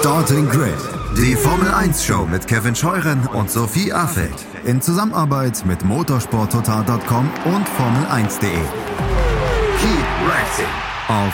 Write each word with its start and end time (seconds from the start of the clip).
Starting 0.00 0.48
Grid, 0.48 0.78
die 1.14 1.36
Formel 1.36 1.68
1 1.68 2.02
Show 2.02 2.24
mit 2.24 2.46
Kevin 2.46 2.74
Scheuren 2.74 3.26
und 3.34 3.50
Sophie 3.50 3.92
Affeld 3.92 4.46
in 4.64 4.80
Zusammenarbeit 4.80 5.62
mit 5.66 5.84
motorsporttotal.com 5.84 7.30
und 7.44 7.68
Formel1.de. 7.68 8.48
Keep 9.78 10.06
racing 10.26 10.64
auf 11.08 11.30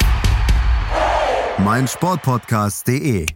meinsportpodcast.de. 1.64 3.26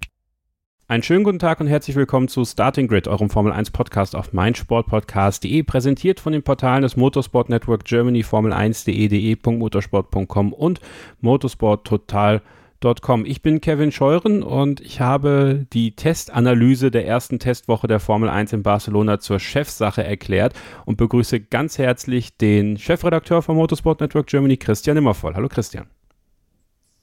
Einen 0.88 1.02
schönen 1.04 1.22
guten 1.22 1.38
Tag 1.38 1.60
und 1.60 1.68
herzlich 1.68 1.94
willkommen 1.94 2.26
zu 2.26 2.44
Starting 2.44 2.88
Grid, 2.88 3.06
eurem 3.06 3.30
Formel 3.30 3.52
1 3.52 3.70
Podcast 3.70 4.16
auf 4.16 4.32
meinsportpodcast.de, 4.32 5.62
präsentiert 5.62 6.18
von 6.18 6.32
den 6.32 6.42
Portalen 6.42 6.82
des 6.82 6.96
Motorsport 6.96 7.50
Network 7.50 7.84
Germany, 7.84 8.22
Formel1.de, 8.22 9.06
de.motorsport.com 9.06 10.52
und 10.52 10.80
motorsporttotal.com 11.20 12.40
Com. 12.80 13.26
Ich 13.26 13.42
bin 13.42 13.60
Kevin 13.60 13.92
Scheuren 13.92 14.42
und 14.42 14.80
ich 14.80 15.02
habe 15.02 15.66
die 15.70 15.94
Testanalyse 15.94 16.90
der 16.90 17.06
ersten 17.06 17.38
Testwoche 17.38 17.86
der 17.86 18.00
Formel 18.00 18.30
1 18.30 18.54
in 18.54 18.62
Barcelona 18.62 19.20
zur 19.20 19.38
Chefsache 19.38 20.02
erklärt 20.02 20.54
und 20.86 20.96
begrüße 20.96 21.40
ganz 21.40 21.76
herzlich 21.76 22.38
den 22.38 22.78
Chefredakteur 22.78 23.42
von 23.42 23.56
Motorsport 23.56 24.00
Network 24.00 24.28
Germany, 24.28 24.56
Christian 24.56 24.96
Immervoll. 24.96 25.34
Hallo 25.34 25.48
Christian. 25.48 25.88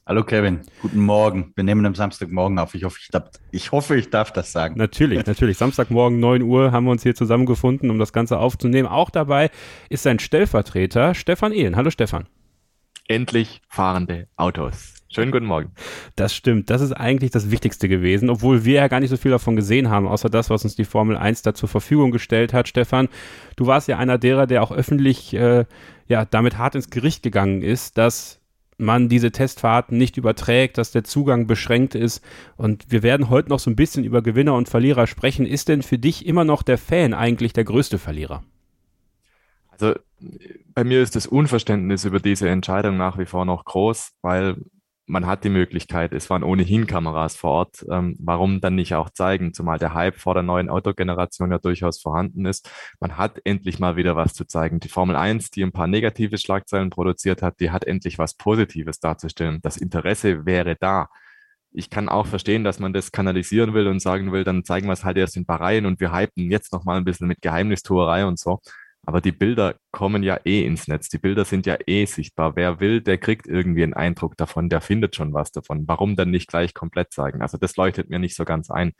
Hallo 0.08 0.23
Kevin, 0.23 0.62
guten 0.81 1.02
Morgen. 1.02 1.53
Wir 1.55 1.63
nehmen 1.63 1.86
am 1.86 1.94
Samstagmorgen 1.94 2.58
auf. 2.58 2.73
Ich 2.73 2.84
hoffe, 2.84 2.98
ich 3.00 3.09
darf, 3.09 3.30
ich 3.52 3.72
hoffe, 3.72 3.98
ich 3.98 4.09
darf 4.09 4.31
das 4.31 4.52
sagen. 4.52 4.80
Natürlich, 4.80 5.28
natürlich. 5.28 5.59
Samstagmorgen 5.59 6.20
9 6.20 6.41
Uhr 6.41 6.72
haben 6.72 6.86
wir 6.86 6.91
uns 6.91 7.03
hier 7.03 7.14
zusammengefunden, 7.14 7.91
um 7.91 8.00
das 8.00 8.14
Ganze 8.14 8.39
aufzunehmen. 8.39 8.88
Auch 8.88 9.12
dabei 9.12 9.52
ist 9.89 10.02
sein 10.03 10.17
Stellvertreter 10.17 11.14
Stefan 11.14 11.52
Ehlen. 11.52 11.75
Hallo 11.75 11.91
Stefan. 11.91 12.25
Endlich 13.08 13.62
fahrende 13.70 14.28
Autos. 14.38 14.97
Schönen 15.09 15.31
guten 15.31 15.45
Morgen. 15.45 15.71
Das 16.17 16.35
stimmt. 16.35 16.70
Das 16.70 16.81
ist 16.81 16.91
eigentlich 16.91 17.31
das 17.31 17.49
Wichtigste 17.49 17.88
gewesen, 17.88 18.29
obwohl 18.29 18.66
wir 18.66 18.75
ja 18.75 18.88
gar 18.89 18.99
nicht 18.99 19.09
so 19.09 19.16
viel 19.16 19.31
davon 19.31 19.55
gesehen 19.55 19.89
haben, 19.89 20.05
außer 20.05 20.30
das, 20.30 20.49
was 20.49 20.66
uns 20.66 20.75
die 20.75 20.83
Formel 20.83 21.16
1 21.16 21.44
da 21.44 21.53
zur 21.53 21.69
Verfügung 21.69 22.11
gestellt 22.11 22.53
hat. 22.53 22.67
Stefan, 22.67 23.08
du 23.55 23.67
warst 23.67 23.88
ja 23.88 23.97
einer 23.97 24.17
derer, 24.17 24.47
der 24.47 24.64
auch 24.64 24.72
öffentlich 24.72 25.33
äh, 25.33 25.66
ja, 26.08 26.25
damit 26.25 26.58
hart 26.58 26.75
ins 26.75 26.89
Gericht 26.89 27.23
gegangen 27.23 27.61
ist, 27.61 27.97
dass 27.97 28.41
man 28.77 29.08
diese 29.09 29.31
Testfahrten 29.31 29.97
nicht 29.97 30.17
überträgt, 30.17 30.77
dass 30.77 30.91
der 30.91 31.05
Zugang 31.05 31.47
beschränkt 31.47 31.95
ist. 31.95 32.23
Und 32.58 32.92
wir 32.92 33.02
werden 33.02 33.30
heute 33.30 33.49
noch 33.49 33.59
so 33.59 33.71
ein 33.71 33.75
bisschen 33.75 34.03
über 34.03 34.21
Gewinner 34.21 34.55
und 34.55 34.69
Verlierer 34.69 35.08
sprechen. 35.08 35.45
Ist 35.45 35.69
denn 35.69 35.83
für 35.83 35.97
dich 35.97 36.25
immer 36.25 36.44
noch 36.44 36.64
der 36.64 36.77
Fan 36.77 37.14
eigentlich 37.14 37.53
der 37.53 37.64
größte 37.64 37.97
Verlierer? 37.97 38.44
Also 39.69 39.95
bei 40.73 40.83
mir 40.83 41.02
ist 41.02 41.16
das 41.16 41.27
Unverständnis 41.27 42.03
über 42.03 42.19
diese 42.19 42.49
Entscheidung 42.49 42.97
nach 42.97 43.17
wie 43.17 43.25
vor 43.25 43.45
noch 43.45 43.64
groß, 43.66 44.14
weil 44.21 44.58
man 45.08 45.25
hat 45.25 45.45
die 45.45 45.50
Möglichkeit, 45.50 46.11
es 46.13 46.30
waren 46.30 46.44
ohnehin 46.44 46.86
Kameras 46.86 47.36
vor 47.38 47.52
Ort, 47.52 47.86
ähm, 47.89 48.16
warum 48.19 48.59
dann 48.59 48.75
nicht 48.75 48.94
auch 48.94 49.09
zeigen, 49.09 49.53
zumal 49.53 49.80
der 49.80 49.94
Hype 49.94 50.17
vor 50.17 50.33
der 50.33 50.44
neuen 50.44 50.69
Autogeneration 50.69 51.52
ja 51.52 51.58
durchaus 51.58 52.02
vorhanden 52.02 52.45
ist. 52.45 52.69
Man 52.99 53.17
hat 53.17 53.39
endlich 53.45 53.80
mal 53.80 53.95
wieder 53.95 54.17
was 54.17 54.33
zu 54.33 54.45
zeigen. 54.45 54.81
Die 54.81 54.89
Formel 54.89 55.16
1, 55.16 55.49
die 55.52 55.64
ein 55.64 55.72
paar 55.72 55.88
negative 55.88 56.38
Schlagzeilen 56.38 56.89
produziert 56.89 57.41
hat, 57.41 57.59
die 57.61 57.72
hat 57.72 57.86
endlich 57.86 58.19
was 58.19 58.36
Positives 58.36 58.99
darzustellen. 58.99 59.59
Das 59.61 59.77
Interesse 59.77 60.45
wäre 60.45 60.75
da. 60.75 61.08
Ich 61.71 61.89
kann 61.89 62.09
auch 62.09 62.27
verstehen, 62.27 62.64
dass 62.64 62.80
man 62.80 62.92
das 62.92 63.11
kanalisieren 63.11 63.73
will 63.73 63.88
und 63.88 64.02
sagen 64.02 64.31
will, 64.33 64.44
dann 64.44 64.66
zeigen 64.66 64.88
wir 64.88 64.94
es 64.94 65.05
halt 65.05 65.17
erst 65.17 65.38
in 65.38 65.45
Bahrain 65.45 65.86
und 65.86 65.99
wir 66.02 66.14
hypen 66.14 66.52
jetzt 66.52 66.73
nochmal 66.73 66.97
ein 66.97 67.05
bisschen 67.05 67.27
mit 67.27 67.42
Geheimnistuerei 67.42 68.25
und 68.25 68.39
so. 68.39 68.59
Aber 69.08 69.22
die 69.22 69.31
Bilder 69.31 69.75
kommen 69.91 70.22
ja 70.22 70.38
eh 70.44 70.66
ins 70.66 70.89
Netz. 70.89 71.08
Die 71.08 71.17
Bilder 71.17 71.45
sind 71.45 71.66
ja 71.66 71.77
eh 71.88 72.03
sichtbar. 72.05 72.58
Wer 72.58 72.81
will, 72.81 73.00
der 73.02 73.17
kriegt 73.17 73.47
irgendwie 73.47 73.83
einen 73.83 73.94
Eindruck 73.94 74.36
davon, 74.36 74.67
der 74.67 74.81
findet 74.81 75.16
schon 75.16 75.33
was 75.33 75.53
davon. 75.53 75.88
Warum 75.88 76.17
dann 76.17 76.30
nicht 76.30 76.49
gleich 76.49 76.73
komplett 76.73 77.14
zeigen? 77.14 77.41
Also 77.41 77.58
das 77.58 77.77
leuchtet 77.77 78.09
mir 78.09 78.19
nicht 78.19 78.36
so 78.36 78.44
ganz 78.44 78.69
ein. 78.69 78.91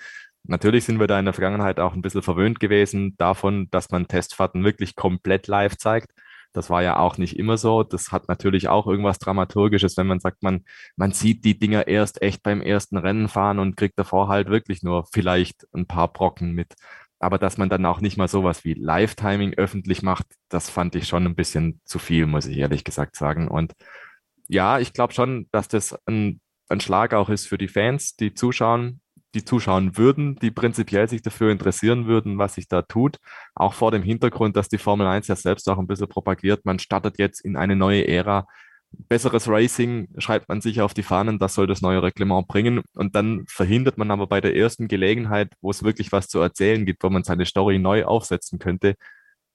Natürlich 0.44 0.86
sind 0.86 1.02
wir 1.02 1.08
da 1.08 1.20
in 1.20 1.26
der 1.26 1.34
Vergangenheit 1.34 1.82
auch 1.82 1.94
ein 1.94 2.02
bisschen 2.02 2.22
verwöhnt 2.22 2.62
gewesen 2.62 3.16
davon, 3.18 3.68
dass 3.70 3.92
man 3.92 4.08
Testfahrten 4.08 4.64
wirklich 4.64 4.96
komplett 4.96 5.48
live 5.48 5.76
zeigt. 5.76 6.14
Das 6.54 6.70
war 6.70 6.82
ja 6.82 6.98
auch 6.98 7.18
nicht 7.18 7.38
immer 7.38 7.58
so. 7.58 7.84
Das 7.84 8.14
hat 8.14 8.30
natürlich 8.30 8.70
auch 8.70 8.88
irgendwas 8.88 9.20
Dramaturgisches, 9.20 9.98
wenn 9.98 10.08
man 10.08 10.22
sagt, 10.22 10.42
man, 10.42 10.64
man 10.96 11.12
sieht 11.12 11.44
die 11.44 11.60
Dinger 11.60 11.88
erst 11.88 12.22
echt 12.22 12.44
beim 12.44 12.62
ersten 12.62 12.96
Rennen 12.98 13.28
fahren 13.28 13.60
und 13.60 13.76
kriegt 13.76 14.00
davor 14.00 14.30
halt 14.30 14.50
wirklich 14.50 14.84
nur 14.84 15.06
vielleicht 15.12 15.68
ein 15.74 15.86
paar 15.86 16.08
Brocken 16.14 16.54
mit. 16.54 16.76
Aber 17.20 17.38
dass 17.38 17.58
man 17.58 17.70
dann 17.70 17.86
auch 17.86 18.02
nicht 18.02 18.18
mal 18.18 18.28
sowas 18.28 18.64
wie 18.64 18.74
Live-Timing 18.74 19.56
öffentlich 19.56 20.04
macht, 20.04 20.28
das 20.50 20.70
fand 20.70 20.96
ich 20.96 21.08
schon 21.08 21.26
ein 21.26 21.36
bisschen 21.36 21.82
zu 21.86 22.00
viel, 22.00 22.28
muss 22.28 22.46
ich 22.46 22.58
ehrlich 22.58 22.84
gesagt 22.84 23.16
sagen. 23.16 23.48
Und 23.48 23.74
ja, 24.48 24.80
ich 24.80 24.94
glaube 24.94 25.14
schon, 25.14 25.48
dass 25.52 25.68
das 25.68 25.98
ein, 26.06 26.42
ein 26.70 26.80
Schlag 26.80 27.14
auch 27.14 27.30
ist 27.30 27.48
für 27.48 27.58
die 27.58 27.68
Fans, 27.68 28.16
die 28.16 28.34
zuschauen, 28.34 29.02
die 29.34 29.44
zuschauen 29.44 29.98
würden, 29.98 30.36
die 30.38 30.52
prinzipiell 30.52 31.10
sich 31.10 31.22
dafür 31.22 31.52
interessieren 31.52 32.08
würden, 32.08 32.38
was 32.38 32.56
sich 32.56 32.68
da 32.68 32.82
tut. 32.82 33.18
Auch 33.56 33.74
vor 33.74 33.92
dem 33.92 34.04
Hintergrund, 34.04 34.56
dass 34.56 34.70
die 34.70 34.78
Formel 34.78 35.08
1 35.08 35.28
ja 35.28 35.36
selbst 35.36 35.68
auch 35.70 35.78
ein 35.78 35.88
bisschen 35.88 36.08
propagiert. 36.08 36.66
Man 36.66 36.80
startet 36.80 37.18
jetzt 37.18 37.42
in 37.42 37.58
eine 37.58 37.76
neue 37.76 38.08
Ära 38.08 38.48
besseres 38.92 39.48
Racing 39.48 40.08
schreibt 40.18 40.50
man 40.50 40.62
sich 40.62 40.82
auf 40.82 40.94
die 40.94 41.04
Fahnen, 41.04 41.40
das 41.40 41.54
soll 41.54 41.68
das 41.68 41.82
neue 41.82 42.02
Reglement 42.04 42.48
bringen. 42.48 42.82
Und 42.94 43.16
dann 43.16 43.46
verhindert 43.48 43.98
man 43.98 44.12
aber 44.12 44.28
bei 44.28 44.42
der 44.42 44.56
ersten 44.56 44.88
Gelegenheit, 44.88 45.54
wo 45.62 45.72
es 45.72 45.84
wirklich 45.84 46.12
was 46.12 46.28
zu 46.28 46.40
erzählen 46.40 46.86
gibt, 46.86 47.04
wo 47.04 47.10
man 47.10 47.24
seine 47.24 47.46
Story 47.46 47.80
neu 47.80 48.06
aufsetzen 48.06 48.60
könnte, 48.60 48.96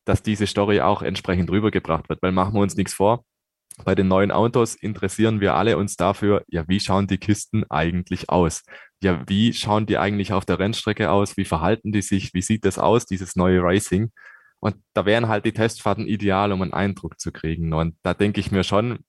dass 0.04 0.22
diese 0.22 0.46
Story 0.46 0.80
auch 0.80 1.02
entsprechend 1.02 1.50
rübergebracht 1.50 2.08
wird. 2.08 2.22
Weil 2.22 2.32
machen 2.32 2.54
wir 2.54 2.60
uns 2.60 2.76
nichts 2.76 2.94
vor. 2.94 3.24
Bei 3.84 3.94
den 3.94 4.08
neuen 4.08 4.30
Autos 4.30 4.74
interessieren 4.74 5.40
wir 5.40 5.54
alle 5.54 5.78
uns 5.78 5.96
dafür, 5.96 6.44
ja, 6.48 6.64
wie 6.68 6.80
schauen 6.80 7.06
die 7.06 7.18
Kisten 7.18 7.64
eigentlich 7.70 8.28
aus? 8.28 8.62
Ja, 9.02 9.22
wie 9.26 9.52
schauen 9.54 9.86
die 9.86 9.98
eigentlich 9.98 10.32
auf 10.32 10.44
der 10.44 10.58
Rennstrecke 10.58 11.10
aus? 11.10 11.36
Wie 11.36 11.46
verhalten 11.46 11.90
die 11.90 12.02
sich? 12.02 12.34
Wie 12.34 12.42
sieht 12.42 12.64
das 12.66 12.78
aus, 12.78 13.06
dieses 13.06 13.34
neue 13.34 13.62
Racing? 13.62 14.12
Und 14.60 14.76
da 14.94 15.06
wären 15.06 15.28
halt 15.28 15.44
die 15.44 15.52
Testfahrten 15.52 16.06
ideal, 16.06 16.52
um 16.52 16.62
einen 16.62 16.72
Eindruck 16.72 17.18
zu 17.18 17.32
kriegen. 17.32 17.72
Und 17.72 17.96
da 18.02 18.14
denke 18.14 18.40
ich 18.40 18.52
mir 18.52 18.62
schon, 18.62 19.00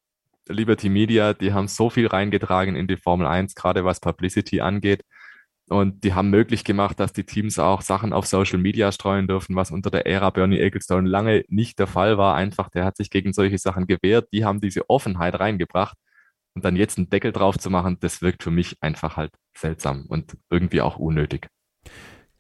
Liberty 0.48 0.90
Media, 0.90 1.34
die 1.34 1.54
haben 1.54 1.68
so 1.68 1.90
viel 1.90 2.08
reingetragen 2.08 2.76
in 2.76 2.88
die 2.88 2.98
Formel 2.98 3.28
1, 3.28 3.56
gerade 3.56 3.86
was 3.86 4.00
Publicity 4.00 4.62
angeht. 4.62 5.04
Und 5.70 6.04
die 6.04 6.14
haben 6.14 6.30
möglich 6.30 6.66
gemacht, 6.66 7.00
dass 7.00 7.14
die 7.14 7.24
Teams 7.24 7.58
auch 7.58 7.81
Sachen 7.81 8.12
auf 8.12 8.26
Social 8.26 8.59
Media 8.59 8.92
streuen 8.92 9.28
dürfen, 9.28 9.56
was 9.56 9.72
unter 9.72 9.90
der 9.90 10.06
Ära 10.06 10.30
Bernie 10.30 10.59
Ecclestone 10.59 11.08
lange 11.08 11.46
nicht 11.48 11.80
der 11.80 11.88
Fall 11.88 12.18
war. 12.18 12.36
Einfach, 12.36 12.70
der 12.70 12.84
hat 12.84 12.98
sich 12.98 13.09
gegen 13.09 13.31
solche 13.31 13.58
Sachen 13.58 13.88
gewehrt. 13.88 14.28
Die 14.34 14.44
haben 14.44 14.59
diese 14.59 14.90
Offenheit 14.90 15.40
reingebracht. 15.40 15.98
Und 16.54 16.66
dann 16.66 16.75
jetzt 16.75 16.98
einen 16.98 17.10
Deckel 17.10 17.31
drauf 17.31 17.58
zu 17.58 17.70
machen, 17.70 17.98
das 18.02 18.22
wirkt 18.22 18.44
für 18.44 18.52
mich 18.52 18.78
einfach 18.81 19.18
halt 19.18 19.31
seltsam 19.58 20.06
und 20.08 20.38
irgendwie 20.52 20.81
auch 20.81 20.98
unnötig. 20.98 21.48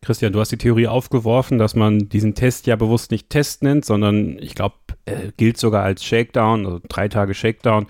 Christian, 0.01 0.33
du 0.33 0.39
hast 0.39 0.51
die 0.51 0.57
Theorie 0.57 0.87
aufgeworfen, 0.87 1.57
dass 1.57 1.75
man 1.75 2.09
diesen 2.09 2.35
Test 2.35 2.67
ja 2.67 2.75
bewusst 2.75 3.09
nicht 3.09 3.29
Test 3.29 3.63
nennt, 3.63 3.85
sondern 3.85 4.37
ich 4.37 4.53
glaube, 4.53 4.75
äh, 5.05 5.31
gilt 5.37 5.57
sogar 5.57 5.83
als 5.83 6.03
Shakedown, 6.03 6.65
also 6.65 6.81
drei 6.87 7.07
Tage 7.07 7.33
Shakedown, 7.33 7.87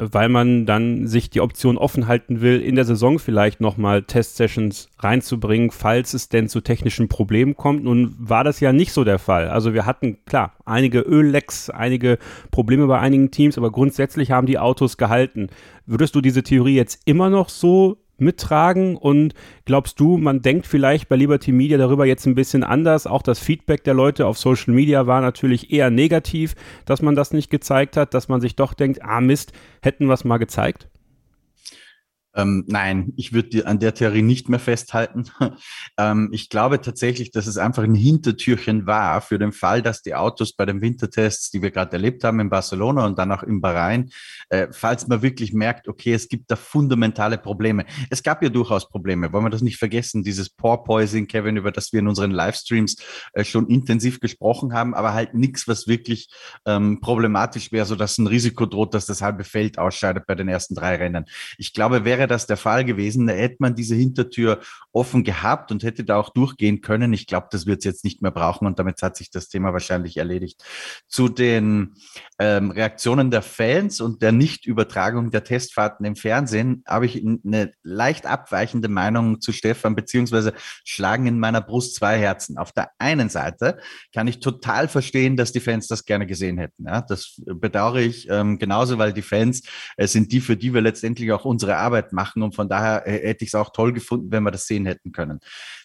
weil 0.00 0.30
man 0.30 0.64
dann 0.64 1.06
sich 1.06 1.28
die 1.28 1.42
Option 1.42 1.76
offen 1.76 2.06
halten 2.06 2.40
will, 2.40 2.60
in 2.60 2.74
der 2.74 2.86
Saison 2.86 3.18
vielleicht 3.18 3.60
nochmal 3.60 4.02
Test-Sessions 4.02 4.88
reinzubringen, 4.98 5.70
falls 5.70 6.14
es 6.14 6.30
denn 6.30 6.48
zu 6.48 6.62
technischen 6.62 7.08
Problemen 7.08 7.54
kommt. 7.54 7.84
Nun 7.84 8.14
war 8.18 8.42
das 8.42 8.60
ja 8.60 8.72
nicht 8.72 8.92
so 8.92 9.04
der 9.04 9.18
Fall. 9.18 9.48
Also 9.48 9.74
wir 9.74 9.84
hatten, 9.84 10.24
klar, 10.24 10.54
einige 10.64 11.00
Öllecks, 11.00 11.68
einige 11.68 12.18
Probleme 12.50 12.86
bei 12.86 12.98
einigen 12.98 13.30
Teams, 13.30 13.58
aber 13.58 13.70
grundsätzlich 13.70 14.30
haben 14.30 14.46
die 14.46 14.58
Autos 14.58 14.96
gehalten. 14.96 15.48
Würdest 15.84 16.14
du 16.14 16.22
diese 16.22 16.42
Theorie 16.42 16.76
jetzt 16.76 17.02
immer 17.04 17.28
noch 17.28 17.50
so 17.50 17.98
mittragen? 18.20 18.96
Und 18.96 19.34
glaubst 19.64 19.98
du, 20.00 20.18
man 20.18 20.42
denkt 20.42 20.66
vielleicht 20.66 21.08
bei 21.08 21.16
Liberty 21.16 21.52
Media 21.52 21.78
darüber 21.78 22.06
jetzt 22.06 22.26
ein 22.26 22.34
bisschen 22.34 22.64
anders? 22.64 23.06
Auch 23.06 23.22
das 23.22 23.38
Feedback 23.38 23.84
der 23.84 23.94
Leute 23.94 24.26
auf 24.26 24.38
Social 24.38 24.74
Media 24.74 25.06
war 25.06 25.20
natürlich 25.20 25.72
eher 25.72 25.90
negativ, 25.90 26.54
dass 26.84 27.02
man 27.02 27.14
das 27.14 27.32
nicht 27.32 27.50
gezeigt 27.50 27.96
hat, 27.96 28.14
dass 28.14 28.28
man 28.28 28.40
sich 28.40 28.56
doch 28.56 28.74
denkt, 28.74 29.02
ah 29.02 29.20
Mist, 29.20 29.52
hätten 29.82 30.06
wir 30.06 30.14
es 30.14 30.24
mal 30.24 30.38
gezeigt? 30.38 30.88
Ähm, 32.34 32.64
nein, 32.68 33.12
ich 33.16 33.32
würde 33.32 33.66
an 33.66 33.80
der 33.80 33.94
Theorie 33.94 34.22
nicht 34.22 34.48
mehr 34.48 34.60
festhalten. 34.60 35.24
ähm, 35.98 36.28
ich 36.32 36.48
glaube 36.48 36.80
tatsächlich, 36.80 37.32
dass 37.32 37.46
es 37.46 37.58
einfach 37.58 37.82
ein 37.82 37.94
Hintertürchen 37.94 38.86
war 38.86 39.20
für 39.20 39.38
den 39.38 39.52
Fall, 39.52 39.82
dass 39.82 40.02
die 40.02 40.14
Autos 40.14 40.54
bei 40.54 40.64
den 40.64 40.80
Wintertests, 40.80 41.50
die 41.50 41.62
wir 41.62 41.70
gerade 41.70 41.92
erlebt 41.92 42.22
haben 42.22 42.38
in 42.40 42.50
Barcelona 42.50 43.04
und 43.06 43.18
dann 43.18 43.32
auch 43.32 43.42
in 43.42 43.60
Bahrain, 43.60 44.10
äh, 44.48 44.68
falls 44.70 45.08
man 45.08 45.22
wirklich 45.22 45.52
merkt, 45.52 45.88
okay, 45.88 46.12
es 46.12 46.28
gibt 46.28 46.50
da 46.50 46.56
fundamentale 46.56 47.36
Probleme. 47.36 47.84
Es 48.10 48.22
gab 48.22 48.42
ja 48.42 48.48
durchaus 48.48 48.88
Probleme, 48.88 49.32
wollen 49.32 49.44
wir 49.44 49.50
das 49.50 49.62
nicht 49.62 49.78
vergessen, 49.78 50.22
dieses 50.22 50.50
Porpoising, 50.50 51.26
Kevin, 51.26 51.56
über 51.56 51.72
das 51.72 51.92
wir 51.92 52.00
in 52.00 52.08
unseren 52.08 52.30
Livestreams 52.30 52.96
äh, 53.32 53.44
schon 53.44 53.68
intensiv 53.68 54.20
gesprochen 54.20 54.72
haben, 54.72 54.94
aber 54.94 55.14
halt 55.14 55.34
nichts, 55.34 55.66
was 55.66 55.88
wirklich 55.88 56.28
ähm, 56.64 57.00
problematisch 57.00 57.72
wäre, 57.72 57.86
sodass 57.86 58.18
ein 58.18 58.28
Risiko 58.28 58.66
droht, 58.66 58.94
dass 58.94 59.06
das 59.06 59.20
halbe 59.20 59.42
Feld 59.42 59.78
ausscheidet 59.78 60.26
bei 60.26 60.36
den 60.36 60.48
ersten 60.48 60.74
drei 60.74 60.96
Rennen. 60.96 61.24
Ich 61.58 61.72
glaube, 61.72 62.04
wäre 62.04 62.19
wäre 62.20 62.28
das 62.28 62.46
der 62.46 62.58
Fall 62.58 62.84
gewesen, 62.84 63.26
da 63.26 63.32
hätte 63.32 63.56
man 63.60 63.74
diese 63.74 63.94
Hintertür 63.94 64.60
offen 64.92 65.24
gehabt 65.24 65.72
und 65.72 65.82
hätte 65.82 66.04
da 66.04 66.16
auch 66.16 66.28
durchgehen 66.28 66.82
können. 66.82 67.14
Ich 67.14 67.26
glaube, 67.26 67.48
das 67.50 67.64
wird 67.64 67.78
es 67.78 67.84
jetzt 67.84 68.04
nicht 68.04 68.20
mehr 68.20 68.30
brauchen 68.30 68.66
und 68.66 68.78
damit 68.78 69.00
hat 69.00 69.16
sich 69.16 69.30
das 69.30 69.48
Thema 69.48 69.72
wahrscheinlich 69.72 70.18
erledigt. 70.18 70.62
Zu 71.08 71.30
den 71.30 71.94
ähm, 72.38 72.70
Reaktionen 72.70 73.30
der 73.30 73.40
Fans 73.40 74.02
und 74.02 74.20
der 74.20 74.32
Nichtübertragung 74.32 75.30
der 75.30 75.44
Testfahrten 75.44 76.04
im 76.04 76.14
Fernsehen 76.14 76.82
habe 76.86 77.06
ich 77.06 77.24
eine 77.24 77.72
leicht 77.82 78.26
abweichende 78.26 78.88
Meinung 78.88 79.40
zu 79.40 79.52
Stefan, 79.52 79.94
beziehungsweise 79.94 80.52
schlagen 80.84 81.26
in 81.26 81.38
meiner 81.38 81.62
Brust 81.62 81.94
zwei 81.94 82.18
Herzen. 82.18 82.58
Auf 82.58 82.72
der 82.72 82.90
einen 82.98 83.30
Seite 83.30 83.78
kann 84.12 84.28
ich 84.28 84.40
total 84.40 84.88
verstehen, 84.88 85.38
dass 85.38 85.52
die 85.52 85.60
Fans 85.60 85.88
das 85.88 86.04
gerne 86.04 86.26
gesehen 86.26 86.58
hätten. 86.58 86.84
Ja, 86.86 87.00
das 87.00 87.40
bedauere 87.46 88.00
ich 88.00 88.28
ähm, 88.28 88.58
genauso, 88.58 88.98
weil 88.98 89.14
die 89.14 89.22
Fans 89.22 89.62
äh, 89.96 90.06
sind 90.06 90.32
die, 90.32 90.40
für 90.40 90.58
die 90.58 90.74
wir 90.74 90.82
letztendlich 90.82 91.32
auch 91.32 91.46
unsere 91.46 91.76
Arbeit 91.76 92.09
machen 92.12 92.42
und 92.42 92.54
von 92.54 92.68
daher 92.68 93.06
äh, 93.06 93.28
hätte 93.28 93.44
ich 93.44 93.50
es 93.50 93.54
auch 93.54 93.70
toll 93.72 93.92
gefunden, 93.92 94.30
wenn 94.30 94.42
wir 94.42 94.50
das 94.50 94.66
sehen 94.66 94.86
hätten 94.86 95.12
können. 95.12 95.40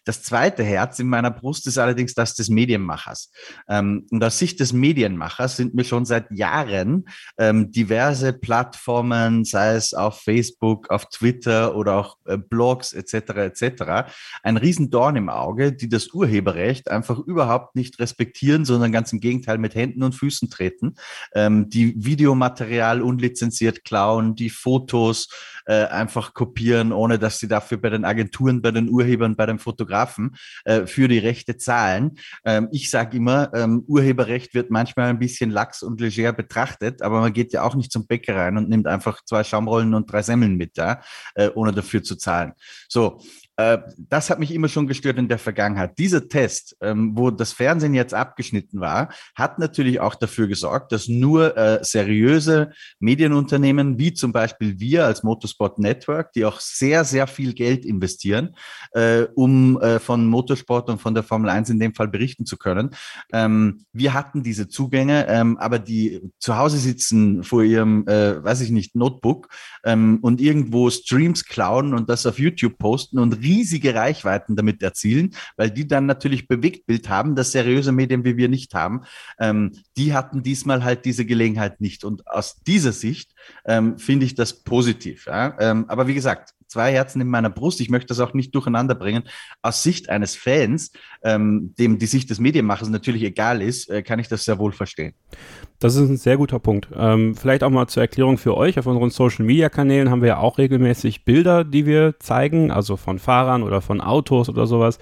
Das 0.05 0.21
zweite 0.21 0.63
Herz 0.63 0.99
in 0.99 1.07
meiner 1.07 1.31
Brust 1.31 1.65
ist 1.67 1.79
allerdings 1.79 2.13
das 2.13 2.35
des 2.35 2.49
Medienmachers. 2.49 3.31
Ähm, 3.67 4.05
und 4.11 4.23
aus 4.23 4.37
Sicht 4.37 4.59
des 4.59 4.71
Medienmachers 4.71 5.57
sind 5.57 5.73
mir 5.73 5.83
schon 5.83 6.05
seit 6.05 6.31
Jahren 6.31 7.09
ähm, 7.39 7.71
diverse 7.71 8.31
Plattformen, 8.31 9.45
sei 9.45 9.73
es 9.73 9.95
auf 9.95 10.21
Facebook, 10.21 10.91
auf 10.91 11.07
Twitter 11.09 11.75
oder 11.75 11.95
auch 11.95 12.17
äh, 12.25 12.37
Blogs 12.37 12.93
etc. 12.93 13.13
etc. 13.13 14.11
ein 14.43 14.57
Riesendorn 14.57 15.15
im 15.15 15.29
Auge, 15.29 15.73
die 15.73 15.89
das 15.89 16.09
Urheberrecht 16.13 16.91
einfach 16.91 17.19
überhaupt 17.19 17.75
nicht 17.75 17.99
respektieren, 17.99 18.63
sondern 18.63 18.91
ganz 18.91 19.11
im 19.11 19.19
Gegenteil 19.19 19.57
mit 19.57 19.73
Händen 19.73 20.03
und 20.03 20.13
Füßen 20.13 20.51
treten, 20.51 20.95
ähm, 21.33 21.67
die 21.69 21.95
Videomaterial 21.97 23.01
unlizenziert 23.01 23.83
klauen, 23.83 24.35
die 24.35 24.51
Fotos 24.51 25.29
äh, 25.65 25.85
einfach 25.85 26.35
kopieren, 26.35 26.91
ohne 26.91 27.17
dass 27.17 27.39
sie 27.39 27.47
dafür 27.47 27.79
bei 27.79 27.89
den 27.89 28.05
Agenturen, 28.05 28.61
bei 28.61 28.69
den 28.69 28.87
Urhebern, 28.87 29.35
bei 29.35 29.47
den 29.47 29.57
Fotografen 29.57 29.94
äh, 30.65 30.85
für 30.85 31.07
die 31.07 31.19
Rechte 31.19 31.57
zahlen. 31.57 32.17
Ähm, 32.45 32.69
ich 32.71 32.89
sage 32.89 33.17
immer, 33.17 33.51
ähm, 33.53 33.83
Urheberrecht 33.87 34.53
wird 34.53 34.69
manchmal 34.69 35.09
ein 35.09 35.19
bisschen 35.19 35.49
lax 35.49 35.83
und 35.83 36.01
leger 36.01 36.33
betrachtet, 36.33 37.01
aber 37.01 37.21
man 37.21 37.33
geht 37.33 37.53
ja 37.53 37.63
auch 37.63 37.75
nicht 37.75 37.91
zum 37.91 38.07
Bäcker 38.07 38.35
rein 38.35 38.57
und 38.57 38.69
nimmt 38.69 38.87
einfach 38.87 39.23
zwei 39.25 39.43
Schaumrollen 39.43 39.93
und 39.93 40.11
drei 40.11 40.21
Semmeln 40.21 40.55
mit, 40.55 40.77
ja, 40.77 41.01
äh, 41.35 41.49
ohne 41.55 41.71
dafür 41.71 42.03
zu 42.03 42.15
zahlen. 42.15 42.53
So, 42.89 43.19
das 43.57 44.29
hat 44.29 44.39
mich 44.39 44.53
immer 44.53 44.67
schon 44.67 44.85
gestört 44.85 45.17
in 45.17 45.29
der 45.29 45.37
Vergangenheit. 45.37 45.97
Dieser 45.97 46.27
Test, 46.27 46.75
ähm, 46.81 47.13
wo 47.15 47.31
das 47.31 47.53
Fernsehen 47.53 47.93
jetzt 47.93 48.13
abgeschnitten 48.13 48.81
war, 48.81 49.09
hat 49.33 49.59
natürlich 49.59 50.01
auch 50.01 50.15
dafür 50.15 50.47
gesorgt, 50.47 50.91
dass 50.91 51.07
nur 51.07 51.55
äh, 51.55 51.79
seriöse 51.81 52.71
Medienunternehmen 52.99 53.97
wie 53.97 54.13
zum 54.13 54.33
Beispiel 54.33 54.79
wir 54.79 55.05
als 55.05 55.23
Motorsport 55.23 55.79
Network, 55.79 56.33
die 56.33 56.43
auch 56.43 56.59
sehr, 56.59 57.05
sehr 57.05 57.27
viel 57.27 57.53
Geld 57.53 57.85
investieren, 57.85 58.55
äh, 58.91 59.23
um 59.35 59.79
von 59.99 60.25
Motorsport 60.25 60.89
und 60.89 61.01
von 61.01 61.13
der 61.13 61.23
Formel 61.23 61.49
1 61.49 61.69
in 61.69 61.79
dem 61.79 61.93
Fall 61.93 62.07
berichten 62.07 62.45
zu 62.45 62.57
können. 62.57 62.91
Ähm, 63.31 63.85
wir 63.93 64.13
hatten 64.13 64.43
diese 64.43 64.67
Zugänge, 64.67 65.27
ähm, 65.27 65.57
aber 65.57 65.79
die 65.79 66.21
zu 66.39 66.57
Hause 66.57 66.77
sitzen 66.77 67.43
vor 67.43 67.63
ihrem, 67.63 68.05
weiß 68.05 68.61
ich 68.61 68.71
nicht, 68.71 68.95
Notebook 68.95 69.49
und 69.83 70.41
irgendwo 70.41 70.89
Streams 70.89 71.45
klauen 71.45 71.93
und 71.93 72.09
das 72.09 72.25
auf 72.25 72.39
YouTube 72.39 72.77
posten 72.77 73.19
und 73.19 73.44
riesige 73.45 73.95
Reichweiten 73.95 74.55
damit 74.55 74.81
erzielen, 74.83 75.35
weil 75.55 75.71
die 75.71 75.87
dann 75.87 76.05
natürlich 76.05 76.47
Bewegtbild 76.47 77.07
haben, 77.09 77.35
das 77.35 77.51
seriöse 77.51 77.91
Medien 77.91 78.25
wie 78.25 78.37
wir 78.37 78.49
nicht 78.49 78.73
haben. 78.73 79.03
Ähm, 79.39 79.71
die 79.97 80.13
hatten 80.13 80.43
diesmal 80.43 80.83
halt 80.83 81.05
diese 81.05 81.25
Gelegenheit 81.25 81.79
nicht. 81.79 82.03
Und 82.03 82.27
aus 82.27 82.61
dieser 82.63 82.91
Sicht 82.91 83.31
ähm, 83.65 83.97
finde 83.97 84.25
ich 84.25 84.35
das 84.35 84.63
positiv. 84.63 85.27
Ja? 85.27 85.55
Ähm, 85.59 85.85
aber 85.87 86.07
wie 86.07 86.15
gesagt, 86.15 86.55
zwei 86.67 86.91
Herzen 86.91 87.21
in 87.21 87.29
meiner 87.29 87.49
Brust. 87.49 87.79
Ich 87.79 87.89
möchte 87.89 88.07
das 88.07 88.19
auch 88.19 88.33
nicht 88.33 88.53
durcheinander 88.53 88.95
bringen. 88.95 89.23
Aus 89.61 89.81
Sicht 89.81 90.09
eines 90.09 90.35
Fans, 90.35 90.91
ähm, 91.23 91.73
dem 91.79 91.99
die 91.99 92.05
Sicht 92.05 92.29
des 92.29 92.39
Medienmachers 92.39 92.89
natürlich 92.89 93.23
egal 93.23 93.61
ist, 93.61 93.89
äh, 93.89 94.03
kann 94.03 94.19
ich 94.19 94.27
das 94.27 94.43
sehr 94.45 94.59
wohl 94.59 94.73
verstehen. 94.73 95.13
Das 95.79 95.95
ist 95.95 96.09
ein 96.09 96.17
sehr 96.17 96.37
guter 96.37 96.59
Punkt. 96.59 96.89
Ähm, 96.95 97.35
vielleicht 97.35 97.63
auch 97.63 97.69
mal 97.69 97.87
zur 97.87 98.01
Erklärung 98.01 98.37
für 98.37 98.57
euch. 98.57 98.79
Auf 98.79 98.87
unseren 98.87 99.09
Social-Media-Kanälen 99.09 100.09
haben 100.09 100.21
wir 100.21 100.29
ja 100.29 100.37
auch 100.37 100.57
regelmäßig 100.57 101.25
Bilder, 101.25 101.63
die 101.63 101.85
wir 101.85 102.15
zeigen, 102.19 102.71
also 102.71 102.97
von 102.97 103.19
Fahrern 103.35 103.63
oder 103.63 103.81
von 103.81 103.99
Autos 103.99 104.47
oder 104.47 104.65
sowas. 104.65 104.97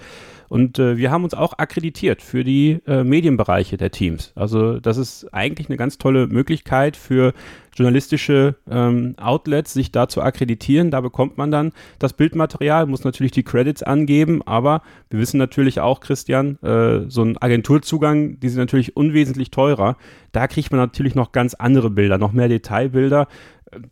Und 0.48 0.78
äh, 0.78 0.96
wir 0.96 1.10
haben 1.10 1.24
uns 1.24 1.34
auch 1.34 1.58
akkreditiert 1.58 2.20
für 2.20 2.44
die 2.44 2.80
äh, 2.86 3.02
Medienbereiche 3.02 3.76
der 3.76 3.90
Teams. 3.90 4.32
Also 4.34 4.78
das 4.78 4.98
ist 4.98 5.32
eigentlich 5.32 5.68
eine 5.68 5.76
ganz 5.76 5.98
tolle 5.98 6.26
Möglichkeit 6.26 6.96
für 6.96 7.32
journalistische 7.74 8.56
ähm, 8.70 9.14
Outlets, 9.20 9.72
sich 9.72 9.90
da 9.90 10.08
zu 10.08 10.20
akkreditieren. 10.20 10.90
Da 10.90 11.00
bekommt 11.00 11.38
man 11.38 11.50
dann 11.50 11.72
das 11.98 12.12
Bildmaterial, 12.12 12.86
muss 12.86 13.04
natürlich 13.04 13.32
die 13.32 13.42
Credits 13.42 13.82
angeben, 13.82 14.42
aber 14.46 14.82
wir 15.10 15.18
wissen 15.18 15.38
natürlich 15.38 15.80
auch, 15.80 16.00
Christian, 16.00 16.58
äh, 16.62 17.08
so 17.08 17.22
ein 17.22 17.38
Agenturzugang, 17.38 18.38
die 18.38 18.48
sind 18.48 18.60
natürlich 18.60 18.96
unwesentlich 18.96 19.50
teurer. 19.50 19.96
Da 20.32 20.46
kriegt 20.46 20.70
man 20.72 20.80
natürlich 20.80 21.14
noch 21.14 21.32
ganz 21.32 21.54
andere 21.54 21.90
Bilder, 21.90 22.18
noch 22.18 22.32
mehr 22.32 22.48
Detailbilder 22.48 23.28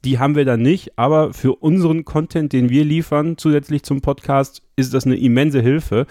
die 0.04 0.18
haben 0.18 0.34
wir 0.34 0.44
dann 0.44 0.62
nicht, 0.62 0.98
aber 0.98 1.32
für 1.32 1.56
unseren 1.56 2.04
Content, 2.04 2.52
den 2.52 2.68
wir 2.68 2.84
liefern, 2.84 3.38
zusätzlich 3.38 3.82
zum 3.82 4.00
Podcast, 4.00 4.62
ist 4.76 4.94
das 4.94 5.06
eine 5.06 5.16
immense 5.16 5.60
Hilfe. 5.60 6.06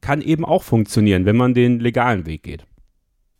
Kann 0.00 0.20
eben 0.20 0.44
auch 0.44 0.62
funktionieren, 0.62 1.24
wenn 1.24 1.36
man 1.36 1.54
den 1.54 1.80
legalen 1.80 2.26
Weg 2.26 2.42
geht. 2.42 2.64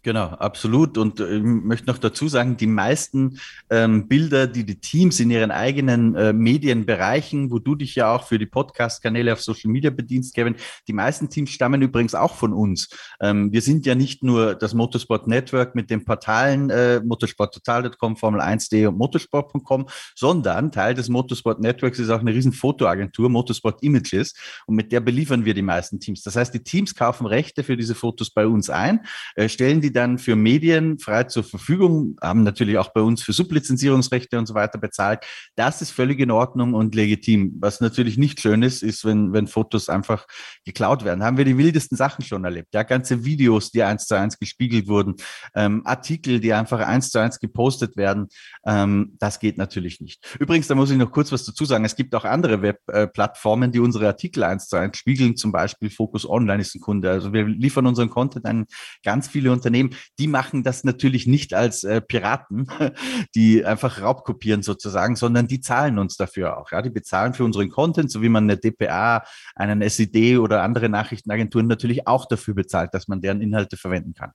Genau, 0.09 0.29
absolut. 0.29 0.97
Und 0.97 1.21
äh, 1.21 1.37
ich 1.37 1.43
möchte 1.43 1.87
noch 1.87 1.99
dazu 1.99 2.29
sagen, 2.29 2.57
die 2.57 2.67
meisten 2.67 3.39
ähm, 3.69 4.09
Bilder, 4.09 4.47
die 4.47 4.65
die 4.65 4.81
Teams 4.81 5.21
in 5.21 5.31
ihren 5.31 5.51
eigenen 5.51 6.15
äh, 6.15 6.33
Medienbereichen, 6.33 7.51
wo 7.51 7.59
du 7.59 7.75
dich 7.75 7.95
ja 7.95 8.15
auch 8.15 8.27
für 8.27 8.39
die 8.39 8.47
Podcast-Kanäle 8.47 9.35
auf 9.35 9.43
Social 9.43 9.71
Media 9.71 9.91
bedienst, 9.91 10.35
Kevin, 10.35 10.55
die 10.87 10.95
meisten 10.95 11.29
Teams 11.29 11.51
stammen 11.51 11.83
übrigens 11.83 12.15
auch 12.15 12.37
von 12.37 12.55
uns. 12.55 12.89
Ähm, 13.21 13.53
wir 13.53 13.61
sind 13.61 13.85
ja 13.85 13.95
nicht 13.95 14.23
nur 14.23 14.55
das 14.55 14.73
Motorsport 14.73 15.27
Network 15.27 15.75
mit 15.75 15.91
den 15.91 16.07
Portalen 16.07 16.71
äh, 16.71 17.01
motorsporttotal.com, 17.01 18.17
Formel1.de 18.17 18.87
und 18.87 18.97
motorsport.com, 18.97 19.91
sondern 20.15 20.73
Teil 20.73 20.95
des 20.95 21.11
Motorsport 21.11 21.61
Networks 21.61 21.99
ist 21.99 22.09
auch 22.09 22.21
eine 22.21 22.33
riesen 22.33 22.55
Fotoagentur, 22.55 23.29
Motorsport 23.29 23.83
Images, 23.83 24.33
und 24.65 24.75
mit 24.75 24.91
der 24.91 25.01
beliefern 25.01 25.45
wir 25.45 25.53
die 25.53 25.61
meisten 25.61 26.01
Teams. 26.01 26.23
Das 26.23 26.35
heißt, 26.35 26.55
die 26.55 26.63
Teams 26.63 26.95
kaufen 26.95 27.27
Rechte 27.27 27.63
für 27.63 27.77
diese 27.77 27.95
Fotos 27.95 28.31
bei 28.31 28.47
uns 28.47 28.71
ein, 28.71 29.01
äh, 29.35 29.51
stellen 29.51 29.83
die 29.83 29.98
dann 29.99 30.19
für 30.19 30.37
Medien 30.37 30.99
frei 30.99 31.25
zur 31.25 31.43
Verfügung, 31.43 32.17
haben 32.23 32.45
natürlich 32.45 32.79
auch 32.79 32.93
bei 32.93 33.01
uns 33.01 33.23
für 33.23 33.33
Sublizenzierungsrechte 33.33 34.39
und 34.39 34.47
so 34.47 34.55
weiter 34.55 34.79
bezahlt. 34.79 35.27
Das 35.57 35.83
ist 35.83 35.91
völlig 35.91 36.21
in 36.21 36.31
Ordnung 36.31 36.75
und 36.75 36.95
legitim. 36.95 37.57
Was 37.59 37.81
natürlich 37.81 38.17
nicht 38.17 38.41
schön 38.41 38.63
ist, 38.63 38.83
ist, 38.83 39.05
wenn, 39.05 39.33
wenn 39.33 39.49
Fotos 39.49 39.89
einfach 39.89 40.27
geklaut 40.65 41.05
werden. 41.05 41.25
Haben 41.25 41.37
wir 41.37 41.45
die 41.45 41.59
wildesten 41.59 41.97
Sachen 41.97 42.25
schon 42.25 42.45
erlebt. 42.45 42.69
Ja, 42.73 42.85
ganze 42.85 43.25
Videos, 43.25 43.73
die 43.73 43.83
eins 43.83 44.07
zu 44.07 44.15
eins 44.15 44.39
gespiegelt 44.39 44.87
wurden, 44.87 45.17
ähm, 45.57 45.83
Artikel, 45.85 46.39
die 46.39 46.53
einfach 46.53 46.79
eins 46.79 47.11
zu 47.11 47.19
eins 47.19 47.41
gepostet 47.41 47.97
werden. 47.97 48.29
Ähm, 48.65 49.17
das 49.19 49.41
geht 49.41 49.59
natürlich 49.59 50.01
nicht. 50.01 50.25
Übrigens, 50.39 50.69
da 50.69 50.77
muss 50.77 50.93
ich 50.93 50.97
noch 50.97 51.11
kurz 51.11 51.33
was 51.33 51.45
dazu 51.45 51.65
sagen. 51.65 51.85
Es 51.85 51.97
gibt 51.97 52.15
auch 52.15 52.25
andere 52.25 52.63
Webplattformen, 52.63 53.73
die 53.73 53.81
unsere 53.81 54.07
Artikel 54.07 54.45
eins 54.45 54.69
zu 54.69 54.77
eins 54.77 54.97
spiegeln. 54.97 55.37
Zum 55.37 55.51
Beispiel 55.51 55.91
Focus 55.91 56.29
Online 56.29 56.61
ist 56.61 56.77
ein 56.77 56.81
Kunde. 56.81 57.11
Also 57.11 57.33
wir 57.33 57.45
liefern 57.45 57.87
unseren 57.87 58.11
Content 58.11 58.47
an 58.47 58.67
ganz 59.03 59.27
viele 59.27 59.51
Unternehmen 59.51 59.88
Unternehmen, 59.89 59.95
die 60.19 60.27
machen 60.27 60.63
das 60.63 60.85
natürlich 60.85 61.27
nicht 61.27 61.55
als 61.55 61.85
äh, 61.85 62.01
Piraten, 62.01 62.69
die 63.35 63.65
einfach 63.65 64.01
Raubkopieren 64.01 64.63
sozusagen, 64.63 65.17
sondern 65.17 65.47
die 65.49 65.61
zahlen 65.61 65.99
uns 65.99 66.17
dafür 66.17 66.59
auch. 66.59 66.71
Ja, 66.73 66.83
die 66.83 66.91
bezahlen 66.91 67.35
für 67.35 67.45
unseren 67.45 67.69
Content, 67.69 68.11
so 68.11 68.23
wie 68.23 68.29
man 68.29 68.45
eine 68.45 68.57
DPA, 68.57 69.25
einen 69.55 69.83
SED 69.83 70.39
oder 70.39 70.63
andere 70.63 70.89
Nachrichtenagenturen 70.89 71.67
natürlich 71.67 72.07
auch 72.07 72.27
dafür 72.27 72.55
bezahlt, 72.55 72.95
dass 72.95 73.09
man 73.09 73.21
deren 73.21 73.41
Inhalte 73.41 73.77
verwenden 73.77 74.15
kann. 74.15 74.33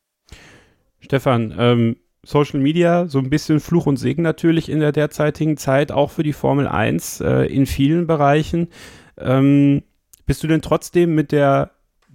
Stefan, 0.99 1.53
ähm, 1.57 1.97
Social 2.25 2.61
Media, 2.61 3.07
so 3.07 3.19
ein 3.19 3.29
bisschen 3.29 3.59
Fluch 3.59 3.85
und 3.85 3.97
Segen 3.97 4.23
natürlich 4.23 4.69
in 4.69 4.79
der 4.79 4.93
derzeitigen 4.93 5.57
Zeit, 5.57 5.91
auch 5.91 6.09
für 6.09 6.23
die 6.23 6.31
Formel 6.31 6.67
1 6.67 7.19
äh, 7.19 7.45
in 7.47 7.65
vielen 7.65 8.07
Bereichen. 8.07 8.69
Ähm, 9.17 9.83
bist 10.25 10.41
du 10.41 10.47
denn 10.47 10.61
trotzdem 10.61 11.15
mit 11.15 11.33
der 11.33 11.71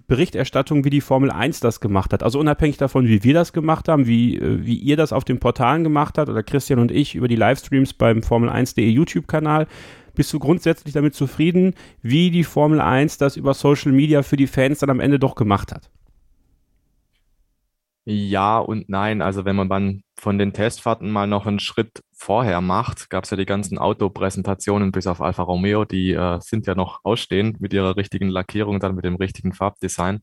Berichterstattung, 0.09 0.83
wie 0.83 0.89
die 0.89 0.99
Formel 0.99 1.31
1 1.31 1.61
das 1.61 1.79
gemacht 1.79 2.11
hat. 2.11 2.23
Also 2.23 2.39
unabhängig 2.39 2.75
davon, 2.75 3.07
wie 3.07 3.23
wir 3.23 3.33
das 3.33 3.53
gemacht 3.53 3.87
haben, 3.87 4.07
wie, 4.07 4.35
äh, 4.35 4.65
wie 4.65 4.75
ihr 4.75 4.97
das 4.97 5.13
auf 5.13 5.23
den 5.23 5.39
Portalen 5.39 5.85
gemacht 5.85 6.17
habt 6.17 6.29
oder 6.29 6.43
Christian 6.43 6.79
und 6.79 6.91
ich 6.91 7.15
über 7.15 7.29
die 7.29 7.37
Livestreams 7.37 7.93
beim 7.93 8.19
Formel1.de 8.19 8.89
YouTube-Kanal, 8.89 9.67
bist 10.15 10.33
du 10.33 10.39
grundsätzlich 10.39 10.93
damit 10.93 11.15
zufrieden, 11.15 11.75
wie 12.01 12.31
die 12.31 12.43
Formel 12.43 12.81
1 12.81 13.19
das 13.19 13.37
über 13.37 13.53
Social 13.53 13.93
Media 13.93 14.21
für 14.21 14.35
die 14.35 14.47
Fans 14.47 14.79
dann 14.79 14.89
am 14.89 14.99
Ende 14.99 15.19
doch 15.19 15.35
gemacht 15.35 15.71
hat? 15.71 15.89
Ja 18.05 18.57
und 18.57 18.89
nein. 18.89 19.21
Also 19.21 19.45
wenn 19.45 19.55
man 19.55 19.69
dann 19.69 20.01
von 20.19 20.37
den 20.37 20.53
Testfahrten 20.53 21.09
mal 21.09 21.27
noch 21.27 21.45
einen 21.45 21.59
Schritt 21.59 22.03
vorher 22.13 22.61
macht, 22.61 23.09
gab 23.09 23.23
es 23.23 23.29
ja 23.29 23.37
die 23.37 23.45
ganzen 23.45 23.77
Autopräsentationen 23.77 24.91
bis 24.91 25.07
auf 25.07 25.21
Alfa 25.21 25.43
Romeo, 25.43 25.85
die 25.85 26.11
äh, 26.11 26.39
sind 26.41 26.67
ja 26.67 26.75
noch 26.75 26.99
ausstehend 27.03 27.61
mit 27.61 27.73
ihrer 27.73 27.95
richtigen 27.95 28.29
Lackierung, 28.29 28.79
dann 28.79 28.95
mit 28.95 29.05
dem 29.05 29.15
richtigen 29.15 29.53
Farbdesign. 29.53 30.21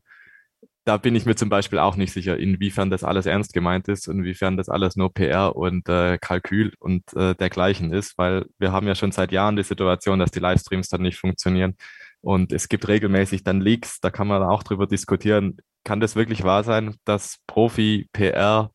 da 0.85 0.97
bin 0.97 1.15
ich 1.15 1.25
mir 1.25 1.35
zum 1.35 1.49
Beispiel 1.49 1.79
auch 1.79 1.97
nicht 1.97 2.13
sicher, 2.13 2.37
inwiefern 2.37 2.89
das 2.89 3.03
alles 3.03 3.25
ernst 3.25 3.53
gemeint 3.53 3.87
ist 3.89 4.07
und 4.07 4.19
inwiefern 4.19 4.55
das 4.55 4.69
alles 4.69 4.95
nur 4.95 5.13
PR 5.13 5.55
und 5.55 5.89
äh, 5.89 6.17
Kalkül 6.19 6.73
und 6.79 7.03
äh, 7.13 7.35
dergleichen 7.35 7.91
ist, 7.91 8.17
weil 8.17 8.45
wir 8.59 8.71
haben 8.71 8.87
ja 8.87 8.95
schon 8.95 9.11
seit 9.11 9.31
Jahren 9.31 9.57
die 9.57 9.63
Situation, 9.63 10.19
dass 10.19 10.31
die 10.31 10.39
Livestreams 10.39 10.89
dann 10.89 11.01
nicht 11.01 11.17
funktionieren. 11.17 11.75
Und 12.21 12.53
es 12.53 12.69
gibt 12.69 12.87
regelmäßig 12.87 13.43
dann 13.43 13.61
Leaks, 13.61 13.99
da 13.99 14.09
kann 14.11 14.27
man 14.27 14.43
auch 14.43 14.63
drüber 14.63 14.87
diskutieren. 14.87 15.57
Kann 15.83 15.99
das 15.99 16.15
wirklich 16.15 16.43
wahr 16.43 16.63
sein, 16.63 16.95
dass 17.05 17.37
Profi-PR 17.47 18.71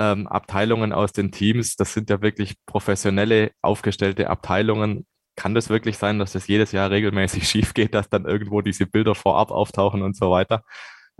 ähm, 0.00 0.26
Abteilungen 0.26 0.94
aus 0.94 1.12
den 1.12 1.30
Teams, 1.30 1.76
das 1.76 1.92
sind 1.92 2.08
ja 2.08 2.22
wirklich 2.22 2.54
professionelle, 2.64 3.52
aufgestellte 3.60 4.30
Abteilungen. 4.30 5.06
Kann 5.36 5.54
das 5.54 5.68
wirklich 5.68 5.98
sein, 5.98 6.18
dass 6.18 6.32
das 6.32 6.48
jedes 6.48 6.72
Jahr 6.72 6.90
regelmäßig 6.90 7.46
schief 7.48 7.74
geht, 7.74 7.94
dass 7.94 8.08
dann 8.08 8.24
irgendwo 8.24 8.62
diese 8.62 8.86
Bilder 8.86 9.14
vorab 9.14 9.50
auftauchen 9.50 10.02
und 10.02 10.16
so 10.16 10.30
weiter? 10.30 10.62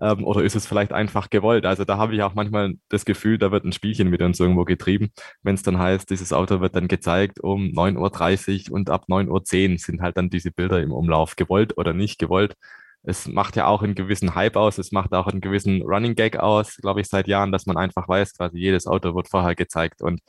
Ähm, 0.01 0.25
oder 0.25 0.43
ist 0.43 0.57
es 0.57 0.67
vielleicht 0.67 0.93
einfach 0.95 1.29
gewollt? 1.29 1.67
Also 1.67 1.85
da 1.85 1.99
habe 1.99 2.15
ich 2.15 2.23
auch 2.23 2.35
manchmal 2.35 2.75
das 2.89 3.05
Gefühl, 3.05 3.37
da 3.37 3.53
wird 3.53 3.67
ein 3.67 3.73
Spielchen 3.73 4.09
mit 4.09 4.23
uns 4.23 4.41
irgendwo 4.41 4.65
getrieben, 4.65 5.11
wenn 5.43 5.57
es 5.57 5.63
dann 5.63 5.79
heißt, 5.79 6.09
dieses 6.09 6.33
Auto 6.33 6.63
wird 6.63 6.75
dann 6.75 6.89
gezeigt 6.89 7.39
um 7.41 7.65
9.30 7.67 8.71
Uhr 8.71 8.77
und 8.77 8.89
ab 8.89 9.05
9.10 9.11 9.73
Uhr 9.73 9.79
sind 9.79 10.01
halt 10.01 10.17
dann 10.17 10.31
diese 10.31 10.53
Bilder 10.53 10.81
im 10.81 10.93
Umlauf, 10.93 11.37
gewollt 11.37 11.77
oder 11.77 11.93
nicht 11.93 12.19
gewollt 12.19 12.57
es 13.03 13.27
macht 13.29 13.57
ja 13.57 13.67
auch 13.67 13.83
einen 13.83 13.95
gewissen 13.95 14.35
Hype 14.35 14.57
aus, 14.57 14.79
es 14.79 14.93
macht 14.93 15.13
auch 15.13 15.27
einen 15.27 15.41
gewissen 15.41 15.83
Running 15.83 16.15
Gag 16.15 16.37
aus, 16.37 16.77
glaube 16.77 17.01
ich, 17.01 17.09
seit 17.09 17.29
Jahren, 17.29 17.53
dass 17.53 17.67
man 17.67 17.77
einfach 17.77 18.09
weiß, 18.09 18.37
quasi 18.37 18.59
jedes 18.59 18.87
Auto 18.87 19.15
wird 19.15 19.29
vorher 19.29 19.55
gezeigt. 19.55 20.03
Und 20.03 20.21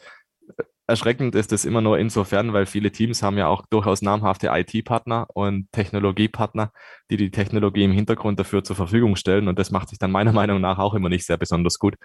äh, 0.57 0.63
erschreckend 0.87 1.35
ist 1.35 1.51
es 1.51 1.65
immer 1.65 1.81
nur 1.81 1.99
insofern, 1.99 2.53
weil 2.53 2.65
viele 2.65 2.91
Teams 2.91 3.23
haben 3.23 3.37
ja 3.37 3.47
auch 3.47 3.65
durchaus 3.69 4.01
namhafte 4.01 4.47
IT-Partner 4.51 5.27
und 5.33 5.71
Technologiepartner, 5.73 6.71
die 7.09 7.17
die 7.17 7.31
Technologie 7.31 7.83
im 7.83 7.91
Hintergrund 7.91 8.39
dafür 8.39 8.63
zur 8.63 8.75
Verfügung 8.75 9.15
stellen. 9.17 9.47
Und 9.47 9.59
das 9.59 9.71
macht 9.71 9.89
sich 9.89 9.99
dann 9.99 10.11
meiner 10.11 10.33
Meinung 10.33 10.61
nach 10.61 10.79
auch 10.79 10.93
immer 10.93 11.09
nicht 11.09 11.25
sehr 11.25 11.37
besonders 11.37 11.77
gut, 11.77 11.95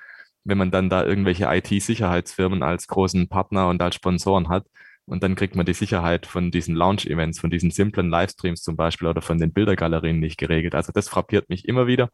wenn 0.44 0.58
man 0.58 0.70
dann 0.72 0.90
da 0.90 1.04
irgendwelche 1.04 1.46
IT-Sicherheitsfirmen 1.46 2.62
als 2.62 2.88
großen 2.88 3.28
Partner 3.28 3.68
und 3.68 3.80
als 3.82 3.94
Sponsoren 3.94 4.48
hat 4.48 4.66
und 5.06 5.22
dann 5.22 5.36
kriegt 5.36 5.54
man 5.54 5.66
die 5.66 5.74
Sicherheit 5.74 6.26
von 6.26 6.50
diesen 6.50 6.74
Launch-Events, 6.74 7.38
von 7.38 7.50
diesen 7.50 7.70
simplen 7.70 8.10
Livestreams 8.10 8.62
zum 8.62 8.76
Beispiel 8.76 9.08
oder 9.08 9.22
von 9.22 9.38
den 9.38 9.52
Bildergalerien 9.52 10.18
nicht 10.18 10.36
geregelt. 10.36 10.74
Also 10.74 10.92
das 10.92 11.08
frappiert 11.08 11.48
mich 11.48 11.66
immer 11.66 11.86
wieder. 11.86 12.10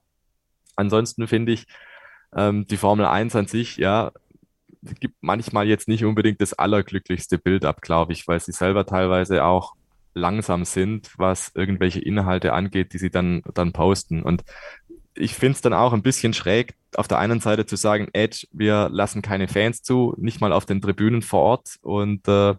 Ansonsten 0.76 1.26
finde 1.26 1.52
ich, 1.52 1.66
ähm, 2.36 2.66
die 2.66 2.76
Formel 2.76 3.06
1 3.06 3.34
an 3.36 3.46
sich, 3.46 3.76
ja, 3.76 4.12
gibt 5.00 5.16
manchmal 5.20 5.68
jetzt 5.68 5.88
nicht 5.88 6.04
unbedingt 6.04 6.40
das 6.40 6.54
allerglücklichste 6.54 7.38
Bild 7.38 7.64
ab, 7.64 7.82
glaube 7.82 8.12
ich, 8.12 8.26
weil 8.26 8.40
sie 8.40 8.52
selber 8.52 8.84
teilweise 8.84 9.44
auch 9.44 9.74
langsam 10.14 10.64
sind, 10.64 11.12
was 11.16 11.52
irgendwelche 11.54 12.00
Inhalte 12.00 12.52
angeht, 12.52 12.92
die 12.92 12.98
sie 12.98 13.10
dann, 13.10 13.42
dann 13.54 13.72
posten. 13.72 14.22
Und 14.22 14.44
ich 15.14 15.34
finde 15.34 15.52
es 15.52 15.60
dann 15.60 15.72
auch 15.72 15.92
ein 15.92 16.02
bisschen 16.02 16.34
schräg, 16.34 16.74
auf 16.94 17.08
der 17.08 17.18
einen 17.18 17.40
Seite 17.40 17.64
zu 17.64 17.76
sagen, 17.76 18.08
Edge, 18.12 18.46
wir 18.52 18.88
lassen 18.90 19.22
keine 19.22 19.48
Fans 19.48 19.82
zu, 19.82 20.14
nicht 20.18 20.40
mal 20.40 20.52
auf 20.52 20.66
den 20.66 20.80
Tribünen 20.80 21.22
vor 21.22 21.40
Ort 21.40 21.78
und 21.82 22.26
äh, 22.28 22.54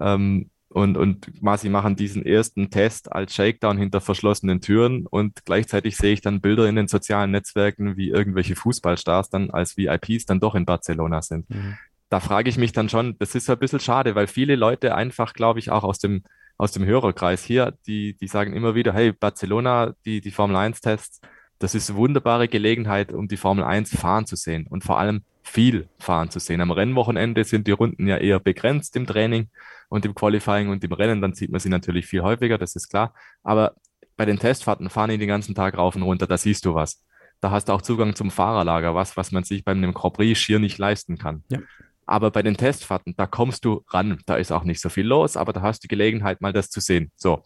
ähm, 0.00 0.50
und, 0.72 0.96
und 0.96 1.40
quasi 1.40 1.68
machen 1.68 1.96
diesen 1.96 2.24
ersten 2.24 2.70
Test 2.70 3.12
als 3.12 3.34
Shakedown 3.34 3.76
hinter 3.76 4.00
verschlossenen 4.00 4.60
Türen 4.60 5.06
und 5.06 5.44
gleichzeitig 5.44 5.96
sehe 5.96 6.14
ich 6.14 6.22
dann 6.22 6.40
Bilder 6.40 6.66
in 6.68 6.76
den 6.76 6.88
sozialen 6.88 7.30
Netzwerken, 7.30 7.96
wie 7.96 8.08
irgendwelche 8.08 8.56
Fußballstars 8.56 9.28
dann 9.30 9.50
als 9.50 9.76
VIPs 9.76 10.26
dann 10.26 10.40
doch 10.40 10.54
in 10.54 10.64
Barcelona 10.64 11.20
sind. 11.22 11.48
Mhm. 11.50 11.76
Da 12.08 12.20
frage 12.20 12.48
ich 12.48 12.58
mich 12.58 12.72
dann 12.72 12.88
schon, 12.88 13.16
das 13.18 13.34
ist 13.34 13.48
ein 13.48 13.58
bisschen 13.58 13.80
schade, 13.80 14.14
weil 14.14 14.26
viele 14.26 14.56
Leute 14.56 14.94
einfach, 14.94 15.34
glaube 15.34 15.58
ich, 15.58 15.70
auch 15.70 15.84
aus 15.84 15.98
dem, 15.98 16.22
aus 16.58 16.72
dem 16.72 16.84
Hörerkreis 16.84 17.44
hier, 17.44 17.74
die, 17.86 18.14
die 18.14 18.28
sagen 18.28 18.54
immer 18.54 18.74
wieder, 18.74 18.92
hey, 18.92 19.12
Barcelona, 19.12 19.94
die, 20.04 20.20
die 20.20 20.30
Formel 20.30 20.56
1 20.56 20.80
Tests, 20.80 21.20
das 21.58 21.74
ist 21.74 21.90
eine 21.90 21.98
wunderbare 21.98 22.48
Gelegenheit, 22.48 23.12
um 23.12 23.28
die 23.28 23.36
Formel 23.36 23.64
1 23.64 23.96
fahren 23.96 24.26
zu 24.26 24.36
sehen 24.36 24.66
und 24.68 24.84
vor 24.84 24.98
allem 24.98 25.22
viel 25.42 25.88
fahren 25.98 26.30
zu 26.30 26.38
sehen. 26.38 26.60
Am 26.60 26.70
Rennwochenende 26.70 27.44
sind 27.44 27.66
die 27.66 27.72
Runden 27.72 28.06
ja 28.06 28.16
eher 28.16 28.40
begrenzt 28.40 28.96
im 28.96 29.06
Training 29.06 29.48
und 29.88 30.04
im 30.04 30.14
Qualifying 30.14 30.68
und 30.68 30.82
im 30.84 30.92
Rennen, 30.92 31.20
dann 31.20 31.34
sieht 31.34 31.50
man 31.50 31.60
sie 31.60 31.68
natürlich 31.68 32.06
viel 32.06 32.22
häufiger, 32.22 32.58
das 32.58 32.76
ist 32.76 32.88
klar. 32.88 33.14
Aber 33.42 33.74
bei 34.16 34.24
den 34.24 34.38
Testfahrten 34.38 34.88
fahren 34.88 35.10
die 35.10 35.18
den 35.18 35.28
ganzen 35.28 35.54
Tag 35.54 35.76
rauf 35.76 35.96
und 35.96 36.02
runter, 36.02 36.26
da 36.26 36.36
siehst 36.36 36.64
du 36.64 36.74
was. 36.74 37.04
Da 37.40 37.50
hast 37.50 37.68
du 37.68 37.72
auch 37.72 37.82
Zugang 37.82 38.14
zum 38.14 38.30
Fahrerlager, 38.30 38.94
was, 38.94 39.16
was 39.16 39.32
man 39.32 39.42
sich 39.42 39.64
bei 39.64 39.72
einem 39.72 39.92
Grand 39.92 40.14
Prix 40.14 40.38
schier 40.38 40.60
nicht 40.60 40.78
leisten 40.78 41.18
kann. 41.18 41.42
Ja. 41.48 41.58
Aber 42.06 42.30
bei 42.30 42.42
den 42.42 42.56
Testfahrten, 42.56 43.14
da 43.16 43.26
kommst 43.26 43.64
du 43.64 43.84
ran. 43.88 44.20
Da 44.26 44.36
ist 44.36 44.52
auch 44.52 44.64
nicht 44.64 44.80
so 44.80 44.88
viel 44.88 45.06
los, 45.06 45.36
aber 45.36 45.52
da 45.52 45.62
hast 45.62 45.82
du 45.82 45.88
die 45.88 45.88
Gelegenheit, 45.88 46.40
mal 46.40 46.52
das 46.52 46.70
zu 46.70 46.80
sehen. 46.80 47.10
So, 47.16 47.42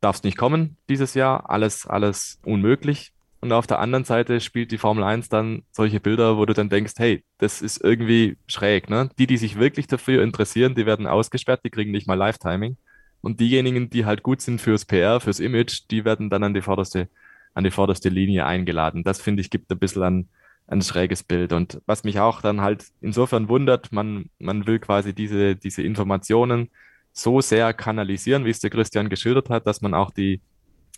darfst 0.00 0.24
nicht 0.24 0.36
kommen 0.36 0.76
dieses 0.88 1.14
Jahr, 1.14 1.50
alles, 1.50 1.86
alles 1.86 2.38
unmöglich. 2.44 3.12
Und 3.40 3.52
auf 3.52 3.66
der 3.66 3.78
anderen 3.78 4.04
Seite 4.04 4.40
spielt 4.40 4.70
die 4.70 4.78
Formel 4.78 5.02
1 5.02 5.30
dann 5.30 5.62
solche 5.72 5.98
Bilder, 5.98 6.36
wo 6.36 6.44
du 6.44 6.52
dann 6.52 6.68
denkst, 6.68 6.94
hey, 6.98 7.24
das 7.38 7.62
ist 7.62 7.82
irgendwie 7.82 8.36
schräg. 8.46 8.90
Ne? 8.90 9.08
Die, 9.18 9.26
die 9.26 9.38
sich 9.38 9.58
wirklich 9.58 9.86
dafür 9.86 10.22
interessieren, 10.22 10.74
die 10.74 10.84
werden 10.84 11.06
ausgesperrt, 11.06 11.62
die 11.64 11.70
kriegen 11.70 11.90
nicht 11.90 12.06
mal 12.06 12.14
Live-Timing. 12.14 12.76
Und 13.22 13.40
diejenigen, 13.40 13.88
die 13.88 14.04
halt 14.04 14.22
gut 14.22 14.42
sind 14.42 14.60
fürs 14.60 14.84
PR, 14.84 15.20
fürs 15.20 15.40
Image, 15.40 15.84
die 15.90 16.04
werden 16.04 16.28
dann 16.28 16.42
an 16.42 16.54
die 16.54 16.60
vorderste, 16.60 17.08
an 17.54 17.64
die 17.64 17.70
vorderste 17.70 18.10
Linie 18.10 18.44
eingeladen. 18.44 19.04
Das 19.04 19.20
finde 19.22 19.40
ich 19.40 19.50
gibt 19.50 19.70
ein 19.70 19.78
bisschen 19.78 20.02
an, 20.02 20.28
ein 20.66 20.82
schräges 20.82 21.22
Bild. 21.22 21.52
Und 21.52 21.80
was 21.86 22.04
mich 22.04 22.20
auch 22.20 22.42
dann 22.42 22.60
halt 22.60 22.84
insofern 23.00 23.48
wundert, 23.48 23.90
man, 23.90 24.30
man 24.38 24.66
will 24.66 24.78
quasi 24.78 25.14
diese, 25.14 25.56
diese 25.56 25.82
Informationen 25.82 26.70
so 27.12 27.40
sehr 27.40 27.72
kanalisieren, 27.72 28.44
wie 28.44 28.50
es 28.50 28.60
der 28.60 28.70
Christian 28.70 29.08
geschildert 29.08 29.50
hat, 29.50 29.66
dass 29.66 29.80
man 29.80 29.94
auch 29.94 30.10
die, 30.10 30.40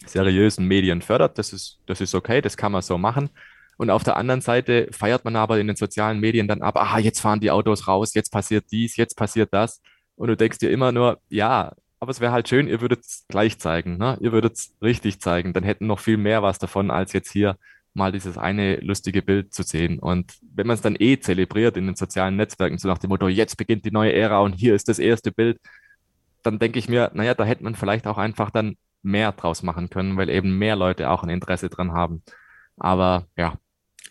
seriösen 0.08 0.66
Medien 0.66 1.02
fördert. 1.02 1.38
Das 1.38 1.52
ist, 1.52 1.80
das 1.86 2.00
ist 2.00 2.14
okay, 2.14 2.40
das 2.40 2.56
kann 2.56 2.72
man 2.72 2.82
so 2.82 2.98
machen. 2.98 3.30
Und 3.76 3.90
auf 3.90 4.04
der 4.04 4.16
anderen 4.16 4.40
Seite 4.40 4.88
feiert 4.92 5.24
man 5.24 5.36
aber 5.36 5.58
in 5.58 5.66
den 5.66 5.76
sozialen 5.76 6.20
Medien 6.20 6.46
dann 6.46 6.62
ab, 6.62 6.76
aha, 6.76 6.98
jetzt 6.98 7.20
fahren 7.20 7.40
die 7.40 7.50
Autos 7.50 7.88
raus, 7.88 8.14
jetzt 8.14 8.30
passiert 8.30 8.66
dies, 8.70 8.96
jetzt 8.96 9.16
passiert 9.16 9.52
das. 9.52 9.80
Und 10.14 10.28
du 10.28 10.36
denkst 10.36 10.58
dir 10.58 10.70
immer 10.70 10.92
nur, 10.92 11.20
ja, 11.28 11.72
aber 11.98 12.10
es 12.10 12.20
wäre 12.20 12.32
halt 12.32 12.48
schön, 12.48 12.68
ihr 12.68 12.80
würdet 12.80 13.04
es 13.04 13.24
gleich 13.28 13.58
zeigen, 13.58 13.96
ne? 13.96 14.18
ihr 14.20 14.32
würdet 14.32 14.54
es 14.54 14.74
richtig 14.82 15.20
zeigen, 15.20 15.52
dann 15.52 15.64
hätten 15.64 15.86
noch 15.86 16.00
viel 16.00 16.16
mehr 16.16 16.42
was 16.42 16.58
davon, 16.58 16.90
als 16.90 17.12
jetzt 17.12 17.30
hier 17.32 17.56
mal 17.94 18.12
dieses 18.12 18.38
eine 18.38 18.76
lustige 18.76 19.22
Bild 19.22 19.54
zu 19.54 19.62
sehen. 19.62 19.98
Und 19.98 20.34
wenn 20.54 20.66
man 20.66 20.74
es 20.74 20.80
dann 20.80 20.96
eh 20.98 21.18
zelebriert 21.20 21.76
in 21.76 21.86
den 21.86 21.96
sozialen 21.96 22.36
Netzwerken, 22.36 22.78
so 22.78 22.88
nach 22.88 22.98
dem 22.98 23.08
Motto, 23.10 23.28
jetzt 23.28 23.56
beginnt 23.56 23.84
die 23.84 23.90
neue 23.90 24.12
Ära 24.12 24.40
und 24.40 24.54
hier 24.54 24.74
ist 24.74 24.88
das 24.88 24.98
erste 24.98 25.32
Bild, 25.32 25.58
dann 26.42 26.58
denke 26.58 26.78
ich 26.78 26.88
mir, 26.88 27.10
naja, 27.14 27.34
da 27.34 27.44
hätte 27.44 27.64
man 27.64 27.74
vielleicht 27.74 28.06
auch 28.06 28.18
einfach 28.18 28.50
dann 28.50 28.76
mehr 29.02 29.32
draus 29.32 29.62
machen 29.62 29.90
können, 29.90 30.16
weil 30.16 30.30
eben 30.30 30.58
mehr 30.58 30.76
Leute 30.76 31.10
auch 31.10 31.22
ein 31.22 31.28
Interesse 31.28 31.68
dran 31.68 31.92
haben. 31.92 32.22
Aber 32.76 33.26
ja, 33.36 33.54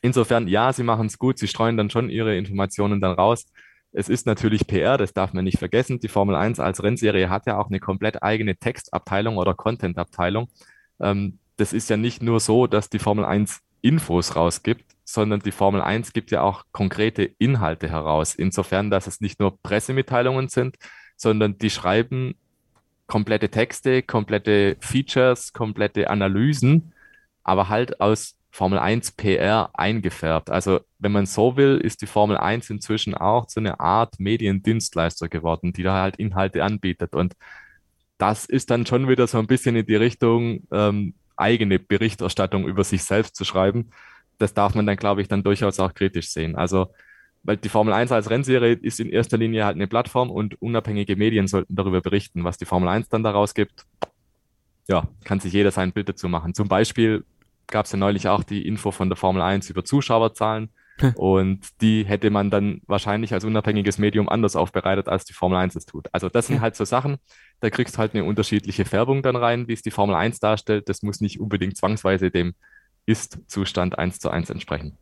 insofern, 0.01 0.48
ja, 0.48 0.74
sie 0.74 0.83
machen 0.83 1.07
es 1.07 1.17
gut, 1.17 1.39
sie 1.39 1.48
streuen 1.48 1.77
dann 1.77 1.89
schon 1.89 2.10
ihre 2.10 2.36
Informationen 2.36 3.01
dann 3.01 3.13
raus. 3.13 3.45
Es 3.93 4.10
ist 4.10 4.25
natürlich 4.25 4.67
PR, 4.67 4.98
das 4.98 5.13
darf 5.13 5.33
man 5.33 5.43
nicht 5.43 5.60
vergessen. 5.60 6.00
Die 6.00 6.07
Formel 6.07 6.36
1 6.36 6.60
als 6.60 6.81
Rennserie 6.83 7.29
hat 7.29 7.45
ja 7.45 7.57
auch 7.57 7.67
eine 7.67 7.79
komplett 7.79 8.24
eigene 8.24 8.55
Textabteilung 8.55 9.38
oder 9.38 9.53
Contentabteilung. 9.53 10.48
Ähm, 11.00 11.39
das 11.57 11.74
ist 11.74 11.89
ja 11.89 11.98
nicht 11.98 12.24
nur 12.24 12.39
so, 12.39 12.67
dass 12.67 12.89
die 12.89 13.00
Formel 13.00 13.25
1 13.25 13.62
Infos 13.81 14.36
rausgibt, 14.36 14.86
sondern 15.03 15.41
die 15.41 15.51
Formel 15.51 15.81
1 15.81 16.13
gibt 16.13 16.31
ja 16.31 16.41
auch 16.41 16.63
konkrete 16.71 17.24
Inhalte 17.38 17.89
heraus. 17.89 18.36
Insofern, 18.36 18.89
dass 18.89 19.07
es 19.07 19.19
nicht 19.19 19.39
nur 19.39 19.62
Pressemitteilungen 19.62 20.48
sind, 20.48 20.77
sondern 21.17 21.57
die 21.57 21.69
schreiben 21.69 22.36
komplette 23.11 23.49
Texte, 23.49 24.03
komplette 24.03 24.77
Features, 24.79 25.51
komplette 25.51 26.09
Analysen, 26.09 26.93
aber 27.43 27.67
halt 27.67 27.99
aus 27.99 28.37
Formel 28.51 28.79
1 28.79 29.11
PR 29.11 29.69
eingefärbt. 29.73 30.49
Also, 30.49 30.79
wenn 30.97 31.11
man 31.11 31.25
so 31.25 31.57
will, 31.57 31.77
ist 31.83 32.01
die 32.01 32.07
Formel 32.07 32.37
1 32.37 32.69
inzwischen 32.69 33.13
auch 33.13 33.49
so 33.49 33.59
eine 33.59 33.81
Art 33.81 34.17
Mediendienstleister 34.17 35.27
geworden, 35.27 35.73
die 35.73 35.83
da 35.83 36.01
halt 36.01 36.15
Inhalte 36.15 36.63
anbietet. 36.63 37.13
Und 37.13 37.33
das 38.17 38.45
ist 38.45 38.71
dann 38.71 38.85
schon 38.85 39.09
wieder 39.09 39.27
so 39.27 39.39
ein 39.39 39.47
bisschen 39.47 39.75
in 39.75 39.85
die 39.85 39.95
Richtung, 39.97 40.65
ähm, 40.71 41.13
eigene 41.35 41.79
Berichterstattung 41.79 42.65
über 42.65 42.85
sich 42.85 43.03
selbst 43.03 43.35
zu 43.35 43.43
schreiben. 43.43 43.89
Das 44.37 44.53
darf 44.53 44.73
man 44.73 44.85
dann, 44.85 44.95
glaube 44.95 45.21
ich, 45.21 45.27
dann 45.27 45.43
durchaus 45.43 45.81
auch 45.81 45.93
kritisch 45.93 46.29
sehen. 46.29 46.55
Also, 46.55 46.87
weil 47.43 47.57
die 47.57 47.69
Formel 47.69 47.93
1 47.93 48.12
als 48.12 48.29
Rennserie 48.29 48.74
ist 48.74 49.00
in 49.00 49.10
erster 49.10 49.38
Linie 49.38 49.65
halt 49.65 49.75
eine 49.75 49.88
Plattform 49.88 50.29
und 50.29 50.62
unabhängige 50.62 51.15
Medien 51.15 51.48
sollten 51.48 51.75
darüber 51.75 52.01
berichten, 52.01 52.43
was 52.43 52.57
die 52.57 52.65
Formel 52.65 52.89
1 52.89 53.10
dann 53.10 53.24
daraus 53.24 53.53
gibt. 53.53 53.86
Ja, 54.88 55.07
kann 55.24 55.39
sich 55.39 55.53
jeder 55.53 55.71
sein 55.71 55.91
Bild 55.91 56.10
dazu 56.10 56.27
machen. 56.27 56.53
Zum 56.53 56.67
Beispiel 56.67 57.24
gab 57.67 57.86
es 57.86 57.91
ja 57.91 57.98
neulich 57.98 58.27
auch 58.27 58.43
die 58.43 58.67
Info 58.67 58.91
von 58.91 59.10
der 59.10 59.15
Formel 59.15 59.41
1 59.41 59.69
über 59.69 59.83
Zuschauerzahlen. 59.83 60.69
Und 61.15 61.81
die 61.81 62.05
hätte 62.05 62.29
man 62.29 62.51
dann 62.51 62.81
wahrscheinlich 62.86 63.33
als 63.33 63.43
unabhängiges 63.43 63.98
Medium 63.98 64.29
anders 64.29 64.55
aufbereitet, 64.55 65.07
als 65.07 65.25
die 65.25 65.33
Formel 65.33 65.57
1 65.57 65.75
es 65.75 65.86
tut. 65.86 66.07
Also 66.12 66.29
das 66.29 66.48
sind 66.48 66.62
halt 66.62 66.75
so 66.75 66.86
Sachen, 66.86 67.17
da 67.60 67.69
kriegst 67.69 67.95
du 67.95 68.00
halt 68.00 68.13
eine 68.13 68.24
unterschiedliche 68.24 68.86
Färbung 68.86 69.24
dann 69.24 69.36
rein, 69.36 69.67
wie 69.67 69.74
es 69.74 69.81
die 69.81 69.91
Formel 69.91 70.15
1 70.15 70.39
darstellt. 70.39 70.89
Das 70.89 71.01
muss 71.01 71.21
nicht 71.21 71.39
unbedingt 71.39 71.77
zwangsweise 71.77 72.29
dem 72.29 72.53
Ist-Zustand 73.05 73.98
eins 73.98 74.19
zu 74.19 74.29
eins 74.29 74.50
entsprechen. 74.50 74.98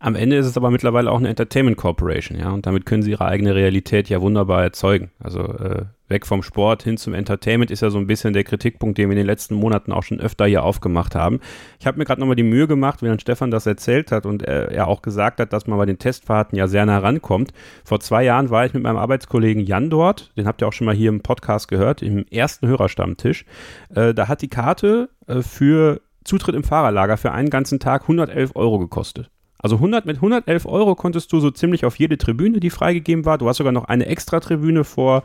Am 0.00 0.14
Ende 0.14 0.36
ist 0.36 0.46
es 0.46 0.56
aber 0.56 0.70
mittlerweile 0.70 1.10
auch 1.10 1.18
eine 1.18 1.28
Entertainment 1.28 1.76
Corporation, 1.76 2.38
ja, 2.38 2.50
und 2.50 2.66
damit 2.66 2.86
können 2.86 3.02
sie 3.02 3.10
ihre 3.10 3.24
eigene 3.24 3.54
Realität 3.54 4.08
ja 4.08 4.20
wunderbar 4.20 4.62
erzeugen. 4.62 5.10
Also 5.18 5.40
äh, 5.40 5.86
weg 6.06 6.24
vom 6.24 6.44
Sport 6.44 6.84
hin 6.84 6.96
zum 6.96 7.14
Entertainment 7.14 7.72
ist 7.72 7.82
ja 7.82 7.90
so 7.90 7.98
ein 7.98 8.06
bisschen 8.06 8.32
der 8.32 8.44
Kritikpunkt, 8.44 8.96
den 8.96 9.08
wir 9.08 9.12
in 9.14 9.18
den 9.18 9.26
letzten 9.26 9.56
Monaten 9.56 9.92
auch 9.92 10.04
schon 10.04 10.20
öfter 10.20 10.46
hier 10.46 10.62
aufgemacht 10.62 11.16
haben. 11.16 11.40
Ich 11.80 11.86
habe 11.86 11.98
mir 11.98 12.04
gerade 12.04 12.20
nochmal 12.20 12.36
die 12.36 12.44
Mühe 12.44 12.68
gemacht, 12.68 13.02
während 13.02 13.20
Stefan 13.20 13.50
das 13.50 13.66
erzählt 13.66 14.12
hat 14.12 14.24
und 14.24 14.42
er, 14.42 14.70
er 14.70 14.86
auch 14.86 15.02
gesagt 15.02 15.40
hat, 15.40 15.52
dass 15.52 15.66
man 15.66 15.78
bei 15.78 15.86
den 15.86 15.98
Testfahrten 15.98 16.56
ja 16.56 16.68
sehr 16.68 16.86
nah 16.86 16.98
rankommt. 16.98 17.52
Vor 17.84 17.98
zwei 17.98 18.22
Jahren 18.22 18.50
war 18.50 18.64
ich 18.66 18.74
mit 18.74 18.84
meinem 18.84 18.98
Arbeitskollegen 18.98 19.64
Jan 19.64 19.90
dort, 19.90 20.32
den 20.36 20.46
habt 20.46 20.62
ihr 20.62 20.68
auch 20.68 20.72
schon 20.72 20.86
mal 20.86 20.94
hier 20.94 21.08
im 21.08 21.22
Podcast 21.22 21.66
gehört, 21.66 22.02
im 22.02 22.24
ersten 22.30 22.68
Hörerstammtisch. 22.68 23.44
Äh, 23.92 24.14
da 24.14 24.28
hat 24.28 24.42
die 24.42 24.48
Karte 24.48 25.08
äh, 25.26 25.42
für 25.42 26.00
Zutritt 26.22 26.54
im 26.54 26.62
Fahrerlager 26.62 27.16
für 27.16 27.32
einen 27.32 27.50
ganzen 27.50 27.80
Tag 27.80 28.02
111 28.02 28.54
Euro 28.54 28.78
gekostet. 28.78 29.30
Also 29.58 29.76
100, 29.76 30.06
mit 30.06 30.16
111 30.16 30.66
Euro 30.66 30.94
konntest 30.94 31.32
du 31.32 31.40
so 31.40 31.50
ziemlich 31.50 31.84
auf 31.84 31.98
jede 31.98 32.16
Tribüne, 32.16 32.60
die 32.60 32.70
freigegeben 32.70 33.24
war. 33.24 33.38
Du 33.38 33.48
hast 33.48 33.56
sogar 33.56 33.72
noch 33.72 33.86
eine 33.86 34.06
extra 34.06 34.40
Tribüne 34.40 34.84
vor 34.84 35.24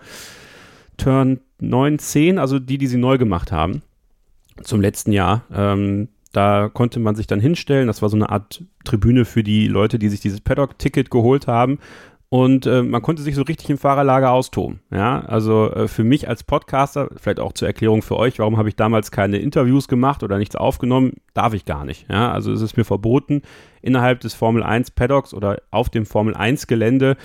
Turn 0.97 1.39
9, 1.59 1.99
10, 1.99 2.39
also 2.39 2.59
die, 2.59 2.77
die 2.77 2.87
sie 2.87 2.97
neu 2.97 3.17
gemacht 3.17 3.51
haben 3.51 3.83
zum 4.63 4.81
letzten 4.81 5.11
Jahr. 5.11 5.43
Ähm, 5.53 6.09
da 6.31 6.69
konnte 6.69 6.99
man 6.99 7.15
sich 7.15 7.27
dann 7.27 7.39
hinstellen. 7.39 7.87
Das 7.87 8.01
war 8.01 8.09
so 8.09 8.17
eine 8.17 8.29
Art 8.29 8.63
Tribüne 8.83 9.25
für 9.25 9.43
die 9.43 9.67
Leute, 9.67 9.99
die 9.99 10.09
sich 10.09 10.19
dieses 10.19 10.41
Paddock-Ticket 10.41 11.11
geholt 11.11 11.47
haben. 11.47 11.79
Und 12.29 12.65
äh, 12.65 12.81
man 12.81 13.03
konnte 13.03 13.21
sich 13.21 13.35
so 13.35 13.43
richtig 13.43 13.69
im 13.69 13.77
Fahrerlager 13.77 14.31
austoben. 14.31 14.79
Ja, 14.89 15.19
also 15.19 15.71
äh, 15.71 15.87
für 15.87 16.03
mich 16.03 16.27
als 16.27 16.43
Podcaster, 16.43 17.11
vielleicht 17.15 17.39
auch 17.39 17.53
zur 17.53 17.67
Erklärung 17.67 18.01
für 18.01 18.17
euch, 18.17 18.39
warum 18.39 18.57
habe 18.57 18.69
ich 18.69 18.75
damals 18.75 19.11
keine 19.11 19.37
Interviews 19.37 19.87
gemacht 19.87 20.23
oder 20.23 20.39
nichts 20.39 20.55
aufgenommen, 20.55 21.17
darf 21.35 21.53
ich 21.53 21.65
gar 21.65 21.85
nicht. 21.85 22.09
Ja, 22.09 22.31
also 22.31 22.51
es 22.51 22.61
ist 22.61 22.75
mir 22.75 22.85
verboten, 22.85 23.43
innerhalb 23.83 24.21
des 24.21 24.33
Formel 24.33 24.63
1 24.63 24.91
Paddocks 24.91 25.33
oder 25.33 25.61
auf 25.71 25.89
dem 25.89 26.05
Formel 26.05 26.35
1 26.35 26.67
Gelände 26.67 27.17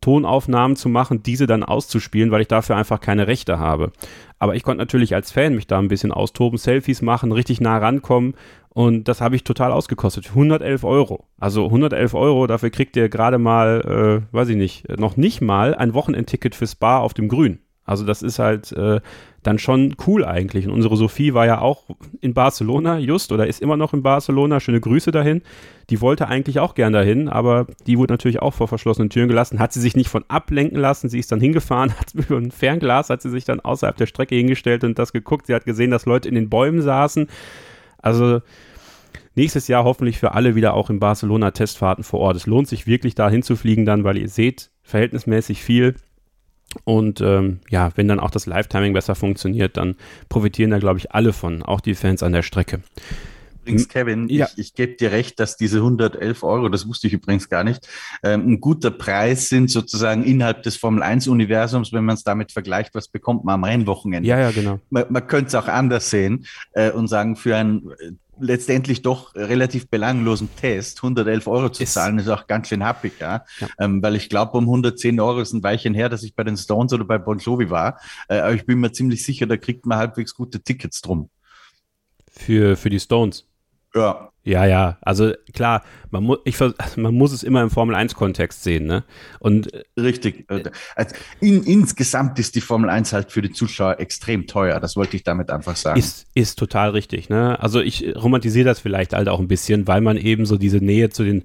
Tonaufnahmen 0.00 0.76
zu 0.76 0.88
machen, 0.88 1.22
diese 1.22 1.46
dann 1.46 1.62
auszuspielen, 1.62 2.30
weil 2.30 2.40
ich 2.40 2.48
dafür 2.48 2.76
einfach 2.76 3.00
keine 3.00 3.26
Rechte 3.26 3.58
habe. 3.58 3.92
Aber 4.38 4.54
ich 4.56 4.62
konnte 4.62 4.78
natürlich 4.78 5.14
als 5.14 5.30
Fan 5.30 5.54
mich 5.54 5.66
da 5.66 5.78
ein 5.78 5.88
bisschen 5.88 6.12
austoben, 6.12 6.58
Selfies 6.58 7.02
machen, 7.02 7.32
richtig 7.32 7.60
nah 7.60 7.76
rankommen 7.76 8.34
und 8.70 9.08
das 9.08 9.20
habe 9.20 9.36
ich 9.36 9.44
total 9.44 9.72
ausgekostet. 9.72 10.28
111 10.28 10.84
Euro. 10.84 11.26
Also 11.38 11.66
111 11.66 12.14
Euro, 12.14 12.46
dafür 12.46 12.70
kriegt 12.70 12.96
ihr 12.96 13.08
gerade 13.08 13.38
mal, 13.38 14.22
äh, 14.32 14.34
weiß 14.34 14.48
ich 14.48 14.56
nicht, 14.56 14.88
noch 14.98 15.16
nicht 15.16 15.40
mal 15.40 15.74
ein 15.74 15.92
Wochenendticket 15.92 16.54
für 16.54 16.66
Spa 16.66 16.98
auf 16.98 17.12
dem 17.12 17.28
Grün. 17.28 17.58
Also 17.84 18.06
das 18.06 18.22
ist 18.22 18.38
halt 18.38 18.70
äh, 18.72 19.00
dann 19.42 19.58
schon 19.58 19.96
cool 20.06 20.24
eigentlich. 20.24 20.66
Und 20.66 20.74
unsere 20.74 20.96
Sophie 20.96 21.32
war 21.32 21.46
ja 21.46 21.60
auch 21.60 21.84
in 22.20 22.34
Barcelona, 22.34 22.98
just, 22.98 23.32
oder 23.32 23.46
ist 23.46 23.62
immer 23.62 23.76
noch 23.76 23.94
in 23.94 24.02
Barcelona. 24.02 24.60
Schöne 24.60 24.80
Grüße 24.80 25.10
dahin. 25.10 25.42
Die 25.88 26.00
wollte 26.00 26.28
eigentlich 26.28 26.60
auch 26.60 26.74
gern 26.74 26.92
dahin, 26.92 27.28
aber 27.28 27.66
die 27.86 27.96
wurde 27.96 28.12
natürlich 28.12 28.42
auch 28.42 28.52
vor 28.52 28.68
verschlossenen 28.68 29.08
Türen 29.08 29.28
gelassen. 29.28 29.58
Hat 29.58 29.72
sie 29.72 29.80
sich 29.80 29.96
nicht 29.96 30.10
von 30.10 30.24
ablenken 30.28 30.78
lassen. 30.78 31.08
Sie 31.08 31.18
ist 31.18 31.32
dann 31.32 31.40
hingefahren, 31.40 31.92
hat 31.98 32.14
über 32.14 32.36
ein 32.36 32.50
Fernglas, 32.50 33.08
hat 33.08 33.22
sie 33.22 33.30
sich 33.30 33.44
dann 33.44 33.60
außerhalb 33.60 33.96
der 33.96 34.06
Strecke 34.06 34.34
hingestellt 34.34 34.84
und 34.84 34.98
das 34.98 35.12
geguckt. 35.12 35.46
Sie 35.46 35.54
hat 35.54 35.64
gesehen, 35.64 35.90
dass 35.90 36.06
Leute 36.06 36.28
in 36.28 36.34
den 36.34 36.50
Bäumen 36.50 36.82
saßen. 36.82 37.28
Also 37.98 38.40
nächstes 39.34 39.68
Jahr 39.68 39.84
hoffentlich 39.84 40.18
für 40.18 40.32
alle 40.32 40.54
wieder 40.54 40.74
auch 40.74 40.90
in 40.90 41.00
Barcelona 41.00 41.50
Testfahrten 41.50 42.04
vor 42.04 42.20
Ort. 42.20 42.36
Es 42.36 42.46
lohnt 42.46 42.68
sich 42.68 42.86
wirklich 42.86 43.14
da 43.14 43.30
hinzufliegen 43.30 43.86
dann, 43.86 44.04
weil 44.04 44.18
ihr 44.18 44.28
seht 44.28 44.70
verhältnismäßig 44.82 45.62
viel. 45.62 45.94
Und 46.84 47.20
ähm, 47.20 47.60
ja, 47.68 47.90
wenn 47.96 48.08
dann 48.08 48.20
auch 48.20 48.30
das 48.30 48.46
Live-Timing 48.46 48.92
besser 48.92 49.14
funktioniert, 49.14 49.76
dann 49.76 49.96
profitieren 50.28 50.70
da, 50.70 50.78
glaube 50.78 50.98
ich, 50.98 51.12
alle 51.12 51.32
von, 51.32 51.62
auch 51.62 51.80
die 51.80 51.94
Fans 51.94 52.22
an 52.22 52.32
der 52.32 52.42
Strecke. 52.42 52.80
Übrigens, 53.62 53.88
Kevin, 53.88 54.28
ja. 54.28 54.46
ich, 54.56 54.58
ich 54.58 54.74
gebe 54.74 54.94
dir 54.94 55.12
recht, 55.12 55.38
dass 55.38 55.56
diese 55.56 55.78
111 55.78 56.42
Euro, 56.42 56.68
das 56.68 56.88
wusste 56.88 57.06
ich 57.06 57.12
übrigens 57.12 57.48
gar 57.48 57.62
nicht, 57.62 57.86
ähm, 58.22 58.52
ein 58.52 58.60
guter 58.60 58.90
Preis 58.90 59.48
sind 59.48 59.70
sozusagen 59.70 60.24
innerhalb 60.24 60.62
des 60.62 60.76
Formel-1-Universums, 60.76 61.92
wenn 61.92 62.04
man 62.04 62.14
es 62.14 62.24
damit 62.24 62.52
vergleicht, 62.52 62.94
was 62.94 63.08
bekommt 63.08 63.44
man 63.44 63.56
am 63.56 63.64
Rennwochenende. 63.64 64.28
Ja, 64.28 64.38
ja, 64.38 64.50
genau. 64.50 64.80
Man, 64.88 65.06
man 65.10 65.26
könnte 65.26 65.48
es 65.48 65.54
auch 65.54 65.68
anders 65.68 66.08
sehen 66.10 66.46
äh, 66.72 66.90
und 66.90 67.08
sagen, 67.08 67.36
für 67.36 67.56
ein 67.56 67.82
letztendlich 68.40 69.02
doch 69.02 69.34
relativ 69.34 69.88
belanglosen 69.88 70.48
Test 70.56 70.98
111 70.98 71.46
Euro 71.46 71.68
zu 71.68 71.84
zahlen, 71.84 72.18
ist 72.18 72.28
auch 72.28 72.46
ganz 72.46 72.68
schön 72.68 72.84
happig, 72.84 73.14
ja. 73.20 73.44
ja. 73.60 73.68
Ähm, 73.78 74.02
weil 74.02 74.16
ich 74.16 74.28
glaube, 74.28 74.56
um 74.56 74.64
110 74.64 75.20
Euro 75.20 75.40
ist 75.40 75.52
ein 75.52 75.62
Weilchen 75.62 75.94
her, 75.94 76.08
dass 76.08 76.22
ich 76.22 76.34
bei 76.34 76.44
den 76.44 76.56
Stones 76.56 76.92
oder 76.92 77.04
bei 77.04 77.18
Bon 77.18 77.38
Jovi 77.38 77.70
war. 77.70 78.00
Äh, 78.28 78.38
aber 78.38 78.54
ich 78.54 78.66
bin 78.66 78.80
mir 78.80 78.92
ziemlich 78.92 79.24
sicher, 79.24 79.46
da 79.46 79.56
kriegt 79.56 79.86
man 79.86 79.98
halbwegs 79.98 80.34
gute 80.34 80.60
Tickets 80.62 81.00
drum. 81.00 81.30
Für, 82.30 82.76
für 82.76 82.90
die 82.90 83.00
Stones? 83.00 83.46
Ja. 83.94 84.29
Ja, 84.42 84.64
ja, 84.64 84.96
also 85.02 85.32
klar, 85.52 85.82
man, 86.10 86.24
mu 86.24 86.36
ich, 86.44 86.58
man 86.96 87.14
muss 87.14 87.32
es 87.32 87.42
immer 87.42 87.62
im 87.62 87.68
Formel-1-Kontext 87.68 88.62
sehen, 88.62 88.86
ne? 88.86 89.04
Und 89.38 89.72
äh, 89.74 89.82
Richtig. 89.98 90.46
Also 90.48 91.14
in, 91.40 91.62
insgesamt 91.64 92.38
ist 92.38 92.54
die 92.54 92.62
Formel 92.62 92.88
1 92.88 93.12
halt 93.12 93.32
für 93.32 93.42
die 93.42 93.52
Zuschauer 93.52 94.00
extrem 94.00 94.46
teuer, 94.46 94.80
das 94.80 94.96
wollte 94.96 95.16
ich 95.16 95.24
damit 95.24 95.50
einfach 95.50 95.76
sagen. 95.76 95.98
Ist, 95.98 96.26
ist 96.34 96.58
total 96.58 96.90
richtig, 96.90 97.28
ne? 97.28 97.60
Also 97.60 97.80
ich 97.80 98.14
romantisiere 98.16 98.64
das 98.64 98.80
vielleicht 98.80 99.12
halt 99.12 99.28
auch 99.28 99.40
ein 99.40 99.48
bisschen, 99.48 99.86
weil 99.86 100.00
man 100.00 100.16
eben 100.16 100.46
so 100.46 100.56
diese 100.56 100.78
Nähe 100.78 101.10
zu 101.10 101.22
den, 101.22 101.44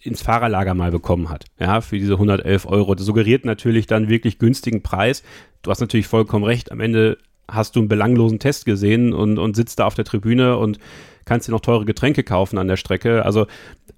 ins 0.00 0.22
Fahrerlager 0.22 0.74
mal 0.74 0.92
bekommen 0.92 1.30
hat, 1.30 1.46
ja, 1.58 1.80
für 1.80 1.98
diese 1.98 2.12
111 2.12 2.66
Euro. 2.66 2.94
Das 2.94 3.06
suggeriert 3.06 3.44
natürlich 3.44 3.88
dann 3.88 4.08
wirklich 4.08 4.38
günstigen 4.38 4.82
Preis. 4.82 5.24
Du 5.62 5.70
hast 5.72 5.80
natürlich 5.80 6.06
vollkommen 6.06 6.44
recht, 6.44 6.70
am 6.70 6.78
Ende 6.78 7.18
hast 7.48 7.74
du 7.74 7.80
einen 7.80 7.88
belanglosen 7.88 8.38
Test 8.38 8.66
gesehen 8.66 9.12
und, 9.12 9.38
und 9.38 9.56
sitzt 9.56 9.78
da 9.78 9.86
auf 9.86 9.94
der 9.94 10.04
Tribüne 10.04 10.56
und 10.58 10.78
kannst 11.26 11.46
dir 11.46 11.52
noch 11.52 11.60
teure 11.60 11.84
Getränke 11.84 12.22
kaufen 12.24 12.56
an 12.56 12.68
der 12.68 12.76
Strecke. 12.76 13.24
Also 13.24 13.46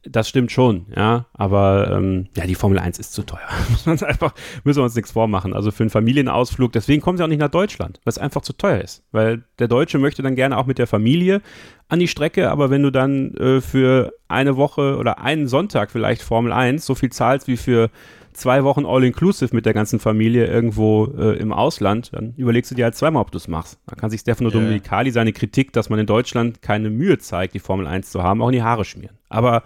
das 0.03 0.29
stimmt 0.29 0.51
schon, 0.51 0.87
ja. 0.97 1.27
Aber 1.35 1.91
ähm, 1.93 2.27
ja, 2.35 2.47
die 2.47 2.55
Formel 2.55 2.79
1 2.79 2.99
ist 2.99 3.13
zu 3.13 3.23
teuer. 3.23 3.49
Einfach, 3.87 4.35
müssen 4.65 4.81
wir 4.81 4.85
uns 4.85 4.97
nichts 4.97 5.13
vormachen. 5.13 5.55
Also 5.55 5.71
für 5.71 5.83
einen 5.83 5.91
Familienausflug, 5.91 6.73
deswegen 6.73 7.03
kommen 7.03 7.19
sie 7.19 7.25
auch 7.25 7.29
nicht 7.29 7.41
nach 7.41 7.51
Deutschland, 7.51 8.01
weil 8.05 8.11
es 8.11 8.19
einfach 8.19 8.41
zu 8.41 8.55
teuer 8.55 8.81
ist. 8.81 9.05
Weil 9.13 9.45
der 9.59 9.69
Deutsche 9.69 9.99
möchte 9.99 10.23
dann 10.23 10.35
gerne 10.35 10.57
auch 10.57 10.67
mit 10.67 10.79
der 10.79 10.87
Familie 10.87 11.43
an 11.89 11.99
die 12.01 12.09
Strecke, 12.09 12.51
aber 12.51 12.71
wenn 12.71 12.83
du 12.83 12.91
dann 12.91 13.35
äh, 13.35 13.61
für 13.61 14.13
eine 14.29 14.57
Woche 14.57 14.97
oder 14.97 15.21
einen 15.21 15.49
Sonntag 15.49 15.91
vielleicht 15.91 16.23
Formel 16.23 16.53
1 16.53 16.85
so 16.85 16.95
viel 16.95 17.11
zahlst 17.11 17.47
wie 17.47 17.57
für 17.57 17.91
zwei 18.39 18.65
Wochen 18.65 18.87
All-Inclusive 18.87 19.55
mit 19.55 19.67
der 19.67 19.75
ganzen 19.75 19.99
Familie 19.99 20.47
irgendwo 20.47 21.07
äh, 21.07 21.39
im 21.39 21.53
Ausland, 21.53 22.11
dann 22.13 22.35
überlegst 22.37 22.71
du 22.71 22.75
dir 22.75 22.85
halt 22.85 22.95
zweimal, 22.95 23.23
ob 23.23 23.31
du 23.31 23.39
es 23.39 23.49
machst. 23.49 23.79
Da 23.87 23.97
kann 23.97 24.11
sich 24.11 24.21
Stefano 24.21 24.51
yeah. 24.51 24.61
Domenicali 24.61 25.11
seine 25.11 25.33
Kritik, 25.33 25.73
dass 25.73 25.91
man 25.91 25.99
in 25.99 26.07
Deutschland 26.07 26.63
keine 26.63 26.91
Mühe 26.91 27.19
zeigt, 27.19 27.55
die 27.55 27.59
Formel 27.59 27.87
1 27.87 28.11
zu 28.11 28.23
haben, 28.23 28.41
auch 28.41 28.49
in 28.49 28.55
die 28.55 28.63
Haare 28.63 28.85
schmieren. 28.85 29.17
Aber 29.29 29.63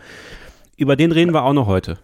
über 0.76 0.96
den 0.96 1.12
reden 1.12 1.32
wir 1.32 1.44
auch 1.44 1.52
noch 1.52 1.66
heute. 1.66 1.98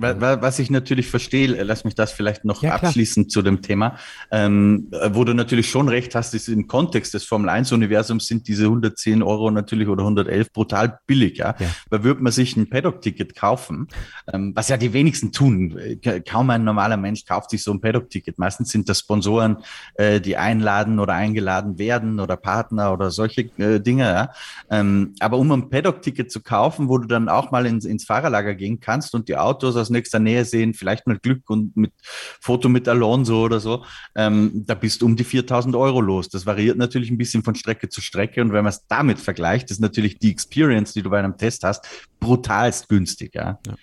Was 0.00 0.58
ich 0.58 0.70
natürlich 0.70 1.08
verstehe, 1.08 1.56
äh, 1.56 1.62
lass 1.62 1.84
mich 1.84 1.94
das 1.94 2.12
vielleicht 2.12 2.44
noch 2.44 2.62
ja, 2.62 2.74
abschließen 2.74 3.28
zu 3.28 3.42
dem 3.42 3.62
Thema, 3.62 3.96
ähm, 4.30 4.88
äh, 4.92 5.10
wo 5.12 5.24
du 5.24 5.34
natürlich 5.34 5.70
schon 5.70 5.88
recht 5.88 6.14
hast, 6.14 6.34
ist 6.34 6.48
im 6.48 6.66
Kontext 6.66 7.14
des 7.14 7.24
Formel 7.24 7.48
1 7.48 7.72
Universums 7.72 8.26
sind 8.26 8.48
diese 8.48 8.64
110 8.64 9.22
Euro 9.22 9.50
natürlich 9.50 9.88
oder 9.88 10.02
111 10.02 10.52
brutal 10.52 10.98
billig, 11.06 11.38
ja. 11.38 11.54
ja. 11.58 11.66
Weil 11.90 12.04
würde 12.04 12.22
man 12.22 12.32
sich 12.32 12.56
ein 12.56 12.70
Paddock-Ticket 12.70 13.36
kaufen, 13.36 13.88
ähm, 14.32 14.52
was 14.54 14.68
ja 14.68 14.76
die 14.76 14.92
wenigsten 14.92 15.32
tun, 15.32 15.78
kaum 16.26 16.50
ein 16.50 16.64
normaler 16.64 16.96
Mensch 16.96 17.24
kauft 17.24 17.50
sich 17.50 17.62
so 17.62 17.72
ein 17.72 17.80
Paddock-Ticket. 17.80 18.38
Meistens 18.38 18.70
sind 18.70 18.88
das 18.88 19.00
Sponsoren, 19.00 19.58
äh, 19.94 20.20
die 20.20 20.36
einladen 20.36 20.98
oder 20.98 21.14
eingeladen 21.14 21.78
werden 21.78 22.20
oder 22.20 22.36
Partner 22.36 22.92
oder 22.92 23.10
solche 23.10 23.42
äh, 23.58 23.80
Dinge, 23.80 24.04
ja. 24.04 24.30
Ähm, 24.70 25.14
aber 25.20 25.36
um 25.36 25.50
ein 25.52 25.68
Paddock-Ticket 25.70 26.30
zu 26.30 26.40
kaufen, 26.40 26.88
wo 26.88 26.98
du 26.98 27.06
dann 27.06 27.28
auch 27.28 27.50
mal 27.50 27.66
ins, 27.66 27.84
ins 27.84 28.04
Fahrerlager 28.04 28.54
gehen 28.54 28.80
kannst 28.80 29.14
und 29.14 29.28
die 29.28 29.36
Autos 29.36 29.76
aus 29.76 29.89
nächster 29.90 30.18
Nähe 30.18 30.44
sehen, 30.44 30.74
vielleicht 30.74 31.06
mal 31.06 31.18
Glück 31.18 31.48
und 31.50 31.76
mit 31.76 31.92
Foto 32.02 32.68
mit 32.68 32.88
Alonso 32.88 33.44
oder 33.44 33.60
so, 33.60 33.84
ähm, 34.14 34.64
da 34.66 34.74
bist 34.74 35.02
du 35.02 35.06
um 35.06 35.16
die 35.16 35.24
4000 35.24 35.74
Euro 35.76 36.00
los. 36.00 36.28
Das 36.28 36.46
variiert 36.46 36.78
natürlich 36.78 37.10
ein 37.10 37.18
bisschen 37.18 37.42
von 37.42 37.54
Strecke 37.54 37.88
zu 37.88 38.00
Strecke 38.00 38.40
und 38.40 38.52
wenn 38.52 38.64
man 38.64 38.72
es 38.72 38.86
damit 38.86 39.18
vergleicht, 39.18 39.70
ist 39.70 39.80
natürlich 39.80 40.18
die 40.18 40.30
Experience, 40.30 40.92
die 40.92 41.02
du 41.02 41.10
bei 41.10 41.18
einem 41.18 41.36
Test 41.36 41.64
hast, 41.64 41.86
brutalst 42.20 42.88
günstig, 42.88 43.34
ja. 43.34 43.58
ja. 43.66 43.74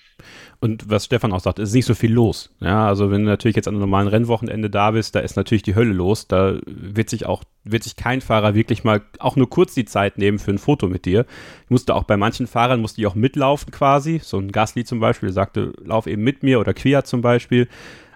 Und 0.60 0.90
was 0.90 1.06
Stefan 1.06 1.34
auch 1.34 1.40
sagt, 1.40 1.60
ist 1.60 1.74
nicht 1.74 1.86
so 1.86 1.94
viel 1.94 2.12
los. 2.12 2.50
Ja, 2.60 2.88
also 2.88 3.12
wenn 3.12 3.24
du 3.24 3.30
natürlich 3.30 3.56
jetzt 3.56 3.68
an 3.68 3.76
einem 3.76 3.82
normalen 3.82 4.08
Rennwochenende 4.08 4.72
da 4.72 4.92
bist, 4.92 5.14
da 5.14 5.20
ist 5.20 5.36
natürlich 5.36 5.62
die 5.62 5.76
Hölle 5.76 5.94
los. 5.94 6.28
Da 6.28 6.58
wird 6.66 7.12
sich 7.12 7.28
auch, 7.28 7.44
wird 7.64 7.84
sich 7.84 7.96
kein 7.96 8.22
Fahrer 8.22 8.56
wirklich 8.56 8.84
mal 8.84 9.02
auch 9.20 9.36
nur 9.36 9.50
kurz 9.50 9.76
die 9.76 9.86
Zeit 9.86 10.18
nehmen 10.18 10.40
für 10.40 10.52
ein 10.52 10.58
Foto 10.58 10.88
mit 10.88 11.06
dir. 11.06 11.26
Ich 11.66 11.70
musste 11.70 11.94
auch 11.94 12.06
bei 12.06 12.18
manchen 12.18 12.48
Fahrern, 12.48 12.82
musste 12.82 13.02
ich 13.02 13.08
auch 13.08 13.14
mitlaufen 13.14 13.72
quasi. 13.72 14.20
So 14.24 14.40
ein 14.40 14.52
Gasly 14.52 14.84
zum 14.84 15.00
Beispiel, 15.00 15.32
sagte, 15.32 15.74
lauf 15.84 16.08
eben 16.08 16.24
mit 16.24 16.42
mir 16.42 16.60
oder 16.60 16.74
Quia 16.74 17.04
zum 17.04 17.22
Beispiel. 17.22 17.68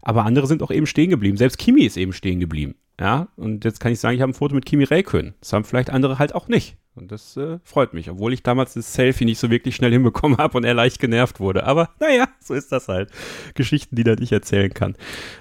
Aber 0.02 0.26
andere 0.26 0.48
sind 0.48 0.64
auch 0.64 0.72
eben 0.72 0.88
stehen 0.88 1.12
geblieben. 1.12 1.38
Selbst 1.38 1.60
Kimi 1.60 1.84
ist 1.84 1.98
eben 1.98 2.12
stehen 2.12 2.40
geblieben. 2.40 2.74
Ja, 3.02 3.30
und 3.36 3.66
jetzt 3.66 3.80
kann 3.80 3.92
ich 3.92 4.00
sagen, 4.00 4.16
ich 4.16 4.22
habe 4.22 4.32
ein 4.32 4.36
Foto 4.36 4.54
mit 4.54 4.64
Kimi 4.64 4.84
Räikkönen. 4.84 5.34
Das 5.40 5.54
haben 5.54 5.64
vielleicht 5.64 5.90
andere 5.90 6.20
halt 6.20 6.36
auch 6.36 6.48
nicht. 6.48 6.78
Und 6.94 7.12
das 7.12 7.36
äh, 7.36 7.58
freut 7.64 7.96
mich, 7.96 8.12
obwohl 8.12 8.32
ich 8.32 8.44
damals 8.44 8.76
das 8.76 8.94
Selfie 8.94 9.26
nicht 9.26 9.40
so 9.40 9.50
wirklich 9.50 9.76
schnell 9.76 9.92
hinbekommen 9.92 10.38
habe 10.38 10.56
und 10.56 10.66
er 10.66 10.76
leicht 10.76 11.00
genervt 11.00 11.40
wurde. 11.40 11.64
Aber 11.64 11.90
naja, 12.00 12.28
so 12.40 12.54
ist 12.54 12.72
das 12.72 12.90
halt. 12.90 13.10
Geschichten, 13.56 13.96
die 13.96 14.04
er 14.04 14.20
nicht 14.20 14.32
erzählen 14.32 14.72
kann. 14.72 14.96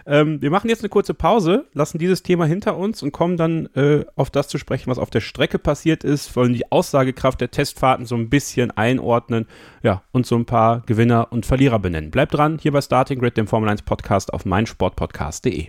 Ähm, 0.06 0.40
wir 0.40 0.50
machen 0.50 0.70
jetzt 0.70 0.80
eine 0.80 0.88
kurze 0.88 1.12
Pause, 1.12 1.66
lassen 1.74 1.98
dieses 1.98 2.22
Thema 2.22 2.46
hinter 2.46 2.78
uns 2.78 3.02
und 3.02 3.12
kommen 3.12 3.36
dann 3.36 3.66
äh, 3.74 4.06
auf 4.16 4.30
das 4.30 4.48
zu 4.48 4.56
sprechen, 4.56 4.90
was 4.90 4.98
auf 4.98 5.10
der 5.10 5.20
Strecke 5.20 5.58
passiert 5.58 6.02
ist, 6.02 6.34
wollen 6.36 6.54
die 6.54 6.72
Aussagekraft 6.72 7.42
der 7.42 7.50
Testfahrten 7.50 8.06
so 8.06 8.14
ein 8.14 8.30
bisschen 8.30 8.70
einordnen, 8.70 9.46
ja, 9.82 10.02
und 10.12 10.24
so 10.24 10.36
ein 10.36 10.46
paar 10.46 10.80
Gewinner 10.86 11.30
und 11.30 11.44
Verlierer 11.44 11.78
benennen. 11.78 12.10
Bleibt 12.10 12.32
dran, 12.32 12.58
hier 12.58 12.72
bei 12.72 12.80
Starting 12.80 13.18
Grid, 13.18 13.36
dem 13.36 13.46
Formel 13.46 13.68
1 13.68 13.82
Podcast 13.82 14.32
auf 14.32 14.46
meinsportpodcast.de. 14.46 15.68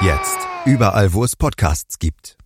Jetzt 0.00 0.38
überall, 0.66 1.12
wo 1.14 1.24
es 1.24 1.36
Podcasts 1.36 1.98
gibt. 1.98 2.36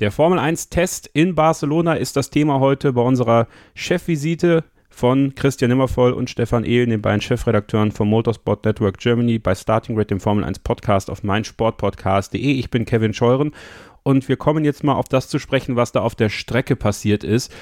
Der 0.00 0.10
Formel 0.10 0.38
1 0.38 0.68
Test 0.68 1.08
in 1.12 1.34
Barcelona 1.34 1.94
ist 1.94 2.16
das 2.16 2.30
Thema 2.30 2.60
heute 2.60 2.92
bei 2.92 3.02
unserer 3.02 3.46
Chefvisite 3.74 4.64
von 4.90 5.34
Christian 5.34 5.70
Nimmervoll 5.70 6.12
und 6.12 6.28
Stefan 6.28 6.64
Ehlen, 6.64 6.90
den 6.90 7.02
beiden 7.02 7.20
Chefredakteuren 7.20 7.92
vom 7.92 8.08
Motorsport 8.08 8.64
Network 8.64 8.98
Germany 8.98 9.38
bei 9.38 9.54
Starting 9.54 9.94
Grid, 9.94 10.10
dem 10.10 10.20
Formel 10.20 10.44
1 10.44 10.58
Podcast 10.58 11.08
auf 11.08 11.22
meinsportpodcast.de. 11.22 12.40
Ich 12.40 12.70
bin 12.70 12.84
Kevin 12.84 13.14
Scheuren 13.14 13.52
und 14.02 14.28
wir 14.28 14.36
kommen 14.36 14.64
jetzt 14.64 14.84
mal 14.84 14.94
auf 14.94 15.08
das 15.08 15.28
zu 15.28 15.38
sprechen, 15.38 15.76
was 15.76 15.92
da 15.92 16.00
auf 16.00 16.14
der 16.14 16.30
Strecke 16.30 16.76
passiert 16.76 17.24
ist. 17.24 17.54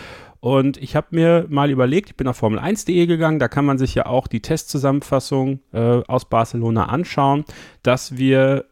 Und 0.47 0.77
ich 0.77 0.95
habe 0.95 1.09
mir 1.11 1.47
mal 1.49 1.73
überlegt, 1.73 2.11
ich 2.11 2.17
bin 2.17 2.29
auf 2.29 2.41
Formel1.de 2.41 3.07
gegangen, 3.07 3.41
da 3.41 3.49
kann 3.49 3.65
man 3.65 3.79
sich 3.79 3.97
ja 3.97 4.07
auch 4.07 4.29
die 4.29 4.43
Testzusammenfassung 4.43 5.59
äh, 5.73 6.03
aus 6.07 6.27
Barcelona 6.27 6.85
anschauen, 6.85 7.45
dass 7.83 8.17
wir 8.17 8.67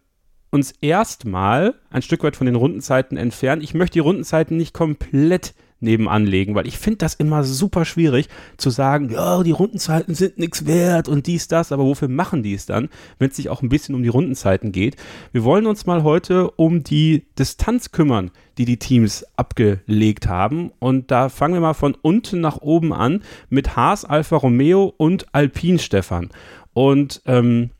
uns 0.52 0.70
erstmal 0.80 1.74
ein 1.90 2.02
Stück 2.02 2.22
weit 2.22 2.36
von 2.36 2.46
den 2.46 2.54
Rundenzeiten 2.54 3.16
entfernen. 3.16 3.60
Ich 3.60 3.74
möchte 3.74 3.94
die 3.94 3.98
Rundenzeiten 3.98 4.56
nicht 4.56 4.72
komplett 4.72 5.52
nebenan 5.84 6.26
legen, 6.26 6.54
weil 6.54 6.66
ich 6.66 6.78
finde 6.78 6.98
das 6.98 7.14
immer 7.14 7.44
super 7.44 7.84
schwierig 7.84 8.28
zu 8.56 8.70
sagen, 8.70 9.10
ja, 9.10 9.42
die 9.42 9.52
Rundenzeiten 9.52 10.14
sind 10.14 10.38
nichts 10.38 10.66
wert 10.66 11.08
und 11.08 11.26
dies, 11.26 11.48
das, 11.48 11.72
aber 11.72 11.84
wofür 11.84 12.08
machen 12.08 12.42
die 12.42 12.54
es 12.54 12.66
dann, 12.66 12.88
wenn 13.18 13.30
es 13.30 13.36
sich 13.36 13.48
auch 13.48 13.62
ein 13.62 13.68
bisschen 13.68 13.94
um 13.94 14.02
die 14.02 14.08
Rundenzeiten 14.08 14.72
geht? 14.72 14.96
Wir 15.32 15.44
wollen 15.44 15.66
uns 15.66 15.86
mal 15.86 16.02
heute 16.02 16.50
um 16.50 16.82
die 16.82 17.26
Distanz 17.38 17.92
kümmern, 17.92 18.30
die 18.58 18.64
die 18.64 18.78
Teams 18.78 19.24
abgelegt 19.36 20.28
haben 20.28 20.72
und 20.78 21.10
da 21.10 21.28
fangen 21.28 21.54
wir 21.54 21.60
mal 21.60 21.74
von 21.74 21.96
unten 22.00 22.40
nach 22.40 22.58
oben 22.58 22.92
an 22.92 23.22
mit 23.48 23.76
Haas, 23.76 24.04
Alfa 24.04 24.36
Romeo 24.36 24.92
und 24.96 25.26
Alpine 25.32 25.78
Stefan 25.78 26.30
und 26.72 27.22
ähm, 27.26 27.70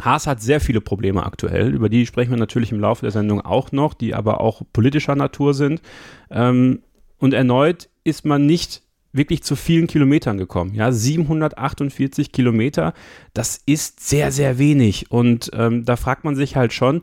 Haas 0.00 0.26
hat 0.26 0.40
sehr 0.40 0.60
viele 0.60 0.80
Probleme 0.80 1.24
aktuell, 1.24 1.74
über 1.74 1.88
die 1.88 2.06
sprechen 2.06 2.30
wir 2.30 2.38
natürlich 2.38 2.72
im 2.72 2.80
Laufe 2.80 3.02
der 3.02 3.10
Sendung 3.10 3.40
auch 3.40 3.72
noch, 3.72 3.94
die 3.94 4.14
aber 4.14 4.40
auch 4.40 4.62
politischer 4.72 5.14
Natur 5.14 5.54
sind. 5.54 5.82
Ähm, 6.30 6.82
und 7.22 7.34
erneut 7.34 7.88
ist 8.02 8.24
man 8.24 8.46
nicht 8.46 8.82
wirklich 9.12 9.44
zu 9.44 9.54
vielen 9.54 9.86
Kilometern 9.86 10.38
gekommen. 10.38 10.74
Ja, 10.74 10.90
748 10.90 12.32
Kilometer, 12.32 12.94
das 13.32 13.62
ist 13.64 14.00
sehr, 14.00 14.32
sehr 14.32 14.58
wenig. 14.58 15.12
Und 15.12 15.48
ähm, 15.54 15.84
da 15.84 15.94
fragt 15.94 16.24
man 16.24 16.34
sich 16.34 16.56
halt 16.56 16.72
schon, 16.72 17.02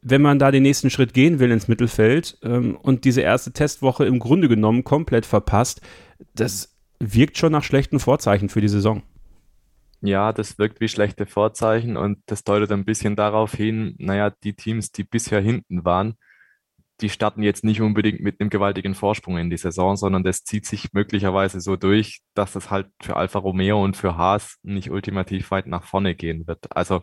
wenn 0.00 0.22
man 0.22 0.38
da 0.38 0.52
den 0.52 0.62
nächsten 0.62 0.90
Schritt 0.90 1.12
gehen 1.12 1.40
will 1.40 1.50
ins 1.50 1.66
Mittelfeld 1.66 2.38
ähm, 2.44 2.76
und 2.76 3.04
diese 3.04 3.22
erste 3.22 3.52
Testwoche 3.52 4.04
im 4.04 4.20
Grunde 4.20 4.48
genommen 4.48 4.84
komplett 4.84 5.26
verpasst, 5.26 5.80
das 6.36 6.76
wirkt 7.00 7.36
schon 7.36 7.50
nach 7.50 7.64
schlechten 7.64 7.98
Vorzeichen 7.98 8.50
für 8.50 8.60
die 8.60 8.68
Saison. 8.68 9.02
Ja, 10.02 10.32
das 10.32 10.56
wirkt 10.60 10.80
wie 10.80 10.86
schlechte 10.86 11.26
Vorzeichen 11.26 11.96
und 11.96 12.18
das 12.26 12.44
deutet 12.44 12.70
ein 12.70 12.84
bisschen 12.84 13.16
darauf 13.16 13.54
hin, 13.54 13.96
naja, 13.98 14.30
die 14.30 14.54
Teams, 14.54 14.92
die 14.92 15.02
bisher 15.02 15.40
hinten 15.40 15.84
waren, 15.84 16.14
die 17.00 17.08
starten 17.08 17.42
jetzt 17.42 17.64
nicht 17.64 17.80
unbedingt 17.80 18.20
mit 18.20 18.40
einem 18.40 18.50
gewaltigen 18.50 18.94
Vorsprung 18.94 19.38
in 19.38 19.50
die 19.50 19.56
Saison, 19.56 19.96
sondern 19.96 20.24
das 20.24 20.42
zieht 20.44 20.66
sich 20.66 20.92
möglicherweise 20.92 21.60
so 21.60 21.76
durch, 21.76 22.20
dass 22.34 22.52
das 22.52 22.70
halt 22.70 22.88
für 23.00 23.16
Alfa 23.16 23.38
Romeo 23.38 23.82
und 23.82 23.96
für 23.96 24.16
Haas 24.16 24.56
nicht 24.62 24.90
ultimativ 24.90 25.50
weit 25.50 25.66
nach 25.68 25.84
vorne 25.84 26.14
gehen 26.14 26.46
wird. 26.46 26.74
Also 26.76 27.02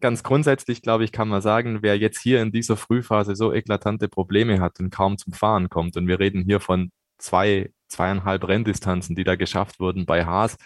ganz 0.00 0.22
grundsätzlich, 0.24 0.82
glaube 0.82 1.04
ich, 1.04 1.12
kann 1.12 1.28
man 1.28 1.40
sagen, 1.40 1.78
wer 1.82 1.96
jetzt 1.96 2.20
hier 2.20 2.42
in 2.42 2.52
dieser 2.52 2.76
Frühphase 2.76 3.36
so 3.36 3.52
eklatante 3.52 4.08
Probleme 4.08 4.60
hat 4.60 4.80
und 4.80 4.90
kaum 4.90 5.16
zum 5.16 5.32
Fahren 5.32 5.68
kommt, 5.68 5.96
und 5.96 6.08
wir 6.08 6.18
reden 6.18 6.42
hier 6.44 6.60
von 6.60 6.90
zwei, 7.18 7.70
zweieinhalb 7.88 8.46
Renndistanzen, 8.46 9.14
die 9.14 9.24
da 9.24 9.36
geschafft 9.36 9.78
wurden 9.80 10.04
bei 10.04 10.26
Haas, 10.26 10.56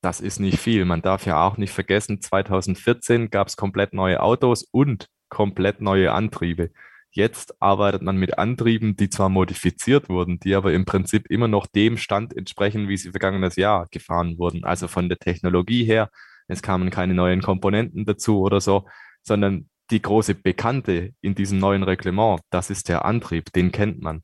das 0.00 0.20
ist 0.20 0.38
nicht 0.38 0.58
viel. 0.58 0.84
Man 0.84 1.02
darf 1.02 1.26
ja 1.26 1.44
auch 1.44 1.56
nicht 1.56 1.72
vergessen, 1.72 2.20
2014 2.20 3.30
gab 3.30 3.48
es 3.48 3.56
komplett 3.56 3.92
neue 3.92 4.22
Autos 4.22 4.62
und 4.62 5.08
komplett 5.28 5.80
neue 5.80 6.12
Antriebe. 6.12 6.70
Jetzt 7.16 7.62
arbeitet 7.62 8.02
man 8.02 8.18
mit 8.18 8.38
Antrieben, 8.38 8.94
die 8.94 9.08
zwar 9.08 9.30
modifiziert 9.30 10.10
wurden, 10.10 10.38
die 10.38 10.54
aber 10.54 10.74
im 10.74 10.84
Prinzip 10.84 11.30
immer 11.30 11.48
noch 11.48 11.66
dem 11.66 11.96
Stand 11.96 12.36
entsprechen, 12.36 12.88
wie 12.88 12.98
sie 12.98 13.10
vergangenes 13.10 13.56
Jahr 13.56 13.86
gefahren 13.90 14.36
wurden. 14.36 14.64
Also 14.64 14.86
von 14.86 15.08
der 15.08 15.18
Technologie 15.18 15.84
her, 15.84 16.10
es 16.46 16.60
kamen 16.60 16.90
keine 16.90 17.14
neuen 17.14 17.40
Komponenten 17.40 18.04
dazu 18.04 18.40
oder 18.40 18.60
so, 18.60 18.86
sondern 19.22 19.70
die 19.90 20.02
große 20.02 20.34
Bekannte 20.34 21.14
in 21.22 21.34
diesem 21.34 21.58
neuen 21.58 21.84
Reglement, 21.84 22.42
das 22.50 22.68
ist 22.68 22.90
der 22.90 23.06
Antrieb, 23.06 23.50
den 23.54 23.72
kennt 23.72 24.02
man. 24.02 24.22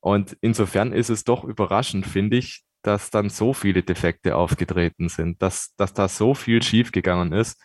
Und 0.00 0.36
insofern 0.42 0.92
ist 0.92 1.08
es 1.08 1.24
doch 1.24 1.42
überraschend, 1.44 2.04
finde 2.04 2.36
ich, 2.36 2.64
dass 2.82 3.08
dann 3.08 3.30
so 3.30 3.54
viele 3.54 3.82
Defekte 3.82 4.36
aufgetreten 4.36 5.08
sind, 5.08 5.40
dass, 5.40 5.74
dass 5.76 5.94
da 5.94 6.06
so 6.06 6.34
viel 6.34 6.62
schiefgegangen 6.62 7.32
ist 7.32 7.58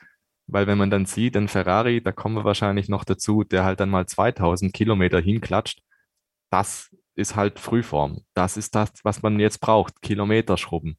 weil 0.47 0.67
wenn 0.67 0.77
man 0.77 0.89
dann 0.89 1.05
sieht, 1.05 1.35
ein 1.37 1.47
Ferrari, 1.47 2.01
da 2.01 2.11
kommen 2.11 2.35
wir 2.35 2.43
wahrscheinlich 2.43 2.89
noch 2.89 3.03
dazu, 3.03 3.43
der 3.43 3.63
halt 3.63 3.79
dann 3.79 3.89
mal 3.89 4.05
2000 4.05 4.73
Kilometer 4.73 5.19
hinklatscht, 5.19 5.81
das 6.51 6.95
ist 7.15 7.35
halt 7.35 7.59
Frühform. 7.59 8.21
Das 8.33 8.57
ist 8.57 8.75
das, 8.75 8.91
was 9.03 9.21
man 9.21 9.39
jetzt 9.39 9.59
braucht, 9.59 10.01
Kilometer 10.01 10.57
schrubben. 10.57 10.97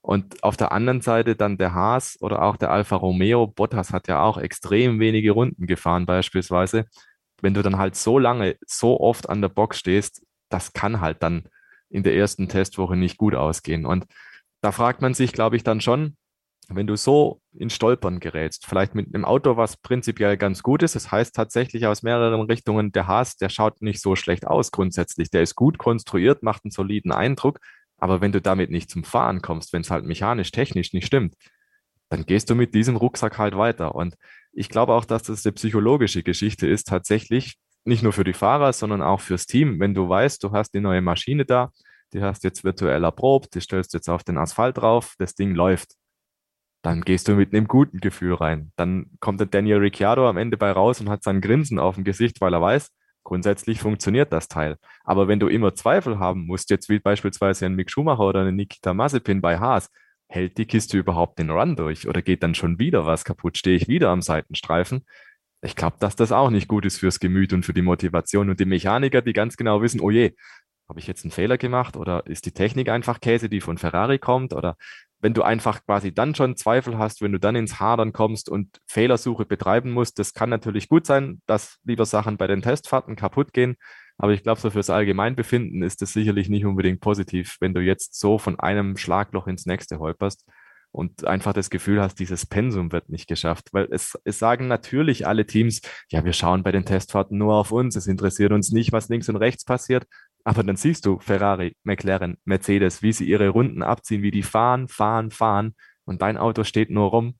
Und 0.00 0.42
auf 0.42 0.56
der 0.58 0.72
anderen 0.72 1.00
Seite 1.00 1.34
dann 1.34 1.56
der 1.56 1.74
Haas 1.74 2.18
oder 2.20 2.42
auch 2.42 2.56
der 2.58 2.70
Alfa 2.70 2.96
Romeo. 2.96 3.46
Bottas 3.46 3.92
hat 3.92 4.06
ja 4.06 4.22
auch 4.22 4.36
extrem 4.36 5.00
wenige 5.00 5.32
Runden 5.32 5.66
gefahren 5.66 6.04
beispielsweise. 6.04 6.84
Wenn 7.40 7.54
du 7.54 7.62
dann 7.62 7.78
halt 7.78 7.96
so 7.96 8.18
lange, 8.18 8.56
so 8.66 9.00
oft 9.00 9.28
an 9.30 9.40
der 9.40 9.48
Box 9.48 9.78
stehst, 9.78 10.22
das 10.50 10.74
kann 10.74 11.00
halt 11.00 11.22
dann 11.22 11.48
in 11.88 12.02
der 12.02 12.14
ersten 12.14 12.48
Testwoche 12.48 12.96
nicht 12.96 13.16
gut 13.16 13.34
ausgehen. 13.34 13.86
Und 13.86 14.06
da 14.60 14.72
fragt 14.72 15.00
man 15.00 15.14
sich, 15.14 15.32
glaube 15.32 15.56
ich, 15.56 15.64
dann 15.64 15.80
schon, 15.80 16.16
wenn 16.68 16.86
du 16.86 16.96
so 16.96 17.40
in 17.52 17.70
Stolpern 17.70 18.20
gerätst, 18.20 18.66
vielleicht 18.66 18.94
mit 18.94 19.14
einem 19.14 19.24
Auto, 19.24 19.56
was 19.56 19.76
prinzipiell 19.76 20.36
ganz 20.36 20.62
gut 20.62 20.82
ist, 20.82 20.94
das 20.94 21.10
heißt 21.10 21.34
tatsächlich 21.34 21.86
aus 21.86 22.02
mehreren 22.02 22.42
Richtungen, 22.42 22.92
der 22.92 23.06
Haas, 23.06 23.36
der 23.36 23.48
schaut 23.48 23.82
nicht 23.82 24.00
so 24.00 24.16
schlecht 24.16 24.46
aus 24.46 24.70
grundsätzlich, 24.70 25.30
der 25.30 25.42
ist 25.42 25.54
gut 25.54 25.78
konstruiert, 25.78 26.42
macht 26.42 26.64
einen 26.64 26.70
soliden 26.70 27.12
Eindruck, 27.12 27.60
aber 27.98 28.20
wenn 28.20 28.32
du 28.32 28.40
damit 28.40 28.70
nicht 28.70 28.90
zum 28.90 29.04
Fahren 29.04 29.42
kommst, 29.42 29.72
wenn 29.72 29.82
es 29.82 29.90
halt 29.90 30.04
mechanisch, 30.04 30.50
technisch 30.50 30.92
nicht 30.92 31.06
stimmt, 31.06 31.34
dann 32.08 32.26
gehst 32.26 32.50
du 32.50 32.54
mit 32.54 32.74
diesem 32.74 32.96
Rucksack 32.96 33.38
halt 33.38 33.56
weiter. 33.56 33.94
Und 33.94 34.14
ich 34.52 34.68
glaube 34.68 34.92
auch, 34.92 35.04
dass 35.04 35.24
das 35.24 35.44
eine 35.44 35.52
psychologische 35.52 36.22
Geschichte 36.22 36.66
ist, 36.66 36.86
tatsächlich 36.88 37.56
nicht 37.84 38.02
nur 38.02 38.12
für 38.12 38.24
die 38.24 38.32
Fahrer, 38.32 38.72
sondern 38.72 39.02
auch 39.02 39.20
fürs 39.20 39.46
Team. 39.46 39.80
Wenn 39.80 39.94
du 39.94 40.08
weißt, 40.08 40.42
du 40.42 40.52
hast 40.52 40.72
die 40.74 40.80
neue 40.80 41.02
Maschine 41.02 41.44
da, 41.44 41.70
die 42.12 42.22
hast 42.22 42.44
jetzt 42.44 42.64
virtuell 42.64 43.04
erprobt, 43.04 43.54
die 43.54 43.60
stellst 43.60 43.92
jetzt 43.94 44.08
auf 44.08 44.24
den 44.24 44.38
Asphalt 44.38 44.78
drauf, 44.78 45.14
das 45.18 45.34
Ding 45.34 45.54
läuft 45.54 45.94
dann 46.84 47.00
gehst 47.00 47.28
du 47.28 47.34
mit 47.34 47.54
einem 47.54 47.66
guten 47.66 47.98
Gefühl 47.98 48.34
rein. 48.34 48.70
Dann 48.76 49.06
kommt 49.18 49.40
der 49.40 49.46
Daniel 49.46 49.78
Ricciardo 49.78 50.28
am 50.28 50.36
Ende 50.36 50.58
bei 50.58 50.70
raus 50.70 51.00
und 51.00 51.08
hat 51.08 51.22
sein 51.22 51.40
Grinsen 51.40 51.78
auf 51.78 51.94
dem 51.94 52.04
Gesicht, 52.04 52.42
weil 52.42 52.52
er 52.52 52.60
weiß, 52.60 52.90
grundsätzlich 53.24 53.80
funktioniert 53.80 54.30
das 54.34 54.48
Teil. 54.48 54.76
Aber 55.02 55.26
wenn 55.26 55.40
du 55.40 55.48
immer 55.48 55.74
Zweifel 55.74 56.18
haben 56.18 56.46
musst, 56.46 56.68
jetzt 56.68 56.90
wie 56.90 56.98
beispielsweise 56.98 57.64
ein 57.64 57.74
Mick 57.74 57.90
Schumacher 57.90 58.24
oder 58.24 58.42
ein 58.44 58.54
Nikita 58.54 58.92
Mazepin 58.92 59.40
bei 59.40 59.58
Haas, 59.58 59.88
hält 60.28 60.58
die 60.58 60.66
Kiste 60.66 60.98
überhaupt 60.98 61.38
den 61.38 61.48
Run 61.48 61.74
durch 61.74 62.06
oder 62.06 62.20
geht 62.20 62.42
dann 62.42 62.54
schon 62.54 62.78
wieder 62.78 63.06
was 63.06 63.24
kaputt? 63.24 63.56
Stehe 63.56 63.76
ich 63.76 63.88
wieder 63.88 64.10
am 64.10 64.20
Seitenstreifen? 64.20 65.06
Ich 65.62 65.76
glaube, 65.76 65.96
dass 66.00 66.16
das 66.16 66.32
auch 66.32 66.50
nicht 66.50 66.68
gut 66.68 66.84
ist 66.84 66.98
fürs 66.98 67.18
Gemüt 67.18 67.54
und 67.54 67.64
für 67.64 67.72
die 67.72 67.80
Motivation 67.80 68.50
und 68.50 68.60
die 68.60 68.66
Mechaniker, 68.66 69.22
die 69.22 69.32
ganz 69.32 69.56
genau 69.56 69.80
wissen, 69.80 70.02
oh 70.02 70.10
je, 70.10 70.34
habe 70.88 71.00
ich 71.00 71.06
jetzt 71.06 71.24
einen 71.24 71.30
Fehler 71.30 71.58
gemacht 71.58 71.96
oder 71.96 72.26
ist 72.26 72.46
die 72.46 72.52
Technik 72.52 72.88
einfach 72.88 73.20
Käse, 73.20 73.48
die 73.48 73.60
von 73.60 73.78
Ferrari 73.78 74.18
kommt 74.18 74.52
oder 74.52 74.76
wenn 75.20 75.32
du 75.32 75.42
einfach 75.42 75.82
quasi 75.86 76.12
dann 76.12 76.34
schon 76.34 76.54
Zweifel 76.54 76.98
hast, 76.98 77.22
wenn 77.22 77.32
du 77.32 77.38
dann 77.40 77.56
ins 77.56 77.80
Hadern 77.80 78.12
kommst 78.12 78.50
und 78.50 78.78
Fehlersuche 78.86 79.46
betreiben 79.46 79.90
musst, 79.90 80.18
das 80.18 80.34
kann 80.34 80.50
natürlich 80.50 80.88
gut 80.90 81.06
sein, 81.06 81.40
dass 81.46 81.78
lieber 81.84 82.04
Sachen 82.04 82.36
bei 82.36 82.46
den 82.46 82.60
Testfahrten 82.60 83.16
kaputt 83.16 83.54
gehen. 83.54 83.76
Aber 84.18 84.32
ich 84.32 84.42
glaube, 84.42 84.60
so 84.60 84.70
fürs 84.70 84.90
Allgemeinbefinden 84.90 85.82
ist 85.82 86.02
es 86.02 86.12
sicherlich 86.12 86.50
nicht 86.50 86.66
unbedingt 86.66 87.00
positiv, 87.00 87.56
wenn 87.60 87.72
du 87.72 87.80
jetzt 87.80 88.20
so 88.20 88.38
von 88.38 88.60
einem 88.60 88.98
Schlagloch 88.98 89.46
ins 89.46 89.64
nächste 89.64 89.98
holperst 89.98 90.44
und 90.92 91.26
einfach 91.26 91.52
das 91.52 91.70
Gefühl 91.70 92.00
hast, 92.00 92.20
dieses 92.20 92.46
Pensum 92.46 92.92
wird 92.92 93.08
nicht 93.08 93.26
geschafft. 93.26 93.70
Weil 93.72 93.88
es, 93.90 94.18
es 94.24 94.38
sagen 94.38 94.68
natürlich 94.68 95.26
alle 95.26 95.46
Teams, 95.46 95.80
ja, 96.10 96.24
wir 96.24 96.32
schauen 96.32 96.62
bei 96.62 96.70
den 96.70 96.84
Testfahrten 96.84 97.36
nur 97.36 97.54
auf 97.54 97.72
uns, 97.72 97.96
es 97.96 98.06
interessiert 98.06 98.52
uns 98.52 98.70
nicht, 98.70 98.92
was 98.92 99.08
links 99.08 99.28
und 99.28 99.36
rechts 99.36 99.64
passiert. 99.64 100.06
Aber 100.44 100.62
dann 100.62 100.76
siehst 100.76 101.06
du 101.06 101.18
Ferrari, 101.18 101.74
McLaren, 101.84 102.36
Mercedes, 102.44 103.02
wie 103.02 103.12
sie 103.12 103.24
ihre 103.24 103.48
Runden 103.48 103.82
abziehen, 103.82 104.22
wie 104.22 104.30
die 104.30 104.42
fahren, 104.42 104.88
fahren, 104.88 105.30
fahren 105.30 105.74
und 106.04 106.20
dein 106.20 106.36
Auto 106.36 106.64
steht 106.64 106.90
nur 106.90 107.08
rum. 107.10 107.38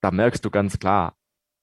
Da 0.00 0.10
merkst 0.10 0.44
du 0.44 0.50
ganz 0.50 0.78
klar, 0.78 1.14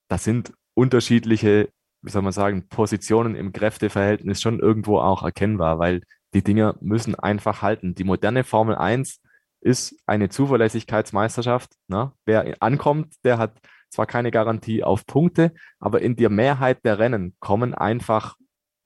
das 0.08 0.24
sind 0.24 0.52
unterschiedliche, 0.74 1.68
wie 2.02 2.10
soll 2.10 2.22
man 2.22 2.32
sagen, 2.32 2.68
Positionen 2.68 3.34
im 3.34 3.52
Kräfteverhältnis 3.52 4.40
schon 4.40 4.58
irgendwo 4.58 4.98
auch 4.98 5.22
erkennbar, 5.22 5.78
weil 5.78 6.02
die 6.32 6.42
Dinger 6.42 6.76
müssen 6.80 7.14
einfach 7.14 7.62
halten. 7.62 7.94
Die 7.94 8.04
moderne 8.04 8.42
Formel 8.42 8.74
1 8.74 9.20
ist 9.60 9.96
eine 10.06 10.28
Zuverlässigkeitsmeisterschaft. 10.28 11.72
Ne? 11.88 12.12
Wer 12.26 12.56
ankommt, 12.60 13.14
der 13.24 13.38
hat 13.38 13.58
zwar 13.90 14.06
keine 14.06 14.30
Garantie 14.30 14.82
auf 14.82 15.06
Punkte, 15.06 15.52
aber 15.78 16.02
in 16.02 16.16
der 16.16 16.30
Mehrheit 16.30 16.84
der 16.84 16.98
Rennen 16.98 17.36
kommen 17.38 17.74
einfach 17.74 18.36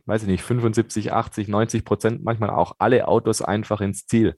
weiß 0.09 0.23
ich 0.23 0.29
nicht, 0.29 0.43
75, 0.43 1.13
80, 1.13 1.49
90 1.49 1.85
Prozent, 1.85 2.25
manchmal 2.25 2.51
auch 2.51 2.75
alle 2.79 3.07
Autos 3.07 3.43
einfach 3.43 3.81
ins 3.81 4.07
Ziel. 4.07 4.37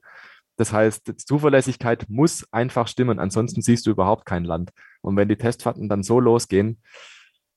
Das 0.56 0.72
heißt, 0.72 1.14
Zuverlässigkeit 1.26 2.06
muss 2.08 2.46
einfach 2.52 2.88
stimmen, 2.88 3.18
ansonsten 3.18 3.62
siehst 3.62 3.86
du 3.86 3.90
überhaupt 3.92 4.26
kein 4.26 4.44
Land. 4.44 4.72
Und 5.00 5.16
wenn 5.16 5.28
die 5.28 5.36
Testfahrten 5.36 5.88
dann 5.88 6.02
so 6.02 6.20
losgehen, 6.20 6.82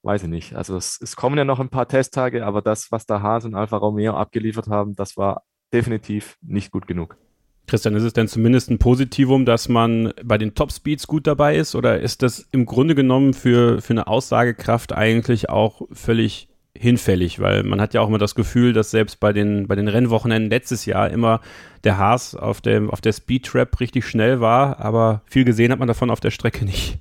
weiß 0.04 0.23
ich 0.23 0.30
nicht. 0.30 0.56
Also 0.56 0.78
es, 0.78 0.99
es 1.02 1.15
kommen 1.15 1.38
ja 1.38 1.43
noch 1.43 1.60
ein 1.60 1.69
paar 1.69 1.88
Testtage, 1.88 2.45
aber 2.45 2.62
das, 2.62 2.91
was 2.91 3.06
der 3.06 3.21
Haas 3.21 3.45
und 3.45 3.56
Alfa 3.56 3.78
Romeo 3.78 4.13
abgeliefert 4.13 4.67
haben, 4.67 4.95
das 4.95 5.17
war 5.17 5.43
definitiv 5.73 6.38
nicht 6.41 6.71
gut 6.71 6.88
genug. 6.88 7.17
Christian, 7.65 7.95
ist 7.95 8.04
es 8.04 8.13
denn 8.13 8.28
zumindest 8.28 8.69
ein 8.69 8.78
Positivum, 8.78 9.45
dass 9.45 9.69
man 9.69 10.13
bei 10.23 10.38
den 10.38 10.54
Top-Speeds 10.54 11.08
gut 11.08 11.26
dabei 11.26 11.56
ist? 11.56 11.76
Oder 11.76 11.99
ist 11.99 12.21
das 12.21 12.47
im 12.52 12.65
Grunde 12.65 12.93
genommen 12.93 13.34
für, 13.34 13.82
für 13.82 13.93
eine 13.93 14.08
Aussagekraft 14.08 14.93
eigentlich 14.93 15.49
auch 15.49 15.82
völlig 15.91 16.49
hinfällig, 16.77 17.39
weil 17.39 17.63
man 17.63 17.79
hat 17.79 17.93
ja 17.93 18.01
auch 18.01 18.07
immer 18.07 18.17
das 18.17 18.36
Gefühl, 18.36 18.73
dass 18.73 18.91
selbst 18.91 19.19
bei 19.19 19.31
den, 19.31 19.67
bei 19.67 19.75
den 19.75 19.88
Rennwochenenden 19.88 20.49
letztes 20.49 20.86
Jahr 20.86 21.09
immer 21.09 21.39
der 21.83 21.97
Haas 21.97 22.36
auf, 22.36 22.62
dem, 22.62 22.89
auf 22.89 23.01
der 23.01 23.13
Speed 23.13 23.45
Trap 23.45 23.79
richtig 23.79 24.05
schnell 24.05 24.41
war, 24.41 24.79
aber 24.79 25.21
viel 25.25 25.45
gesehen 25.45 25.71
hat 25.71 25.79
man 25.79 25.88
davon 25.88 26.09
auf 26.09 26.19
der 26.19 26.31
Strecke 26.31 26.65
nicht. 26.65 26.99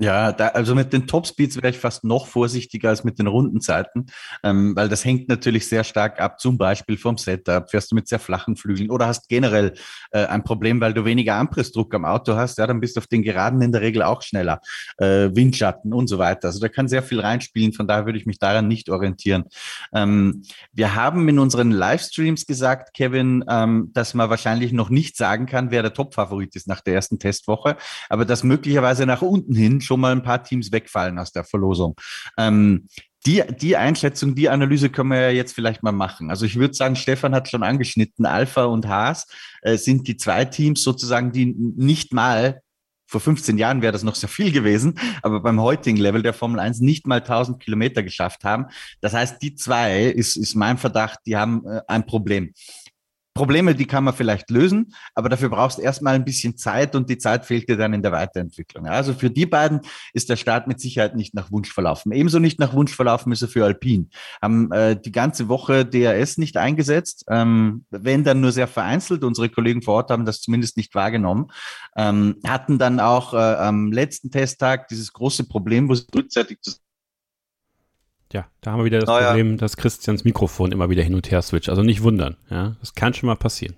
Ja, 0.00 0.30
da, 0.30 0.48
also 0.48 0.76
mit 0.76 0.92
den 0.92 1.08
Topspeeds 1.08 1.56
wäre 1.56 1.70
ich 1.70 1.78
fast 1.78 2.04
noch 2.04 2.28
vorsichtiger 2.28 2.90
als 2.90 3.02
mit 3.02 3.18
den 3.18 3.26
Rundenzeiten, 3.26 4.06
ähm, 4.44 4.76
weil 4.76 4.88
das 4.88 5.04
hängt 5.04 5.28
natürlich 5.28 5.68
sehr 5.68 5.82
stark 5.82 6.20
ab, 6.20 6.38
zum 6.38 6.56
Beispiel 6.56 6.96
vom 6.96 7.18
Setup. 7.18 7.68
Fährst 7.68 7.90
du 7.90 7.96
mit 7.96 8.06
sehr 8.06 8.20
flachen 8.20 8.54
Flügeln 8.54 8.90
oder 8.90 9.08
hast 9.08 9.28
generell 9.28 9.74
äh, 10.12 10.24
ein 10.26 10.44
Problem, 10.44 10.80
weil 10.80 10.94
du 10.94 11.04
weniger 11.04 11.34
Anpressdruck 11.34 11.92
am 11.96 12.04
Auto 12.04 12.36
hast, 12.36 12.58
ja, 12.58 12.68
dann 12.68 12.78
bist 12.78 12.94
du 12.94 13.00
auf 13.00 13.08
den 13.08 13.24
Geraden 13.24 13.60
in 13.60 13.72
der 13.72 13.80
Regel 13.80 14.04
auch 14.04 14.22
schneller. 14.22 14.60
Äh, 14.98 15.30
Windschatten 15.34 15.92
und 15.92 16.06
so 16.06 16.18
weiter. 16.18 16.46
Also 16.46 16.60
da 16.60 16.68
kann 16.68 16.86
sehr 16.86 17.02
viel 17.02 17.18
reinspielen, 17.18 17.72
von 17.72 17.88
daher 17.88 18.06
würde 18.06 18.20
ich 18.20 18.26
mich 18.26 18.38
daran 18.38 18.68
nicht 18.68 18.90
orientieren. 18.90 19.46
Ähm, 19.92 20.42
wir 20.72 20.94
haben 20.94 21.28
in 21.28 21.40
unseren 21.40 21.72
Livestreams 21.72 22.46
gesagt, 22.46 22.94
Kevin, 22.94 23.44
ähm, 23.48 23.90
dass 23.94 24.14
man 24.14 24.30
wahrscheinlich 24.30 24.72
noch 24.72 24.90
nicht 24.90 25.16
sagen 25.16 25.46
kann, 25.46 25.72
wer 25.72 25.82
der 25.82 25.92
Top-Favorit 25.92 26.54
ist 26.54 26.68
nach 26.68 26.82
der 26.82 26.94
ersten 26.94 27.18
Testwoche, 27.18 27.76
aber 28.08 28.24
dass 28.24 28.44
möglicherweise 28.44 29.04
nach 29.04 29.22
unten 29.22 29.56
hin 29.56 29.80
schon 29.88 30.00
mal 30.00 30.12
ein 30.12 30.22
paar 30.22 30.44
Teams 30.44 30.70
wegfallen 30.70 31.18
aus 31.18 31.32
der 31.32 31.44
Verlosung. 31.44 31.96
Ähm, 32.36 32.86
die, 33.26 33.42
die 33.60 33.76
Einschätzung, 33.76 34.34
die 34.34 34.48
Analyse 34.48 34.90
können 34.90 35.10
wir 35.10 35.20
ja 35.20 35.30
jetzt 35.30 35.52
vielleicht 35.52 35.82
mal 35.82 35.92
machen. 35.92 36.30
Also 36.30 36.46
ich 36.46 36.56
würde 36.56 36.74
sagen, 36.74 36.94
Stefan 36.94 37.34
hat 37.34 37.48
schon 37.48 37.62
angeschnitten, 37.62 38.26
Alpha 38.26 38.64
und 38.64 38.86
Haas 38.86 39.26
äh, 39.62 39.76
sind 39.76 40.06
die 40.06 40.16
zwei 40.16 40.44
Teams 40.44 40.82
sozusagen, 40.82 41.32
die 41.32 41.46
nicht 41.46 42.12
mal 42.12 42.60
vor 43.08 43.22
15 43.22 43.56
Jahren 43.56 43.80
wäre 43.80 43.92
das 43.92 44.02
noch 44.02 44.14
sehr 44.14 44.28
viel 44.28 44.52
gewesen, 44.52 44.98
aber 45.22 45.40
beim 45.40 45.60
heutigen 45.60 45.96
Level 45.96 46.22
der 46.22 46.34
Formel 46.34 46.60
1 46.60 46.80
nicht 46.80 47.06
mal 47.06 47.20
1000 47.20 47.58
Kilometer 47.58 48.02
geschafft 48.02 48.44
haben. 48.44 48.66
Das 49.00 49.14
heißt, 49.14 49.40
die 49.40 49.54
zwei 49.54 50.04
ist, 50.04 50.36
ist 50.36 50.54
mein 50.54 50.76
Verdacht, 50.76 51.20
die 51.24 51.34
haben 51.34 51.66
äh, 51.66 51.80
ein 51.88 52.04
Problem. 52.04 52.52
Probleme, 53.38 53.76
die 53.76 53.86
kann 53.86 54.02
man 54.02 54.14
vielleicht 54.14 54.50
lösen, 54.50 54.92
aber 55.14 55.28
dafür 55.28 55.48
brauchst 55.48 55.78
du 55.78 55.82
erstmal 55.82 56.16
ein 56.16 56.24
bisschen 56.24 56.56
Zeit 56.56 56.96
und 56.96 57.08
die 57.08 57.18
Zeit 57.18 57.46
fehlt 57.46 57.68
dir 57.68 57.76
dann 57.76 57.92
in 57.92 58.02
der 58.02 58.10
Weiterentwicklung. 58.10 58.88
Also 58.88 59.14
für 59.14 59.30
die 59.30 59.46
beiden 59.46 59.82
ist 60.12 60.28
der 60.28 60.34
Start 60.34 60.66
mit 60.66 60.80
Sicherheit 60.80 61.14
nicht 61.14 61.34
nach 61.34 61.52
Wunsch 61.52 61.72
verlaufen. 61.72 62.10
Ebenso 62.10 62.40
nicht 62.40 62.58
nach 62.58 62.74
Wunsch 62.74 62.92
verlaufen 62.92 63.30
ist 63.30 63.42
er 63.42 63.46
für 63.46 63.64
Alpine. 63.64 64.06
Haben 64.42 64.72
äh, 64.72 65.00
die 65.00 65.12
ganze 65.12 65.48
Woche 65.48 65.86
DRS 65.86 66.36
nicht 66.36 66.56
eingesetzt, 66.56 67.26
ähm, 67.30 67.84
wenn 67.90 68.24
dann 68.24 68.40
nur 68.40 68.50
sehr 68.50 68.66
vereinzelt. 68.66 69.22
Unsere 69.22 69.48
Kollegen 69.48 69.82
vor 69.82 69.94
Ort 69.94 70.10
haben 70.10 70.24
das 70.24 70.40
zumindest 70.40 70.76
nicht 70.76 70.96
wahrgenommen. 70.96 71.46
Ähm, 71.96 72.40
hatten 72.44 72.76
dann 72.78 72.98
auch 72.98 73.34
äh, 73.34 73.36
am 73.36 73.92
letzten 73.92 74.32
Testtag 74.32 74.88
dieses 74.88 75.12
große 75.12 75.44
Problem, 75.44 75.88
wo 75.88 75.94
sie 75.94 76.06
frühzeitig 76.12 76.58
ja, 78.32 78.46
da 78.60 78.72
haben 78.72 78.80
wir 78.80 78.84
wieder 78.84 79.00
das 79.00 79.08
oh, 79.08 79.18
Problem, 79.18 79.52
ja. 79.52 79.56
dass 79.56 79.76
Christians 79.76 80.24
Mikrofon 80.24 80.72
immer 80.72 80.90
wieder 80.90 81.02
hin 81.02 81.14
und 81.14 81.30
her 81.30 81.42
switcht. 81.42 81.68
Also 81.68 81.82
nicht 81.82 82.02
wundern. 82.02 82.36
Ja, 82.50 82.76
das 82.80 82.94
kann 82.94 83.14
schon 83.14 83.28
mal 83.28 83.36
passieren. 83.36 83.76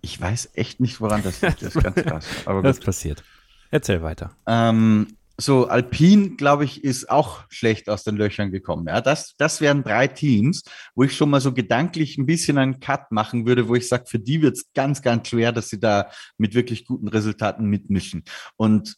Ich 0.00 0.20
weiß 0.20 0.50
echt 0.54 0.80
nicht, 0.80 1.00
woran 1.00 1.22
das 1.22 1.40
liegt. 1.42 1.62
Das 1.62 1.76
ist 1.76 1.82
ganz 1.82 1.96
krass. 1.96 2.26
Aber 2.46 2.62
das 2.62 2.80
passiert. 2.80 3.22
Erzähl 3.70 4.02
weiter. 4.02 4.32
Ähm, 4.46 5.06
so, 5.38 5.66
Alpine, 5.66 6.30
glaube 6.36 6.64
ich, 6.64 6.84
ist 6.84 7.08
auch 7.08 7.44
schlecht 7.48 7.88
aus 7.88 8.04
den 8.04 8.16
Löchern 8.16 8.50
gekommen. 8.50 8.86
Ja, 8.86 9.00
das, 9.00 9.34
das 9.38 9.60
wären 9.60 9.82
drei 9.82 10.06
Teams, 10.06 10.62
wo 10.94 11.04
ich 11.04 11.16
schon 11.16 11.30
mal 11.30 11.40
so 11.40 11.52
gedanklich 11.52 12.18
ein 12.18 12.26
bisschen 12.26 12.58
einen 12.58 12.80
Cut 12.80 13.12
machen 13.12 13.46
würde, 13.46 13.68
wo 13.68 13.74
ich 13.74 13.88
sage, 13.88 14.04
für 14.06 14.18
die 14.18 14.42
wird 14.42 14.56
es 14.56 14.72
ganz, 14.74 15.02
ganz 15.02 15.28
schwer, 15.28 15.52
dass 15.52 15.68
sie 15.68 15.80
da 15.80 16.10
mit 16.36 16.54
wirklich 16.54 16.84
guten 16.84 17.08
Resultaten 17.08 17.66
mitmischen. 17.66 18.24
Und 18.56 18.96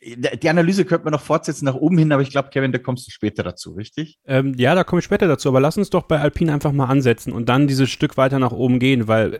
die 0.00 0.50
Analyse 0.50 0.84
könnte 0.84 1.04
man 1.04 1.12
noch 1.12 1.20
fortsetzen 1.20 1.64
nach 1.64 1.74
oben 1.74 1.96
hin, 1.96 2.12
aber 2.12 2.22
ich 2.22 2.30
glaube, 2.30 2.50
Kevin, 2.50 2.72
da 2.72 2.78
kommst 2.78 3.06
du 3.06 3.10
später 3.10 3.42
dazu, 3.42 3.72
richtig? 3.72 4.18
Ähm, 4.26 4.54
ja, 4.56 4.74
da 4.74 4.84
komme 4.84 5.00
ich 5.00 5.04
später 5.04 5.26
dazu, 5.26 5.48
aber 5.48 5.60
lass 5.60 5.78
uns 5.78 5.90
doch 5.90 6.02
bei 6.02 6.20
Alpine 6.20 6.52
einfach 6.52 6.72
mal 6.72 6.86
ansetzen 6.86 7.32
und 7.32 7.48
dann 7.48 7.66
dieses 7.66 7.90
Stück 7.90 8.16
weiter 8.16 8.38
nach 8.38 8.52
oben 8.52 8.78
gehen, 8.78 9.08
weil 9.08 9.34
äh, 9.34 9.38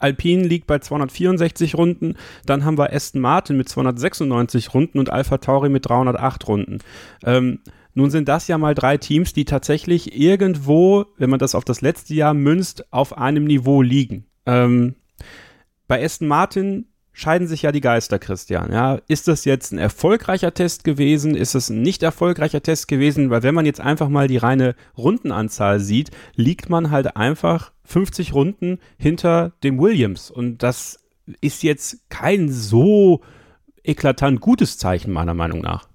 Alpine 0.00 0.46
liegt 0.46 0.66
bei 0.66 0.80
264 0.80 1.76
Runden, 1.76 2.16
dann 2.44 2.64
haben 2.64 2.76
wir 2.76 2.92
Aston 2.92 3.20
Martin 3.20 3.56
mit 3.56 3.68
296 3.68 4.74
Runden 4.74 4.98
und 4.98 5.10
Alpha 5.10 5.38
Tauri 5.38 5.68
mit 5.68 5.88
308 5.88 6.48
Runden. 6.48 6.78
Ähm, 7.24 7.60
nun 7.94 8.10
sind 8.10 8.28
das 8.28 8.48
ja 8.48 8.58
mal 8.58 8.74
drei 8.74 8.96
Teams, 8.96 9.32
die 9.32 9.44
tatsächlich 9.44 10.18
irgendwo, 10.20 11.06
wenn 11.16 11.30
man 11.30 11.38
das 11.38 11.54
auf 11.54 11.64
das 11.64 11.80
letzte 11.80 12.14
Jahr 12.14 12.34
münzt, 12.34 12.92
auf 12.92 13.16
einem 13.16 13.44
Niveau 13.44 13.82
liegen. 13.82 14.26
Ähm, 14.46 14.96
bei 15.86 16.04
Aston 16.04 16.26
Martin 16.26 16.86
scheiden 17.14 17.46
sich 17.48 17.62
ja 17.62 17.72
die 17.72 17.80
Geister, 17.80 18.18
Christian. 18.18 18.70
Ja, 18.70 19.00
ist 19.08 19.28
das 19.28 19.46
jetzt 19.46 19.72
ein 19.72 19.78
erfolgreicher 19.78 20.52
Test 20.52 20.84
gewesen? 20.84 21.34
Ist 21.34 21.54
es 21.54 21.70
ein 21.70 21.80
nicht 21.80 22.02
erfolgreicher 22.02 22.62
Test 22.62 22.88
gewesen? 22.88 23.30
Weil 23.30 23.42
wenn 23.42 23.54
man 23.54 23.64
jetzt 23.64 23.80
einfach 23.80 24.08
mal 24.10 24.28
die 24.28 24.36
reine 24.36 24.74
Rundenanzahl 24.98 25.80
sieht, 25.80 26.10
liegt 26.34 26.68
man 26.68 26.90
halt 26.90 27.16
einfach 27.16 27.72
50 27.84 28.34
Runden 28.34 28.78
hinter 28.98 29.52
dem 29.62 29.78
Williams. 29.78 30.30
Und 30.30 30.62
das 30.62 31.04
ist 31.40 31.62
jetzt 31.62 32.10
kein 32.10 32.50
so 32.50 33.22
eklatant 33.84 34.40
gutes 34.40 34.76
Zeichen 34.76 35.12
meiner 35.12 35.34
Meinung 35.34 35.60
nach. 35.60 35.88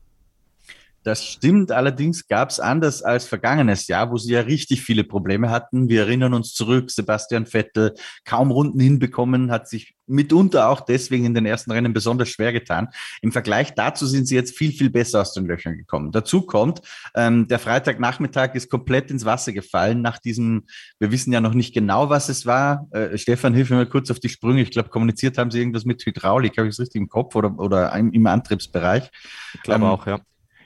Das 1.03 1.25
stimmt, 1.25 1.71
allerdings 1.71 2.27
gab 2.27 2.49
es 2.49 2.59
anders 2.59 3.03
als 3.03 3.25
vergangenes 3.25 3.87
Jahr, 3.87 4.11
wo 4.11 4.17
sie 4.17 4.33
ja 4.33 4.41
richtig 4.41 4.81
viele 4.81 5.03
Probleme 5.05 5.49
hatten. 5.49 5.87
Wir 5.87 6.01
erinnern 6.01 6.33
uns 6.33 6.53
zurück, 6.53 6.91
Sebastian 6.91 7.45
Vettel 7.45 7.95
kaum 8.25 8.51
Runden 8.51 8.79
hinbekommen, 8.79 9.49
hat 9.49 9.69
sich 9.69 9.95
mitunter 10.09 10.69
auch 10.69 10.81
deswegen 10.81 11.25
in 11.25 11.33
den 11.33 11.45
ersten 11.45 11.71
Rennen 11.71 11.93
besonders 11.93 12.29
schwer 12.29 12.51
getan. 12.51 12.89
Im 13.21 13.31
Vergleich 13.31 13.73
dazu 13.75 14.07
sind 14.07 14.27
sie 14.27 14.35
jetzt 14.35 14.57
viel, 14.57 14.71
viel 14.71 14.89
besser 14.89 15.21
aus 15.21 15.33
den 15.33 15.45
Löchern 15.45 15.77
gekommen. 15.77 16.11
Dazu 16.11 16.41
kommt, 16.41 16.81
ähm, 17.15 17.47
der 17.47 17.59
Freitagnachmittag 17.59 18.55
ist 18.55 18.69
komplett 18.69 19.11
ins 19.11 19.23
Wasser 19.23 19.53
gefallen 19.53 20.01
nach 20.01 20.17
diesem, 20.17 20.65
wir 20.99 21.11
wissen 21.11 21.31
ja 21.31 21.39
noch 21.41 21.53
nicht 21.53 21.73
genau, 21.73 22.09
was 22.09 22.27
es 22.27 22.45
war. 22.45 22.87
Äh, 22.91 23.17
Stefan, 23.17 23.53
hilf 23.53 23.69
mir 23.69 23.77
mal 23.77 23.85
kurz 23.85 24.11
auf 24.11 24.19
die 24.19 24.29
Sprünge. 24.29 24.61
Ich 24.61 24.71
glaube, 24.71 24.89
kommuniziert 24.89 25.37
haben 25.37 25.51
sie 25.51 25.59
irgendwas 25.59 25.85
mit 25.85 26.05
Hydraulik, 26.05 26.57
habe 26.57 26.67
ich 26.67 26.73
es 26.73 26.79
richtig 26.79 27.01
im 27.01 27.07
Kopf 27.07 27.35
oder, 27.35 27.57
oder 27.57 27.95
im, 27.95 28.11
im 28.11 28.27
Antriebsbereich. 28.27 29.09
Ich 29.53 29.61
glaube 29.61 29.85
ähm, 29.85 29.91
auch, 29.91 30.05
ja. 30.07 30.19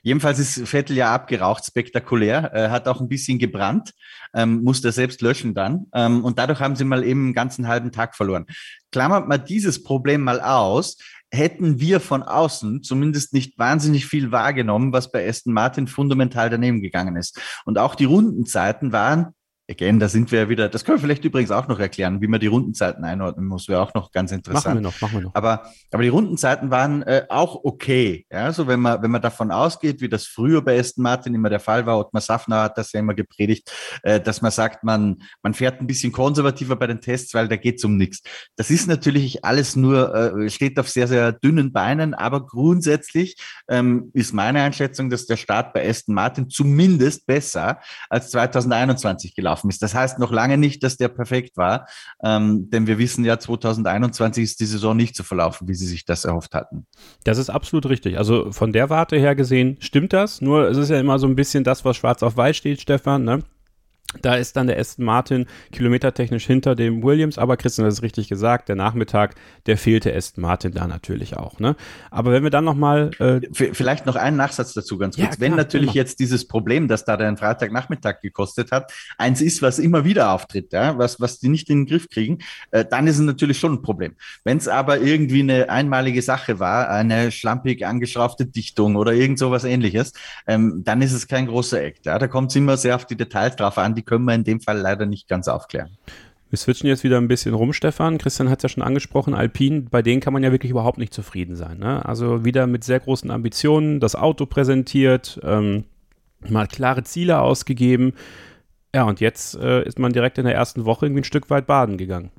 Jedenfalls 0.03 0.37
ist 0.37 0.67
Vettel 0.67 0.97
ja 0.97 1.13
abgeraucht, 1.13 1.65
spektakulär, 1.65 2.53
äh, 2.53 2.69
hat 2.69 2.87
auch 2.87 3.01
ein 3.01 3.07
bisschen 3.07 3.39
gebrannt, 3.39 3.93
ähm, 4.33 4.61
musste 4.61 4.91
selbst 4.91 5.21
löschen 5.21 5.53
dann. 5.53 5.87
Ähm, 5.93 6.23
und 6.23 6.37
dadurch 6.37 6.59
haben 6.59 6.75
sie 6.75 6.83
mal 6.83 7.03
eben 7.03 7.25
einen 7.25 7.33
ganzen 7.33 7.67
halben 7.67 7.91
Tag 7.91 8.15
verloren. 8.15 8.45
Klammert 8.91 9.27
mal 9.27 9.37
dieses 9.37 9.81
Problem 9.81 10.21
mal 10.21 10.41
aus, 10.41 10.97
hätten 11.31 11.79
wir 11.79 11.99
von 11.99 12.21
außen 12.21 12.83
zumindest 12.83 13.33
nicht 13.33 13.57
wahnsinnig 13.57 14.05
viel 14.05 14.31
wahrgenommen, 14.31 14.93
was 14.93 15.11
bei 15.11 15.27
Aston 15.27 15.53
Martin 15.53 15.87
fundamental 15.87 16.49
daneben 16.49 16.81
gegangen 16.81 17.15
ist. 17.15 17.39
Und 17.65 17.79
auch 17.79 17.95
die 17.95 18.05
Rundenzeiten 18.05 18.91
waren 18.91 19.33
Again, 19.73 19.99
da 19.99 20.07
sind 20.07 20.31
wir 20.31 20.41
ja 20.41 20.49
wieder, 20.49 20.69
das 20.69 20.85
können 20.85 20.99
wir 20.99 21.01
vielleicht 21.01 21.25
übrigens 21.25 21.49
auch 21.49 21.67
noch 21.67 21.79
erklären, 21.79 22.21
wie 22.21 22.27
man 22.27 22.39
die 22.39 22.47
Rundenzeiten 22.47 23.03
einordnen 23.03 23.47
muss, 23.47 23.67
wäre 23.67 23.81
auch 23.81 23.95
noch 23.95 24.11
ganz 24.11 24.31
interessant. 24.31 24.65
Machen 24.65 24.77
wir 24.77 24.81
noch, 24.81 25.01
machen 25.01 25.13
wir 25.13 25.21
noch. 25.21 25.35
Aber, 25.35 25.63
aber 25.91 26.03
die 26.03 26.09
Rundenzeiten 26.09 26.69
waren 26.69 27.01
äh, 27.01 27.25
auch 27.29 27.59
okay. 27.63 28.27
Ja, 28.31 28.51
so 28.51 28.67
wenn 28.67 28.79
man, 28.79 29.01
wenn 29.01 29.09
man 29.09 29.21
davon 29.21 29.49
ausgeht, 29.49 29.99
wie 29.99 30.09
das 30.09 30.27
früher 30.27 30.61
bei 30.61 30.79
Aston 30.79 31.01
Martin 31.01 31.33
immer 31.33 31.49
der 31.49 31.59
Fall 31.59 31.87
war, 31.87 31.97
Ottmar 31.97 32.21
Safner 32.21 32.61
hat 32.61 32.77
das 32.77 32.91
ja 32.91 32.99
immer 32.99 33.15
gepredigt, 33.15 33.71
äh, 34.03 34.19
dass 34.19 34.43
man 34.43 34.51
sagt, 34.51 34.83
man, 34.83 35.23
man 35.41 35.55
fährt 35.55 35.81
ein 35.81 35.87
bisschen 35.87 36.11
konservativer 36.11 36.75
bei 36.75 36.85
den 36.85 37.01
Tests, 37.01 37.33
weil 37.33 37.47
da 37.47 37.55
geht's 37.55 37.83
um 37.83 37.97
nichts. 37.97 38.21
Das 38.55 38.69
ist 38.69 38.87
natürlich 38.87 39.43
alles 39.43 39.75
nur, 39.75 40.13
äh, 40.13 40.49
steht 40.51 40.77
auf 40.77 40.87
sehr, 40.87 41.07
sehr 41.07 41.31
dünnen 41.31 41.73
Beinen, 41.73 42.13
aber 42.13 42.45
grundsätzlich 42.45 43.37
ähm, 43.67 44.11
ist 44.13 44.33
meine 44.33 44.61
Einschätzung, 44.61 45.09
dass 45.09 45.25
der 45.25 45.37
Start 45.37 45.73
bei 45.73 45.89
Aston 45.89 46.13
Martin 46.13 46.47
zumindest 46.49 47.25
besser 47.25 47.79
als 48.09 48.29
2021 48.29 49.35
gelaufen 49.35 49.62
gelaufen 49.63 49.69
ist. 49.69 49.81
Das 49.81 49.95
heißt 49.95 50.19
noch 50.19 50.31
lange 50.31 50.57
nicht, 50.57 50.83
dass 50.83 50.97
der 50.97 51.07
perfekt 51.09 51.57
war, 51.57 51.87
ähm, 52.23 52.69
denn 52.69 52.87
wir 52.87 52.97
wissen 52.97 53.25
ja, 53.25 53.39
2021 53.39 54.43
ist 54.43 54.59
die 54.59 54.65
Saison 54.65 54.95
nicht 54.95 55.15
so 55.15 55.23
verlaufen, 55.23 55.67
wie 55.67 55.73
sie 55.73 55.87
sich 55.87 56.05
das 56.05 56.25
erhofft 56.25 56.53
hatten. 56.53 56.85
Das 57.23 57.37
ist 57.37 57.49
absolut 57.49 57.87
richtig. 57.87 58.17
Also 58.17 58.51
von 58.51 58.73
der 58.73 58.89
Warte 58.89 59.17
her 59.17 59.35
gesehen 59.35 59.77
stimmt 59.79 60.13
das. 60.13 60.41
Nur 60.41 60.69
es 60.69 60.77
ist 60.77 60.89
ja 60.89 60.99
immer 60.99 61.19
so 61.19 61.27
ein 61.27 61.35
bisschen 61.35 61.63
das, 61.63 61.85
was 61.85 61.97
schwarz 61.97 62.23
auf 62.23 62.37
weiß 62.37 62.55
steht, 62.55 62.81
Stefan. 62.81 63.23
Ne? 63.23 63.39
Da 64.21 64.35
ist 64.35 64.55
dann 64.55 64.67
der 64.67 64.79
Aston 64.79 65.05
Martin 65.05 65.45
kilometertechnisch 65.71 66.45
hinter 66.45 66.75
dem 66.75 67.03
Williams, 67.03 67.37
aber 67.37 67.57
Christian 67.57 67.85
hat 67.85 67.93
es 67.93 68.01
richtig 68.01 68.29
gesagt, 68.29 68.69
der 68.69 68.75
Nachmittag, 68.75 69.35
der 69.65 69.77
fehlte 69.77 70.15
Aston 70.15 70.41
Martin 70.41 70.71
da 70.73 70.87
natürlich 70.87 71.37
auch. 71.37 71.59
Ne? 71.59 71.75
Aber 72.11 72.31
wenn 72.31 72.43
wir 72.43 72.49
dann 72.49 72.65
nochmal. 72.65 73.11
Äh 73.19 73.41
Vielleicht 73.53 74.05
noch 74.05 74.15
einen 74.15 74.37
Nachsatz 74.37 74.73
dazu 74.73 74.97
ganz 74.97 75.15
kurz. 75.15 75.35
Ja, 75.35 75.39
wenn 75.39 75.55
natürlich 75.55 75.89
immer. 75.89 75.95
jetzt 75.95 76.19
dieses 76.19 76.47
Problem, 76.47 76.87
das 76.87 77.05
da 77.05 77.17
den 77.17 77.37
Freitagnachmittag 77.37 78.21
gekostet 78.21 78.71
hat, 78.71 78.91
eins 79.17 79.41
ist, 79.41 79.61
was 79.61 79.79
immer 79.79 80.05
wieder 80.05 80.31
auftritt, 80.31 80.73
ja? 80.73 80.97
was, 80.97 81.19
was 81.19 81.39
die 81.39 81.49
nicht 81.49 81.69
in 81.69 81.81
den 81.81 81.85
Griff 81.85 82.09
kriegen, 82.09 82.39
äh, 82.71 82.85
dann 82.85 83.07
ist 83.07 83.17
es 83.17 83.21
natürlich 83.21 83.59
schon 83.59 83.73
ein 83.73 83.81
Problem. 83.81 84.15
Wenn 84.43 84.57
es 84.57 84.67
aber 84.67 84.99
irgendwie 84.99 85.41
eine 85.41 85.69
einmalige 85.69 86.21
Sache 86.21 86.59
war, 86.59 86.89
eine 86.89 87.31
schlampig 87.31 87.85
angeschraubte 87.85 88.45
Dichtung 88.45 88.95
oder 88.95 89.13
irgend 89.13 89.39
sowas 89.39 89.63
ähnliches, 89.63 90.13
ähm, 90.47 90.83
dann 90.83 91.01
ist 91.01 91.13
es 91.13 91.27
kein 91.27 91.47
großer 91.47 91.81
Act. 91.81 92.05
Ja? 92.05 92.19
Da 92.19 92.27
kommt 92.27 92.51
es 92.51 92.55
immer 92.55 92.77
sehr 92.77 92.95
auf 92.95 93.05
die 93.05 93.17
Details 93.17 93.55
drauf 93.55 93.77
an, 93.77 93.95
die 93.95 94.02
die 94.03 94.05
können 94.05 94.25
wir 94.25 94.35
in 94.35 94.43
dem 94.43 94.59
Fall 94.59 94.77
leider 94.77 95.05
nicht 95.05 95.27
ganz 95.27 95.47
aufklären. 95.47 95.97
Wir 96.49 96.57
switchen 96.57 96.87
jetzt 96.87 97.03
wieder 97.03 97.17
ein 97.17 97.27
bisschen 97.27 97.55
rum, 97.55 97.73
Stefan. 97.73 98.19
Christian 98.19 98.49
hat 98.49 98.59
es 98.59 98.63
ja 98.63 98.69
schon 98.69 98.83
angesprochen, 98.83 99.33
Alpine, 99.33 99.87
bei 99.89 100.03
denen 100.03 100.21
kann 100.21 100.33
man 100.33 100.43
ja 100.43 100.51
wirklich 100.51 100.69
überhaupt 100.69 100.99
nicht 100.99 101.13
zufrieden 101.13 101.55
sein. 101.55 101.79
Ne? 101.79 102.05
Also 102.05 102.45
wieder 102.45 102.67
mit 102.67 102.83
sehr 102.83 102.99
großen 102.99 103.31
Ambitionen, 103.31 103.99
das 103.99 104.15
Auto 104.15 104.45
präsentiert, 104.45 105.39
ähm, 105.43 105.85
mal 106.47 106.67
klare 106.67 107.03
Ziele 107.03 107.39
ausgegeben. 107.39 108.13
Ja, 108.93 109.05
und 109.05 109.19
jetzt 109.19 109.55
äh, 109.55 109.83
ist 109.83 109.97
man 109.97 110.13
direkt 110.13 110.37
in 110.37 110.45
der 110.45 110.53
ersten 110.53 110.85
Woche 110.85 111.07
irgendwie 111.07 111.21
ein 111.21 111.25
Stück 111.25 111.49
weit 111.49 111.65
baden 111.65 111.97
gegangen. 111.97 112.29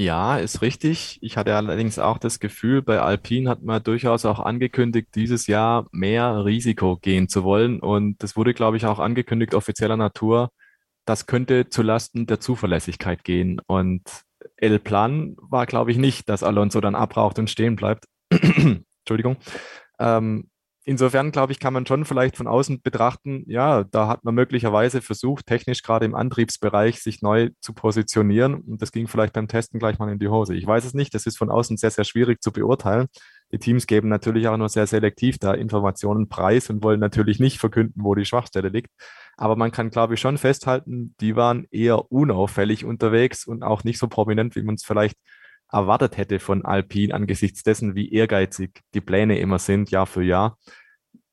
Ja, 0.00 0.38
ist 0.38 0.62
richtig. 0.62 1.18
Ich 1.20 1.36
hatte 1.36 1.54
allerdings 1.54 1.98
auch 1.98 2.16
das 2.16 2.40
Gefühl, 2.40 2.80
bei 2.80 3.00
Alpine 3.00 3.50
hat 3.50 3.62
man 3.62 3.82
durchaus 3.82 4.24
auch 4.24 4.40
angekündigt, 4.40 5.08
dieses 5.14 5.46
Jahr 5.46 5.88
mehr 5.92 6.46
Risiko 6.46 6.96
gehen 6.96 7.28
zu 7.28 7.44
wollen. 7.44 7.80
Und 7.80 8.22
das 8.22 8.34
wurde, 8.34 8.54
glaube 8.54 8.78
ich, 8.78 8.86
auch 8.86 8.98
angekündigt, 8.98 9.52
offizieller 9.54 9.98
Natur. 9.98 10.52
Das 11.04 11.26
könnte 11.26 11.68
zulasten 11.68 12.26
der 12.26 12.40
Zuverlässigkeit 12.40 13.24
gehen. 13.24 13.60
Und 13.66 14.00
El 14.56 14.78
Plan 14.78 15.36
war, 15.36 15.66
glaube 15.66 15.90
ich, 15.90 15.98
nicht, 15.98 16.30
dass 16.30 16.42
Alonso 16.42 16.80
dann 16.80 16.94
abraucht 16.94 17.38
und 17.38 17.50
stehen 17.50 17.76
bleibt. 17.76 18.06
Entschuldigung. 18.30 19.36
Ähm, 19.98 20.49
insofern, 20.90 21.30
glaube 21.30 21.52
ich, 21.52 21.60
kann 21.60 21.72
man 21.72 21.86
schon 21.86 22.04
vielleicht 22.04 22.36
von 22.36 22.48
außen 22.48 22.82
betrachten, 22.82 23.44
ja, 23.46 23.84
da 23.84 24.08
hat 24.08 24.24
man 24.24 24.34
möglicherweise 24.34 25.00
versucht, 25.00 25.46
technisch 25.46 25.84
gerade 25.84 26.04
im 26.04 26.16
Antriebsbereich 26.16 27.00
sich 27.00 27.22
neu 27.22 27.50
zu 27.60 27.72
positionieren. 27.72 28.54
Und 28.54 28.82
das 28.82 28.90
ging 28.90 29.06
vielleicht 29.06 29.32
beim 29.32 29.46
Testen 29.46 29.78
gleich 29.78 30.00
mal 30.00 30.10
in 30.10 30.18
die 30.18 30.26
Hose. 30.26 30.56
Ich 30.56 30.66
weiß 30.66 30.84
es 30.84 30.92
nicht, 30.92 31.14
das 31.14 31.26
ist 31.26 31.38
von 31.38 31.48
außen 31.48 31.76
sehr, 31.76 31.92
sehr 31.92 32.04
schwierig 32.04 32.42
zu 32.42 32.50
beurteilen. 32.50 33.06
Die 33.52 33.58
Teams 33.58 33.86
geben 33.86 34.08
natürlich 34.08 34.48
auch 34.48 34.56
nur 34.56 34.68
sehr 34.68 34.88
selektiv 34.88 35.38
da 35.38 35.54
Informationen 35.54 36.28
preis 36.28 36.70
und 36.70 36.82
wollen 36.82 36.98
natürlich 36.98 37.38
nicht 37.38 37.58
verkünden, 37.58 38.02
wo 38.02 38.16
die 38.16 38.24
Schwachstelle 38.24 38.68
liegt. 38.68 38.90
Aber 39.36 39.54
man 39.54 39.70
kann, 39.70 39.90
glaube 39.90 40.14
ich, 40.14 40.20
schon 40.20 40.38
festhalten, 40.38 41.14
die 41.20 41.36
waren 41.36 41.68
eher 41.70 42.10
unauffällig 42.10 42.84
unterwegs 42.84 43.46
und 43.46 43.62
auch 43.62 43.84
nicht 43.84 43.98
so 43.98 44.08
prominent, 44.08 44.56
wie 44.56 44.62
man 44.62 44.74
es 44.74 44.84
vielleicht 44.84 45.16
erwartet 45.72 46.16
hätte 46.16 46.38
von 46.40 46.64
Alpine 46.64 47.14
angesichts 47.14 47.62
dessen, 47.62 47.94
wie 47.94 48.12
ehrgeizig 48.12 48.80
die 48.94 49.00
Pläne 49.00 49.38
immer 49.38 49.58
sind, 49.58 49.90
Jahr 49.90 50.06
für 50.06 50.22
Jahr. 50.22 50.58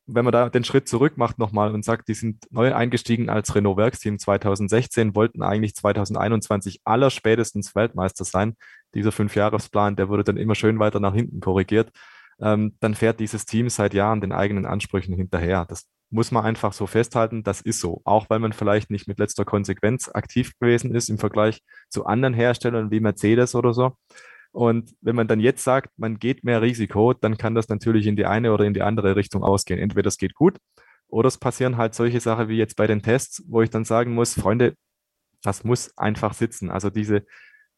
Wenn 0.08 0.24
man 0.24 0.32
da 0.32 0.50
den 0.50 0.64
Schritt 0.64 0.88
zurück 0.88 1.18
macht 1.18 1.38
nochmal 1.38 1.74
und 1.74 1.84
sagt, 1.84 2.08
die 2.08 2.14
sind 2.14 2.46
neu 2.50 2.74
eingestiegen 2.74 3.30
als 3.30 3.54
Renault-Werksteam 3.54 4.20
2016, 4.20 5.16
wollten 5.16 5.44
eigentlich 5.44 5.76
2021 5.76 6.82
aller 6.86 7.10
spätestens 7.10 7.76
Weltmeister 7.76 8.24
sein. 8.24 8.56
Dieser 8.96 9.12
Fünfjahresplan, 9.12 9.98
der 9.98 10.08
wurde 10.08 10.24
dann 10.24 10.38
immer 10.38 10.56
schön 10.56 10.80
weiter 10.80 11.02
nach 11.02 11.14
hinten 11.14 11.42
korrigiert. 11.42 11.92
Ähm, 12.40 12.76
dann 12.80 12.96
fährt 12.96 13.20
dieses 13.20 13.46
Team 13.46 13.70
seit 13.70 13.94
Jahren 13.94 14.22
den 14.22 14.32
eigenen 14.32 14.66
Ansprüchen 14.66 15.14
hinterher. 15.14 15.66
Das 15.66 15.88
muss 16.10 16.32
man 16.32 16.46
einfach 16.46 16.74
so 16.74 16.88
festhalten, 16.88 17.44
das 17.44 17.62
ist 17.62 17.80
so. 17.80 18.02
Auch 18.06 18.30
weil 18.30 18.40
man 18.40 18.54
vielleicht 18.54 18.90
nicht 18.90 19.08
mit 19.08 19.20
letzter 19.20 19.46
Konsequenz 19.46 20.10
aktiv 20.14 20.54
gewesen 20.60 20.96
ist 20.96 21.10
im 21.10 21.18
Vergleich 21.18 21.62
zu 21.90 22.06
anderen 22.06 22.34
Herstellern 22.34 22.92
wie 22.92 23.00
Mercedes 23.00 23.56
oder 23.56 23.74
so. 23.74 23.98
Und 24.58 24.96
wenn 25.02 25.16
man 25.16 25.28
dann 25.28 25.40
jetzt 25.40 25.64
sagt, 25.64 25.92
man 26.00 26.18
geht 26.18 26.44
mehr 26.44 26.64
Risiko, 26.64 27.14
dann 27.14 27.38
kann 27.38 27.54
das 27.54 27.70
natürlich 27.70 28.08
in 28.08 28.16
die 28.16 28.26
eine 28.26 28.52
oder 28.52 28.66
in 28.66 28.74
die 28.74 28.82
andere 28.82 29.16
Richtung 29.16 29.44
ausgehen. 29.44 29.80
Entweder 29.80 30.08
es 30.08 30.18
geht 30.18 30.34
gut 30.34 30.58
oder 31.08 31.28
es 31.28 31.38
passieren 31.38 31.78
halt 31.78 31.94
solche 31.94 32.20
Sachen 32.20 32.50
wie 32.50 32.58
jetzt 32.58 32.76
bei 32.76 32.88
den 32.88 33.04
Tests, 33.04 33.44
wo 33.48 33.62
ich 33.62 33.70
dann 33.70 33.86
sagen 33.86 34.16
muss, 34.16 34.34
Freunde, 34.34 34.74
das 35.44 35.64
muss 35.64 35.96
einfach 35.96 36.34
sitzen. 36.34 36.72
Also 36.72 36.90
diese, 36.90 37.24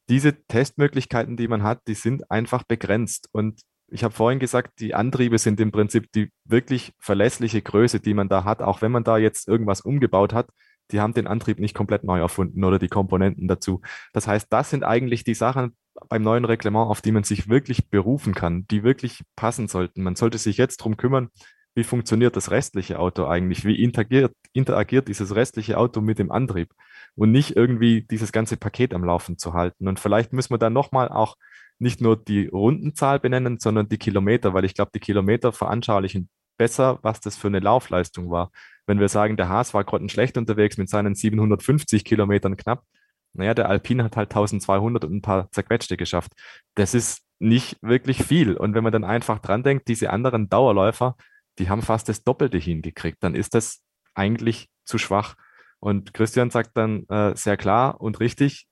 diese 0.07 0.41
Testmöglichkeiten, 0.45 1.35
die 1.35 1.49
man 1.49 1.63
hat, 1.63 1.81
die 1.85 1.95
sind 1.95 2.31
einfach 2.31 2.63
begrenzt. 2.63 3.27
Und 3.33 3.59
ich 3.89 4.05
habe 4.05 4.13
vorhin 4.13 4.39
gesagt, 4.39 4.79
die 4.79 4.95
Antriebe 4.95 5.37
sind 5.37 5.59
im 5.59 5.73
Prinzip 5.73 6.09
die 6.13 6.31
wirklich 6.45 6.93
verlässliche 6.97 7.61
Größe, 7.61 7.99
die 7.99 8.13
man 8.13 8.29
da 8.29 8.45
hat, 8.45 8.61
auch 8.61 8.81
wenn 8.81 8.93
man 8.93 9.03
da 9.03 9.17
jetzt 9.17 9.49
irgendwas 9.49 9.81
umgebaut 9.81 10.31
hat. 10.31 10.47
Die 10.91 11.01
haben 11.01 11.13
den 11.13 11.27
Antrieb 11.27 11.59
nicht 11.59 11.75
komplett 11.75 12.05
neu 12.05 12.19
erfunden 12.19 12.63
oder 12.63 12.79
die 12.79 12.87
Komponenten 12.87 13.49
dazu. 13.49 13.81
Das 14.13 14.27
heißt, 14.27 14.47
das 14.49 14.69
sind 14.69 14.85
eigentlich 14.85 15.25
die 15.25 15.35
Sachen 15.35 15.75
beim 16.07 16.21
neuen 16.21 16.45
Reglement, 16.45 16.89
auf 16.89 17.01
die 17.01 17.11
man 17.11 17.23
sich 17.23 17.49
wirklich 17.49 17.89
berufen 17.89 18.33
kann, 18.33 18.65
die 18.67 18.83
wirklich 18.83 19.23
passen 19.35 19.67
sollten. 19.67 20.03
Man 20.03 20.15
sollte 20.15 20.37
sich 20.37 20.57
jetzt 20.57 20.81
darum 20.81 20.97
kümmern, 20.97 21.29
wie 21.75 21.83
funktioniert 21.83 22.35
das 22.35 22.51
restliche 22.51 22.99
Auto 22.99 23.25
eigentlich? 23.25 23.63
Wie 23.65 23.81
interagiert, 23.81 24.33
interagiert 24.53 25.07
dieses 25.07 25.35
restliche 25.35 25.77
Auto 25.77 26.01
mit 26.01 26.19
dem 26.19 26.31
Antrieb? 26.31 26.71
Und 27.15 27.31
nicht 27.31 27.55
irgendwie 27.55 28.01
dieses 28.01 28.31
ganze 28.31 28.57
Paket 28.57 28.93
am 28.93 29.03
Laufen 29.03 29.37
zu 29.37 29.53
halten. 29.53 29.87
Und 29.87 29.99
vielleicht 29.99 30.33
müssen 30.33 30.53
wir 30.53 30.57
dann 30.57 30.73
nochmal 30.73 31.09
auch 31.09 31.35
nicht 31.79 32.01
nur 32.01 32.17
die 32.17 32.47
Rundenzahl 32.47 33.19
benennen, 33.19 33.59
sondern 33.59 33.87
die 33.87 33.97
Kilometer, 33.97 34.53
weil 34.53 34.65
ich 34.65 34.73
glaube, 34.73 34.91
die 34.93 34.99
Kilometer 34.99 35.51
veranschaulichen 35.51 36.29
besser, 36.57 36.99
was 37.01 37.21
das 37.21 37.37
für 37.37 37.47
eine 37.47 37.59
Laufleistung 37.59 38.29
war. 38.29 38.51
Wenn 38.85 38.99
wir 38.99 39.07
sagen, 39.07 39.37
der 39.37 39.49
Haas 39.49 39.73
war 39.73 39.83
grottenschlecht 39.83 40.37
unterwegs 40.37 40.77
mit 40.77 40.89
seinen 40.89 41.15
750 41.15 42.03
Kilometern 42.03 42.57
knapp, 42.57 42.83
naja, 43.33 43.53
der 43.53 43.69
Alpine 43.69 44.03
hat 44.03 44.17
halt 44.17 44.31
1200 44.31 45.05
und 45.05 45.13
ein 45.13 45.21
paar 45.21 45.51
zerquetschte 45.51 45.97
geschafft. 45.97 46.33
Das 46.75 46.93
ist 46.93 47.23
nicht 47.39 47.77
wirklich 47.81 48.23
viel. 48.23 48.57
Und 48.57 48.73
wenn 48.73 48.83
man 48.83 48.93
dann 48.93 49.03
einfach 49.03 49.39
dran 49.39 49.63
denkt, 49.63 49.87
diese 49.87 50.09
anderen 50.09 50.49
Dauerläufer, 50.49 51.15
die 51.57 51.69
haben 51.69 51.81
fast 51.81 52.09
das 52.09 52.23
Doppelte 52.23 52.57
hingekriegt, 52.57 53.17
dann 53.21 53.35
ist 53.35 53.53
das 53.53 53.81
eigentlich 54.13 54.69
zu 54.85 54.97
schwach. 54.97 55.35
Und 55.79 56.13
Christian 56.13 56.49
sagt 56.49 56.71
dann 56.75 57.05
äh, 57.07 57.35
sehr 57.35 57.57
klar 57.57 58.01
und 58.01 58.19
richtig, 58.19 58.67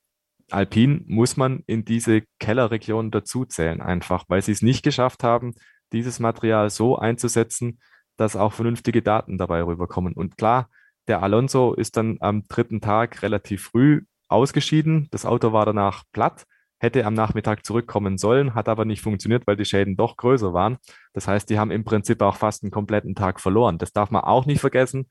Alpin 0.52 1.04
muss 1.08 1.38
man 1.38 1.64
in 1.68 1.86
diese 1.86 2.24
Kellerregion 2.40 3.12
dazuzählen, 3.12 3.82
einfach, 3.82 4.26
weil 4.28 4.42
sie 4.42 4.54
es 4.54 4.62
nicht 4.62 4.84
geschafft 4.84 5.24
haben, 5.24 5.54
dieses 5.92 6.20
Material 6.20 6.70
so 6.70 6.98
einzusetzen, 6.98 7.80
dass 8.18 8.36
auch 8.36 8.54
vernünftige 8.54 9.02
Daten 9.02 9.38
dabei 9.38 9.64
rüberkommen. 9.64 10.14
Und 10.14 10.38
klar, 10.38 10.70
der 11.08 11.22
Alonso 11.22 11.74
ist 11.74 11.98
dann 11.98 12.18
am 12.20 12.44
dritten 12.48 12.82
Tag 12.82 13.22
relativ 13.22 13.64
früh 13.64 14.04
ausgeschieden. 14.30 15.08
Das 15.12 15.26
Auto 15.26 15.54
war 15.54 15.66
danach 15.66 16.04
platt, 16.12 16.46
hätte 16.80 17.06
am 17.06 17.14
Nachmittag 17.14 17.66
zurückkommen 17.66 18.18
sollen, 18.18 18.56
hat 18.56 18.70
aber 18.70 18.86
nicht 18.86 19.02
funktioniert, 19.02 19.48
weil 19.48 19.58
die 19.58 19.66
Schäden 19.66 19.96
doch 19.96 20.18
größer 20.18 20.54
waren. 20.54 20.78
Das 21.14 21.28
heißt, 21.28 21.50
die 21.50 21.60
haben 21.60 21.72
im 21.72 21.84
Prinzip 21.84 22.22
auch 22.22 22.36
fast 22.38 22.64
einen 22.64 22.72
kompletten 22.72 23.16
Tag 23.16 23.40
verloren. 23.40 23.78
Das 23.78 23.92
darf 23.94 24.12
man 24.12 24.24
auch 24.24 24.46
nicht 24.46 24.62
vergessen 24.62 25.08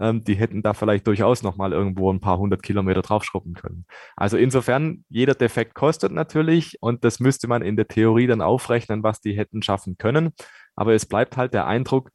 ähm, 0.00 0.24
die 0.24 0.34
hätten 0.34 0.62
da 0.62 0.72
vielleicht 0.72 1.06
durchaus 1.06 1.42
nochmal 1.42 1.72
irgendwo 1.72 2.12
ein 2.12 2.20
paar 2.20 2.38
hundert 2.38 2.62
Kilometer 2.62 3.02
draufschrubben 3.02 3.54
können. 3.54 3.84
Also 4.16 4.36
insofern, 4.36 5.04
jeder 5.08 5.34
Defekt 5.34 5.74
kostet 5.74 6.10
natürlich 6.10 6.78
und 6.80 7.04
das 7.04 7.20
müsste 7.20 7.46
man 7.46 7.62
in 7.62 7.76
der 7.76 7.86
Theorie 7.86 8.26
dann 8.26 8.40
aufrechnen, 8.40 9.02
was 9.02 9.20
die 9.20 9.36
hätten 9.36 9.62
schaffen 9.62 9.98
können. 9.98 10.30
Aber 10.74 10.94
es 10.94 11.06
bleibt 11.06 11.36
halt 11.36 11.52
der 11.52 11.66
Eindruck, 11.66 12.10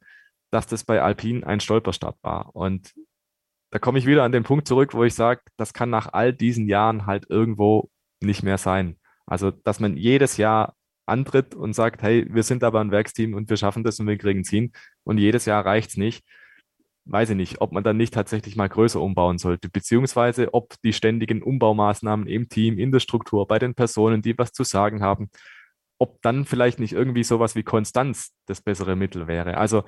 dass 0.50 0.66
das 0.66 0.84
bei 0.84 1.00
Alpine 1.00 1.46
ein 1.46 1.60
Stolperstart 1.60 2.16
war. 2.22 2.54
Und 2.54 2.92
da 3.70 3.78
komme 3.78 3.98
ich 3.98 4.06
wieder 4.06 4.24
an 4.24 4.32
den 4.32 4.44
Punkt 4.44 4.68
zurück, 4.68 4.94
wo 4.94 5.04
ich 5.04 5.14
sage, 5.14 5.40
das 5.56 5.72
kann 5.72 5.90
nach 5.90 6.12
all 6.12 6.32
diesen 6.32 6.68
Jahren 6.68 7.06
halt 7.06 7.26
irgendwo 7.28 7.90
nicht 8.20 8.42
mehr 8.42 8.58
sein. 8.58 8.96
Also, 9.26 9.50
dass 9.50 9.80
man 9.80 9.96
jedes 9.96 10.36
Jahr 10.36 10.74
antritt 11.06 11.54
und 11.54 11.72
sagt, 11.72 12.02
hey, 12.02 12.26
wir 12.30 12.42
sind 12.42 12.64
aber 12.64 12.80
ein 12.80 12.90
Werksteam 12.90 13.34
und 13.34 13.48
wir 13.48 13.56
schaffen 13.56 13.84
das 13.84 14.00
und 14.00 14.06
wir 14.06 14.18
kriegen 14.18 14.40
es 14.40 14.50
hin 14.50 14.72
und 15.04 15.18
jedes 15.18 15.44
Jahr 15.46 15.64
reicht 15.64 15.90
es 15.90 15.96
nicht. 15.96 16.24
Weiß 17.04 17.30
ich 17.30 17.36
nicht, 17.36 17.60
ob 17.60 17.70
man 17.72 17.84
dann 17.84 17.96
nicht 17.96 18.14
tatsächlich 18.14 18.56
mal 18.56 18.68
größer 18.68 19.00
umbauen 19.00 19.38
sollte, 19.38 19.68
beziehungsweise 19.68 20.52
ob 20.54 20.74
die 20.82 20.92
ständigen 20.92 21.42
Umbaumaßnahmen 21.42 22.26
im 22.26 22.48
Team, 22.48 22.78
in 22.78 22.90
der 22.90 22.98
Struktur, 22.98 23.46
bei 23.46 23.60
den 23.60 23.74
Personen, 23.74 24.22
die 24.22 24.36
was 24.36 24.52
zu 24.52 24.64
sagen 24.64 25.02
haben, 25.02 25.30
ob 25.98 26.20
dann 26.22 26.44
vielleicht 26.44 26.80
nicht 26.80 26.92
irgendwie 26.92 27.22
sowas 27.22 27.54
wie 27.54 27.62
Konstanz 27.62 28.32
das 28.46 28.60
bessere 28.60 28.96
Mittel 28.96 29.28
wäre. 29.28 29.56
Also 29.56 29.84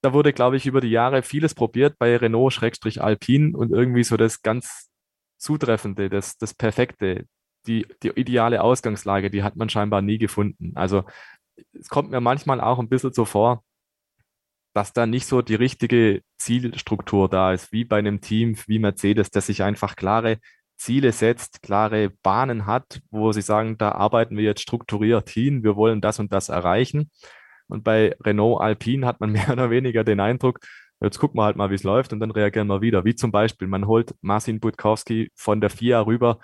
da 0.00 0.12
wurde, 0.12 0.32
glaube 0.32 0.56
ich, 0.56 0.66
über 0.66 0.80
die 0.80 0.90
Jahre 0.90 1.22
vieles 1.22 1.54
probiert 1.54 1.98
bei 1.98 2.16
Renault-Alpine 2.16 3.56
und 3.56 3.72
irgendwie 3.72 4.04
so 4.04 4.16
das 4.16 4.42
ganz 4.42 4.88
Zutreffende, 5.38 6.10
das, 6.10 6.36
das 6.36 6.54
Perfekte, 6.54 7.26
die, 7.66 7.86
die 8.02 8.08
ideale 8.08 8.62
Ausgangslage, 8.62 9.30
die 9.30 9.42
hat 9.42 9.56
man 9.56 9.68
scheinbar 9.68 10.02
nie 10.02 10.18
gefunden. 10.18 10.72
Also 10.74 11.04
es 11.72 11.88
kommt 11.88 12.10
mir 12.10 12.20
manchmal 12.20 12.60
auch 12.60 12.78
ein 12.78 12.88
bisschen 12.88 13.12
so 13.12 13.24
vor, 13.24 13.64
dass 14.74 14.92
da 14.92 15.06
nicht 15.06 15.26
so 15.26 15.42
die 15.42 15.54
richtige 15.54 16.22
Zielstruktur 16.38 17.28
da 17.28 17.52
ist, 17.52 17.72
wie 17.72 17.84
bei 17.84 17.98
einem 17.98 18.20
Team 18.20 18.56
wie 18.66 18.78
Mercedes, 18.78 19.30
das 19.30 19.46
sich 19.46 19.62
einfach 19.62 19.96
klare 19.96 20.38
Ziele 20.76 21.12
setzt, 21.12 21.62
klare 21.62 22.10
Bahnen 22.22 22.66
hat, 22.66 23.00
wo 23.10 23.32
sie 23.32 23.42
sagen, 23.42 23.76
da 23.78 23.92
arbeiten 23.92 24.36
wir 24.36 24.44
jetzt 24.44 24.62
strukturiert 24.62 25.28
hin, 25.28 25.64
wir 25.64 25.74
wollen 25.74 26.00
das 26.00 26.20
und 26.20 26.32
das 26.32 26.48
erreichen. 26.48 27.10
Und 27.68 27.84
bei 27.84 28.14
Renault 28.24 28.60
Alpine 28.60 29.06
hat 29.06 29.20
man 29.20 29.32
mehr 29.32 29.50
oder 29.50 29.70
weniger 29.70 30.04
den 30.04 30.20
Eindruck, 30.20 30.60
jetzt 31.00 31.18
gucken 31.18 31.38
wir 31.38 31.44
halt 31.44 31.56
mal, 31.56 31.70
wie 31.70 31.74
es 31.74 31.84
läuft 31.84 32.12
und 32.12 32.20
dann 32.20 32.30
reagieren 32.30 32.66
wir 32.68 32.80
wieder. 32.80 33.04
Wie 33.04 33.14
zum 33.14 33.30
Beispiel, 33.30 33.68
man 33.68 33.86
holt 33.86 34.14
Marcin 34.20 34.60
Budkowski 34.60 35.30
von 35.34 35.60
der 35.60 35.70
FIA 35.70 36.00
rüber, 36.00 36.38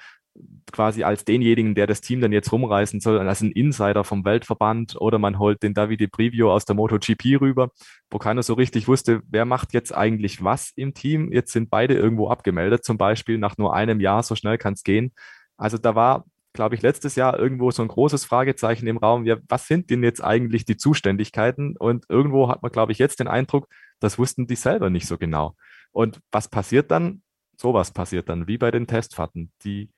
quasi 0.72 1.04
als 1.04 1.24
denjenigen, 1.24 1.74
der 1.74 1.86
das 1.86 2.00
Team 2.00 2.20
dann 2.20 2.32
jetzt 2.32 2.50
rumreißen 2.50 3.00
soll, 3.00 3.18
als 3.20 3.40
ein 3.40 3.52
Insider 3.52 4.02
vom 4.02 4.24
Weltverband 4.24 4.96
oder 5.00 5.18
man 5.18 5.38
holt 5.38 5.62
den 5.62 5.74
Davide 5.74 6.08
Privio 6.08 6.52
aus 6.52 6.64
der 6.64 6.74
MotoGP 6.74 7.40
rüber, 7.40 7.70
wo 8.10 8.18
keiner 8.18 8.42
so 8.42 8.54
richtig 8.54 8.88
wusste, 8.88 9.22
wer 9.28 9.44
macht 9.44 9.74
jetzt 9.74 9.94
eigentlich 9.94 10.42
was 10.42 10.72
im 10.74 10.94
Team. 10.94 11.32
Jetzt 11.32 11.52
sind 11.52 11.70
beide 11.70 11.94
irgendwo 11.94 12.28
abgemeldet, 12.28 12.84
zum 12.84 12.98
Beispiel 12.98 13.38
nach 13.38 13.56
nur 13.58 13.74
einem 13.74 14.00
Jahr, 14.00 14.22
so 14.22 14.34
schnell 14.34 14.58
kann 14.58 14.74
es 14.74 14.82
gehen. 14.82 15.12
Also 15.56 15.78
da 15.78 15.94
war 15.94 16.24
glaube 16.54 16.76
ich, 16.76 16.82
letztes 16.82 17.16
Jahr 17.16 17.38
irgendwo 17.38 17.70
so 17.70 17.82
ein 17.82 17.88
großes 17.88 18.24
Fragezeichen 18.24 18.86
im 18.86 18.96
Raum. 18.96 19.26
Ja, 19.26 19.36
was 19.48 19.66
sind 19.66 19.90
denn 19.90 20.02
jetzt 20.02 20.22
eigentlich 20.22 20.64
die 20.64 20.76
Zuständigkeiten? 20.76 21.76
Und 21.76 22.06
irgendwo 22.08 22.48
hat 22.48 22.62
man, 22.62 22.72
glaube 22.72 22.92
ich, 22.92 22.98
jetzt 22.98 23.20
den 23.20 23.28
Eindruck, 23.28 23.68
das 24.00 24.18
wussten 24.18 24.46
die 24.46 24.54
selber 24.54 24.88
nicht 24.88 25.06
so 25.06 25.18
genau. 25.18 25.56
Und 25.90 26.20
was 26.30 26.48
passiert 26.48 26.90
dann? 26.90 27.22
Sowas 27.56 27.90
passiert 27.90 28.28
dann, 28.28 28.46
wie 28.46 28.56
bei 28.56 28.70
den 28.70 28.86
Testfahrten. 28.86 29.52
Die 29.64 29.90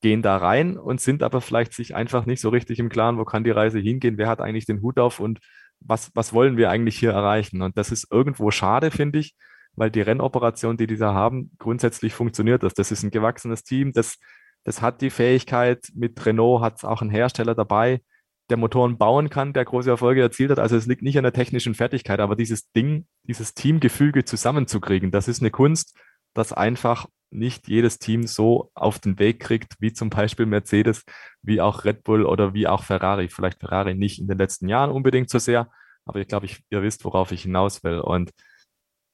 gehen 0.00 0.22
da 0.22 0.36
rein 0.36 0.76
und 0.76 1.00
sind 1.00 1.22
aber 1.22 1.40
vielleicht 1.40 1.72
sich 1.72 1.94
einfach 1.94 2.26
nicht 2.26 2.40
so 2.40 2.48
richtig 2.48 2.78
im 2.78 2.88
Klaren, 2.88 3.18
wo 3.18 3.24
kann 3.24 3.44
die 3.44 3.50
Reise 3.50 3.78
hingehen, 3.78 4.18
wer 4.18 4.28
hat 4.28 4.40
eigentlich 4.40 4.66
den 4.66 4.82
Hut 4.82 4.98
auf 4.98 5.20
und 5.20 5.40
was, 5.80 6.10
was 6.14 6.32
wollen 6.32 6.56
wir 6.56 6.70
eigentlich 6.70 6.98
hier 6.98 7.12
erreichen? 7.12 7.62
Und 7.62 7.78
das 7.78 7.90
ist 7.90 8.10
irgendwo 8.10 8.50
schade, 8.50 8.90
finde 8.90 9.18
ich, 9.18 9.34
weil 9.76 9.90
die 9.90 10.00
Rennoperation, 10.00 10.76
die 10.76 10.86
die 10.86 10.96
da 10.96 11.14
haben, 11.14 11.52
grundsätzlich 11.58 12.14
funktioniert 12.14 12.62
das. 12.62 12.74
Das 12.74 12.90
ist 12.90 13.02
ein 13.02 13.10
gewachsenes 13.10 13.62
Team, 13.62 13.92
das 13.92 14.18
das 14.64 14.82
hat 14.82 15.00
die 15.00 15.10
Fähigkeit, 15.10 15.88
mit 15.94 16.24
Renault 16.24 16.62
hat 16.62 16.78
es 16.78 16.84
auch 16.84 17.00
einen 17.00 17.10
Hersteller 17.10 17.54
dabei, 17.54 18.02
der 18.50 18.56
Motoren 18.56 18.98
bauen 18.98 19.30
kann, 19.30 19.52
der 19.52 19.64
große 19.64 19.88
Erfolge 19.88 20.20
erzielt 20.20 20.50
hat. 20.50 20.58
Also 20.58 20.76
es 20.76 20.86
liegt 20.86 21.02
nicht 21.02 21.16
an 21.16 21.22
der 21.22 21.32
technischen 21.32 21.74
Fertigkeit, 21.74 22.20
aber 22.20 22.36
dieses 22.36 22.70
Ding, 22.72 23.06
dieses 23.22 23.54
Teamgefüge 23.54 24.24
zusammenzukriegen, 24.24 25.10
das 25.10 25.28
ist 25.28 25.40
eine 25.40 25.50
Kunst, 25.50 25.96
das 26.34 26.52
einfach 26.52 27.06
nicht 27.30 27.68
jedes 27.68 27.98
Team 27.98 28.26
so 28.26 28.70
auf 28.74 28.98
den 28.98 29.18
Weg 29.20 29.40
kriegt, 29.40 29.76
wie 29.78 29.92
zum 29.92 30.10
Beispiel 30.10 30.46
Mercedes, 30.46 31.04
wie 31.42 31.60
auch 31.60 31.84
Red 31.84 32.02
Bull 32.02 32.26
oder 32.26 32.54
wie 32.54 32.66
auch 32.66 32.82
Ferrari. 32.82 33.28
Vielleicht 33.28 33.60
Ferrari 33.60 33.94
nicht 33.94 34.18
in 34.18 34.26
den 34.26 34.38
letzten 34.38 34.68
Jahren 34.68 34.90
unbedingt 34.90 35.30
so 35.30 35.38
sehr, 35.38 35.70
aber 36.04 36.20
ich 36.20 36.26
glaube, 36.26 36.46
ich, 36.46 36.64
ihr 36.70 36.82
wisst, 36.82 37.04
worauf 37.04 37.30
ich 37.30 37.42
hinaus 37.42 37.84
will. 37.84 38.00
Und 38.00 38.32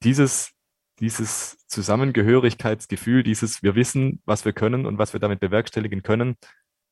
dieses 0.03 0.56
dieses 1.01 1.59
Zusammengehörigkeitsgefühl, 1.67 3.23
dieses 3.23 3.63
wir 3.63 3.75
wissen, 3.75 4.23
was 4.25 4.45
wir 4.45 4.53
können 4.53 4.87
und 4.87 4.99
was 4.99 5.13
wir 5.13 5.21
damit 5.21 5.41
bewerkstelligen 5.41 6.03
können, 6.03 6.37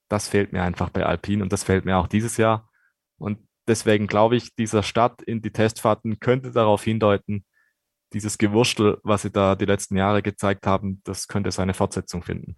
das 0.09 0.29
fehlt 0.29 0.53
mir 0.53 0.63
einfach 0.63 0.91
bei 0.91 1.05
Alpine 1.05 1.43
und 1.43 1.53
das 1.53 1.65
fehlt 1.65 1.85
mir 1.85 1.97
auch 1.97 2.07
dieses 2.07 2.37
Jahr. 2.37 2.69
Und 3.19 3.39
deswegen 3.67 4.07
glaube 4.07 4.37
ich, 4.37 4.55
dieser 4.55 4.83
Start 4.83 5.23
in 5.23 5.41
die 5.41 5.53
Testfahrten 5.53 6.21
könnte 6.21 6.51
darauf 6.51 6.85
hindeuten, 6.85 7.45
dieses 8.13 8.39
Gewurstel, 8.39 8.99
was 9.03 9.23
sie 9.23 9.31
da 9.31 9.57
die 9.57 9.65
letzten 9.65 9.97
Jahre 9.97 10.23
gezeigt 10.23 10.67
haben, 10.67 11.01
das 11.05 11.27
könnte 11.27 11.51
seine 11.51 11.75
Fortsetzung 11.75 12.23
finden. 12.23 12.57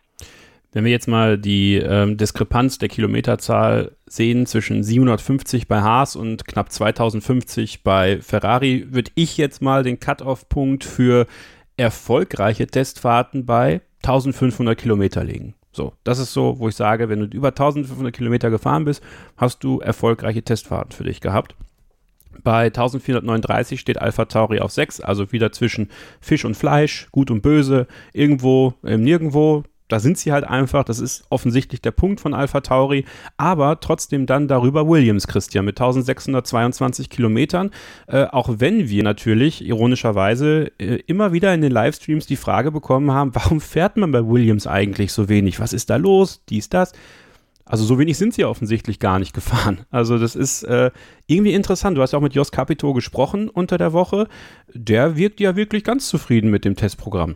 Wenn 0.76 0.84
wir 0.84 0.92
jetzt 0.92 1.08
mal 1.08 1.38
die 1.38 1.76
ähm, 1.76 2.18
Diskrepanz 2.18 2.76
der 2.76 2.90
Kilometerzahl 2.90 3.92
sehen 4.04 4.44
zwischen 4.44 4.82
750 4.82 5.68
bei 5.68 5.80
Haas 5.80 6.16
und 6.16 6.46
knapp 6.46 6.70
2050 6.70 7.82
bei 7.82 8.20
Ferrari, 8.20 8.86
würde 8.90 9.10
ich 9.14 9.38
jetzt 9.38 9.62
mal 9.62 9.84
den 9.84 10.00
Cut-off-Punkt 10.00 10.84
für 10.84 11.26
erfolgreiche 11.78 12.66
Testfahrten 12.66 13.46
bei 13.46 13.80
1500 14.02 14.76
Kilometer 14.76 15.24
legen. 15.24 15.54
So, 15.72 15.94
das 16.04 16.18
ist 16.18 16.34
so, 16.34 16.58
wo 16.58 16.68
ich 16.68 16.76
sage, 16.76 17.08
wenn 17.08 17.20
du 17.20 17.34
über 17.34 17.48
1500 17.48 18.14
Kilometer 18.14 18.50
gefahren 18.50 18.84
bist, 18.84 19.02
hast 19.38 19.64
du 19.64 19.80
erfolgreiche 19.80 20.42
Testfahrten 20.42 20.92
für 20.92 21.04
dich 21.04 21.22
gehabt. 21.22 21.54
Bei 22.44 22.66
1439 22.66 23.80
steht 23.80 23.96
Alpha 23.96 24.26
Tauri 24.26 24.60
auf 24.60 24.72
6, 24.72 25.00
also 25.00 25.32
wieder 25.32 25.52
zwischen 25.52 25.88
Fisch 26.20 26.44
und 26.44 26.54
Fleisch, 26.54 27.08
gut 27.12 27.30
und 27.30 27.40
böse, 27.40 27.86
irgendwo 28.12 28.74
im 28.82 29.00
Nirgendwo 29.00 29.64
da 29.88 30.00
sind 30.00 30.18
sie 30.18 30.32
halt 30.32 30.44
einfach, 30.44 30.84
das 30.84 30.98
ist 30.98 31.24
offensichtlich 31.30 31.80
der 31.80 31.92
Punkt 31.92 32.20
von 32.20 32.34
Alpha 32.34 32.60
Tauri, 32.60 33.04
aber 33.36 33.80
trotzdem 33.80 34.26
dann 34.26 34.48
darüber 34.48 34.88
Williams, 34.88 35.26
Christian, 35.26 35.64
mit 35.64 35.80
1622 35.80 37.10
Kilometern, 37.10 37.70
äh, 38.06 38.24
auch 38.24 38.48
wenn 38.58 38.88
wir 38.88 39.02
natürlich 39.02 39.64
ironischerweise 39.64 40.72
äh, 40.78 40.96
immer 41.06 41.32
wieder 41.32 41.54
in 41.54 41.62
den 41.62 41.72
Livestreams 41.72 42.26
die 42.26 42.36
Frage 42.36 42.72
bekommen 42.72 43.12
haben, 43.12 43.34
warum 43.34 43.60
fährt 43.60 43.96
man 43.96 44.12
bei 44.12 44.26
Williams 44.26 44.66
eigentlich 44.66 45.12
so 45.12 45.28
wenig? 45.28 45.60
Was 45.60 45.72
ist 45.72 45.90
da 45.90 45.96
los? 45.96 46.42
Dies, 46.48 46.68
das. 46.68 46.92
Also 47.68 47.84
so 47.84 47.98
wenig 47.98 48.16
sind 48.16 48.32
sie 48.32 48.44
offensichtlich 48.44 49.00
gar 49.00 49.18
nicht 49.18 49.34
gefahren. 49.34 49.80
Also 49.90 50.18
das 50.18 50.36
ist 50.36 50.62
äh, 50.62 50.92
irgendwie 51.26 51.52
interessant. 51.52 51.96
Du 51.98 52.02
hast 52.02 52.12
ja 52.12 52.18
auch 52.18 52.22
mit 52.22 52.34
Jos 52.34 52.52
Capito 52.52 52.92
gesprochen 52.94 53.48
unter 53.48 53.76
der 53.76 53.92
Woche. 53.92 54.28
Der 54.72 55.16
wirkt 55.16 55.40
ja 55.40 55.56
wirklich 55.56 55.82
ganz 55.82 56.08
zufrieden 56.08 56.50
mit 56.50 56.64
dem 56.64 56.76
Testprogramm. 56.76 57.34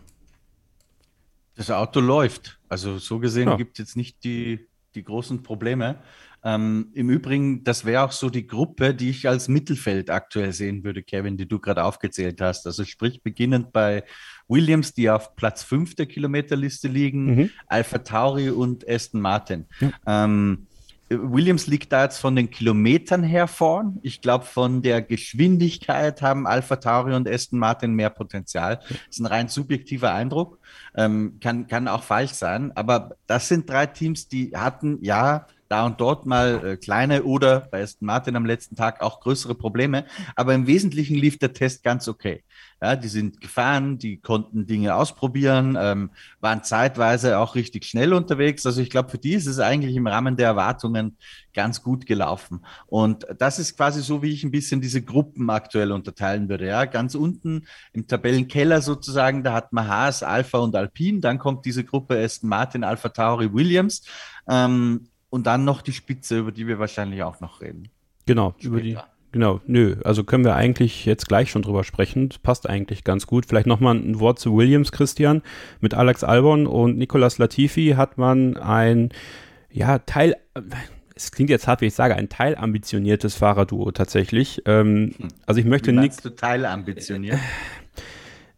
Das 1.60 1.70
Auto 1.70 2.00
läuft. 2.00 2.58
Also 2.70 2.96
so 2.96 3.18
gesehen 3.18 3.48
ja. 3.48 3.56
gibt 3.56 3.72
es 3.72 3.84
jetzt 3.84 3.96
nicht 3.96 4.24
die, 4.24 4.66
die 4.94 5.04
großen 5.04 5.42
Probleme. 5.42 5.98
Ähm, 6.42 6.88
Im 6.94 7.10
Übrigen, 7.10 7.64
das 7.64 7.84
wäre 7.84 8.02
auch 8.02 8.12
so 8.12 8.30
die 8.30 8.46
Gruppe, 8.46 8.94
die 8.94 9.10
ich 9.10 9.28
als 9.28 9.46
Mittelfeld 9.46 10.08
aktuell 10.08 10.54
sehen 10.54 10.84
würde, 10.84 11.02
Kevin, 11.02 11.36
die 11.36 11.46
du 11.46 11.58
gerade 11.58 11.84
aufgezählt 11.84 12.40
hast. 12.40 12.66
Also 12.66 12.84
sprich, 12.84 13.22
beginnend 13.22 13.74
bei 13.74 14.04
Williams, 14.48 14.94
die 14.94 15.10
auf 15.10 15.36
Platz 15.36 15.62
5 15.62 15.96
der 15.96 16.06
Kilometerliste 16.06 16.88
liegen, 16.88 17.34
mhm. 17.34 17.50
Alpha 17.66 17.98
Tauri 17.98 18.48
und 18.48 18.88
Aston 18.88 19.20
Martin. 19.20 19.66
Ja. 19.80 19.90
Ähm, 20.06 20.66
Williams 21.10 21.66
liegt 21.66 21.92
da 21.92 22.04
jetzt 22.04 22.18
von 22.18 22.36
den 22.36 22.50
Kilometern 22.50 23.24
her 23.24 23.48
vorn. 23.48 23.98
Ich 24.02 24.20
glaube, 24.20 24.44
von 24.44 24.80
der 24.80 25.02
Geschwindigkeit 25.02 26.22
haben 26.22 26.46
Alpha 26.46 26.76
Tauri 26.76 27.14
und 27.14 27.28
Aston 27.28 27.58
Martin 27.58 27.94
mehr 27.94 28.10
Potenzial. 28.10 28.76
Das 28.88 28.98
ist 29.10 29.20
ein 29.20 29.26
rein 29.26 29.48
subjektiver 29.48 30.14
Eindruck. 30.14 30.60
Ähm, 30.94 31.38
kann, 31.40 31.66
kann 31.66 31.88
auch 31.88 32.04
falsch 32.04 32.32
sein. 32.32 32.70
Aber 32.76 33.16
das 33.26 33.48
sind 33.48 33.68
drei 33.68 33.86
Teams, 33.86 34.28
die 34.28 34.52
hatten 34.54 34.98
ja 35.02 35.46
da 35.70 35.86
und 35.86 36.00
dort 36.00 36.26
mal 36.26 36.66
äh, 36.66 36.76
kleine 36.76 37.22
oder 37.22 37.60
bei 37.70 37.82
Aston 37.82 38.06
Martin 38.06 38.34
am 38.34 38.44
letzten 38.44 38.74
Tag 38.74 39.00
auch 39.00 39.20
größere 39.20 39.54
Probleme. 39.54 40.04
Aber 40.34 40.52
im 40.52 40.66
Wesentlichen 40.66 41.14
lief 41.14 41.38
der 41.38 41.52
Test 41.52 41.84
ganz 41.84 42.08
okay. 42.08 42.42
Ja, 42.82 42.96
die 42.96 43.08
sind 43.08 43.40
gefahren, 43.40 43.98
die 43.98 44.16
konnten 44.16 44.66
Dinge 44.66 44.94
ausprobieren, 44.94 45.76
ähm, 45.78 46.10
waren 46.40 46.64
zeitweise 46.64 47.38
auch 47.38 47.54
richtig 47.54 47.84
schnell 47.84 48.14
unterwegs. 48.14 48.64
Also 48.66 48.80
ich 48.80 48.90
glaube, 48.90 49.10
für 49.10 49.18
die 49.18 49.34
ist 49.34 49.46
es 49.46 49.60
eigentlich 49.60 49.94
im 49.94 50.06
Rahmen 50.06 50.36
der 50.36 50.48
Erwartungen 50.48 51.18
ganz 51.52 51.82
gut 51.82 52.04
gelaufen. 52.06 52.64
Und 52.86 53.26
das 53.38 53.58
ist 53.58 53.76
quasi 53.76 54.02
so, 54.02 54.22
wie 54.22 54.32
ich 54.32 54.42
ein 54.42 54.50
bisschen 54.50 54.80
diese 54.80 55.02
Gruppen 55.02 55.50
aktuell 55.50 55.92
unterteilen 55.92 56.48
würde. 56.48 56.66
Ja, 56.66 56.86
ganz 56.86 57.14
unten 57.14 57.66
im 57.92 58.08
Tabellenkeller 58.08 58.80
sozusagen, 58.80 59.44
da 59.44 59.52
hat 59.52 59.72
man 59.72 59.86
Haas, 59.86 60.22
Alpha 60.22 60.58
und 60.58 60.74
Alpine. 60.74 61.20
Dann 61.20 61.38
kommt 61.38 61.66
diese 61.66 61.84
Gruppe 61.84 62.18
Aston 62.18 62.48
Martin, 62.48 62.82
Alpha 62.82 63.10
Tauri, 63.10 63.52
Williams. 63.52 64.02
Ähm, 64.48 65.09
und 65.30 65.46
dann 65.46 65.64
noch 65.64 65.82
die 65.82 65.92
Spitze, 65.92 66.38
über 66.38 66.52
die 66.52 66.66
wir 66.66 66.78
wahrscheinlich 66.78 67.22
auch 67.22 67.40
noch 67.40 67.60
reden. 67.60 67.88
Genau, 68.26 68.54
Später. 68.58 68.68
über 68.68 68.80
die 68.80 68.98
Genau, 69.32 69.60
nö, 69.66 69.96
also 70.04 70.24
können 70.24 70.44
wir 70.44 70.56
eigentlich 70.56 71.06
jetzt 71.06 71.28
gleich 71.28 71.50
schon 71.50 71.62
drüber 71.62 71.84
sprechen. 71.84 72.30
Das 72.30 72.38
passt 72.38 72.68
eigentlich 72.68 73.04
ganz 73.04 73.28
gut. 73.28 73.46
Vielleicht 73.46 73.68
nochmal 73.68 73.94
ein 73.94 74.18
Wort 74.18 74.40
zu 74.40 74.56
Williams, 74.56 74.90
Christian. 74.90 75.42
Mit 75.80 75.94
Alex 75.94 76.24
Albon 76.24 76.66
und 76.66 76.98
Nicolas 76.98 77.38
Latifi 77.38 77.94
hat 77.96 78.18
man 78.18 78.56
ein, 78.56 79.10
ja, 79.70 80.00
Teil, 80.00 80.34
es 81.14 81.30
klingt 81.30 81.48
jetzt 81.48 81.68
hart, 81.68 81.80
wie 81.80 81.86
ich 81.86 81.94
sage, 81.94 82.16
ein 82.16 82.28
teilambitioniertes 82.28 83.36
Fahrerduo 83.36 83.92
tatsächlich. 83.92 84.62
Ähm, 84.66 85.14
hm. 85.16 85.28
also 85.46 85.60
ich 85.60 85.66
möchte 85.66 85.92
nicht. 85.92 86.36
Teilambitioniert? 86.36 87.38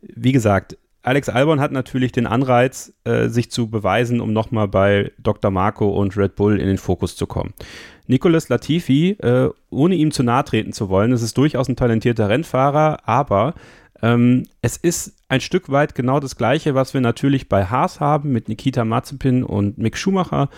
Wie 0.01 0.33
gesagt, 0.33 0.79
Alex 1.05 1.29
Albon 1.29 1.61
hat 1.61 1.73
natürlich 1.73 2.13
den 2.13 2.27
Anreiz, 2.27 2.93
äh, 3.05 3.29
sich 3.29 3.51
zu 3.51 3.69
beweisen, 3.69 4.21
um 4.21 4.33
nochmal 4.33 4.69
bei 4.69 5.11
Dr. 5.19 5.51
Marco 5.51 5.89
und 5.89 6.17
Red 6.17 6.37
Bull 6.37 6.61
in 6.61 6.69
den 6.69 6.79
Fokus 6.79 7.17
zu 7.17 7.27
kommen. 7.27 7.55
Nicolas 8.07 8.49
Latifi, 8.49 9.17
äh, 9.21 9.51
ohne 9.71 9.97
ihm 9.97 10.13
zu 10.13 10.23
nahe 10.23 10.45
treten 10.45 10.73
zu 10.73 10.89
wollen, 10.89 11.13
es 11.13 11.23
ist 11.23 11.37
durchaus 11.37 11.69
ein 11.69 11.77
talentierter 11.77 12.29
Rennfahrer, 12.29 12.99
aber 13.05 13.55
ähm, 14.01 14.45
es 14.61 14.77
ist 14.77 15.17
ein 15.29 15.41
Stück 15.41 15.71
weit 15.71 15.95
genau 15.95 16.21
das 16.21 16.37
Gleiche, 16.37 16.75
was 16.75 16.95
wir 16.95 17.01
natürlich 17.01 17.49
bei 17.49 17.65
Haas 17.65 17.99
haben 17.99 18.31
mit 18.33 18.49
Nikita 18.49 18.85
Mazepin 18.85 19.43
und 19.43 19.79
Mick 19.79 19.97
Schumacher. 19.97 20.51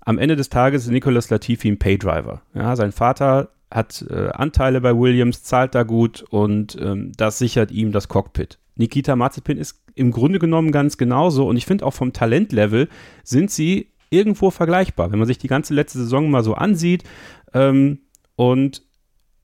Am 0.00 0.18
Ende 0.18 0.34
des 0.34 0.48
Tages 0.48 0.84
ist 0.84 0.90
Nicolas 0.90 1.30
Latifi 1.30 1.68
ein 1.68 1.78
Paydriver. 1.78 2.42
Ja, 2.54 2.74
sein 2.74 2.90
Vater 2.90 3.50
hat 3.70 4.04
äh, 4.10 4.30
Anteile 4.30 4.80
bei 4.80 4.96
Williams, 4.96 5.44
zahlt 5.44 5.74
da 5.74 5.84
gut 5.84 6.22
und 6.30 6.76
ähm, 6.80 7.12
das 7.16 7.38
sichert 7.38 7.70
ihm 7.70 7.92
das 7.92 8.08
Cockpit. 8.08 8.58
Nikita 8.76 9.16
Mazepin 9.16 9.58
ist 9.58 9.84
im 9.94 10.10
Grunde 10.10 10.38
genommen 10.38 10.72
ganz 10.72 10.96
genauso 10.96 11.46
und 11.48 11.56
ich 11.56 11.66
finde 11.66 11.86
auch 11.86 11.94
vom 11.94 12.12
Talentlevel 12.12 12.88
sind 13.22 13.50
sie 13.50 13.92
irgendwo 14.10 14.50
vergleichbar, 14.50 15.12
wenn 15.12 15.18
man 15.18 15.28
sich 15.28 15.38
die 15.38 15.48
ganze 15.48 15.74
letzte 15.74 15.98
Saison 15.98 16.30
mal 16.30 16.42
so 16.42 16.54
ansieht 16.54 17.04
ähm, 17.52 18.00
und 18.36 18.82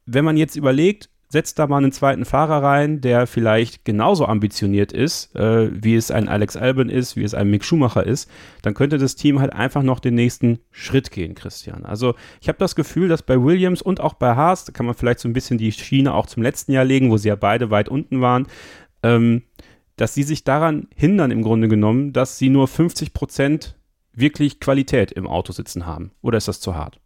wenn 0.07 0.25
man 0.25 0.37
jetzt 0.37 0.57
überlegt, 0.57 1.11
setzt 1.31 1.59
da 1.59 1.67
mal 1.67 1.77
einen 1.77 1.93
zweiten 1.93 2.25
Fahrer 2.25 2.63
rein, 2.63 3.03
der 3.03 3.27
vielleicht 3.27 3.85
genauso 3.85 4.25
ambitioniert 4.25 4.93
ist, 4.93 5.37
äh, 5.37 5.69
wie 5.71 5.95
es 5.95 6.11
ein 6.11 6.27
Alex 6.27 6.57
Albon 6.57 6.89
ist, 6.89 7.17
wie 7.17 7.23
es 7.23 7.35
ein 7.35 7.51
Mick 7.51 7.65
Schumacher 7.65 8.07
ist, 8.07 8.31
dann 8.63 8.73
könnte 8.73 8.97
das 8.97 9.15
Team 9.15 9.39
halt 9.39 9.53
einfach 9.53 9.83
noch 9.83 10.01
den 10.01 10.15
nächsten 10.15 10.61
Schritt 10.71 11.11
gehen, 11.11 11.35
Christian. 11.35 11.85
Also 11.85 12.15
ich 12.41 12.49
habe 12.49 12.59
das 12.59 12.75
Gefühl, 12.75 13.09
dass 13.09 13.23
bei 13.23 13.43
Williams 13.43 13.83
und 13.83 14.01
auch 14.01 14.15
bei 14.15 14.37
Haas, 14.37 14.65
da 14.65 14.73
kann 14.73 14.87
man 14.87 14.95
vielleicht 14.95 15.21
so 15.21 15.29
ein 15.29 15.35
bisschen 15.35 15.59
die 15.59 15.71
Schiene 15.71 16.15
auch 16.15 16.27
zum 16.27 16.43
letzten 16.43 16.73
Jahr 16.73 16.87
legen, 16.87 17.11
wo 17.11 17.19
sie 17.19 17.29
ja 17.29 17.37
beide 17.37 17.71
weit 17.71 17.91
unten 17.91 18.23
waren, 18.23 18.47
ähm, 19.03 19.43
dass 19.97 20.15
sie 20.15 20.23
sich 20.23 20.45
daran 20.45 20.89
hindern 20.95 21.31
im 21.31 21.43
Grunde 21.43 21.69
genommen, 21.69 22.13
dass 22.13 22.39
sie 22.39 22.49
nur 22.49 22.69
50 22.69 23.13
Prozent 23.13 23.77
wirklich 24.13 24.61
Qualität 24.61 25.13
im 25.13 25.27
Auto 25.27 25.53
sitzen 25.53 25.87
haben. 25.87 26.13
Oder 26.23 26.39
ist 26.39 26.49
das 26.49 26.61
zu 26.61 26.75
hart? 26.75 27.01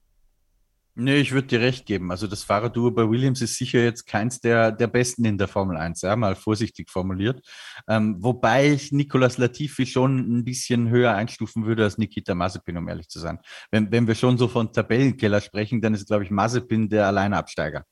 Nee, 0.95 1.17
ich 1.17 1.33
würde 1.33 1.49
dir 1.49 1.61
recht 1.61 1.87
geben. 1.87 2.11
Also 2.11 2.27
das 2.27 2.43
Fahrerduo 2.43 2.91
bei 2.91 3.09
Williams 3.09 3.41
ist 3.41 3.57
sicher 3.57 3.83
jetzt 3.83 4.07
keins 4.07 4.41
der, 4.41 4.71
der 4.71 4.89
besten 4.89 5.25
in 5.25 5.39
der 5.39 5.49
Formel 5.49 5.79
1, 5.79 6.03
ja, 6.03 6.15
mal 6.17 6.35
vorsichtig 6.35 6.91
formuliert. 6.91 7.41
Ähm, 7.89 8.17
wobei 8.19 8.73
ich 8.73 8.93
Nicolas 8.93 9.39
Latifi 9.39 9.87
schon 9.87 10.19
ein 10.19 10.45
bisschen 10.45 10.91
höher 10.91 11.15
einstufen 11.15 11.65
würde 11.65 11.85
als 11.85 11.97
Nikita 11.97 12.35
Mazepin, 12.35 12.77
um 12.77 12.89
ehrlich 12.89 13.09
zu 13.09 13.21
sein. 13.21 13.39
Wenn, 13.71 13.91
wenn 13.91 14.07
wir 14.07 14.15
schon 14.15 14.37
so 14.37 14.49
von 14.49 14.71
Tabellenkeller 14.71 15.41
sprechen, 15.41 15.81
dann 15.81 15.95
ist, 15.95 16.09
glaube 16.09 16.25
ich, 16.25 16.31
Mazepin 16.31 16.91
der 16.91 17.07
Alleinabsteiger. 17.07 17.87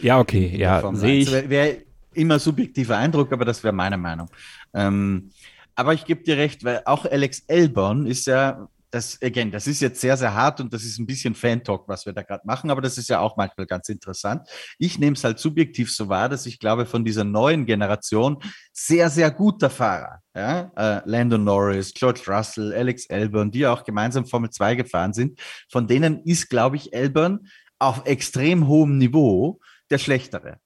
Ja, 0.00 0.18
okay, 0.20 0.54
ja, 0.54 0.94
sehe 0.94 1.20
ich. 1.20 1.32
Wäre 1.32 1.48
wär 1.48 1.76
immer 2.14 2.38
subjektiver 2.38 2.96
Eindruck, 2.96 3.32
aber 3.32 3.44
das 3.44 3.62
wäre 3.62 3.74
meine 3.74 3.98
Meinung. 3.98 4.28
Ähm, 4.74 5.30
aber 5.74 5.94
ich 5.94 6.04
gebe 6.04 6.22
dir 6.22 6.36
recht, 6.36 6.64
weil 6.64 6.82
auch 6.84 7.04
Alex 7.06 7.44
Elborn 7.46 8.06
ist 8.06 8.26
ja 8.26 8.68
das, 8.92 9.18
again, 9.22 9.50
das 9.50 9.66
ist 9.66 9.80
jetzt 9.80 10.02
sehr, 10.02 10.18
sehr 10.18 10.34
hart 10.34 10.60
und 10.60 10.72
das 10.72 10.84
ist 10.84 10.98
ein 10.98 11.06
bisschen 11.06 11.34
Fan-Talk, 11.34 11.88
was 11.88 12.04
wir 12.04 12.12
da 12.12 12.22
gerade 12.22 12.46
machen, 12.46 12.70
aber 12.70 12.82
das 12.82 12.98
ist 12.98 13.08
ja 13.08 13.20
auch 13.20 13.38
manchmal 13.38 13.66
ganz 13.66 13.88
interessant. 13.88 14.46
Ich 14.78 14.98
nehme 14.98 15.16
es 15.16 15.24
halt 15.24 15.38
subjektiv 15.38 15.90
so 15.90 16.10
wahr, 16.10 16.28
dass 16.28 16.44
ich 16.44 16.58
glaube, 16.58 16.84
von 16.84 17.02
dieser 17.02 17.24
neuen 17.24 17.64
Generation 17.64 18.36
sehr, 18.70 19.08
sehr 19.08 19.30
guter 19.30 19.70
Fahrer, 19.70 20.20
ja, 20.36 20.70
äh, 20.76 21.00
Landon 21.06 21.42
Norris, 21.42 21.94
George 21.94 22.20
Russell, 22.28 22.74
Alex 22.74 23.06
Elburn, 23.06 23.50
die 23.50 23.66
auch 23.66 23.82
gemeinsam 23.82 24.26
Formel 24.26 24.50
2 24.50 24.74
gefahren 24.74 25.14
sind, 25.14 25.40
von 25.70 25.86
denen 25.86 26.22
ist, 26.24 26.50
glaube 26.50 26.76
ich, 26.76 26.92
Elburn 26.92 27.48
auf 27.78 28.02
extrem 28.04 28.68
hohem 28.68 28.98
Niveau 28.98 29.58
der 29.90 29.98
schlechtere. 29.98 30.58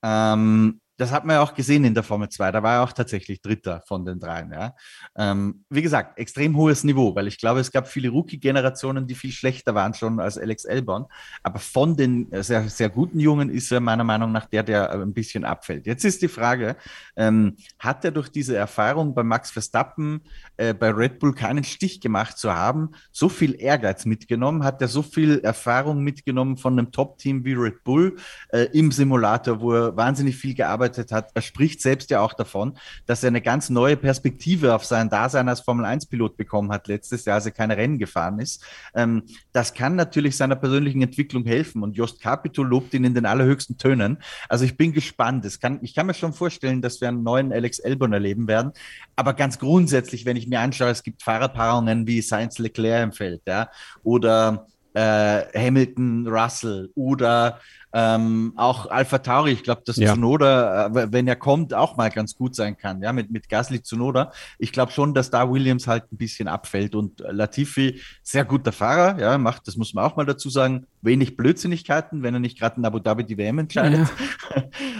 Ähm, 0.00 0.80
das 0.96 1.10
hat 1.10 1.24
man 1.24 1.34
ja 1.34 1.42
auch 1.42 1.54
gesehen 1.54 1.84
in 1.84 1.94
der 1.94 2.04
Formel 2.04 2.28
2. 2.28 2.52
Da 2.52 2.62
war 2.62 2.74
er 2.74 2.82
auch 2.84 2.92
tatsächlich 2.92 3.42
Dritter 3.42 3.82
von 3.86 4.04
den 4.04 4.20
dreien. 4.20 4.52
Ja. 4.52 4.74
Ähm, 5.16 5.64
wie 5.68 5.82
gesagt, 5.82 6.18
extrem 6.18 6.56
hohes 6.56 6.84
Niveau, 6.84 7.14
weil 7.16 7.26
ich 7.26 7.38
glaube, 7.38 7.60
es 7.60 7.72
gab 7.72 7.88
viele 7.88 8.10
Rookie-Generationen, 8.10 9.06
die 9.06 9.14
viel 9.14 9.32
schlechter 9.32 9.74
waren 9.74 9.94
schon 9.94 10.20
als 10.20 10.38
Alex 10.38 10.64
Elborn. 10.64 11.06
Aber 11.42 11.58
von 11.58 11.96
den 11.96 12.28
sehr, 12.42 12.68
sehr 12.68 12.90
guten 12.90 13.18
Jungen 13.18 13.50
ist 13.50 13.72
er 13.72 13.80
meiner 13.80 14.04
Meinung 14.04 14.30
nach 14.30 14.46
der, 14.46 14.62
der 14.62 14.92
ein 14.92 15.12
bisschen 15.12 15.44
abfällt. 15.44 15.86
Jetzt 15.86 16.04
ist 16.04 16.22
die 16.22 16.28
Frage, 16.28 16.76
ähm, 17.16 17.56
hat 17.78 18.04
er 18.04 18.12
durch 18.12 18.28
diese 18.28 18.56
Erfahrung 18.56 19.14
bei 19.14 19.24
Max 19.24 19.50
Verstappen, 19.50 20.20
äh, 20.56 20.74
bei 20.74 20.90
Red 20.90 21.18
Bull 21.18 21.34
keinen 21.34 21.64
Stich 21.64 22.00
gemacht 22.00 22.38
zu 22.38 22.54
haben, 22.54 22.90
so 23.10 23.28
viel 23.28 23.60
Ehrgeiz 23.60 24.04
mitgenommen? 24.04 24.62
Hat 24.62 24.80
er 24.80 24.88
so 24.88 25.02
viel 25.02 25.40
Erfahrung 25.40 26.04
mitgenommen 26.04 26.56
von 26.56 26.78
einem 26.78 26.92
Top-Team 26.92 27.44
wie 27.44 27.54
Red 27.54 27.82
Bull 27.82 28.16
äh, 28.50 28.68
im 28.72 28.92
Simulator, 28.92 29.60
wo 29.60 29.72
er 29.72 29.96
wahnsinnig 29.96 30.36
viel 30.36 30.54
gearbeitet 30.54 30.83
gearbeitet 30.84 31.12
hat, 31.12 31.30
er 31.34 31.42
spricht 31.42 31.80
selbst 31.80 32.10
ja 32.10 32.20
auch 32.20 32.34
davon, 32.34 32.76
dass 33.06 33.22
er 33.22 33.28
eine 33.28 33.40
ganz 33.40 33.70
neue 33.70 33.96
Perspektive 33.96 34.74
auf 34.74 34.84
sein 34.84 35.08
Dasein 35.08 35.48
als 35.48 35.60
Formel-1-Pilot 35.60 36.36
bekommen 36.36 36.72
hat 36.72 36.88
letztes 36.88 37.24
Jahr, 37.24 37.36
als 37.36 37.46
er 37.46 37.52
keine 37.52 37.76
Rennen 37.76 37.98
gefahren 37.98 38.38
ist. 38.38 38.64
Ähm, 38.94 39.22
das 39.52 39.74
kann 39.74 39.96
natürlich 39.96 40.36
seiner 40.36 40.56
persönlichen 40.56 41.02
Entwicklung 41.02 41.44
helfen 41.44 41.82
und 41.82 41.96
Jost 41.96 42.20
Capito 42.20 42.62
lobt 42.62 42.94
ihn 42.94 43.04
in 43.04 43.14
den 43.14 43.26
allerhöchsten 43.26 43.78
Tönen. 43.78 44.18
Also 44.48 44.64
ich 44.64 44.76
bin 44.76 44.92
gespannt. 44.92 45.44
Es 45.44 45.60
kann, 45.60 45.78
ich 45.82 45.94
kann 45.94 46.06
mir 46.06 46.14
schon 46.14 46.32
vorstellen, 46.32 46.82
dass 46.82 47.00
wir 47.00 47.08
einen 47.08 47.22
neuen 47.22 47.52
Alex 47.52 47.78
Elbon 47.78 48.12
erleben 48.12 48.48
werden. 48.48 48.72
Aber 49.16 49.34
ganz 49.34 49.58
grundsätzlich, 49.58 50.24
wenn 50.24 50.36
ich 50.36 50.48
mir 50.48 50.60
anschaue, 50.60 50.90
es 50.90 51.02
gibt 51.02 51.22
Fahrerpaarungen 51.22 52.06
wie 52.06 52.20
Sainz 52.20 52.58
Leclerc 52.58 53.04
im 53.04 53.12
Feld, 53.12 53.42
ja, 53.46 53.70
oder 54.02 54.66
äh, 54.94 55.42
Hamilton, 55.54 56.26
Russell 56.26 56.90
oder 56.94 57.60
ähm, 57.92 58.52
auch 58.56 58.90
Alpha 58.90 59.18
Tauri, 59.18 59.52
ich 59.52 59.62
glaube, 59.62 59.82
dass 59.84 59.96
ja. 59.96 60.12
Tsunoda, 60.12 60.86
äh, 60.86 61.12
wenn 61.12 61.28
er 61.28 61.36
kommt, 61.36 61.74
auch 61.74 61.96
mal 61.96 62.10
ganz 62.10 62.36
gut 62.36 62.56
sein 62.56 62.76
kann, 62.76 63.00
ja, 63.02 63.12
mit, 63.12 63.30
mit 63.30 63.48
Gasly 63.48 63.82
Tsunoda. 63.82 64.32
Ich 64.58 64.72
glaube 64.72 64.90
schon, 64.90 65.14
dass 65.14 65.30
da 65.30 65.48
Williams 65.48 65.86
halt 65.86 66.10
ein 66.12 66.16
bisschen 66.16 66.48
abfällt 66.48 66.96
und 66.96 67.20
Latifi, 67.20 68.00
sehr 68.22 68.44
guter 68.44 68.72
Fahrer, 68.72 69.20
ja, 69.20 69.38
macht, 69.38 69.68
das 69.68 69.76
muss 69.76 69.94
man 69.94 70.04
auch 70.04 70.16
mal 70.16 70.26
dazu 70.26 70.50
sagen, 70.50 70.86
wenig 71.02 71.36
Blödsinnigkeiten, 71.36 72.22
wenn 72.24 72.34
er 72.34 72.40
nicht 72.40 72.58
gerade 72.58 72.78
in 72.78 72.84
Abu 72.84 72.98
Dhabi 72.98 73.24
die 73.24 73.38
WM 73.38 73.58
entscheidet. 73.58 74.08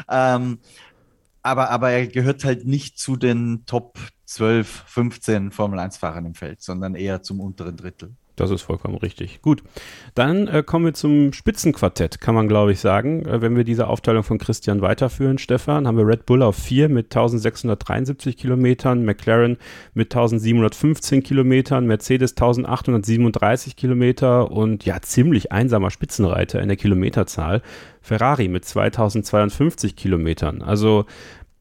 Ja. 0.08 0.36
ähm, 0.36 0.58
aber, 1.42 1.70
aber 1.70 1.90
er 1.90 2.06
gehört 2.06 2.44
halt 2.44 2.64
nicht 2.64 2.98
zu 2.98 3.16
den 3.16 3.64
Top 3.66 3.98
12, 4.26 4.84
15 4.86 5.50
Formel 5.50 5.78
1 5.78 5.96
Fahrern 5.96 6.26
im 6.26 6.34
Feld, 6.34 6.62
sondern 6.62 6.94
eher 6.94 7.22
zum 7.22 7.40
unteren 7.40 7.76
Drittel. 7.76 8.14
Das 8.36 8.50
ist 8.50 8.62
vollkommen 8.62 8.96
richtig. 8.96 9.42
Gut. 9.42 9.62
Dann 10.14 10.48
äh, 10.48 10.64
kommen 10.64 10.86
wir 10.86 10.94
zum 10.94 11.32
Spitzenquartett, 11.32 12.20
kann 12.20 12.34
man 12.34 12.48
glaube 12.48 12.72
ich 12.72 12.80
sagen. 12.80 13.24
Äh, 13.26 13.40
wenn 13.42 13.56
wir 13.56 13.62
diese 13.62 13.86
Aufteilung 13.86 14.24
von 14.24 14.38
Christian 14.38 14.80
weiterführen, 14.80 15.38
Stefan, 15.38 15.86
haben 15.86 15.96
wir 15.96 16.06
Red 16.06 16.26
Bull 16.26 16.42
auf 16.42 16.56
4 16.56 16.88
mit 16.88 17.06
1673 17.06 18.36
Kilometern, 18.36 19.04
McLaren 19.04 19.56
mit 19.94 20.12
1715 20.12 21.22
Kilometern, 21.22 21.86
Mercedes 21.86 22.32
1837 22.32 23.76
Kilometer 23.76 24.50
und 24.50 24.84
ja, 24.84 25.00
ziemlich 25.00 25.52
einsamer 25.52 25.90
Spitzenreiter 25.90 26.60
in 26.60 26.68
der 26.68 26.76
Kilometerzahl. 26.76 27.62
Ferrari 28.00 28.48
mit 28.48 28.64
2052 28.64 29.96
Kilometern. 29.96 30.60
Also 30.60 31.06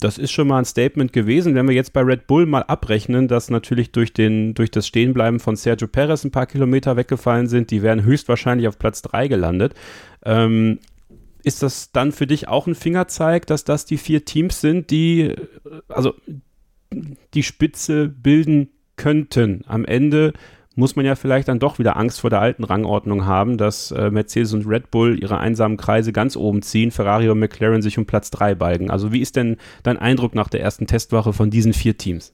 das 0.04 0.18
ist 0.18 0.32
schon 0.32 0.48
mal 0.48 0.60
ein 0.60 0.66
Statement 0.66 1.14
gewesen. 1.14 1.56
Wenn 1.56 1.68
wir 1.68 1.76
jetzt 1.76 1.94
bei 1.94 2.02
Red 2.02 2.28
Bull 2.28 2.46
mal 2.46 2.64
abrechnen, 2.64 3.28
dass 3.28 3.50
natürlich 3.50 3.92
durch, 3.92 4.14
den, 4.14 4.54
durch 4.54 4.72
das 4.72 4.88
Stehenbleiben 4.88 5.40
von 5.40 5.56
Sergio 5.56 5.88
Perez 5.88 6.24
ein 6.24 6.32
paar 6.32 6.46
Kilometer 6.46 6.98
weggefallen 6.98 7.48
sind, 7.48 7.72
die 7.72 7.82
wären 7.82 8.04
höchstwahrscheinlich 8.04 8.68
auf 8.68 8.78
Platz 8.78 9.02
3 9.02 9.28
gelandet. 9.28 9.74
Ähm, 10.26 10.80
ist 11.44 11.64
das 11.64 11.92
dann 11.92 12.12
für 12.12 12.28
dich 12.28 12.48
auch 12.48 12.68
ein 12.68 12.76
Fingerzeig, 12.76 13.48
dass 13.48 13.64
das 13.64 13.86
die 13.86 13.98
vier 13.98 14.26
Teams 14.26 14.62
sind, 14.62 14.92
die 14.92 15.22
äh, 15.22 15.36
also 15.88 16.14
die 17.34 17.44
Spitze 17.44 18.08
bilden 18.08 18.70
könnten? 18.96 19.64
Am 19.68 19.86
Ende 19.86 20.34
muss 20.76 20.96
man 20.96 21.06
ja 21.06 21.16
vielleicht 21.16 21.48
dann 21.48 21.60
doch 21.60 21.80
wieder 21.80 21.98
Angst 21.98 22.22
vor 22.22 22.30
der 22.30 22.42
alten 22.42 22.64
Rangordnung 22.64 23.26
haben, 23.26 23.58
dass 23.58 23.92
äh, 23.92 24.10
Mercedes 24.10 24.54
und 24.54 24.66
Red 24.66 24.92
Bull 24.92 25.22
ihre 25.22 25.38
einsamen 25.38 25.78
Kreise 25.78 26.12
ganz 26.14 26.36
oben 26.36 26.62
ziehen, 26.62 26.92
Ferrari 26.92 27.30
und 27.30 27.40
McLaren 27.40 27.82
sich 27.82 27.98
um 27.98 28.06
Platz 28.06 28.32
3 28.32 28.56
balgen. 28.56 28.90
Also 28.90 29.12
wie 29.12 29.22
ist 29.22 29.36
denn 29.36 29.58
dein 29.84 29.98
Eindruck 29.98 30.36
nach 30.36 30.50
der 30.50 30.62
ersten 30.62 30.88
Testwoche 30.88 31.34
von 31.34 31.50
diesen 31.50 31.74
vier 31.74 31.98
Teams? 31.98 32.34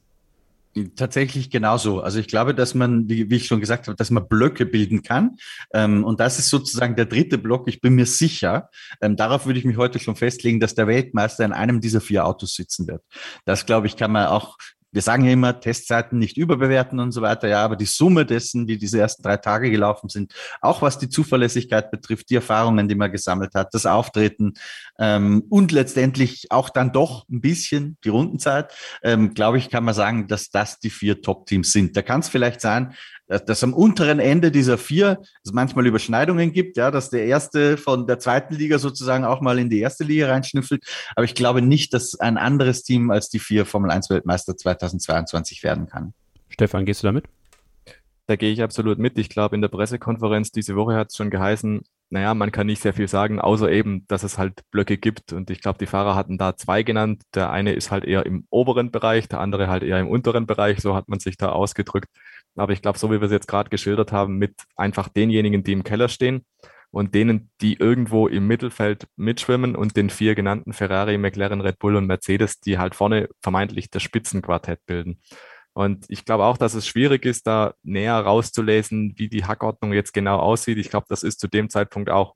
Tatsächlich 0.96 1.50
genauso. 1.50 2.02
Also 2.02 2.20
ich 2.20 2.28
glaube, 2.28 2.54
dass 2.54 2.76
man, 2.76 3.10
wie, 3.10 3.30
wie 3.30 3.38
ich 3.38 3.48
schon 3.48 3.60
gesagt 3.60 3.88
habe, 3.88 3.96
dass 3.96 4.12
man 4.12 4.28
Blöcke 4.28 4.68
bilden 4.68 5.02
kann. 5.02 5.38
Ähm, 5.74 6.04
und 6.04 6.20
das 6.20 6.38
ist 6.38 6.50
sozusagen 6.50 6.96
der 6.96 7.06
dritte 7.06 7.40
Block. 7.40 7.68
Ich 7.68 7.82
bin 7.82 7.96
mir 7.96 8.06
sicher, 8.06 8.70
ähm, 9.02 9.16
darauf 9.16 9.48
würde 9.48 9.58
ich 9.58 9.66
mich 9.66 9.78
heute 9.78 9.98
schon 9.98 10.16
festlegen, 10.16 10.60
dass 10.60 10.76
der 10.76 10.86
Weltmeister 10.86 11.44
in 11.44 11.54
einem 11.54 11.82
dieser 11.82 12.02
vier 12.02 12.26
Autos 12.26 12.54
sitzen 12.54 12.88
wird. 12.88 13.02
Das, 13.46 13.66
glaube 13.66 13.88
ich, 13.88 13.98
kann 13.98 14.12
man 14.12 14.28
auch 14.28 14.58
wir 14.92 15.02
sagen 15.02 15.26
ja 15.26 15.32
immer, 15.32 15.60
Testzeiten 15.60 16.20
nicht 16.20 16.38
überbewerten 16.38 17.00
und 17.00 17.12
so 17.12 17.22
weiter, 17.22 17.48
ja, 17.48 17.64
aber 17.64 17.76
die 17.76 17.86
Summe 17.86 18.26
dessen, 18.26 18.68
wie 18.68 18.78
diese 18.78 19.00
ersten 19.00 19.24
drei 19.24 19.38
Tage 19.38 19.70
gelaufen 19.70 20.10
sind, 20.10 20.34
auch 20.62 20.82
was 20.82 20.98
die 20.98 21.10
Zuverlässigkeit 21.10 21.92
betrifft, 21.92 22.30
die 22.30 22.36
Erfahrungen, 22.36 22.88
die 22.88 22.96
man 22.96 23.12
gesammelt 23.12 23.54
hat, 23.56 23.74
das 23.74 23.86
Auftreten 23.86 24.54
ähm, 24.98 25.44
und 25.50 25.72
letztendlich 25.72 26.52
auch 26.52 26.70
dann 26.70 26.92
doch 26.92 27.28
ein 27.30 27.42
bisschen 27.42 27.98
die 28.04 28.10
Rundenzeit, 28.10 28.74
ähm, 29.04 29.34
glaube 29.34 29.58
ich, 29.58 29.70
kann 29.70 29.84
man 29.84 29.94
sagen, 29.94 30.28
dass 30.28 30.50
das 30.50 30.80
die 30.80 30.90
vier 30.90 31.22
Top-Teams 31.22 31.72
sind. 31.72 31.96
Da 31.96 32.02
kann 32.02 32.22
es 32.22 32.30
vielleicht 32.30 32.62
sein, 32.62 32.94
dass, 33.30 33.46
dass 33.46 33.64
am 33.64 33.74
unteren 33.74 34.20
Ende 34.20 34.52
dieser 34.52 34.78
vier 34.78 35.22
es 35.44 35.54
manchmal 35.54 35.88
Überschneidungen 35.88 36.52
gibt, 36.52 36.76
ja, 36.76 36.92
dass 36.92 37.10
der 37.10 37.26
erste 37.26 37.78
von 37.78 38.08
der 38.08 38.20
zweiten 38.20 38.56
Liga 38.56 38.80
sozusagen 38.80 39.24
auch 39.24 39.40
mal 39.40 39.60
in 39.60 39.70
die 39.70 39.80
erste 39.80 40.04
Liga 40.04 40.28
reinschnüffelt. 40.28 40.84
Aber 41.16 41.24
ich 41.24 41.36
glaube 41.36 41.62
nicht, 41.62 41.94
dass 41.94 42.20
ein 42.20 42.38
anderes 42.38 42.84
Team 42.84 43.12
als 43.12 43.30
die 43.30 43.40
vier 43.40 43.66
Formel 43.66 43.92
1 43.92 44.10
Weltmeister 44.10 44.58
2022 44.58 45.64
werden 45.64 45.88
kann. 45.88 46.14
Stefan, 46.50 46.86
gehst 46.86 47.04
du 47.04 47.08
damit? 47.08 47.26
Da 48.26 48.36
gehe 48.36 48.52
ich 48.52 48.62
absolut 48.62 49.00
mit. 49.00 49.18
Ich 49.18 49.30
glaube, 49.30 49.56
in 49.56 49.62
der 49.62 49.70
Pressekonferenz 49.70 50.52
diese 50.52 50.76
Woche 50.76 50.96
hat 50.96 51.10
es 51.10 51.16
schon 51.16 51.32
geheißen, 51.32 51.82
naja, 52.12 52.34
man 52.34 52.52
kann 52.52 52.68
nicht 52.68 52.82
sehr 52.82 52.94
viel 52.94 53.08
sagen, 53.08 53.40
außer 53.40 53.72
eben, 53.72 54.06
dass 54.08 54.24
es 54.24 54.38
halt 54.38 54.62
Blöcke 54.72 54.98
gibt. 54.98 55.34
Und 55.34 55.50
ich 55.50 55.62
glaube, 55.62 55.78
die 55.80 55.86
Fahrer 55.86 56.16
hatten 56.16 56.38
da 56.38 56.56
zwei 56.56 56.84
genannt. 56.84 57.24
Der 57.36 57.52
eine 57.52 57.74
ist 57.74 57.92
halt 57.92 58.04
eher 58.04 58.26
im 58.26 58.46
oberen 58.50 58.92
Bereich, 58.92 59.28
der 59.30 59.40
andere 59.40 59.68
halt 59.68 59.84
eher 59.84 60.00
im 60.00 60.08
unteren 60.08 60.48
Bereich. 60.48 60.80
So 60.80 60.96
hat 60.96 61.08
man 61.08 61.20
sich 61.20 61.38
da 61.38 61.50
ausgedrückt. 61.50 62.10
Aber 62.60 62.74
ich 62.74 62.82
glaube, 62.82 63.00
so 63.00 63.10
wie 63.10 63.20
wir 63.20 63.24
es 63.24 63.32
jetzt 63.32 63.48
gerade 63.48 63.70
geschildert 63.70 64.12
haben, 64.12 64.38
mit 64.38 64.56
einfach 64.76 65.10
denjenigen, 65.10 65.64
die 65.64 65.74
im 65.74 65.84
Keller 65.84 66.10
stehen 66.10 66.46
und 66.92 67.14
denen, 67.16 67.52
die 67.62 67.76
irgendwo 67.76 68.28
im 68.28 68.48
Mittelfeld 68.48 69.08
mitschwimmen 69.16 69.76
und 69.76 69.96
den 69.96 70.10
vier 70.10 70.36
genannten 70.36 70.74
Ferrari, 70.74 71.18
McLaren, 71.18 71.62
Red 71.62 71.80
Bull 71.80 71.96
und 71.96 72.08
Mercedes, 72.08 72.60
die 72.60 72.78
halt 72.78 72.96
vorne 72.96 73.30
vermeintlich 73.42 73.90
das 73.90 74.04
Spitzenquartett 74.04 74.86
bilden. 74.86 75.22
Und 75.74 76.06
ich 76.10 76.26
glaube 76.26 76.46
auch, 76.46 76.58
dass 76.58 76.74
es 76.74 76.88
schwierig 76.88 77.26
ist, 77.26 77.48
da 77.48 77.74
näher 77.84 78.20
rauszulesen, 78.20 79.14
wie 79.18 79.30
die 79.30 79.46
Hackordnung 79.46 79.94
jetzt 79.94 80.14
genau 80.14 80.40
aussieht. 80.40 80.78
Ich 80.78 80.90
glaube, 80.90 81.06
das 81.10 81.24
ist 81.24 81.40
zu 81.40 81.48
dem 81.48 81.70
Zeitpunkt 81.70 82.10
auch 82.10 82.36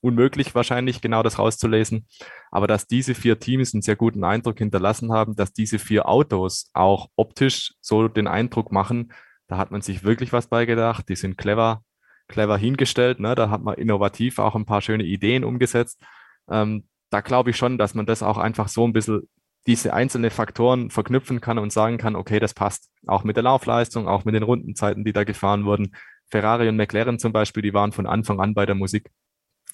unmöglich 0.00 0.54
wahrscheinlich 0.54 1.00
genau 1.00 1.22
das 1.22 1.38
rauszulesen. 1.38 2.06
Aber 2.50 2.66
dass 2.66 2.86
diese 2.86 3.14
vier 3.14 3.40
Teams 3.40 3.72
einen 3.72 3.82
sehr 3.82 3.96
guten 3.96 4.22
Eindruck 4.22 4.58
hinterlassen 4.58 5.10
haben, 5.12 5.34
dass 5.34 5.52
diese 5.54 5.78
vier 5.78 6.06
Autos 6.06 6.70
auch 6.74 7.08
optisch 7.16 7.72
so 7.80 8.06
den 8.06 8.26
Eindruck 8.26 8.70
machen, 8.70 9.12
da 9.54 9.58
hat 9.58 9.70
man 9.70 9.82
sich 9.82 10.02
wirklich 10.02 10.32
was 10.32 10.48
beigedacht. 10.48 11.08
Die 11.08 11.14
sind 11.14 11.38
clever, 11.38 11.84
clever 12.26 12.56
hingestellt. 12.58 13.20
Ne? 13.20 13.36
Da 13.36 13.50
hat 13.50 13.62
man 13.62 13.76
innovativ 13.76 14.40
auch 14.40 14.56
ein 14.56 14.66
paar 14.66 14.82
schöne 14.82 15.04
Ideen 15.04 15.44
umgesetzt. 15.44 16.02
Ähm, 16.50 16.88
da 17.10 17.20
glaube 17.20 17.50
ich 17.50 17.56
schon, 17.56 17.78
dass 17.78 17.94
man 17.94 18.04
das 18.04 18.24
auch 18.24 18.36
einfach 18.36 18.66
so 18.66 18.84
ein 18.84 18.92
bisschen 18.92 19.28
diese 19.68 19.94
einzelnen 19.94 20.32
Faktoren 20.32 20.90
verknüpfen 20.90 21.40
kann 21.40 21.58
und 21.58 21.72
sagen 21.72 21.98
kann, 21.98 22.16
okay, 22.16 22.40
das 22.40 22.52
passt. 22.52 22.90
Auch 23.06 23.22
mit 23.22 23.36
der 23.36 23.44
Laufleistung, 23.44 24.08
auch 24.08 24.24
mit 24.24 24.34
den 24.34 24.42
Rundenzeiten, 24.42 25.04
die 25.04 25.12
da 25.12 25.22
gefahren 25.22 25.64
wurden. 25.64 25.94
Ferrari 26.28 26.68
und 26.68 26.76
McLaren 26.76 27.20
zum 27.20 27.32
Beispiel, 27.32 27.62
die 27.62 27.72
waren 27.72 27.92
von 27.92 28.08
Anfang 28.08 28.40
an 28.40 28.54
bei 28.54 28.66
der 28.66 28.74
Musik. 28.74 29.08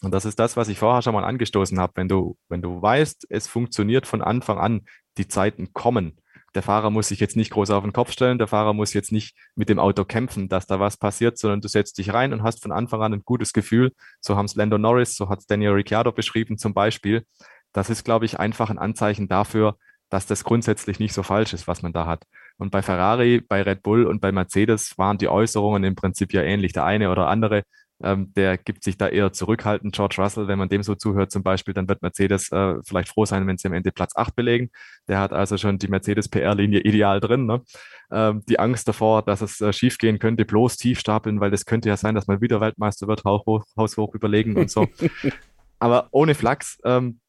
Und 0.02 0.12
das 0.12 0.26
ist 0.26 0.38
das, 0.38 0.58
was 0.58 0.68
ich 0.68 0.78
vorher 0.78 1.00
schon 1.00 1.14
mal 1.14 1.24
angestoßen 1.24 1.80
habe. 1.80 1.94
Wenn 1.96 2.08
du, 2.08 2.36
wenn 2.50 2.60
du 2.60 2.82
weißt, 2.82 3.28
es 3.30 3.48
funktioniert 3.48 4.06
von 4.06 4.20
Anfang 4.20 4.58
an, 4.58 4.82
die 5.16 5.26
Zeiten 5.26 5.72
kommen, 5.72 6.18
der 6.54 6.62
Fahrer 6.62 6.90
muss 6.90 7.08
sich 7.08 7.20
jetzt 7.20 7.36
nicht 7.36 7.50
groß 7.50 7.70
auf 7.70 7.84
den 7.84 7.92
Kopf 7.92 8.12
stellen, 8.12 8.38
der 8.38 8.48
Fahrer 8.48 8.72
muss 8.72 8.92
jetzt 8.92 9.12
nicht 9.12 9.36
mit 9.54 9.68
dem 9.68 9.78
Auto 9.78 10.04
kämpfen, 10.04 10.48
dass 10.48 10.66
da 10.66 10.80
was 10.80 10.96
passiert, 10.96 11.38
sondern 11.38 11.60
du 11.60 11.68
setzt 11.68 11.98
dich 11.98 12.12
rein 12.12 12.32
und 12.32 12.42
hast 12.42 12.62
von 12.62 12.72
Anfang 12.72 13.02
an 13.02 13.14
ein 13.14 13.22
gutes 13.24 13.52
Gefühl. 13.52 13.92
So 14.20 14.36
haben 14.36 14.46
es 14.46 14.54
Lando 14.54 14.78
Norris, 14.78 15.16
so 15.16 15.28
hat 15.28 15.40
es 15.40 15.46
Daniel 15.46 15.72
Ricciardo 15.72 16.12
beschrieben 16.12 16.58
zum 16.58 16.74
Beispiel. 16.74 17.24
Das 17.72 17.90
ist, 17.90 18.04
glaube 18.04 18.24
ich, 18.24 18.40
einfach 18.40 18.70
ein 18.70 18.78
Anzeichen 18.78 19.28
dafür, 19.28 19.76
dass 20.08 20.26
das 20.26 20.42
grundsätzlich 20.44 20.98
nicht 20.98 21.14
so 21.14 21.22
falsch 21.22 21.52
ist, 21.52 21.68
was 21.68 21.82
man 21.82 21.92
da 21.92 22.06
hat. 22.06 22.24
Und 22.58 22.70
bei 22.70 22.82
Ferrari, 22.82 23.40
bei 23.40 23.62
Red 23.62 23.82
Bull 23.82 24.06
und 24.06 24.20
bei 24.20 24.32
Mercedes 24.32 24.98
waren 24.98 25.18
die 25.18 25.28
Äußerungen 25.28 25.84
im 25.84 25.94
Prinzip 25.94 26.32
ja 26.32 26.42
ähnlich. 26.42 26.72
Der 26.72 26.84
eine 26.84 27.10
oder 27.10 27.28
andere 27.28 27.62
ähm, 28.02 28.32
der 28.34 28.56
gibt 28.58 28.82
sich 28.82 28.96
da 28.96 29.08
eher 29.08 29.32
zurückhaltend. 29.32 29.94
George 29.94 30.16
Russell, 30.18 30.48
wenn 30.48 30.58
man 30.58 30.68
dem 30.68 30.82
so 30.82 30.94
zuhört 30.94 31.30
zum 31.30 31.42
Beispiel, 31.42 31.74
dann 31.74 31.88
wird 31.88 32.02
Mercedes 32.02 32.50
äh, 32.50 32.76
vielleicht 32.84 33.08
froh 33.08 33.24
sein, 33.24 33.46
wenn 33.46 33.58
sie 33.58 33.68
am 33.68 33.74
Ende 33.74 33.92
Platz 33.92 34.16
8 34.16 34.34
belegen. 34.34 34.70
Der 35.08 35.20
hat 35.20 35.32
also 35.32 35.56
schon 35.58 35.78
die 35.78 35.88
Mercedes-PR-Linie 35.88 36.80
ideal 36.80 37.20
drin. 37.20 37.46
Ne? 37.46 37.62
Ähm, 38.10 38.42
die 38.48 38.58
Angst 38.58 38.88
davor, 38.88 39.22
dass 39.22 39.42
es 39.42 39.60
äh, 39.60 39.72
schiefgehen 39.72 40.18
könnte, 40.18 40.44
bloß 40.44 40.76
tief 40.76 41.00
stapeln, 41.00 41.40
weil 41.40 41.50
das 41.50 41.66
könnte 41.66 41.88
ja 41.88 41.96
sein, 41.96 42.14
dass 42.14 42.26
man 42.26 42.40
wieder 42.40 42.60
Weltmeister 42.60 43.06
wird, 43.06 43.24
hoch, 43.24 43.64
haushoch 43.76 44.14
überlegen 44.14 44.56
und 44.56 44.70
so. 44.70 44.86
Aber 45.78 46.08
ohne 46.10 46.34
Flachs, 46.34 46.78
ähm, 46.84 47.20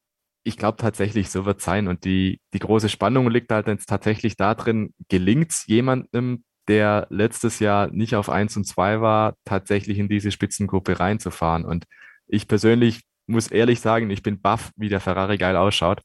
ich 0.43 0.57
glaube 0.57 0.77
tatsächlich, 0.77 1.29
so 1.29 1.45
wird 1.45 1.59
es 1.59 1.65
sein. 1.65 1.87
Und 1.87 2.05
die, 2.05 2.39
die 2.53 2.59
große 2.59 2.89
Spannung 2.89 3.29
liegt 3.29 3.51
halt 3.51 3.67
jetzt 3.67 3.87
tatsächlich 3.87 4.37
darin, 4.37 4.93
gelingt 5.09 5.51
es 5.51 5.65
jemandem, 5.67 6.43
der 6.67 7.07
letztes 7.09 7.59
Jahr 7.59 7.87
nicht 7.87 8.15
auf 8.15 8.29
1 8.29 8.57
und 8.57 8.65
2 8.65 9.01
war, 9.01 9.35
tatsächlich 9.45 9.97
in 9.97 10.09
diese 10.09 10.31
Spitzengruppe 10.31 10.99
reinzufahren. 10.99 11.65
Und 11.65 11.85
ich 12.27 12.47
persönlich 12.47 13.01
muss 13.27 13.47
ehrlich 13.47 13.81
sagen, 13.81 14.09
ich 14.09 14.23
bin 14.23 14.41
baff, 14.41 14.71
wie 14.75 14.89
der 14.89 14.99
Ferrari 14.99 15.37
geil 15.37 15.55
ausschaut. 15.55 16.01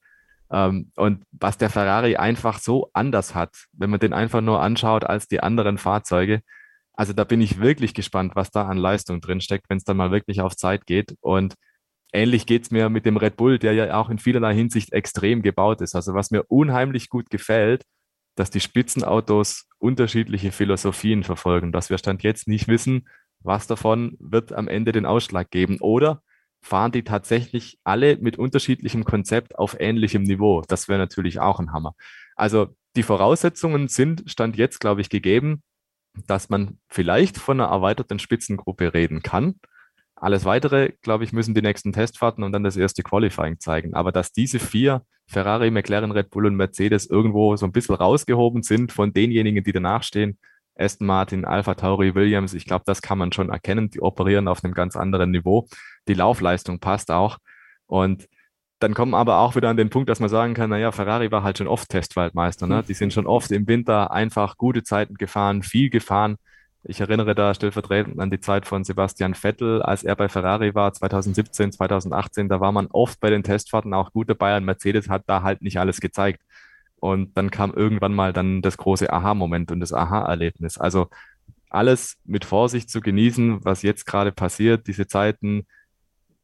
Ähm, 0.51 0.93
und 0.97 1.25
was 1.33 1.59
der 1.59 1.71
Ferrari 1.71 2.17
einfach 2.17 2.59
so 2.59 2.91
anders 2.93 3.35
hat, 3.35 3.55
wenn 3.73 3.91
man 3.91 4.01
den 4.01 4.13
einfach 4.13 4.41
nur 4.41 4.63
anschaut 4.63 5.05
als 5.05 5.27
die 5.29 5.41
anderen 5.41 5.79
Fahrzeuge. 5.79 6.41
Also 6.93 7.13
da 7.13 7.25
bin 7.25 7.41
ich 7.41 7.61
wirklich 7.61 7.95
gespannt, 7.95 8.37
was 8.37 8.51
da 8.51 8.67
an 8.67 8.79
Leistung 8.79 9.21
drinsteckt, 9.21 9.69
wenn 9.69 9.79
es 9.79 9.85
dann 9.85 9.97
mal 9.97 10.13
wirklich 10.13 10.41
auf 10.41 10.57
Zeit 10.57 10.87
geht. 10.87 11.15
Und 11.21 11.55
ähnlich 12.13 12.47
geht 12.47 12.65
es 12.65 12.71
mir 12.71 12.89
mit 12.89 13.07
dem 13.07 13.17
Red 13.17 13.37
Bull, 13.37 13.59
der 13.59 13.75
ja 13.75 13.99
auch 13.99 14.09
in 14.09 14.19
vielerlei 14.19 14.55
Hinsicht 14.55 14.93
extrem 14.93 15.43
gebaut 15.43 15.81
ist. 15.83 15.95
Also 15.95 16.15
was 16.15 16.31
mir 16.31 16.45
unheimlich 16.49 17.09
gut 17.11 17.29
gefällt, 17.31 17.83
dass 18.37 18.51
die 18.51 18.61
Spitzenautos 18.61 19.66
unterschiedliche 19.79 20.53
Philosophien 20.53 21.23
verfolgen, 21.23 21.73
dass 21.73 21.91
wir 21.91 21.99
Stand 21.99 22.23
jetzt 22.23 22.49
nicht 22.49 22.69
wissen, 22.69 23.09
was 23.41 23.67
davon 23.67 24.17
wird 24.19 24.53
am 24.53 24.69
Ende 24.69 24.93
den 24.93 25.07
Ausschlag 25.07 25.51
geben 25.51 25.79
oder 25.81 26.23
fahren 26.61 26.93
die 26.93 27.05
tatsächlich 27.05 27.79
alle 27.85 28.17
mit 28.17 28.39
unterschiedlichem 28.39 29.05
Konzept 29.05 29.59
auf 29.59 29.77
ähnlichem 29.79 30.23
Niveau. 30.23 30.63
Das 30.67 30.89
wäre 30.89 30.99
natürlich 30.99 31.39
auch 31.39 31.61
ein 31.61 31.73
Hammer. 31.73 31.95
Also 32.35 32.75
die 32.97 33.03
Voraussetzungen 33.03 33.89
sind 33.89 34.25
Stand 34.27 34.57
jetzt, 34.57 34.81
glaube 34.81 35.01
ich, 35.01 35.09
gegeben, 35.09 35.63
dass 36.27 36.49
man 36.49 36.79
vielleicht 36.89 37.37
von 37.39 37.61
einer 37.61 37.71
erweiterten 37.71 38.19
Spitzengruppe 38.19 38.95
reden 38.95 39.23
kann. 39.23 39.61
Alles 40.17 40.45
weitere, 40.47 40.93
glaube 41.03 41.25
ich, 41.25 41.33
müssen 41.33 41.55
die 41.55 41.63
nächsten 41.63 41.93
Testfahrten 41.93 42.43
und 42.43 42.53
dann 42.53 42.65
das 42.65 42.77
erste 42.77 43.03
Qualifying 43.03 43.61
zeigen. 43.61 43.95
Aber 43.95 44.13
dass 44.13 44.33
diese 44.33 44.59
vier, 44.59 45.03
Ferrari, 45.27 45.71
McLaren, 45.71 46.11
Red 46.11 46.31
Bull 46.31 46.47
und 46.47 46.57
Mercedes, 46.57 47.07
irgendwo 47.07 47.57
so 47.57 47.67
ein 47.67 47.73
bisschen 47.73 47.97
rausgehoben 47.97 48.63
sind 48.63 48.93
von 48.93 49.13
denjenigen, 49.13 49.63
die 49.63 49.73
danach 49.73 50.03
stehen, 50.03 50.39
Aston 50.79 51.07
Martin, 51.07 51.45
Alpha 51.45 51.75
Tauri, 51.75 52.15
Williams, 52.15 52.55
ich 52.55 52.65
glaube, 52.65 52.85
das 52.87 53.03
kann 53.03 53.19
man 53.19 53.33
schon 53.33 53.51
erkennen. 53.51 53.91
Die 53.91 54.01
operieren 54.01 54.49
auf 54.49 54.65
einem 54.65 54.75
ganz 54.75 54.97
anderen 54.97 55.31
Niveau. 55.31 55.69
Die 56.09 56.15
Laufleistung 56.15 56.81
passt 56.81 57.11
auch. 57.11 57.39
Und 57.87 58.29
dann 58.79 58.93
kommen 58.93 59.15
aber 59.15 59.39
auch 59.39 59.57
wieder 59.57 59.71
an 59.71 59.79
den 59.79 59.89
Punkt, 59.89 60.11
dass 60.11 60.21
man 60.21 60.29
sagen 60.29 60.55
kann, 60.55 60.71
naja, 60.71 60.93
Ferrari 60.93 61.31
war 61.31 61.43
halt 61.43 61.59
schon 61.59 61.69
oft 61.69 61.89
Testwaldmeister. 61.89 62.67
Ne? 62.67 62.83
Die 62.87 62.95
sind 62.95 63.13
schon 63.13 63.27
oft 63.27 63.51
im 63.53 63.67
Winter 63.67 64.11
einfach 64.11 64.59
gute 64.59 64.83
Zeiten 64.83 65.15
gefahren, 65.15 65.63
viel 65.63 65.89
gefahren. 65.89 66.37
Ich 66.89 67.01
erinnere 67.01 67.35
da 67.35 67.53
stellvertretend 67.53 68.21
an 68.21 68.31
die 68.31 68.39
Zeit 68.39 68.65
von 68.65 68.85
Sebastian 68.85 69.35
Vettel, 69.35 69.83
als 69.83 70.05
er 70.05 70.15
bei 70.15 70.29
Ferrari 70.29 70.73
war, 70.77 70.93
2017, 70.93 71.73
2018. 71.73 72.49
Da 72.49 72.61
war 72.61 72.71
man 72.71 72.87
oft 72.87 73.19
bei 73.19 73.29
den 73.29 73.43
Testfahrten 73.43 73.93
auch 73.93 74.13
gut 74.13 74.31
dabei 74.31 74.57
und 74.57 74.65
Mercedes 74.65 75.09
hat 75.09 75.25
da 75.27 75.43
halt 75.43 75.63
nicht 75.63 75.81
alles 75.81 76.01
gezeigt. 76.01 76.43
Und 77.01 77.37
dann 77.37 77.51
kam 77.51 77.75
irgendwann 77.75 78.15
mal 78.15 78.33
dann 78.33 78.63
das 78.63 78.77
große 78.77 79.13
Aha-Moment 79.13 79.73
und 79.73 79.81
das 79.81 79.93
Aha-Erlebnis. 79.93 80.79
Also 80.79 81.09
alles 81.71 82.19
mit 82.25 82.45
Vorsicht 82.45 82.89
zu 82.89 83.01
genießen, 83.01 83.65
was 83.65 83.83
jetzt 83.83 84.07
gerade 84.07 84.31
passiert, 84.31 84.87
diese 84.87 85.09
Zeiten. 85.09 85.67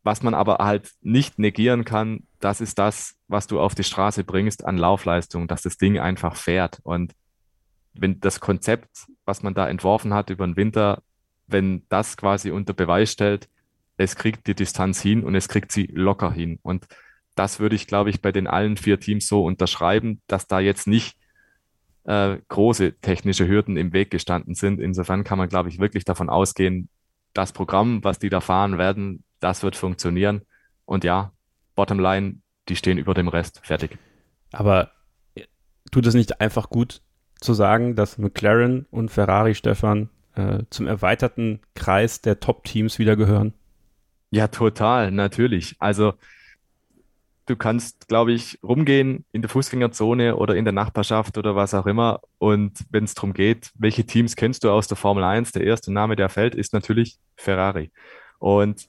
Was 0.03 0.25
man 0.25 0.35
aber 0.35 0.57
halt 0.59 0.91
nicht 1.03 1.39
negieren 1.39 1.85
kann, 1.85 2.27
das 2.41 2.61
ist 2.61 2.81
das, 2.81 3.15
was 3.29 3.47
du 3.47 3.61
auf 3.61 3.77
die 3.77 3.85
Straße 3.85 4.25
bringst 4.25 4.65
an 4.65 4.77
Laufleistung, 4.77 5.47
dass 5.47 5.63
das 5.63 5.77
Ding 5.77 6.01
einfach 6.01 6.35
fährt. 6.35 6.81
Und 6.83 7.15
wenn 7.95 8.21
das 8.21 8.41
Konzept, 8.41 9.07
was 9.25 9.43
man 9.43 9.55
da 9.55 9.69
entworfen 9.69 10.15
hat 10.15 10.31
über 10.31 10.47
den 10.47 10.57
Winter, 10.57 11.03
wenn 11.47 11.85
das 11.89 12.17
quasi 12.17 12.51
unter 12.51 12.73
Beweis 12.73 13.13
stellt, 13.13 13.49
es 13.97 14.17
kriegt 14.17 14.47
die 14.47 14.55
Distanz 14.55 15.01
hin 15.01 15.23
und 15.23 15.35
es 15.35 15.49
kriegt 15.49 15.73
sie 15.73 15.87
locker 15.87 16.33
hin. 16.33 16.59
Und 16.63 16.87
das 17.35 17.61
würde 17.61 17.77
ich, 17.77 17.87
glaube 17.87 18.11
ich, 18.11 18.21
bei 18.21 18.33
den 18.33 18.47
allen 18.47 18.77
vier 18.77 19.01
Teams 19.01 19.27
so 19.27 19.45
unterschreiben, 19.45 20.21
dass 20.27 20.47
da 20.47 20.61
jetzt 20.61 20.87
nicht 20.87 21.17
äh, 22.05 22.39
große 22.49 22.99
technische 23.01 23.47
Hürden 23.47 23.77
im 23.77 23.93
Weg 23.93 24.11
gestanden 24.11 24.55
sind. 24.55 24.81
Insofern 24.81 25.25
kann 25.25 25.39
man, 25.39 25.49
glaube 25.49 25.69
ich, 25.69 25.79
wirklich 25.79 26.05
davon 26.05 26.29
ausgehen, 26.29 26.89
das 27.33 27.53
Programm, 27.53 28.05
was 28.05 28.19
die 28.19 28.29
da 28.29 28.41
fahren 28.41 28.77
werden, 28.77 29.25
das 29.41 29.63
wird 29.63 29.77
funktionieren. 29.77 30.43
Und 30.85 31.05
ja, 31.05 31.33
Bottomline, 31.75 32.37
die 32.69 32.77
stehen 32.77 32.99
über 32.99 33.15
dem 33.15 33.29
Rest. 33.29 33.61
Fertig. 33.65 33.99
Aber 34.53 34.91
tut 35.91 36.07
es 36.07 36.15
nicht 36.15 36.41
einfach 36.41 36.69
gut, 36.69 37.01
zu 37.43 37.55
sagen, 37.55 37.97
dass 37.97 38.19
McLaren 38.19 38.87
und 38.91 39.11
Ferrari, 39.11 39.55
Stefan, 39.55 40.09
äh, 40.35 40.61
zum 40.71 40.87
erweiterten 40.87 41.61
Kreis 41.75 42.21
der 42.21 42.41
Top-Teams 42.41 42.99
wieder 42.99 43.17
gehören? 43.17 43.53
Ja, 44.31 44.49
total, 44.49 45.11
natürlich. 45.11 45.77
Also 45.79 46.15
du 47.47 47.57
kannst, 47.57 48.09
glaube 48.09 48.33
ich, 48.33 48.59
rumgehen 48.63 49.25
in 49.33 49.43
der 49.43 49.51
Fußgängerzone 49.51 50.37
oder 50.37 50.57
in 50.57 50.65
der 50.65 50.73
Nachbarschaft 50.73 51.37
oder 51.37 51.55
was 51.55 51.75
auch 51.75 51.87
immer. 51.87 52.21
Und 52.39 52.79
wenn 52.91 53.05
es 53.05 53.15
darum 53.15 53.35
geht, 53.35 53.73
welche 53.75 54.05
Teams 54.05 54.37
kennst 54.37 54.65
du 54.65 54.71
aus 54.71 54.89
der 54.89 54.97
Formel 54.97 55.25
1, 55.25 55.53
der 55.53 55.65
erste 55.65 55.93
Name, 55.93 56.17
der 56.17 56.29
fällt, 56.29 56.55
ist 56.55 56.73
natürlich 56.73 57.19
Ferrari. 57.37 57.91
Und 58.39 58.89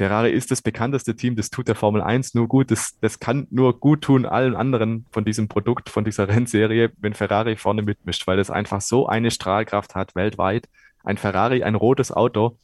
Ferrari 0.00 0.30
ist 0.30 0.50
das 0.50 0.62
bekannteste 0.62 1.14
Team, 1.14 1.36
das 1.36 1.50
tut 1.50 1.68
der 1.68 1.74
Formel 1.74 2.00
1 2.00 2.32
nur 2.32 2.48
gut. 2.48 2.70
Das, 2.70 2.98
das 3.00 3.20
kann 3.20 3.46
nur 3.50 3.78
gut 3.78 4.00
tun 4.00 4.24
allen 4.24 4.56
anderen 4.56 5.04
von 5.10 5.26
diesem 5.26 5.46
Produkt, 5.46 5.90
von 5.90 6.06
dieser 6.06 6.26
Rennserie, 6.34 6.90
wenn 6.96 7.12
Ferrari 7.12 7.54
vorne 7.56 7.82
mitmischt, 7.82 8.26
weil 8.26 8.38
es 8.38 8.50
einfach 8.50 8.80
so 8.80 9.08
eine 9.08 9.30
Strahlkraft 9.30 9.94
hat 9.94 10.14
weltweit. 10.14 10.70
ein 11.04 11.18
Ferrari, 11.18 11.62
ein 11.64 11.74
rotes 11.74 12.12
Auto, 12.12 12.56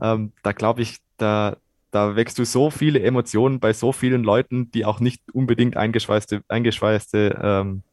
ähm, 0.00 0.32
da 0.42 0.50
glaube 0.50 0.82
ich, 0.82 0.98
da, 1.18 1.56
da 1.92 2.16
wächst 2.16 2.40
du 2.40 2.44
so 2.44 2.70
viele 2.70 3.00
Emotionen 3.00 3.60
bei 3.60 3.72
so 3.72 3.92
vielen 3.92 4.24
Leuten, 4.24 4.72
die 4.72 4.84
auch 4.84 4.98
nicht 4.98 5.22
unbedingt 5.32 5.76
eingeschweißte, 5.76 6.42
eingeschweißte 6.48 7.38
ähm, 7.40 7.84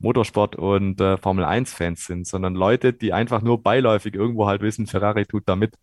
Motorsport- 0.00 0.56
und 0.56 1.00
äh, 1.00 1.18
Formel-1-Fans 1.18 2.04
sind, 2.04 2.26
sondern 2.26 2.56
Leute, 2.56 2.92
die 2.94 3.12
einfach 3.12 3.42
nur 3.42 3.62
beiläufig 3.62 4.14
irgendwo 4.16 4.48
halt 4.48 4.60
wissen, 4.60 4.88
Ferrari 4.88 5.24
tut 5.24 5.44
da 5.46 5.54
mit. 5.54 5.74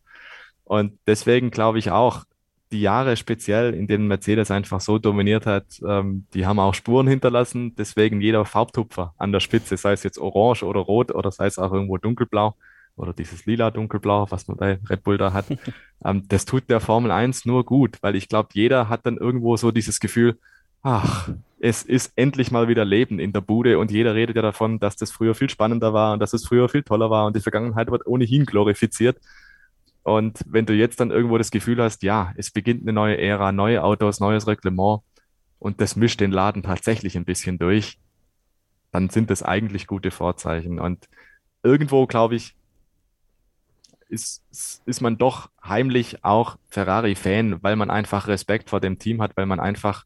Und 0.66 1.00
deswegen 1.08 1.50
glaube 1.50 1.80
ich 1.80 1.92
auch, 1.92 2.26
die 2.72 2.82
Jahre 2.82 3.18
speziell, 3.18 3.74
in 3.74 3.88
denen 3.88 4.08
Mercedes 4.08 4.52
einfach 4.52 4.82
so 4.82 4.98
dominiert 4.98 5.46
hat, 5.46 5.66
ähm, 5.86 6.26
die 6.34 6.46
haben 6.46 6.60
auch 6.60 6.74
Spuren 6.74 7.08
hinterlassen. 7.08 7.76
Deswegen 7.76 8.22
jeder 8.22 8.46
Farbtupfer 8.46 9.14
an 9.18 9.32
der 9.32 9.40
Spitze, 9.40 9.78
sei 9.78 9.94
es 9.94 10.04
jetzt 10.04 10.18
orange 10.18 10.64
oder 10.64 10.80
rot 10.80 11.14
oder 11.14 11.32
sei 11.32 11.48
es 11.48 11.60
auch 11.60 11.72
irgendwo 11.72 11.98
dunkelblau 11.98 12.56
oder 12.96 13.14
dieses 13.14 13.46
lila 13.46 13.72
dunkelblau, 13.72 14.28
was 14.30 14.48
man 14.48 14.58
bei 14.58 14.80
Red 14.90 15.04
Bull 15.04 15.18
da 15.18 15.34
hat, 15.34 15.46
ähm, 16.06 16.24
das 16.28 16.46
tut 16.46 16.70
der 16.70 16.80
Formel 16.80 17.12
1 17.12 17.46
nur 17.46 17.66
gut, 17.66 17.98
weil 18.02 18.16
ich 18.16 18.30
glaube, 18.30 18.50
jeder 18.54 18.90
hat 18.90 19.06
dann 19.06 19.18
irgendwo 19.18 19.58
so 19.58 19.72
dieses 19.72 20.00
Gefühl, 20.00 20.38
ach, 20.84 21.30
es 21.60 21.84
ist 21.84 22.14
endlich 22.16 22.52
mal 22.52 22.68
wieder 22.68 22.86
Leben 22.86 23.20
in 23.20 23.34
der 23.34 23.42
Bude 23.42 23.78
und 23.78 23.92
jeder 23.92 24.16
redet 24.16 24.36
ja 24.36 24.42
davon, 24.42 24.80
dass 24.80 24.96
das 24.96 25.12
früher 25.12 25.36
viel 25.36 25.50
spannender 25.50 25.94
war 25.94 26.14
und 26.14 26.20
dass 26.20 26.34
es 26.34 26.46
früher 26.46 26.70
viel 26.70 26.84
toller 26.84 27.10
war 27.10 27.28
und 27.28 27.36
die 27.36 27.42
Vergangenheit 27.42 27.92
wird 27.92 28.08
ohnehin 28.08 28.46
glorifiziert. 28.46 29.18
Und 30.04 30.44
wenn 30.48 30.66
du 30.66 30.74
jetzt 30.74 31.00
dann 31.00 31.12
irgendwo 31.12 31.38
das 31.38 31.52
Gefühl 31.52 31.82
hast, 31.82 32.04
ja, 32.04 32.34
es 32.36 32.52
beginnt 32.52 32.82
eine 32.82 32.94
neue 32.94 33.18
Ära, 33.18 33.52
neue 33.52 33.84
Autos, 33.84 34.20
neues 34.20 34.48
Reglement 34.48 35.02
und 35.60 35.80
das 35.80 35.96
mischt 35.96 36.20
den 36.20 36.32
Laden 36.32 36.64
tatsächlich 36.64 37.16
ein 37.18 37.26
bisschen 37.26 37.60
durch, 37.60 38.00
dann 38.92 39.10
sind 39.10 39.30
das 39.30 39.44
eigentlich 39.44 39.88
gute 39.88 40.12
Vorzeichen. 40.12 40.80
Und 40.80 41.08
irgendwo, 41.64 42.08
glaube 42.08 42.36
ich, 42.36 42.56
ist, 44.10 44.44
ist 44.86 45.02
man 45.02 45.18
doch 45.18 45.50
heimlich 45.64 46.26
auch 46.26 46.58
Ferrari-Fan, 46.70 47.64
weil 47.64 47.76
man 47.76 47.90
einfach 47.90 48.28
Respekt 48.28 48.70
vor 48.70 48.82
dem 48.82 49.00
Team 49.00 49.22
hat, 49.22 49.38
weil 49.38 49.46
man 49.46 49.60
einfach 49.60 50.06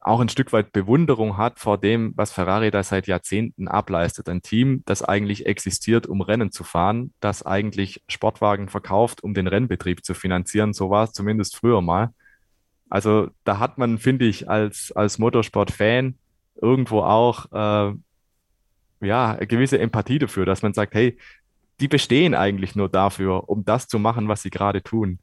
auch 0.00 0.20
ein 0.20 0.30
Stück 0.30 0.52
weit 0.52 0.72
Bewunderung 0.72 1.36
hat 1.36 1.58
vor 1.58 1.76
dem, 1.76 2.14
was 2.16 2.32
Ferrari 2.32 2.70
da 2.70 2.82
seit 2.82 3.06
Jahrzehnten 3.06 3.68
ableistet. 3.68 4.28
Ein 4.30 4.40
Team, 4.40 4.82
das 4.86 5.02
eigentlich 5.02 5.44
existiert, 5.44 6.06
um 6.06 6.22
Rennen 6.22 6.50
zu 6.50 6.64
fahren, 6.64 7.12
das 7.20 7.44
eigentlich 7.44 8.02
Sportwagen 8.08 8.68
verkauft, 8.68 9.22
um 9.22 9.34
den 9.34 9.46
Rennbetrieb 9.46 10.04
zu 10.04 10.14
finanzieren. 10.14 10.72
So 10.72 10.88
war 10.88 11.04
es 11.04 11.12
zumindest 11.12 11.56
früher 11.56 11.82
mal. 11.82 12.14
Also 12.88 13.28
da 13.44 13.58
hat 13.58 13.76
man, 13.76 13.98
finde 13.98 14.24
ich, 14.24 14.48
als, 14.48 14.90
als 14.92 15.18
Motorsport-Fan 15.18 16.16
irgendwo 16.60 17.02
auch 17.02 17.46
äh, 17.52 17.94
ja, 19.06 19.32
eine 19.32 19.46
gewisse 19.46 19.78
Empathie 19.78 20.18
dafür, 20.18 20.46
dass 20.46 20.62
man 20.62 20.72
sagt, 20.72 20.94
hey, 20.94 21.18
die 21.78 21.88
bestehen 21.88 22.34
eigentlich 22.34 22.74
nur 22.74 22.88
dafür, 22.88 23.48
um 23.48 23.64
das 23.64 23.86
zu 23.86 23.98
machen, 23.98 24.28
was 24.28 24.42
sie 24.42 24.50
gerade 24.50 24.82
tun. 24.82 25.18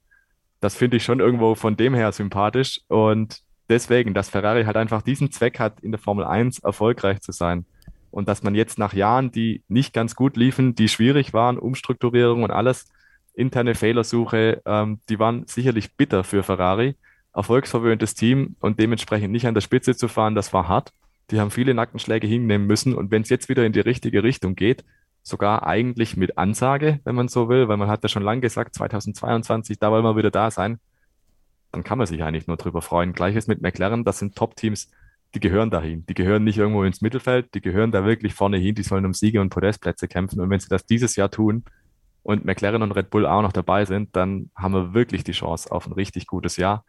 Das 0.60 0.76
finde 0.76 0.98
ich 0.98 1.04
schon 1.04 1.20
irgendwo 1.20 1.56
von 1.56 1.78
dem 1.78 1.94
her 1.94 2.12
sympathisch 2.12 2.82
und 2.88 3.42
deswegen, 3.70 4.14
dass 4.14 4.30
Ferrari 4.30 4.64
halt 4.64 4.78
einfach 4.78 5.02
diesen 5.02 5.32
Zweck 5.32 5.60
hat, 5.60 5.80
in 5.82 5.92
der 5.92 6.00
Formel 6.00 6.26
1 6.26 6.60
erfolgreich 6.60 7.22
zu 7.22 7.32
sein. 7.32 7.66
Und 8.12 8.28
dass 8.28 8.44
man 8.44 8.56
jetzt 8.56 8.80
nach 8.80 8.94
Jahren, 8.94 9.32
die 9.32 9.62
nicht 9.68 9.94
ganz 9.94 10.16
gut 10.16 10.38
liefen, 10.38 10.76
die 10.76 10.88
schwierig 10.88 11.34
waren, 11.34 11.58
Umstrukturierung 11.58 12.44
und 12.44 12.52
alles, 12.52 12.88
interne 13.34 13.76
Fehlersuche, 13.76 14.62
ähm, 14.66 15.00
die 15.10 15.20
waren 15.20 15.46
sicherlich 15.46 15.96
bitter 15.96 16.24
für 16.24 16.44
Ferrari. 16.44 16.96
Erfolgsverwöhntes 17.34 18.16
Team 18.16 18.56
und 18.60 18.80
dementsprechend 18.80 19.32
nicht 19.32 19.46
an 19.46 19.54
der 19.54 19.62
Spitze 19.62 19.96
zu 19.96 20.08
fahren, 20.08 20.34
das 20.34 20.54
war 20.54 20.68
hart. 20.68 20.94
Die 21.30 21.40
haben 21.40 21.52
viele 21.52 21.76
Nackenschläge 21.76 22.26
hinnehmen 22.26 22.66
müssen. 22.66 22.96
Und 22.96 23.12
wenn 23.12 23.22
es 23.22 23.30
jetzt 23.30 23.50
wieder 23.50 23.66
in 23.66 23.74
die 23.74 23.80
richtige 23.80 24.24
Richtung 24.24 24.56
geht, 24.56 24.84
sogar 25.22 25.68
eigentlich 25.68 26.18
mit 26.18 26.38
Ansage, 26.38 27.00
wenn 27.04 27.14
man 27.14 27.28
so 27.28 27.50
will, 27.50 27.68
weil 27.68 27.78
man 27.78 27.90
hat 27.90 28.02
ja 28.02 28.10
schon 28.10 28.24
lange 28.24 28.42
gesagt, 28.42 28.74
2022, 28.74 29.78
da 29.78 29.92
wollen 29.92 30.04
wir 30.04 30.16
wieder 30.16 30.32
da 30.32 30.50
sein, 30.50 30.80
dann 31.78 31.84
kann 31.84 32.00
man 32.00 32.08
sich 32.08 32.24
eigentlich 32.24 32.48
nur 32.48 32.58
drüber 32.58 32.82
freuen. 32.82 33.14
Gleiches 33.14 33.46
mit 33.46 33.62
McLaren, 33.62 34.04
das 34.04 34.18
sind 34.18 34.36
Top-Teams, 34.36 34.90
die 35.36 35.40
gehören 35.40 35.70
dahin. 35.70 36.06
Die 36.08 36.16
gehören 36.16 36.44
nicht 36.44 36.58
irgendwo 36.58 36.84
ins 36.84 37.02
Mittelfeld, 37.02 37.54
die 37.54 37.62
gehören 37.62 37.92
da 37.92 38.04
wirklich 38.04 38.34
vorne 38.34 38.58
hin, 38.58 38.74
die 38.74 38.82
sollen 38.82 39.06
um 39.06 39.14
Siege 39.14 39.40
und 39.42 39.50
Podestplätze 39.50 40.08
kämpfen. 40.08 40.40
Und 40.40 40.50
wenn 40.50 40.60
sie 40.60 40.70
das 40.70 40.88
dieses 40.88 41.16
Jahr 41.16 41.30
tun 41.30 41.66
und 42.24 42.46
McLaren 42.46 42.82
und 42.82 42.94
Red 42.94 43.12
Bull 43.12 43.28
auch 43.28 43.44
noch 43.44 43.54
dabei 43.54 43.86
sind, 43.86 44.16
dann 44.16 44.50
haben 44.56 44.74
wir 44.74 44.94
wirklich 44.96 45.24
die 45.24 45.34
Chance 45.34 45.72
auf 45.72 45.86
ein 45.86 45.94
richtig 45.94 46.26
gutes 46.26 46.58
Jahr. 46.58 46.84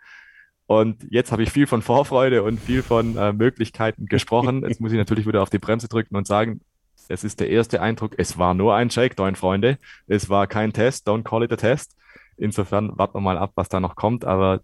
Und 0.64 1.06
jetzt 1.10 1.32
habe 1.32 1.42
ich 1.42 1.50
viel 1.50 1.66
von 1.66 1.82
Vorfreude 1.82 2.42
und 2.42 2.58
viel 2.58 2.82
von 2.82 3.14
äh, 3.16 3.34
Möglichkeiten 3.34 4.06
gesprochen. 4.06 4.62
Jetzt 4.68 4.82
muss 4.82 4.92
ich 4.92 4.98
natürlich 4.98 5.26
wieder 5.26 5.42
auf 5.42 5.48
die 5.48 5.58
Bremse 5.58 5.88
drücken 5.88 6.14
und 6.14 6.26
sagen, 6.26 6.60
es 7.08 7.24
ist 7.24 7.40
der 7.40 7.48
erste 7.48 7.80
Eindruck, 7.80 8.14
es 8.18 8.36
war 8.36 8.52
nur 8.52 8.74
ein 8.74 8.90
Shakedown, 8.90 9.34
Freunde. 9.34 9.78
Es 10.06 10.28
war 10.28 10.46
kein 10.46 10.74
Test, 10.74 11.08
don't 11.08 11.22
call 11.22 11.42
it 11.42 11.52
a 11.52 11.56
test. 11.56 11.96
Insofern 12.38 12.96
warten 12.96 13.16
wir 13.16 13.20
mal 13.20 13.36
ab, 13.36 13.52
was 13.56 13.68
da 13.68 13.80
noch 13.80 13.96
kommt. 13.96 14.24
Aber 14.24 14.60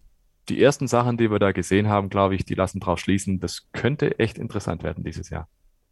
die 0.48 0.62
ersten 0.62 0.86
Sachen, 0.86 1.16
die 1.16 1.30
wir 1.30 1.38
da 1.38 1.52
gesehen 1.52 1.88
haben, 1.88 2.10
glaube 2.10 2.34
ich, 2.34 2.44
die 2.44 2.54
lassen 2.54 2.80
drauf 2.80 2.98
schließen, 2.98 3.40
das 3.40 3.68
könnte 3.72 4.18
echt 4.18 4.38
interessant 4.38 4.82
werden 4.82 5.04
dieses 5.04 5.30
Jahr. 5.30 5.48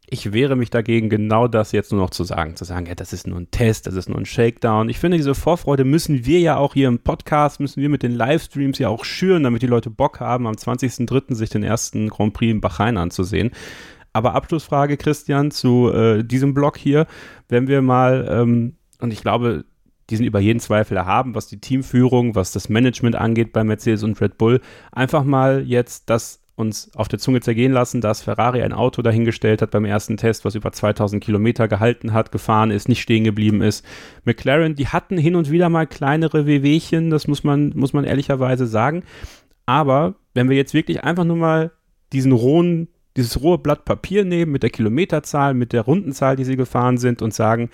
Ich 0.09 0.33
wehre 0.33 0.55
mich 0.55 0.69
dagegen, 0.69 1.09
genau 1.09 1.47
das 1.47 1.71
jetzt 1.71 1.91
nur 1.91 2.01
noch 2.01 2.09
zu 2.09 2.25
sagen. 2.25 2.55
Zu 2.55 2.65
sagen, 2.65 2.85
ja, 2.85 2.93
das 2.93 3.13
ist 3.13 3.25
nur 3.25 3.39
ein 3.39 3.51
Test, 3.51 3.87
das 3.87 3.95
ist 3.95 4.09
nur 4.09 4.17
ein 4.17 4.25
Shakedown. 4.25 4.89
Ich 4.89 4.99
finde, 4.99 5.17
diese 5.17 5.33
Vorfreude 5.33 5.85
müssen 5.85 6.25
wir 6.25 6.39
ja 6.39 6.57
auch 6.57 6.73
hier 6.73 6.89
im 6.89 6.99
Podcast, 6.99 7.59
müssen 7.59 7.81
wir 7.81 7.89
mit 7.89 8.03
den 8.03 8.11
Livestreams 8.11 8.79
ja 8.79 8.89
auch 8.89 9.05
schüren, 9.05 9.43
damit 9.43 9.61
die 9.61 9.67
Leute 9.67 9.89
Bock 9.89 10.19
haben, 10.19 10.45
am 10.45 10.55
20.03. 10.55 11.33
sich 11.35 11.49
den 11.49 11.63
ersten 11.63 12.09
Grand 12.09 12.33
Prix 12.33 12.51
in 12.51 12.61
Bahrain 12.61 12.97
anzusehen. 12.97 13.51
Aber 14.11 14.35
Abschlussfrage, 14.35 14.97
Christian, 14.97 15.51
zu 15.51 15.89
äh, 15.91 16.23
diesem 16.23 16.53
Blog 16.53 16.77
hier. 16.77 17.07
Wenn 17.47 17.67
wir 17.67 17.81
mal, 17.81 18.27
ähm, 18.29 18.75
und 18.99 19.11
ich 19.11 19.21
glaube, 19.21 19.65
die 20.09 20.15
sind 20.17 20.25
über 20.25 20.39
jeden 20.39 20.59
Zweifel 20.59 20.97
erhaben, 20.97 21.35
was 21.35 21.47
die 21.47 21.59
Teamführung, 21.59 22.35
was 22.35 22.51
das 22.51 22.69
Management 22.69 23.15
angeht 23.15 23.53
bei 23.53 23.63
Mercedes 23.63 24.03
und 24.03 24.19
Red 24.21 24.37
Bull. 24.37 24.61
Einfach 24.91 25.23
mal 25.23 25.63
jetzt 25.65 26.09
das 26.09 26.41
uns 26.55 26.93
auf 26.95 27.07
der 27.07 27.17
Zunge 27.17 27.41
zergehen 27.41 27.71
lassen, 27.71 27.99
dass 27.99 28.21
Ferrari 28.21 28.61
ein 28.61 28.73
Auto 28.73 29.01
dahingestellt 29.01 29.61
hat 29.61 29.71
beim 29.71 29.85
ersten 29.85 30.17
Test, 30.17 30.45
was 30.45 30.53
über 30.53 30.71
2000 30.71 31.23
Kilometer 31.23 31.67
gehalten 31.67 32.13
hat, 32.13 32.31
gefahren 32.31 32.69
ist, 32.69 32.87
nicht 32.87 33.01
stehen 33.01 33.23
geblieben 33.23 33.61
ist. 33.61 33.83
McLaren, 34.23 34.75
die 34.75 34.87
hatten 34.87 35.17
hin 35.17 35.35
und 35.35 35.49
wieder 35.49 35.69
mal 35.69 35.87
kleinere 35.87 36.45
Wehwehchen, 36.45 37.09
das 37.09 37.27
muss 37.27 37.43
man, 37.43 37.73
muss 37.75 37.93
man 37.93 38.03
ehrlicherweise 38.03 38.67
sagen. 38.67 39.03
Aber 39.65 40.13
wenn 40.35 40.47
wir 40.47 40.55
jetzt 40.55 40.75
wirklich 40.75 41.03
einfach 41.03 41.23
nur 41.23 41.37
mal 41.37 41.71
diesen 42.11 42.33
rohen 42.33 42.87
dieses 43.17 43.41
rohe 43.41 43.57
Blatt 43.57 43.85
Papier 43.85 44.25
nehmen 44.25 44.51
mit 44.51 44.63
der 44.63 44.69
Kilometerzahl, 44.69 45.53
mit 45.53 45.73
der 45.73 45.83
Rundenzahl, 45.83 46.35
die 46.35 46.45
sie 46.45 46.55
gefahren 46.55 46.97
sind 46.97 47.21
und 47.21 47.33
sagen, 47.33 47.69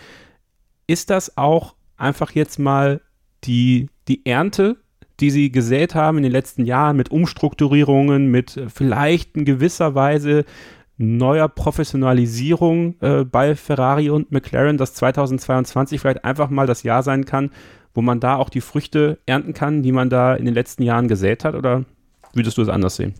ist 0.87 1.09
das 1.09 1.37
auch 1.37 1.75
einfach 1.99 2.31
jetzt 2.31 2.59
mal 2.59 3.01
die, 3.43 3.89
die 4.07 4.25
Ernte, 4.25 4.77
die 5.19 5.31
sie 5.31 5.51
gesät 5.51 5.95
haben 5.95 6.17
in 6.17 6.23
den 6.23 6.31
letzten 6.31 6.65
Jahren 6.65 6.97
mit 6.97 7.11
Umstrukturierungen, 7.11 8.31
mit 8.31 8.59
vielleicht 8.73 9.35
in 9.35 9.45
gewisser 9.45 9.95
Weise 9.95 10.45
neuer 10.97 11.47
Professionalisierung 11.47 12.95
äh, 13.01 13.23
bei 13.23 13.55
Ferrari 13.55 14.09
und 14.09 14.31
McLaren, 14.31 14.77
dass 14.77 14.93
2022 14.95 15.99
vielleicht 15.99 16.25
einfach 16.25 16.49
mal 16.49 16.67
das 16.67 16.83
Jahr 16.83 17.03
sein 17.03 17.25
kann, 17.25 17.51
wo 17.93 18.01
man 18.01 18.19
da 18.19 18.35
auch 18.35 18.49
die 18.49 18.61
Früchte 18.61 19.19
ernten 19.25 19.53
kann, 19.53 19.81
die 19.81 19.93
man 19.93 20.09
da 20.09 20.35
in 20.35 20.45
den 20.45 20.53
letzten 20.53 20.83
Jahren 20.83 21.07
gesät 21.07 21.45
hat? 21.45 21.55
Oder 21.55 21.85
würdest 22.33 22.57
du 22.57 22.61
es 22.61 22.69
anders 22.69 22.97
sehen? 22.97 23.13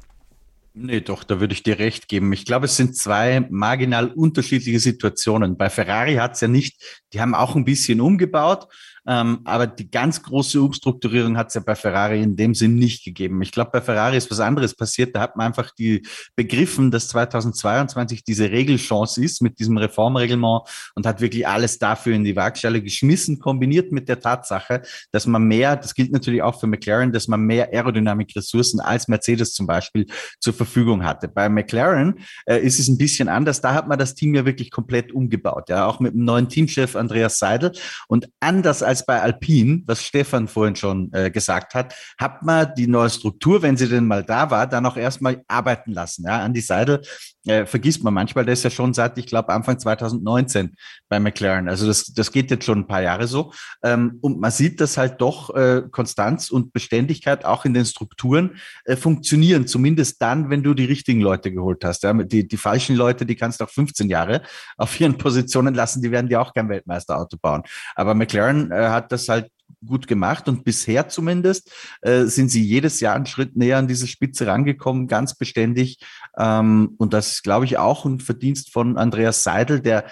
Nee, 0.82 1.01
doch, 1.01 1.25
da 1.25 1.41
würde 1.41 1.53
ich 1.53 1.61
dir 1.61 1.77
recht 1.77 2.07
geben. 2.07 2.32
Ich 2.32 2.45
glaube, 2.45 2.67
es 2.67 2.77
sind 2.77 2.95
zwei 2.95 3.45
marginal 3.49 4.13
unterschiedliche 4.13 4.80
Situationen. 4.80 5.57
Bei 5.57 5.69
Ferrari 5.69 6.15
hat 6.15 6.36
es 6.36 6.41
ja 6.41 6.47
nicht, 6.47 6.82
die 7.11 7.19
haben 7.19 7.36
auch 7.36 7.57
ein 7.57 7.65
bisschen 7.65 7.99
umgebaut, 7.99 8.65
ähm, 9.07 9.39
aber 9.45 9.67
die 9.67 9.89
ganz 9.89 10.21
große 10.23 10.61
Umstrukturierung 10.61 11.37
hat 11.37 11.47
es 11.47 11.53
ja 11.53 11.61
bei 11.61 11.75
Ferrari 11.75 12.21
in 12.21 12.35
dem 12.35 12.53
Sinn 12.53 12.75
nicht 12.75 13.03
gegeben. 13.03 13.41
Ich 13.41 13.51
glaube, 13.51 13.71
bei 13.71 13.81
Ferrari 13.81 14.17
ist 14.17 14.29
was 14.31 14.39
anderes 14.39 14.75
passiert. 14.75 15.15
Da 15.15 15.21
hat 15.21 15.35
man 15.35 15.47
einfach 15.47 15.71
die 15.71 16.05
begriffen, 16.35 16.91
dass 16.91 17.07
2022 17.09 18.23
diese 18.23 18.51
Regelchance 18.51 19.23
ist 19.23 19.41
mit 19.41 19.59
diesem 19.59 19.77
Reformreglement 19.77 20.63
und 20.95 21.05
hat 21.05 21.21
wirklich 21.21 21.47
alles 21.47 21.79
dafür 21.79 22.15
in 22.15 22.23
die 22.23 22.35
Waagschale 22.35 22.81
geschmissen, 22.81 23.39
kombiniert 23.39 23.91
mit 23.91 24.09
der 24.09 24.19
Tatsache, 24.19 24.81
dass 25.11 25.25
man 25.25 25.43
mehr, 25.43 25.75
das 25.75 25.93
gilt 25.93 26.11
natürlich 26.11 26.41
auch 26.41 26.59
für 26.59 26.67
McLaren, 26.67 27.11
dass 27.11 27.27
man 27.27 27.41
mehr 27.41 27.69
Aerodynamikressourcen 27.73 28.79
als 28.79 29.07
Mercedes 29.07 29.53
zum 29.53 29.67
Beispiel 29.67 30.05
zur 30.39 30.53
Verfügung 30.53 31.03
hatte. 31.03 31.27
Bei 31.27 31.49
McLaren 31.49 32.19
äh, 32.45 32.59
ist 32.59 32.79
es 32.79 32.87
ein 32.87 32.97
bisschen 32.97 33.29
anders. 33.29 33.61
Da 33.61 33.73
hat 33.73 33.87
man 33.87 33.99
das 33.99 34.15
Team 34.15 34.35
ja 34.35 34.45
wirklich 34.45 34.71
komplett 34.71 35.11
umgebaut. 35.11 35.69
Ja, 35.69 35.85
auch 35.85 35.99
mit 35.99 36.13
dem 36.13 36.25
neuen 36.25 36.49
Teamchef 36.49 36.95
Andreas 36.95 37.39
Seidel. 37.39 37.71
Und 38.07 38.29
anders 38.39 38.83
als 38.89 39.05
bei 39.05 39.21
Alpine, 39.21 39.83
was 39.85 40.03
Stefan 40.03 40.47
vorhin 40.47 40.75
schon 40.75 41.13
äh, 41.13 41.29
gesagt 41.29 41.75
hat, 41.75 41.93
hat 42.17 42.41
man 42.41 42.73
die 42.75 42.87
neue 42.87 43.11
Struktur, 43.11 43.61
wenn 43.61 43.77
sie 43.77 43.87
denn 43.87 44.07
mal 44.07 44.23
da 44.23 44.49
war, 44.49 44.65
dann 44.65 44.85
auch 44.87 44.97
erstmal 44.97 45.43
arbeiten 45.47 45.91
lassen. 45.91 46.25
Ja, 46.25 46.43
Andy 46.43 46.59
Seidel 46.59 47.01
äh, 47.45 47.65
vergisst 47.65 48.03
man 48.03 48.13
manchmal, 48.13 48.45
der 48.45 48.53
ist 48.53 48.63
ja 48.63 48.69
schon 48.69 48.93
seit, 48.93 49.17
ich 49.17 49.25
glaube, 49.25 49.49
Anfang 49.49 49.79
2019 49.79 50.75
bei 51.07 51.19
McLaren. 51.19 51.69
Also 51.69 51.87
das, 51.87 52.05
das 52.13 52.31
geht 52.31 52.51
jetzt 52.51 52.65
schon 52.65 52.79
ein 52.79 52.87
paar 52.87 53.01
Jahre 53.01 53.27
so. 53.27 53.53
Ähm, 53.83 54.17
und 54.21 54.39
man 54.39 54.51
sieht, 54.51 54.81
dass 54.81 54.97
halt 54.97 55.21
doch 55.21 55.55
äh, 55.55 55.83
Konstanz 55.89 56.49
und 56.49 56.73
Beständigkeit 56.73 57.45
auch 57.45 57.65
in 57.65 57.73
den 57.73 57.85
Strukturen 57.85 58.57
äh, 58.85 58.95
funktionieren, 58.95 59.67
zumindest 59.67 60.21
dann, 60.21 60.49
wenn 60.49 60.63
du 60.63 60.73
die 60.73 60.85
richtigen 60.85 61.21
Leute 61.21 61.51
geholt 61.51 61.83
hast. 61.85 62.03
Ja? 62.03 62.13
Die, 62.13 62.47
die 62.47 62.57
falschen 62.57 62.95
Leute, 62.95 63.25
die 63.25 63.35
kannst 63.35 63.61
du 63.61 63.65
auch 63.65 63.69
15 63.69 64.09
Jahre 64.09 64.41
auf 64.77 64.99
ihren 64.99 65.17
Positionen 65.17 65.73
lassen, 65.73 66.01
die 66.01 66.11
werden 66.11 66.27
dir 66.27 66.41
auch 66.41 66.53
kein 66.53 66.69
Weltmeisterauto 66.69 67.37
bauen. 67.37 67.63
Aber 67.95 68.13
McLaren 68.15 68.71
äh, 68.71 68.89
hat 68.89 69.11
das 69.11 69.29
halt 69.29 69.49
gut 69.86 70.07
gemacht 70.07 70.47
und 70.47 70.63
bisher 70.63 71.07
zumindest 71.07 71.71
äh, 72.01 72.23
sind 72.25 72.49
sie 72.49 72.63
jedes 72.63 72.99
Jahr 72.99 73.15
einen 73.15 73.25
Schritt 73.25 73.55
näher 73.55 73.77
an 73.77 73.88
diese 73.88 74.07
Spitze 74.07 74.47
rangekommen, 74.47 75.07
ganz 75.07 75.36
beständig. 75.36 75.99
Ähm, 76.38 76.95
und 76.97 77.13
das 77.13 77.34
ist, 77.34 77.43
glaube 77.43 77.65
ich, 77.65 77.77
auch 77.77 78.05
ein 78.05 78.19
Verdienst 78.19 78.71
von 78.71 78.97
Andreas 78.97 79.43
Seidel, 79.43 79.82
der 79.82 80.05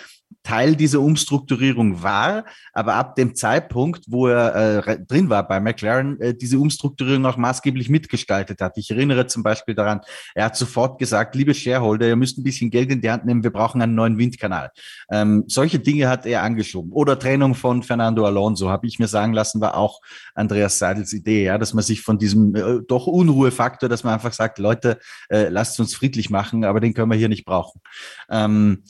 Teil 0.48 0.78
dieser 0.78 1.02
Umstrukturierung 1.02 2.02
war, 2.04 2.46
aber 2.72 2.94
ab 2.94 3.16
dem 3.16 3.36
Zeitpunkt, 3.36 4.06
wo 4.08 4.28
er 4.28 4.88
äh, 4.88 4.98
drin 5.06 5.30
war 5.30 5.46
bei 5.46 5.60
McLaren, 5.60 6.18
äh, 6.22 6.34
diese 6.34 6.58
Umstrukturierung 6.58 7.26
auch 7.26 7.36
maßgeblich 7.36 7.90
mitgestaltet 7.90 8.62
hat. 8.62 8.78
Ich 8.78 8.90
erinnere 8.90 9.28
zum 9.28 9.44
Beispiel 9.44 9.76
daran, 9.76 10.00
er 10.36 10.46
hat 10.46 10.56
sofort 10.56 11.00
gesagt, 11.00 11.36
liebe 11.36 11.54
Shareholder, 11.54 12.08
ihr 12.08 12.16
müsst 12.16 12.38
ein 12.38 12.44
bisschen 12.44 12.70
Geld 12.70 12.90
in 12.92 13.02
die 13.02 13.12
Hand 13.12 13.26
nehmen, 13.26 13.44
wir 13.44 13.52
brauchen 13.52 13.82
einen 13.82 13.94
neuen 13.94 14.18
Windkanal. 14.18 14.72
Ähm, 15.12 15.44
solche 15.48 15.80
Dinge 15.80 16.08
hat 16.08 16.26
er 16.26 16.44
angeschoben. 16.44 16.94
Oder 16.94 17.20
Trennung 17.20 17.54
von 17.54 17.84
Fernando 17.84 18.26
Alonso, 18.26 18.70
habe 18.70 18.88
ich 18.88 19.00
mir 19.00 19.10
sagen 19.10 19.34
lassen, 19.34 19.60
war 19.60 19.76
auch 19.76 20.00
Andreas 20.34 20.80
Seidels 20.80 21.12
Idee, 21.12 21.44
ja, 21.44 21.58
dass 21.58 21.74
man 21.74 21.84
sich 21.84 22.00
von 22.00 22.20
diesem 22.20 22.56
äh, 22.56 22.80
doch 22.88 23.08
Unruhefaktor, 23.08 23.90
dass 23.90 24.06
man 24.06 24.14
einfach 24.14 24.32
sagt, 24.32 24.60
Leute, 24.60 24.98
äh, 25.28 25.50
lasst 25.50 25.78
uns 25.82 25.94
friedlich 25.94 26.30
machen, 26.30 26.64
aber 26.64 26.80
den 26.80 26.94
können 26.94 27.12
wir 27.12 27.18
hier 27.18 27.28
nicht 27.28 27.44
brauchen. 27.44 27.82
Ähm, 28.30 28.84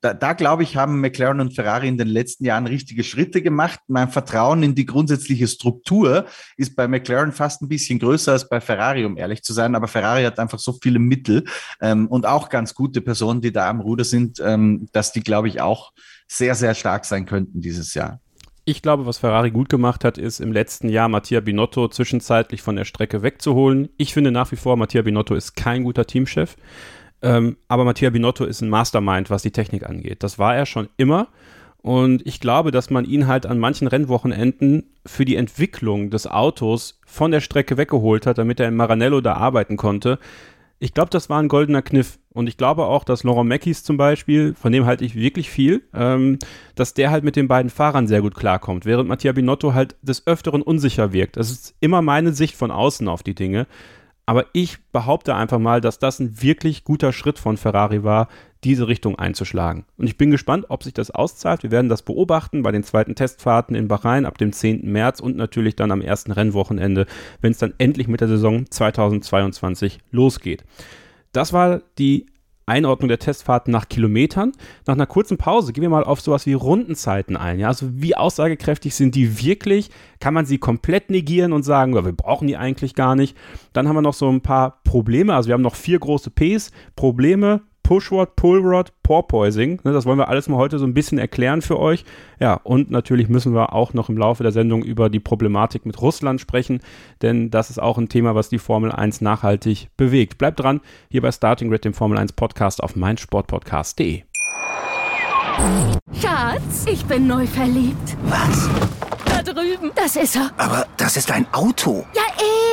da, 0.00 0.14
da 0.14 0.32
glaube 0.32 0.62
ich, 0.62 0.76
haben 0.76 1.00
McLaren 1.00 1.40
und 1.40 1.54
Ferrari 1.54 1.88
in 1.88 1.98
den 1.98 2.08
letzten 2.08 2.44
Jahren 2.44 2.66
richtige 2.66 3.04
Schritte 3.04 3.42
gemacht. 3.42 3.80
Mein 3.88 4.08
Vertrauen 4.08 4.62
in 4.62 4.74
die 4.74 4.86
grundsätzliche 4.86 5.48
Struktur 5.48 6.26
ist 6.56 6.76
bei 6.76 6.88
McLaren 6.88 7.32
fast 7.32 7.62
ein 7.62 7.68
bisschen 7.68 7.98
größer 7.98 8.32
als 8.32 8.48
bei 8.48 8.60
Ferrari, 8.60 9.04
um 9.04 9.16
ehrlich 9.16 9.42
zu 9.42 9.52
sein. 9.52 9.74
Aber 9.74 9.88
Ferrari 9.88 10.24
hat 10.24 10.38
einfach 10.38 10.58
so 10.58 10.74
viele 10.80 10.98
Mittel 10.98 11.44
ähm, 11.80 12.06
und 12.08 12.26
auch 12.26 12.48
ganz 12.48 12.74
gute 12.74 13.00
Personen, 13.00 13.40
die 13.40 13.52
da 13.52 13.68
am 13.68 13.80
Ruder 13.80 14.04
sind, 14.04 14.40
ähm, 14.40 14.88
dass 14.92 15.12
die, 15.12 15.22
glaube 15.22 15.48
ich, 15.48 15.60
auch 15.60 15.92
sehr, 16.28 16.54
sehr 16.54 16.74
stark 16.74 17.04
sein 17.04 17.26
könnten 17.26 17.60
dieses 17.60 17.94
Jahr. 17.94 18.20
Ich 18.68 18.82
glaube, 18.82 19.06
was 19.06 19.18
Ferrari 19.18 19.52
gut 19.52 19.68
gemacht 19.68 20.04
hat, 20.04 20.18
ist 20.18 20.40
im 20.40 20.50
letzten 20.50 20.88
Jahr 20.88 21.08
Mattia 21.08 21.38
Binotto 21.38 21.86
zwischenzeitlich 21.86 22.62
von 22.62 22.74
der 22.74 22.84
Strecke 22.84 23.22
wegzuholen. 23.22 23.90
Ich 23.96 24.12
finde 24.12 24.32
nach 24.32 24.50
wie 24.50 24.56
vor, 24.56 24.76
Mattia 24.76 25.02
Binotto 25.02 25.36
ist 25.36 25.54
kein 25.54 25.84
guter 25.84 26.04
Teamchef. 26.04 26.56
Ähm, 27.26 27.56
aber 27.66 27.84
Mattia 27.84 28.10
Binotto 28.10 28.44
ist 28.44 28.60
ein 28.60 28.68
Mastermind, 28.68 29.30
was 29.30 29.42
die 29.42 29.50
Technik 29.50 29.84
angeht. 29.84 30.22
Das 30.22 30.38
war 30.38 30.54
er 30.54 30.64
schon 30.64 30.88
immer. 30.96 31.28
Und 31.82 32.26
ich 32.26 32.40
glaube, 32.40 32.70
dass 32.70 32.90
man 32.90 33.04
ihn 33.04 33.26
halt 33.26 33.46
an 33.46 33.58
manchen 33.58 33.88
Rennwochenenden 33.88 34.84
für 35.04 35.24
die 35.24 35.36
Entwicklung 35.36 36.10
des 36.10 36.26
Autos 36.26 37.00
von 37.04 37.32
der 37.32 37.40
Strecke 37.40 37.76
weggeholt 37.76 38.26
hat, 38.26 38.38
damit 38.38 38.60
er 38.60 38.68
in 38.68 38.76
Maranello 38.76 39.20
da 39.20 39.34
arbeiten 39.34 39.76
konnte. 39.76 40.18
Ich 40.78 40.94
glaube, 40.94 41.10
das 41.10 41.30
war 41.30 41.40
ein 41.40 41.48
goldener 41.48 41.82
Kniff. 41.82 42.18
Und 42.32 42.48
ich 42.48 42.56
glaube 42.56 42.84
auch, 42.84 43.02
dass 43.02 43.24
Laurent 43.24 43.48
Mackies 43.48 43.82
zum 43.82 43.96
Beispiel, 43.96 44.54
von 44.54 44.70
dem 44.70 44.84
halte 44.84 45.04
ich 45.04 45.14
wirklich 45.16 45.48
viel, 45.50 45.82
ähm, 45.94 46.38
dass 46.74 46.94
der 46.94 47.10
halt 47.10 47.24
mit 47.24 47.34
den 47.34 47.48
beiden 47.48 47.70
Fahrern 47.70 48.06
sehr 48.06 48.20
gut 48.20 48.34
klarkommt, 48.34 48.84
während 48.84 49.08
Mattia 49.08 49.32
Binotto 49.32 49.74
halt 49.74 49.96
des 50.02 50.26
Öfteren 50.26 50.62
unsicher 50.62 51.12
wirkt. 51.12 51.36
Das 51.36 51.50
ist 51.50 51.74
immer 51.80 52.02
meine 52.02 52.32
Sicht 52.32 52.56
von 52.56 52.70
außen 52.70 53.08
auf 53.08 53.22
die 53.22 53.34
Dinge. 53.34 53.66
Aber 54.28 54.46
ich 54.52 54.78
behaupte 54.90 55.36
einfach 55.36 55.60
mal, 55.60 55.80
dass 55.80 56.00
das 56.00 56.18
ein 56.18 56.42
wirklich 56.42 56.82
guter 56.82 57.12
Schritt 57.12 57.38
von 57.38 57.56
Ferrari 57.56 58.02
war, 58.02 58.26
diese 58.64 58.88
Richtung 58.88 59.16
einzuschlagen. 59.16 59.84
Und 59.96 60.08
ich 60.08 60.18
bin 60.18 60.32
gespannt, 60.32 60.66
ob 60.68 60.82
sich 60.82 60.92
das 60.92 61.12
auszahlt. 61.12 61.62
Wir 61.62 61.70
werden 61.70 61.88
das 61.88 62.02
beobachten 62.02 62.64
bei 62.64 62.72
den 62.72 62.82
zweiten 62.82 63.14
Testfahrten 63.14 63.76
in 63.76 63.86
Bahrain 63.86 64.26
ab 64.26 64.36
dem 64.38 64.52
10. 64.52 64.90
März 64.90 65.20
und 65.20 65.36
natürlich 65.36 65.76
dann 65.76 65.92
am 65.92 66.00
ersten 66.00 66.32
Rennwochenende, 66.32 67.06
wenn 67.40 67.52
es 67.52 67.58
dann 67.58 67.74
endlich 67.78 68.08
mit 68.08 68.20
der 68.20 68.26
Saison 68.26 68.68
2022 68.68 70.00
losgeht. 70.10 70.64
Das 71.30 71.52
war 71.52 71.82
die 71.98 72.26
Einordnung 72.66 73.08
der 73.08 73.20
Testfahrten 73.20 73.72
nach 73.72 73.88
Kilometern. 73.88 74.52
Nach 74.86 74.94
einer 74.94 75.06
kurzen 75.06 75.38
Pause 75.38 75.72
gehen 75.72 75.82
wir 75.82 75.88
mal 75.88 76.02
auf 76.02 76.20
sowas 76.20 76.46
wie 76.46 76.52
Rundenzeiten 76.52 77.36
ein. 77.36 77.60
Ja? 77.60 77.68
Also 77.68 77.86
wie 77.92 78.16
aussagekräftig 78.16 78.94
sind 78.94 79.14
die 79.14 79.40
wirklich? 79.40 79.90
Kann 80.18 80.34
man 80.34 80.46
sie 80.46 80.58
komplett 80.58 81.08
negieren 81.08 81.52
und 81.52 81.62
sagen, 81.62 81.94
wir 81.94 82.02
brauchen 82.12 82.48
die 82.48 82.56
eigentlich 82.56 82.94
gar 82.94 83.14
nicht? 83.14 83.36
Dann 83.72 83.88
haben 83.88 83.94
wir 83.94 84.02
noch 84.02 84.14
so 84.14 84.28
ein 84.28 84.40
paar 84.40 84.80
Probleme. 84.82 85.34
Also 85.34 85.46
wir 85.46 85.54
haben 85.54 85.62
noch 85.62 85.76
vier 85.76 86.00
große 86.00 86.30
Ps. 86.30 86.72
Probleme, 86.96 87.60
Pushrod, 87.86 88.34
Pullrod, 88.34 88.92
Porpoising. 89.04 89.78
Ne, 89.84 89.92
das 89.92 90.06
wollen 90.06 90.18
wir 90.18 90.28
alles 90.28 90.48
mal 90.48 90.56
heute 90.56 90.80
so 90.80 90.84
ein 90.84 90.92
bisschen 90.92 91.18
erklären 91.18 91.62
für 91.62 91.78
euch. 91.78 92.04
Ja, 92.40 92.54
und 92.54 92.90
natürlich 92.90 93.28
müssen 93.28 93.54
wir 93.54 93.72
auch 93.72 93.94
noch 93.94 94.08
im 94.08 94.18
Laufe 94.18 94.42
der 94.42 94.50
Sendung 94.50 94.82
über 94.82 95.08
die 95.08 95.20
Problematik 95.20 95.86
mit 95.86 96.02
Russland 96.02 96.40
sprechen, 96.40 96.80
denn 97.22 97.48
das 97.52 97.70
ist 97.70 97.80
auch 97.80 97.96
ein 97.96 98.08
Thema, 98.08 98.34
was 98.34 98.48
die 98.48 98.58
Formel 98.58 98.90
1 98.90 99.20
nachhaltig 99.20 99.88
bewegt. 99.96 100.36
Bleibt 100.36 100.58
dran, 100.58 100.80
hier 101.10 101.22
bei 101.22 101.30
Starting 101.30 101.70
Grid, 101.70 101.84
dem 101.84 101.94
Formel 101.94 102.18
1 102.18 102.32
Podcast 102.32 102.82
auf 102.82 102.96
meinsportpodcast.de. 102.96 104.22
Schatz, 106.20 106.86
ich 106.90 107.04
bin 107.04 107.28
neu 107.28 107.46
verliebt. 107.46 108.16
Was? 108.24 108.68
Da 109.24 109.42
drüben. 109.42 109.92
Das 109.94 110.16
ist 110.16 110.36
er. 110.36 110.50
Aber 110.56 110.86
das 110.96 111.16
ist 111.16 111.30
ein 111.30 111.46
Auto. 111.52 112.06
Ja, 112.14 112.22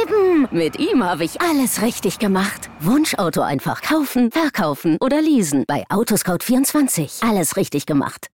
eben. 0.01 0.47
Mit 0.51 0.79
ihm 0.79 1.03
habe 1.03 1.23
ich 1.23 1.41
alles 1.41 1.81
richtig 1.81 2.19
gemacht. 2.19 2.69
Wunschauto 2.79 3.41
einfach 3.41 3.81
kaufen, 3.81 4.31
verkaufen 4.31 4.97
oder 5.01 5.21
leasen. 5.21 5.65
Bei 5.67 5.83
Autoscout24. 5.89 7.27
Alles 7.27 7.57
richtig 7.57 7.85
gemacht. 7.85 8.27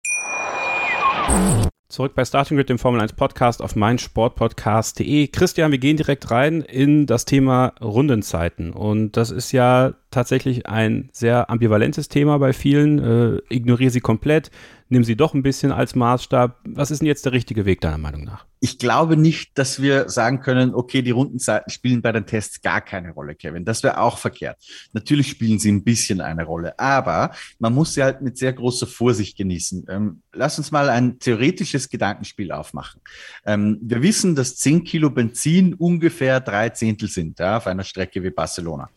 Zurück 1.89 2.14
bei 2.14 2.24
Starting 2.24 2.56
Grid, 2.56 2.70
dem 2.70 2.78
Formel 2.78 3.02
1 3.02 3.14
Podcast 3.14 3.64
auf 3.64 3.76
meinsportpodcast.de. 3.76 5.28
Christian, 5.30 5.72
wir 5.72 5.80
gehen 5.80 5.97
direkt 5.97 6.30
rein 6.30 6.62
in 6.62 7.08
das 7.08 7.26
Thema 7.26 7.74
Rundenzeiten. 7.82 8.74
Und 8.74 9.18
das 9.18 9.32
ist 9.32 9.52
ja 9.52 9.93
tatsächlich 10.12 10.68
ein 10.68 11.10
sehr 11.12 11.49
ambivalentes 11.49 12.07
Thema 12.07 12.38
bei 12.39 12.53
vielen. 12.53 12.99
Äh, 12.99 13.41
ignoriere 13.49 13.91
sie 13.91 14.01
komplett, 14.01 14.51
nimm 14.89 15.03
sie 15.03 15.16
doch 15.16 15.34
ein 15.34 15.43
bisschen 15.43 15.72
als 15.72 15.95
Maßstab. 15.95 16.60
Was 16.66 16.91
ist 16.91 16.99
denn 16.99 17.07
jetzt 17.07 17.26
der 17.26 17.32
richtige 17.32 17.66
Weg 17.66 17.82
deiner 17.82 17.97
Meinung 17.97 18.24
nach? 18.24 18.45
Ich 18.62 18.78
glaube 18.78 19.16
nicht, 19.16 19.57
dass 19.57 19.82
wir 19.82 20.10
sagen 20.10 20.41
können, 20.41 20.76
okay, 20.76 21.01
die 21.01 21.12
Rundenzeiten 21.12 21.70
spielen 21.70 22.01
bei 22.01 22.12
den 22.12 22.26
Tests 22.26 22.62
gar 22.62 22.82
keine 22.82 23.12
Rolle, 23.12 23.36
Kevin. 23.36 23.64
Das 23.64 23.84
wäre 23.84 24.01
auch 24.01 24.18
verkehrt. 24.18 24.57
Natürlich 24.91 25.30
spielen 25.30 25.60
sie 25.60 25.72
ein 25.72 25.84
bisschen 25.84 26.20
eine 26.20 26.43
Rolle, 26.43 26.78
aber 26.78 27.32
man 27.60 27.74
muss 27.74 27.93
sie 27.93 28.03
halt 28.03 28.22
mit 28.22 28.38
sehr 28.38 28.51
großer 28.51 28.88
Vorsicht 28.88 29.38
genießen. 29.38 29.86
Ähm, 29.88 30.24
lass 30.34 30.57
uns 30.57 30.72
mal 30.72 30.89
ein 30.89 31.20
theoretisches 31.20 31.88
Gedankenspiel 31.88 32.51
aufmachen. 32.51 32.99
Ähm, 33.45 33.80
wir 33.82 34.01
wissen, 34.01 34.36
dass 34.36 34.57
10 34.57 34.84
Kilo 34.84 35.10
Benzin 35.10 35.74
ungefähr 35.76 36.41
drei 36.41 36.70
Zehntel 36.70 37.07
sind 37.07 37.39
ja, 37.39 37.57
auf 37.57 37.68
einer 37.68 37.84
Strecke 37.84 38.24
wie 38.24 38.32
Barcelona. 38.32 38.89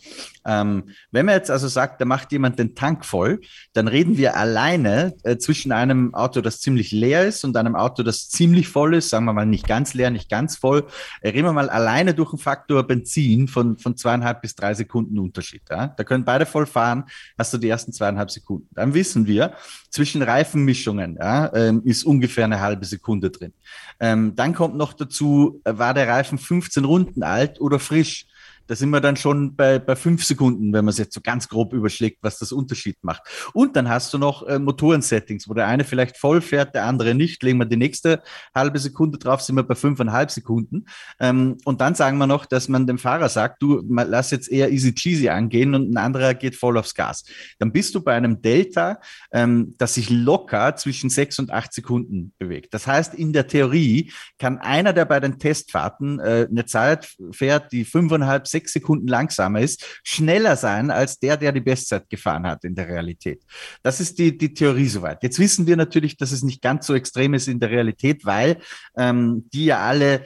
Ähm, 0.47 0.91
wenn 1.11 1.27
man 1.27 1.37
jetzt 1.37 1.51
also 1.51 1.69
sagt, 1.69 2.01
da 2.01 2.05
macht 2.05 2.33
jemand 2.33 2.59
den 2.59 2.75
Tank 2.75 3.05
voll, 3.05 3.41
dann 3.73 3.89
reden 3.89 4.17
wir 4.17 4.37
alleine 4.37 5.15
äh, 5.23 5.37
zwischen 5.37 5.73
einem 5.73 6.15
Auto, 6.15 6.41
das 6.41 6.61
ziemlich 6.61 6.93
leer 6.93 7.27
ist 7.27 7.45
und 7.45 7.57
einem 7.57 7.77
Auto, 7.77 8.03
das 8.03 8.29
ziemlich 8.29 8.69
voll 8.69 8.95
ist, 8.95 9.11
sagen 9.11 9.25
wir 9.25 9.33
mal 9.33 9.47
nicht 9.47 9.67
ganz 9.67 9.95
leer, 9.95 10.11
nicht 10.11 10.29
ganz 10.29 10.57
voll, 10.57 10.87
äh, 11.21 11.31
reden 11.31 11.47
wir 11.47 11.53
mal 11.53 11.71
alleine 11.71 12.15
durch 12.15 12.33
einen 12.33 12.39
Faktor 12.39 12.83
Benzin 12.83 13.49
von, 13.49 13.79
von 13.79 13.97
zweieinhalb 13.97 14.43
bis 14.43 14.55
drei 14.55 14.75
Sekunden 14.75 15.19
Unterschied. 15.19 15.63
Ja? 15.71 15.89
Da 15.89 16.05
können 16.05 16.25
beide 16.25 16.47
voll 16.47 16.67
fahren, 16.67 17.05
hast 17.39 17.53
du 17.53 17.59
die 17.59 17.69
ersten 17.69 17.93
zweieinhalb 17.93 18.31
Sekunden. 18.31 18.69
Dann 18.73 18.95
wissen 18.95 19.27
wir, 19.27 19.55
zwischen 19.91 20.23
Reifenmischungen 20.23 21.17
ja, 21.21 21.53
ähm, 21.55 21.83
ist 21.85 22.05
ungefähr 22.05 22.47
eine 22.47 22.61
halbe 22.61 22.87
Sekunde 22.87 23.31
drin. 23.31 23.53
Ähm, 24.01 24.35
dann 24.35 24.55
kommt 24.55 24.77
noch 24.77 24.95
dazu, 24.95 25.61
äh, 25.65 25.77
war 25.77 25.95
der 25.95 26.09
Reifen 26.09 26.39
15 26.39 26.85
Runden 26.85 27.23
alt 27.23 27.61
oder 27.61 27.79
frisch? 27.79 28.27
Da 28.73 28.77
sind 28.77 28.89
wir 28.89 29.03
dann 29.03 29.17
schon 29.17 29.55
bei, 29.55 29.79
bei 29.79 29.95
fünf 29.95 30.25
Sekunden, 30.25 30.73
wenn 30.73 30.87
man 30.87 30.93
es 30.93 30.97
jetzt 30.97 31.13
so 31.13 31.21
ganz 31.23 31.47
grob 31.51 31.75
überschlägt, 31.75 32.21
was 32.23 32.39
das 32.39 32.53
Unterschied 32.53 32.97
macht. 33.03 33.21
Und 33.53 33.77
dann 33.77 33.91
hast 33.91 34.15
du 34.15 34.17
noch 34.17 34.47
äh, 34.47 34.59
Motorensettings, 34.59 35.47
wo 35.47 35.53
der 35.53 35.67
eine 35.67 35.85
vielleicht 35.85 36.17
voll 36.17 36.41
fährt, 36.41 36.75
der 36.75 36.87
andere 36.87 37.15
nicht. 37.15 37.43
Legen 37.43 37.59
wir 37.59 37.67
die 37.67 37.77
nächste 37.77 38.23
halbe 38.55 38.79
Sekunde 38.79 39.19
drauf, 39.19 39.43
sind 39.43 39.57
wir 39.57 39.63
bei 39.63 39.75
fünfeinhalb 39.75 40.31
Sekunden. 40.31 40.87
Ähm, 41.21 41.59
und 41.67 41.83
dann 41.83 41.95
sagen 41.95 42.17
wir 42.17 42.27
noch, 42.27 42.47
dass 42.47 42.69
man 42.69 42.87
dem 42.87 42.97
Fahrer 42.97 43.29
sagt, 43.29 43.61
du 43.61 43.85
lass 43.91 44.31
jetzt 44.31 44.51
eher 44.51 44.73
easy 44.73 44.95
cheesy 44.95 45.29
angehen 45.29 45.75
und 45.75 45.91
ein 45.91 45.99
anderer 45.99 46.33
geht 46.33 46.57
voll 46.57 46.79
aufs 46.79 46.95
Gas. 46.95 47.25
Dann 47.59 47.73
bist 47.73 47.95
du 47.95 48.01
bei 48.01 48.15
einem 48.15 48.41
Delta, 48.41 49.01
ähm, 49.33 49.75
das 49.77 49.93
sich 49.93 50.09
locker 50.09 50.77
zwischen 50.77 51.11
sechs 51.11 51.39
und 51.39 51.51
acht 51.51 51.75
Sekunden 51.75 52.33
bewegt. 52.39 52.73
Das 52.73 52.87
heißt, 52.87 53.13
in 53.13 53.35
der 53.35 53.49
Theorie 53.49 54.11
kann 54.39 54.57
einer, 54.57 54.95
der 54.95 55.05
bei 55.05 55.21
den 55.21 55.39
Testfahrten 55.39 56.21
äh, 56.21 56.49
eine 56.51 56.65
Zeit 56.65 57.15
fährt, 57.33 57.71
die 57.71 57.85
fünfeinhalb, 57.85 58.49
sechs 58.49 58.62
sechs 58.63 58.73
Sekunden 58.73 59.09
langsamer 59.09 59.61
ist, 59.61 59.85
schneller 60.05 60.57
sein 60.57 60.91
als 60.91 61.19
der, 61.19 61.37
der 61.37 61.53
die 61.53 61.61
Bestzeit 61.61 62.09
gefahren 62.09 62.47
hat 62.47 62.65
in 62.65 62.75
der 62.75 62.89
Realität. 62.89 63.43
Das 63.83 64.01
ist 64.01 64.19
die, 64.19 64.37
die 64.37 64.55
Theorie 64.55 64.89
soweit. 64.89 65.23
Jetzt 65.23 65.39
wissen 65.39 65.67
wir 65.67 65.77
natürlich, 65.77 66.17
dass 66.17 66.33
es 66.33 66.43
nicht 66.43 66.63
ganz 66.63 66.87
so 66.87 66.95
extrem 66.95 67.35
ist 67.35 67.49
in 67.49 67.61
der 67.61 67.71
Realität, 67.71 68.25
weil 68.25 68.59
ähm, 68.97 69.49
die 69.53 69.67
ja 69.67 69.79
alle 69.79 70.23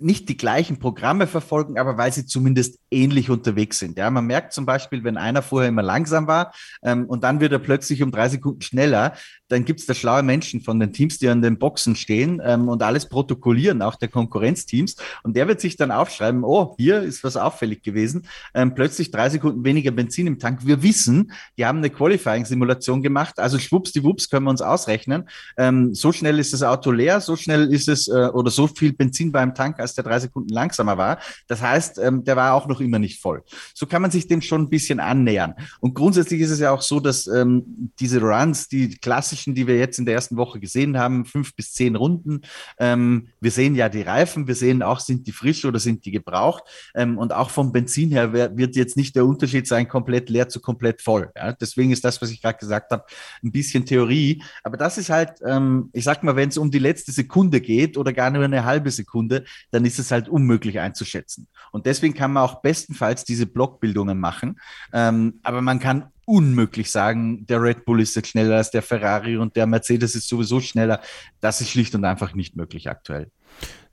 nicht 0.00 0.28
die 0.28 0.36
gleichen 0.36 0.78
Programme 0.78 1.26
verfolgen, 1.26 1.76
aber 1.76 1.98
weil 1.98 2.12
sie 2.12 2.24
zumindest 2.24 2.78
ähnlich 2.88 3.30
unterwegs 3.30 3.80
sind. 3.80 3.98
Ja, 3.98 4.08
man 4.10 4.26
merkt 4.26 4.52
zum 4.52 4.64
Beispiel, 4.64 5.02
wenn 5.02 5.16
einer 5.16 5.42
vorher 5.42 5.68
immer 5.68 5.82
langsam 5.82 6.28
war 6.28 6.54
ähm, 6.82 7.06
und 7.06 7.24
dann 7.24 7.40
wird 7.40 7.50
er 7.50 7.58
plötzlich 7.58 8.00
um 8.04 8.12
drei 8.12 8.28
Sekunden 8.28 8.62
schneller, 8.62 9.14
dann 9.48 9.64
gibt 9.64 9.80
es 9.80 9.86
da 9.86 9.94
schlaue 9.94 10.22
Menschen 10.22 10.60
von 10.60 10.78
den 10.78 10.92
Teams, 10.92 11.18
die 11.18 11.28
an 11.28 11.42
den 11.42 11.58
Boxen 11.58 11.96
stehen 11.96 12.40
ähm, 12.44 12.68
und 12.68 12.82
alles 12.82 13.08
protokollieren, 13.08 13.82
auch 13.82 13.96
der 13.96 14.08
Konkurrenzteams. 14.08 14.96
Und 15.22 15.36
der 15.36 15.48
wird 15.48 15.60
sich 15.60 15.76
dann 15.76 15.90
aufschreiben, 15.90 16.44
oh, 16.44 16.74
hier 16.78 17.02
ist 17.02 17.24
was 17.24 17.36
auffällig 17.36 17.82
gewesen. 17.82 18.26
Ähm, 18.54 18.74
plötzlich 18.74 19.10
drei 19.10 19.30
Sekunden 19.30 19.64
weniger 19.64 19.90
Benzin 19.90 20.26
im 20.26 20.38
Tank. 20.38 20.66
Wir 20.66 20.82
wissen, 20.82 21.32
die 21.56 21.64
haben 21.64 21.78
eine 21.78 21.90
Qualifying-Simulation 21.90 23.02
gemacht, 23.02 23.38
also 23.38 23.58
schwuppsdiwupps 23.58 24.28
können 24.28 24.44
wir 24.44 24.50
uns 24.50 24.62
ausrechnen. 24.62 25.28
Ähm, 25.56 25.94
so 25.94 26.12
schnell 26.12 26.38
ist 26.38 26.52
das 26.52 26.62
Auto 26.62 26.90
leer, 26.90 27.20
so 27.20 27.36
schnell 27.36 27.72
ist 27.72 27.88
es 27.88 28.08
äh, 28.08 28.28
oder 28.32 28.50
so 28.50 28.66
viel 28.66 28.92
Benzin 28.92 29.32
beim 29.32 29.54
Tank, 29.54 29.80
als 29.80 29.94
der 29.94 30.04
drei 30.04 30.18
Sekunden 30.20 30.50
langsamer 30.52 30.98
war. 30.98 31.18
Das 31.46 31.62
heißt, 31.62 31.98
ähm, 31.98 32.24
der 32.24 32.36
war 32.36 32.54
auch 32.54 32.66
noch 32.66 32.80
immer 32.80 32.98
nicht 32.98 33.20
voll. 33.20 33.42
So 33.74 33.86
kann 33.86 34.02
man 34.02 34.10
sich 34.10 34.28
dem 34.28 34.42
schon 34.42 34.62
ein 34.62 34.68
bisschen 34.68 35.00
annähern. 35.00 35.54
Und 35.80 35.94
grundsätzlich 35.94 36.40
ist 36.40 36.50
es 36.50 36.60
ja 36.60 36.70
auch 36.70 36.82
so, 36.82 37.00
dass 37.00 37.26
ähm, 37.26 37.90
diese 37.98 38.20
Runs, 38.20 38.68
die 38.68 38.98
klassischen, 39.38 39.54
die 39.54 39.66
wir 39.66 39.78
jetzt 39.78 39.98
in 39.98 40.06
der 40.06 40.14
ersten 40.14 40.36
Woche 40.36 40.58
gesehen 40.58 40.98
haben, 40.98 41.24
fünf 41.24 41.54
bis 41.54 41.72
zehn 41.72 41.96
Runden, 41.96 42.42
ähm, 42.78 43.28
wir 43.40 43.50
sehen 43.50 43.74
ja 43.74 43.88
die 43.88 44.02
Reifen, 44.02 44.46
wir 44.46 44.54
sehen 44.54 44.82
auch, 44.82 45.00
sind 45.00 45.26
die 45.26 45.32
frisch 45.32 45.64
oder 45.64 45.78
sind 45.78 46.04
die 46.04 46.10
gebraucht. 46.10 46.64
Ähm, 46.94 47.18
und 47.18 47.32
auch 47.32 47.50
vom 47.50 47.72
Benzin 47.72 48.10
her 48.10 48.32
wird 48.32 48.76
jetzt 48.76 48.96
nicht 48.96 49.14
der 49.14 49.24
Unterschied 49.24 49.66
sein, 49.66 49.88
komplett 49.88 50.28
leer 50.28 50.48
zu 50.48 50.60
komplett 50.60 51.02
voll. 51.02 51.30
Ja? 51.36 51.52
Deswegen 51.52 51.92
ist 51.92 52.04
das, 52.04 52.20
was 52.20 52.30
ich 52.30 52.42
gerade 52.42 52.58
gesagt 52.58 52.90
habe, 52.90 53.04
ein 53.42 53.52
bisschen 53.52 53.84
Theorie. 53.84 54.42
Aber 54.64 54.76
das 54.76 54.98
ist 54.98 55.10
halt, 55.10 55.40
ähm, 55.46 55.90
ich 55.92 56.04
sag 56.04 56.22
mal, 56.22 56.36
wenn 56.36 56.48
es 56.48 56.58
um 56.58 56.70
die 56.70 56.78
letzte 56.78 57.12
Sekunde 57.12 57.60
geht 57.60 57.96
oder 57.96 58.12
gar 58.12 58.30
nur 58.30 58.44
eine 58.44 58.64
halbe 58.64 58.90
Sekunde, 58.90 59.44
dann 59.70 59.84
ist 59.84 59.98
es 59.98 60.10
halt 60.10 60.28
unmöglich 60.28 60.80
einzuschätzen. 60.80 61.46
Und 61.70 61.86
deswegen 61.86 62.14
kann 62.14 62.32
man 62.32 62.42
auch 62.42 62.60
bestenfalls 62.62 63.24
diese 63.24 63.46
Blockbildungen 63.46 64.18
machen. 64.18 64.60
Ähm, 64.92 65.40
aber 65.42 65.62
man 65.62 65.78
kann 65.78 66.10
unmöglich 66.28 66.90
sagen, 66.90 67.46
der 67.46 67.62
Red 67.62 67.86
Bull 67.86 68.00
ist 68.02 68.14
jetzt 68.14 68.28
schneller 68.28 68.56
als 68.56 68.70
der 68.70 68.82
Ferrari 68.82 69.38
und 69.38 69.56
der 69.56 69.66
Mercedes 69.66 70.14
ist 70.14 70.28
sowieso 70.28 70.60
schneller. 70.60 71.00
Das 71.40 71.60
ist 71.60 71.70
schlicht 71.70 71.94
und 71.94 72.04
einfach 72.04 72.34
nicht 72.34 72.54
möglich 72.54 72.90
aktuell. 72.90 73.30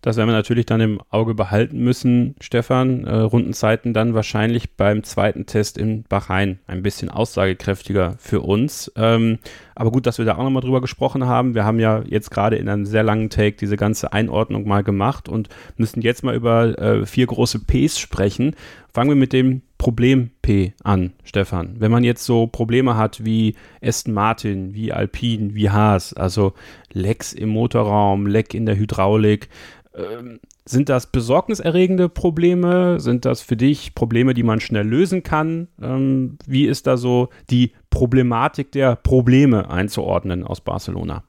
Das 0.01 0.17
werden 0.17 0.29
wir 0.29 0.33
natürlich 0.33 0.67
dann 0.67 0.81
im 0.81 1.01
Auge 1.09 1.33
behalten 1.33 1.79
müssen, 1.79 2.36
Stefan. 2.39 3.05
Äh, 3.05 3.15
Rundenzeiten 3.15 3.93
dann 3.93 4.13
wahrscheinlich 4.13 4.75
beim 4.75 5.03
zweiten 5.03 5.47
Test 5.47 5.77
in 5.77 6.03
Bahrain 6.03 6.59
ein 6.67 6.83
bisschen 6.83 7.09
aussagekräftiger 7.09 8.15
für 8.19 8.41
uns. 8.41 8.91
Ähm, 8.97 9.39
aber 9.76 9.91
gut, 9.91 10.07
dass 10.07 10.17
wir 10.17 10.26
da 10.26 10.38
auch 10.38 10.43
nochmal 10.43 10.61
drüber 10.63 10.82
gesprochen 10.82 11.26
haben. 11.26 11.53
Wir 11.53 11.65
haben 11.65 11.80
ja 11.80 12.01
jetzt 12.07 12.32
gerade 12.32 12.55
in 12.55 12.69
einem 12.69 12.86
sehr 12.86 13.03
langen 13.03 13.30
Take 13.30 13.57
diese 13.57 13.76
ganze 13.76 14.13
Einordnung 14.13 14.67
mal 14.67 14.84
gemacht 14.84 15.30
und 15.30 15.49
müssen 15.76 16.01
jetzt 16.01 16.23
mal 16.23 16.34
über 16.34 16.80
äh, 16.80 17.05
vier 17.05 17.28
große 17.28 17.59
Ps 17.59 17.99
sprechen. 17.99 18.55
Fangen 18.93 19.09
wir 19.09 19.15
mit 19.15 19.34
dem 19.34 19.61
Problem 19.78 20.32
P 20.41 20.73
an, 20.84 21.11
Stefan. 21.26 21.76
Wenn 21.80 21.91
man 21.91 22.05
jetzt 22.05 22.26
so 22.26 22.47
Probleme 22.47 22.95
hat 22.95 23.26
wie 23.26 23.55
Aston 23.84 24.13
Martin, 24.13 24.73
wie 24.73 24.93
Alpine, 24.93 25.53
wie 25.53 25.69
Haas, 25.69 26.13
also 26.13 26.53
Lecks 26.93 27.34
im 27.34 27.49
Motorraum, 27.49 28.26
Leck 28.26 28.53
in 28.53 28.65
der 28.65 28.78
Hydraulik, 28.78 29.49
ähm, 29.93 30.39
sind 30.68 30.89
das 30.89 31.07
besorgniserregende 31.07 32.09
Probleme? 32.09 32.99
Sind 32.99 33.26
das 33.26 33.41
für 33.41 33.55
dich 33.55 33.93
Probleme, 33.93 34.34
die 34.34 34.43
man 34.43 34.59
schnell 34.59 34.88
lösen 34.88 35.22
kann? 35.24 35.68
Ähm, 35.82 36.38
wie 36.45 36.66
ist 36.66 36.88
da 36.88 36.97
so 36.97 37.30
die 37.49 37.74
Problematik 37.89 38.72
der 38.72 38.95
Probleme 38.95 39.70
einzuordnen 39.70 40.43
aus 40.43 40.61
Barcelona? 40.61 41.24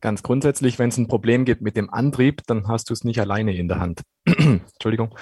Ganz 0.00 0.22
grundsätzlich, 0.22 0.78
wenn 0.78 0.88
es 0.88 0.96
ein 0.96 1.08
Problem 1.08 1.44
gibt 1.44 1.60
mit 1.60 1.76
dem 1.76 1.90
Antrieb, 1.90 2.42
dann 2.46 2.68
hast 2.68 2.88
du 2.88 2.94
es 2.94 3.04
nicht 3.04 3.20
alleine 3.20 3.54
in 3.54 3.68
der 3.68 3.80
Hand. 3.80 4.02
Entschuldigung 4.24 5.14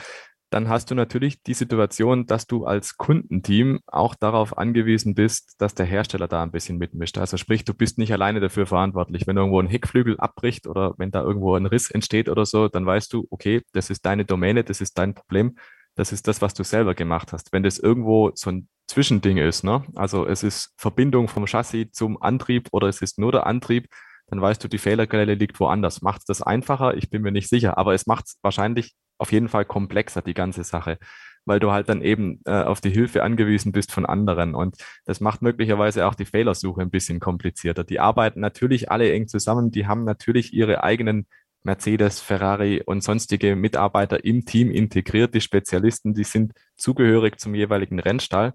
dann 0.51 0.69
hast 0.69 0.91
du 0.91 0.95
natürlich 0.95 1.43
die 1.43 1.55
Situation, 1.55 2.27
dass 2.27 2.47
du 2.47 2.65
als 2.65 2.97
Kundenteam 2.97 3.81
auch 3.87 4.15
darauf 4.15 4.57
angewiesen 4.57 5.15
bist, 5.15 5.55
dass 5.59 5.75
der 5.75 5.85
Hersteller 5.85 6.27
da 6.27 6.43
ein 6.43 6.51
bisschen 6.51 6.79
mitmischt. 6.79 7.19
Also 7.19 7.37
sprich, 7.37 7.65
du 7.65 7.75
bist 7.75 7.99
nicht 7.99 8.13
alleine 8.13 8.41
dafür 8.41 8.67
verantwortlich. 8.67 9.27
Wenn 9.27 9.37
irgendwo 9.37 9.61
ein 9.61 9.69
Heckflügel 9.69 10.19
abbricht 10.19 10.67
oder 10.67 10.95
wenn 10.97 11.11
da 11.11 11.23
irgendwo 11.23 11.55
ein 11.55 11.67
Riss 11.67 11.91
entsteht 11.91 12.29
oder 12.29 12.47
so, 12.47 12.69
dann 12.69 12.87
weißt 12.87 13.13
du, 13.13 13.27
okay, 13.31 13.63
das 13.73 13.91
ist 13.91 14.07
deine 14.07 14.25
Domäne, 14.25 14.65
das 14.65 14.81
ist 14.81 14.97
dein 14.97 15.15
Problem, 15.15 15.57
das 15.97 16.13
ist 16.13 16.27
das, 16.29 16.41
was 16.41 16.55
du 16.55 16.65
selber 16.65 16.95
gemacht 16.95 17.33
hast. 17.33 17.53
Wenn 17.53 17.63
das 17.63 17.79
irgendwo 17.79 18.31
so 18.35 18.51
ein 18.51 18.69
Zwischending 18.87 19.37
ist, 19.37 19.65
ne? 19.65 19.85
also 19.97 20.27
es 20.27 20.43
ist 20.43 20.73
Verbindung 20.79 21.29
vom 21.29 21.47
Chassis 21.47 21.93
zum 21.93 22.23
Antrieb 22.23 22.69
oder 22.73 22.89
es 22.89 23.03
ist 23.03 23.19
nur 23.19 23.33
der 23.33 23.47
Antrieb, 23.47 23.89
dann 24.29 24.41
weißt 24.41 24.63
du, 24.63 24.69
die 24.69 24.79
Fehlerquelle 24.79 25.35
liegt 25.35 25.61
woanders. 25.61 26.01
Macht 26.01 26.21
es 26.21 26.25
das 26.27 26.43
einfacher? 26.43 26.97
Ich 26.97 27.11
bin 27.11 27.23
mir 27.23 27.33
nicht 27.33 27.49
sicher, 27.49 27.77
aber 27.77 27.95
es 27.95 28.07
macht 28.07 28.27
es 28.27 28.39
wahrscheinlich 28.43 28.95
auf 29.19 29.33
jeden 29.33 29.49
Fall 29.49 29.65
komplexer, 29.65 30.23
die 30.23 30.35
ganze 30.35 30.65
Sache, 30.65 30.99
weil 31.45 31.61
du 31.61 31.73
halt 31.73 31.89
dann 31.89 32.03
eben 32.03 32.41
äh, 32.45 32.63
auf 32.63 32.81
die 32.81 32.91
Hilfe 32.91 33.23
angewiesen 33.23 33.73
bist 33.73 33.93
von 33.93 34.07
anderen. 34.07 34.55
Und 34.55 34.77
das 35.05 35.21
macht 35.21 35.43
möglicherweise 35.43 36.07
auch 36.07 36.15
die 36.15 36.25
Fehlersuche 36.25 36.83
ein 36.83 36.91
bisschen 36.91 37.21
komplizierter. 37.21 37.85
Die 37.85 38.01
arbeiten 38.01 38.41
natürlich 38.41 38.91
alle 38.91 39.13
eng 39.13 39.29
zusammen, 39.29 39.71
die 39.71 39.87
haben 39.87 40.05
natürlich 40.05 40.53
ihre 40.53 40.83
eigenen 40.83 41.27
Mercedes, 41.65 42.21
Ferrari 42.21 42.83
und 42.85 43.03
sonstige 43.03 43.57
Mitarbeiter 43.57 44.25
im 44.25 44.45
Team 44.45 44.71
integriert, 44.71 45.35
die 45.35 45.41
Spezialisten, 45.41 46.15
die 46.15 46.25
sind 46.25 46.53
zugehörig 46.77 47.39
zum 47.39 47.55
jeweiligen 47.55 47.99
Rennstall. 47.99 48.55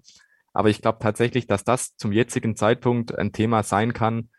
Aber 0.52 0.70
ich 0.70 0.80
glaube 0.80 0.98
tatsächlich, 1.00 1.46
dass 1.46 1.64
das 1.64 1.96
zum 1.96 2.12
jetzigen 2.12 2.56
Zeitpunkt 2.56 3.16
ein 3.16 3.32
Thema 3.32 3.62
sein 3.62 3.92
kann, 3.92 4.30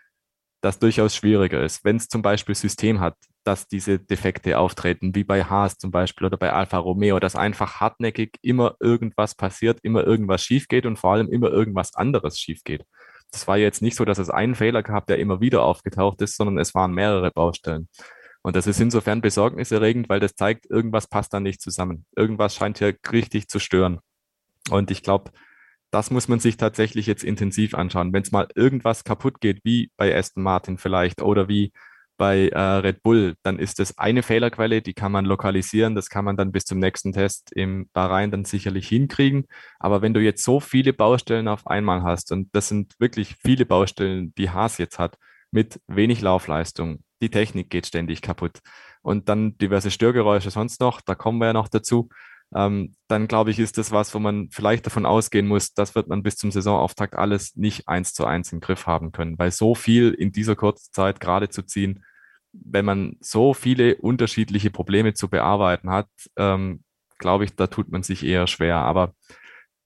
das 0.66 0.80
durchaus 0.80 1.16
schwieriger 1.16 1.63
ist. 1.63 1.86
Wenn 1.86 1.97
es 1.97 2.07
zum 2.07 2.24
Beispiel 2.24 2.55
System 2.55 2.99
hat, 2.99 3.16
dass 3.43 3.68
diese 3.68 3.99
Defekte 3.99 4.57
auftreten, 4.57 5.13
wie 5.13 5.24
bei 5.24 5.43
Haas 5.43 5.78
zum 5.78 5.91
Beispiel 5.91 6.26
oder 6.26 6.38
bei 6.38 6.51
Alfa 6.51 6.80
Romeo, 6.80 7.20
dass 7.20 7.36
einfach 7.36 7.80
hartnäckig 7.80 8.39
immer 8.41 8.76
irgendwas 8.80 9.36
passiert, 9.36 9.78
immer 9.84 10.03
irgendwas 10.03 10.43
schief 10.43 10.68
geht 10.68 10.88
und 10.88 10.97
vor 10.97 11.13
allem 11.13 11.32
immer 11.32 11.51
irgendwas 11.51 11.93
anderes 11.93 12.39
schief 12.39 12.63
geht. 12.63 12.84
Das 13.32 13.47
war 13.47 13.57
jetzt 13.57 13.84
nicht 13.84 13.95
so, 13.95 14.05
dass 14.05 14.18
es 14.18 14.32
einen 14.32 14.55
Fehler 14.55 14.82
gab, 14.82 15.05
der 15.05 15.20
immer 15.20 15.39
wieder 15.39 15.61
aufgetaucht 15.61 16.20
ist, 16.24 16.36
sondern 16.36 16.57
es 16.57 16.74
waren 16.74 16.93
mehrere 16.93 17.30
Baustellen. 17.30 17.88
Und 18.41 18.55
das 18.55 18.66
ist 18.66 18.80
insofern 18.80 19.22
besorgniserregend, 19.22 20.09
weil 20.09 20.20
das 20.20 20.34
zeigt, 20.34 20.66
irgendwas 20.68 21.05
passt 21.07 21.32
da 21.32 21.39
nicht 21.39 21.61
zusammen. 21.61 22.07
Irgendwas 22.16 22.55
scheint 22.55 22.80
hier 22.80 22.95
richtig 23.11 23.49
zu 23.49 23.59
stören. 23.59 23.99
Und 24.72 24.89
ich 24.89 25.03
glaube, 25.03 25.32
das 25.91 26.11
muss 26.11 26.27
man 26.27 26.39
sich 26.39 26.57
tatsächlich 26.57 27.05
jetzt 27.07 27.23
intensiv 27.23 27.73
anschauen. 27.73 28.13
Wenn 28.13 28.23
es 28.23 28.31
mal 28.31 28.47
irgendwas 28.55 29.03
kaputt 29.03 29.39
geht, 29.41 29.61
wie 29.63 29.91
bei 29.97 30.15
Aston 30.15 30.43
Martin 30.43 30.77
vielleicht 30.77 31.21
oder 31.21 31.47
wie 31.47 31.71
bei 32.17 32.49
äh, 32.49 32.59
Red 32.59 33.03
Bull, 33.03 33.36
dann 33.43 33.59
ist 33.59 33.79
das 33.79 33.97
eine 33.97 34.23
Fehlerquelle, 34.23 34.81
die 34.81 34.93
kann 34.93 35.11
man 35.11 35.25
lokalisieren, 35.25 35.95
das 35.95 36.09
kann 36.09 36.25
man 36.25 36.38
dann 36.38 36.51
bis 36.51 36.63
zum 36.63 36.79
nächsten 36.79 37.11
Test 37.11 37.51
im 37.53 37.89
Bahrain 37.93 38.31
dann 38.31 38.45
sicherlich 38.45 38.88
hinkriegen. 38.88 39.45
Aber 39.79 40.01
wenn 40.01 40.13
du 40.13 40.21
jetzt 40.21 40.43
so 40.43 40.59
viele 40.59 40.93
Baustellen 40.93 41.47
auf 41.47 41.67
einmal 41.67 42.03
hast, 42.03 42.31
und 42.31 42.53
das 42.55 42.69
sind 42.69 42.93
wirklich 42.99 43.36
viele 43.41 43.65
Baustellen, 43.65 44.33
die 44.38 44.49
Haas 44.49 44.77
jetzt 44.77 44.99
hat, 44.99 45.17
mit 45.51 45.81
wenig 45.88 46.21
Laufleistung, 46.21 46.99
die 47.21 47.29
Technik 47.29 47.69
geht 47.69 47.86
ständig 47.86 48.21
kaputt 48.21 48.59
und 49.01 49.29
dann 49.29 49.57
diverse 49.57 49.91
Störgeräusche 49.91 50.51
sonst 50.51 50.81
noch, 50.81 51.01
da 51.01 51.15
kommen 51.15 51.39
wir 51.39 51.47
ja 51.47 51.53
noch 51.53 51.67
dazu 51.67 52.09
ähm, 52.55 52.95
dann 53.09 53.27
glaube 53.27 53.51
ich, 53.51 53.59
ist 53.59 53.77
das 53.77 53.91
was, 53.91 54.13
wo 54.15 54.19
man 54.19 54.49
vielleicht 54.49 54.85
davon 54.85 55.05
ausgehen 55.05 55.45
muss, 55.45 55.73
das 55.73 55.93
wird 55.93 56.07
man 56.07 56.23
bis 56.23 56.37
zum 56.37 56.51
Saisonauftakt 56.51 57.15
alles 57.15 57.55
nicht 57.55 57.87
eins 57.87 58.13
zu 58.13 58.25
eins 58.25 58.53
im 58.53 58.61
Griff 58.61 58.87
haben 58.87 59.11
können, 59.11 59.37
weil 59.37 59.51
so 59.51 59.75
viel 59.75 60.11
in 60.13 60.31
dieser 60.31 60.55
kurzen 60.55 60.91
Zeit 60.93 61.19
gerade 61.19 61.49
zu 61.49 61.63
ziehen, 61.63 62.03
wenn 62.53 62.85
man 62.85 63.17
so 63.19 63.53
viele 63.53 63.97
unterschiedliche 63.97 64.71
Probleme 64.71 65.13
zu 65.13 65.27
bearbeiten 65.27 65.89
hat, 65.89 66.07
ähm, 66.37 66.83
glaube 67.17 67.43
ich, 67.43 67.55
da 67.55 67.67
tut 67.67 67.89
man 67.91 68.03
sich 68.03 68.25
eher 68.25 68.47
schwer. 68.47 68.77
Aber 68.77 69.13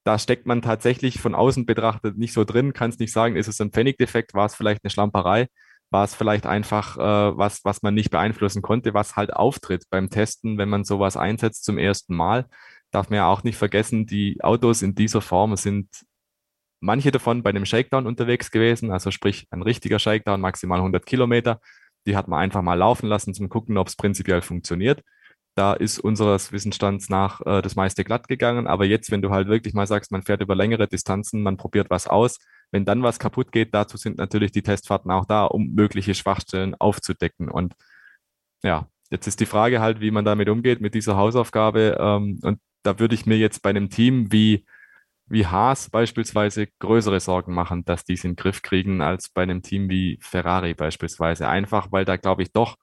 da 0.04 0.20
steckt 0.20 0.46
man 0.46 0.62
tatsächlich 0.62 1.20
von 1.20 1.34
außen 1.34 1.66
betrachtet 1.66 2.18
nicht 2.18 2.34
so 2.34 2.44
drin, 2.44 2.74
kann 2.74 2.92
es 2.92 3.00
nicht 3.00 3.12
sagen, 3.12 3.36
ist 3.36 3.48
es 3.48 3.60
ein 3.62 3.72
Pfennigdefekt, 3.72 4.36
war 4.36 4.46
es 4.46 4.56
vielleicht 4.56 4.84
eine 4.84 4.92
Schlamperei 4.92 5.48
war 5.92 6.04
es 6.04 6.16
vielleicht 6.16 6.46
einfach 6.46 6.98
äh, 6.98 7.38
was, 7.38 7.66
was 7.66 7.82
man 7.82 7.94
nicht 7.94 8.12
beeinflussen 8.12 8.62
konnte, 8.62 8.94
was 8.94 9.16
halt 9.16 9.34
auftritt 9.34 9.86
beim 9.90 10.10
Testen, 10.10 10.58
wenn 10.58 10.70
man 10.70 10.84
sowas 10.84 11.18
einsetzt 11.18 11.66
zum 11.66 11.78
ersten 11.78 12.16
Mal. 12.16 12.48
Darf 12.92 13.10
man 13.10 13.18
ja 13.18 13.28
auch 13.28 13.44
nicht 13.44 13.58
vergessen, 13.58 14.06
die 14.06 14.40
Autos 14.42 14.82
in 14.82 14.96
dieser 14.96 15.22
Form 15.22 15.56
sind 15.56 15.88
manche 16.80 17.12
davon 17.12 17.44
bei 17.44 17.50
einem 17.50 17.66
Shakedown 17.66 18.08
unterwegs 18.08 18.52
gewesen, 18.52 18.92
also 18.92 19.12
sprich 19.12 19.48
ein 19.52 19.62
richtiger 19.62 20.00
Shakedown, 20.00 20.42
maximal 20.42 20.80
100 20.80 21.06
Kilometer. 21.06 21.60
Die 22.08 22.16
hat 22.16 22.28
man 22.28 22.40
einfach 22.40 22.62
mal 22.62 22.76
laufen 22.76 23.08
lassen 23.08 23.34
zum 23.34 23.50
Gucken, 23.50 23.78
ob 23.78 23.88
es 23.88 23.96
prinzipiell 23.96 24.42
funktioniert. 24.42 25.04
Da 25.56 25.74
ist 25.74 26.00
unseres 26.00 26.52
Wissensstands 26.52 27.10
nach 27.10 27.42
äh, 27.46 27.62
das 27.62 27.76
meiste 27.76 28.04
glatt 28.04 28.28
gegangen. 28.28 28.68
Aber 28.68 28.86
jetzt, 28.86 29.12
wenn 29.12 29.22
du 29.22 29.32
halt 29.32 29.50
wirklich 29.50 29.74
mal 29.74 29.88
sagst, 29.88 30.12
man 30.12 30.24
fährt 30.24 30.42
über 30.42 30.56
längere 30.56 30.88
Distanzen, 30.88 31.44
man 31.44 31.58
probiert 31.58 31.90
was 31.90 32.08
aus, 32.08 32.40
wenn 32.72 32.86
dann 32.86 33.04
was 33.04 33.20
kaputt 33.20 33.52
geht, 33.52 33.74
dazu 33.74 33.98
sind 33.98 34.18
natürlich 34.18 34.52
die 34.52 34.62
Testfahrten 34.62 35.12
auch 35.12 35.26
da, 35.26 35.46
um 35.46 35.74
mögliche 35.74 36.14
Schwachstellen 36.14 36.76
aufzudecken. 36.76 37.50
Und 37.50 37.76
ja, 38.64 38.88
jetzt 39.10 39.28
ist 39.28 39.40
die 39.40 39.46
Frage 39.46 39.82
halt, 39.82 40.02
wie 40.02 40.12
man 40.12 40.26
damit 40.26 40.50
umgeht, 40.50 40.82
mit 40.82 40.94
dieser 40.94 41.18
Hausaufgabe. 41.18 41.98
Ähm, 42.00 42.40
und 42.44 42.60
da 42.84 43.00
würde 43.00 43.16
ich 43.16 43.26
mir 43.26 43.38
jetzt 43.38 43.62
bei 43.62 43.72
einem 43.72 43.90
Team 43.90 44.32
wie, 44.32 44.66
wie 45.28 45.48
Haas 45.48 45.90
beispielsweise 45.90 46.68
größere 46.80 47.20
Sorgen 47.20 47.54
machen, 47.54 47.86
dass 47.86 48.04
die 48.06 48.14
es 48.14 48.24
in 48.24 48.32
den 48.32 48.36
Griff 48.38 48.62
kriegen, 48.62 49.02
als 49.02 49.30
bei 49.30 49.44
einem 49.44 49.62
Team 49.62 49.90
wie 49.90 50.20
Ferrari 50.22 50.74
beispielsweise. 50.74 51.48
Einfach, 51.48 51.92
weil 51.92 52.06
da 52.06 52.18
glaube 52.18 52.44
ich 52.44 52.52
doch 52.52 52.78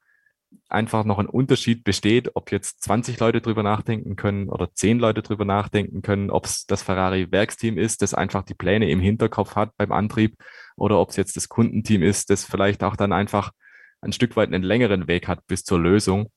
einfach 0.69 1.05
noch 1.05 1.19
ein 1.19 1.27
Unterschied 1.27 1.85
besteht, 1.85 2.35
ob 2.35 2.53
jetzt 2.53 2.83
20 2.83 3.19
Leute 3.19 3.41
drüber 3.41 3.63
nachdenken 3.63 4.17
können 4.17 4.49
oder 4.49 4.73
10 4.73 4.99
Leute 4.99 5.23
drüber 5.23 5.45
nachdenken 5.45 6.03
können, 6.03 6.31
ob 6.31 6.45
es 6.47 6.67
das 6.67 6.83
Ferrari-Werksteam 6.83 7.79
ist, 7.79 8.03
das 8.03 8.15
einfach 8.15 8.43
die 8.43 8.55
Pläne 8.55 8.91
im 8.91 9.01
Hinterkopf 9.01 9.57
hat 9.57 9.77
beim 9.77 9.93
Antrieb 9.93 10.37
oder 10.77 10.99
ob 10.99 11.11
es 11.11 11.17
jetzt 11.17 11.37
das 11.37 11.49
Kundenteam 11.49 12.03
ist, 12.03 12.31
das 12.31 12.45
vielleicht 12.45 12.83
auch 12.83 12.97
dann 12.97 13.13
einfach 13.13 13.53
ein 14.01 14.13
Stück 14.13 14.37
weit 14.37 14.53
einen 14.53 14.63
längeren 14.63 15.09
Weg 15.09 15.29
hat 15.29 15.47
bis 15.47 15.65
zur 15.65 15.81
Lösung. 15.81 16.31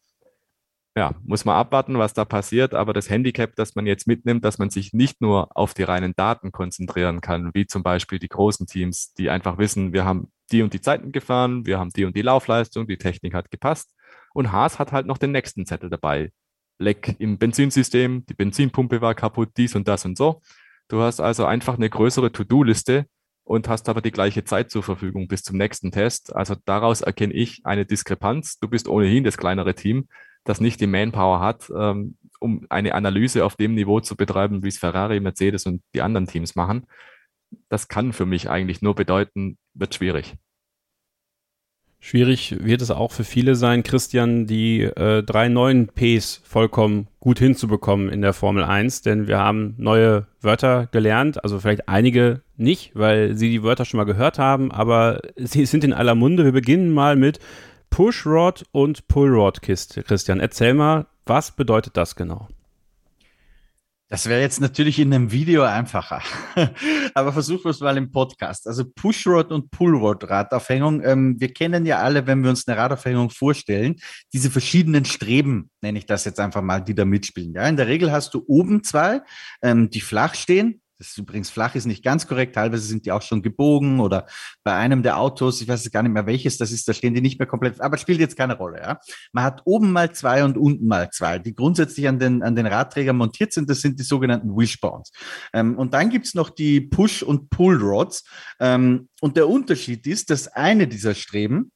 Ja, 0.95 1.13
muss 1.23 1.45
man 1.45 1.55
abwarten, 1.55 1.97
was 1.97 2.13
da 2.13 2.25
passiert, 2.25 2.73
aber 2.73 2.93
das 2.93 3.09
Handicap, 3.09 3.55
das 3.55 3.75
man 3.75 3.85
jetzt 3.85 4.07
mitnimmt, 4.07 4.43
dass 4.43 4.57
man 4.57 4.69
sich 4.69 4.91
nicht 4.91 5.21
nur 5.21 5.55
auf 5.55 5.73
die 5.73 5.83
reinen 5.83 6.13
Daten 6.15 6.51
konzentrieren 6.51 7.21
kann, 7.21 7.51
wie 7.53 7.67
zum 7.67 7.83
Beispiel 7.83 8.19
die 8.19 8.27
großen 8.27 8.65
Teams, 8.67 9.13
die 9.13 9.29
einfach 9.29 9.57
wissen, 9.59 9.93
wir 9.93 10.03
haben 10.03 10.31
die 10.51 10.63
und 10.63 10.73
die 10.73 10.81
Zeiten 10.81 11.11
gefahren, 11.11 11.65
wir 11.65 11.79
haben 11.79 11.91
die 11.91 12.05
und 12.05 12.15
die 12.15 12.21
Laufleistung, 12.21 12.87
die 12.87 12.97
Technik 12.97 13.33
hat 13.33 13.51
gepasst, 13.51 13.93
und 14.33 14.51
Haas 14.51 14.79
hat 14.79 14.91
halt 14.91 15.05
noch 15.05 15.17
den 15.17 15.31
nächsten 15.31 15.65
Zettel 15.65 15.89
dabei. 15.89 16.31
Leck 16.79 17.15
im 17.19 17.37
Benzinsystem, 17.37 18.25
die 18.25 18.33
Benzinpumpe 18.33 19.01
war 19.01 19.13
kaputt, 19.15 19.49
dies 19.57 19.75
und 19.75 19.87
das 19.87 20.05
und 20.05 20.17
so. 20.17 20.41
Du 20.87 21.01
hast 21.01 21.19
also 21.19 21.45
einfach 21.45 21.75
eine 21.75 21.89
größere 21.89 22.31
To-Do-Liste 22.31 23.05
und 23.43 23.67
hast 23.67 23.89
aber 23.89 24.01
die 24.01 24.11
gleiche 24.11 24.43
Zeit 24.43 24.71
zur 24.71 24.83
Verfügung 24.83 25.27
bis 25.27 25.43
zum 25.43 25.57
nächsten 25.57 25.91
Test. 25.91 26.35
Also 26.35 26.55
daraus 26.65 27.01
erkenne 27.01 27.33
ich 27.33 27.61
eine 27.65 27.85
Diskrepanz. 27.85 28.59
Du 28.59 28.67
bist 28.67 28.87
ohnehin 28.87 29.23
das 29.23 29.37
kleinere 29.37 29.75
Team, 29.75 30.07
das 30.43 30.61
nicht 30.61 30.79
die 30.79 30.87
Manpower 30.87 31.39
hat, 31.39 31.69
ähm, 31.75 32.17
um 32.39 32.65
eine 32.69 32.93
Analyse 32.93 33.43
auf 33.45 33.55
dem 33.55 33.73
Niveau 33.73 33.99
zu 33.99 34.15
betreiben, 34.15 34.63
wie 34.63 34.67
es 34.67 34.77
Ferrari, 34.77 35.19
Mercedes 35.19 35.65
und 35.65 35.81
die 35.93 36.01
anderen 36.01 36.27
Teams 36.27 36.55
machen. 36.55 36.85
Das 37.69 37.87
kann 37.87 38.13
für 38.13 38.25
mich 38.25 38.49
eigentlich 38.49 38.81
nur 38.81 38.95
bedeuten, 38.95 39.57
wird 39.73 39.95
schwierig. 39.95 40.35
Schwierig 42.01 42.55
wird 42.63 42.81
es 42.81 42.91
auch 42.91 43.11
für 43.11 43.25
viele 43.25 43.55
sein, 43.55 43.83
Christian, 43.83 44.47
die 44.47 44.83
äh, 44.83 45.21
drei 45.21 45.49
neuen 45.49 45.89
Ps 45.89 46.41
vollkommen 46.45 47.07
gut 47.19 47.39
hinzubekommen 47.39 48.09
in 48.09 48.21
der 48.21 48.31
Formel 48.31 48.63
1, 48.63 49.01
denn 49.01 49.27
wir 49.27 49.39
haben 49.39 49.75
neue 49.77 50.25
Wörter 50.41 50.87
gelernt, 50.91 51.43
also 51.43 51.59
vielleicht 51.59 51.89
einige 51.89 52.41
nicht, 52.55 52.91
weil 52.95 53.35
sie 53.35 53.49
die 53.49 53.63
Wörter 53.63 53.83
schon 53.83 53.97
mal 53.97 54.05
gehört 54.05 54.39
haben, 54.39 54.71
aber 54.71 55.19
sie 55.35 55.65
sind 55.65 55.83
in 55.83 55.91
aller 55.91 56.15
Munde. 56.15 56.45
Wir 56.45 56.53
beginnen 56.53 56.91
mal 56.91 57.17
mit 57.17 57.39
Pushrod 57.89 58.63
und 58.71 59.07
Pullrod, 59.09 59.61
Christian. 59.61 60.39
Erzähl 60.39 60.73
mal, 60.73 61.07
was 61.25 61.51
bedeutet 61.51 61.97
das 61.97 62.15
genau? 62.15 62.47
Das 64.11 64.27
wäre 64.27 64.41
jetzt 64.41 64.59
natürlich 64.59 64.97
in 64.97 65.13
einem 65.13 65.31
Video 65.31 65.61
einfacher, 65.61 66.23
aber 67.13 67.31
versuchen 67.31 67.65
wir 67.65 67.69
es 67.69 67.79
mal 67.79 67.95
im 67.95 68.11
Podcast. 68.11 68.65
Also 68.65 68.83
Pushrod 68.83 69.51
und 69.51 69.69
Pullrod 69.69 70.27
Radaufhängung. 70.27 71.03
Ähm, 71.03 71.35
wir 71.39 71.53
kennen 71.53 71.85
ja 71.85 71.99
alle, 71.99 72.25
wenn 72.25 72.41
wir 72.41 72.49
uns 72.49 72.67
eine 72.67 72.75
Radaufhängung 72.75 73.29
vorstellen, 73.29 73.97
diese 74.33 74.49
verschiedenen 74.49 75.05
Streben, 75.05 75.69
nenne 75.81 75.99
ich 75.99 76.07
das 76.07 76.25
jetzt 76.25 76.39
einfach 76.39 76.63
mal, 76.63 76.79
die 76.79 76.95
da 76.95 77.05
mitspielen. 77.05 77.53
Ja, 77.53 77.67
in 77.67 77.77
der 77.77 77.85
Regel 77.85 78.11
hast 78.11 78.33
du 78.33 78.43
oben 78.47 78.83
zwei, 78.83 79.21
ähm, 79.61 79.91
die 79.91 80.01
flach 80.01 80.33
stehen, 80.33 80.81
das 80.99 81.07
ist 81.07 81.17
übrigens 81.17 81.49
flach 81.49 81.75
ist 81.75 81.85
nicht 81.85 82.03
ganz 82.03 82.27
korrekt. 82.27 82.55
Teilweise 82.55 82.83
sind 82.83 83.05
die 83.05 83.11
auch 83.13 83.21
schon 83.21 83.41
gebogen 83.41 84.01
oder 84.01 84.27
bei 84.63 84.75
einem 84.75 85.01
der 85.01 85.17
Autos, 85.17 85.61
ich 85.61 85.67
weiß 85.67 85.89
gar 85.91 86.03
nicht 86.03 86.11
mehr 86.11 86.25
welches 86.25 86.57
das 86.57 86.71
ist, 86.71 86.87
da 86.87 86.93
stehen 86.93 87.13
die 87.13 87.21
nicht 87.21 87.39
mehr 87.39 87.47
komplett, 87.47 87.79
aber 87.79 87.97
spielt 87.97 88.19
jetzt 88.19 88.35
keine 88.35 88.57
Rolle. 88.57 88.81
Ja? 88.81 88.99
Man 89.31 89.45
hat 89.45 89.61
oben 89.63 89.93
mal 89.93 90.11
zwei 90.11 90.43
und 90.43 90.57
unten 90.57 90.87
mal 90.87 91.09
zwei, 91.09 91.39
die 91.39 91.55
grundsätzlich 91.55 92.07
an 92.07 92.19
den, 92.19 92.43
an 92.43 92.55
den 92.55 92.65
Radträgern 92.65 93.15
montiert 93.15 93.53
sind. 93.53 93.69
Das 93.69 93.79
sind 93.79 93.97
die 93.97 94.03
sogenannten 94.03 94.55
Wishbones. 94.55 95.11
Ähm, 95.53 95.77
und 95.77 95.93
dann 95.93 96.09
gibt's 96.09 96.35
noch 96.35 96.49
die 96.49 96.81
Push- 96.81 97.23
und 97.23 97.49
Pull-Rods. 97.49 98.25
Ähm, 98.59 99.07
und 99.21 99.37
der 99.37 99.47
Unterschied 99.47 100.05
ist, 100.05 100.29
dass 100.29 100.49
eine 100.49 100.87
dieser 100.87 101.15
Streben 101.15 101.71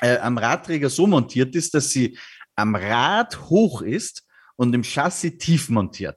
äh, 0.00 0.18
am 0.18 0.36
Radträger 0.36 0.90
so 0.90 1.06
montiert 1.06 1.54
ist, 1.54 1.74
dass 1.74 1.90
sie 1.90 2.18
am 2.56 2.74
Rad 2.74 3.48
hoch 3.50 3.82
ist 3.82 4.24
und 4.56 4.74
im 4.74 4.82
Chassis 4.82 5.38
tief 5.38 5.68
montiert. 5.68 6.16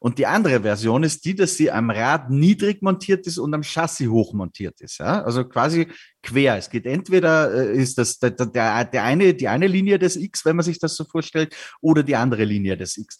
Und 0.00 0.18
die 0.18 0.26
andere 0.26 0.62
Version 0.62 1.02
ist 1.02 1.24
die, 1.24 1.34
dass 1.34 1.56
sie 1.56 1.70
am 1.70 1.90
Rad 1.90 2.30
niedrig 2.30 2.82
montiert 2.82 3.26
ist 3.26 3.38
und 3.38 3.54
am 3.54 3.62
Chassis 3.62 4.08
hoch 4.08 4.32
montiert 4.32 4.80
ist. 4.80 4.98
Ja? 4.98 5.22
Also 5.22 5.44
quasi 5.44 5.88
quer. 6.22 6.56
Es 6.56 6.70
geht 6.70 6.86
entweder 6.86 7.52
äh, 7.52 7.76
ist 7.76 7.98
das 7.98 8.18
der, 8.18 8.30
der, 8.30 8.84
der 8.84 9.04
eine, 9.04 9.34
die 9.34 9.48
eine 9.48 9.66
Linie 9.66 9.98
des 9.98 10.16
X, 10.16 10.44
wenn 10.44 10.56
man 10.56 10.64
sich 10.64 10.78
das 10.78 10.96
so 10.96 11.04
vorstellt, 11.04 11.54
oder 11.80 12.02
die 12.02 12.16
andere 12.16 12.44
Linie 12.44 12.76
des 12.76 12.96
X 12.96 13.18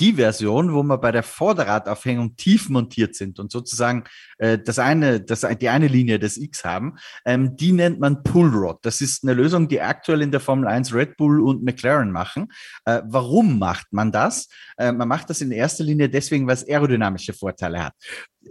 die 0.00 0.14
Version, 0.14 0.72
wo 0.72 0.82
wir 0.82 0.96
bei 0.96 1.12
der 1.12 1.22
Vorderradaufhängung 1.22 2.34
tief 2.36 2.70
montiert 2.70 3.14
sind 3.14 3.38
und 3.38 3.52
sozusagen 3.52 4.04
äh, 4.40 4.58
das 4.58 4.78
eine, 4.78 5.20
das, 5.20 5.46
die 5.60 5.68
eine 5.68 5.86
Linie 5.86 6.18
des 6.18 6.36
X 6.36 6.64
haben, 6.64 6.96
ähm, 7.24 7.56
die 7.56 7.72
nennt 7.72 8.00
man 8.00 8.22
Pullrod. 8.22 8.78
Das 8.82 9.00
ist 9.00 9.22
eine 9.22 9.34
Lösung, 9.34 9.68
die 9.68 9.80
aktuell 9.80 10.22
in 10.22 10.30
der 10.30 10.40
Formel 10.40 10.66
1 10.66 10.92
Red 10.94 11.16
Bull 11.16 11.40
und 11.40 11.62
McLaren 11.62 12.10
machen. 12.10 12.48
Äh, 12.84 13.02
warum 13.04 13.58
macht 13.58 13.92
man 13.92 14.10
das? 14.10 14.48
Äh, 14.78 14.92
man 14.92 15.08
macht 15.08 15.30
das 15.30 15.40
in 15.40 15.52
erster 15.52 15.84
Linie 15.84 16.08
deswegen, 16.08 16.46
weil 16.46 16.54
es 16.54 16.66
aerodynamische 16.66 17.34
Vorteile 17.34 17.84
hat 17.84 17.94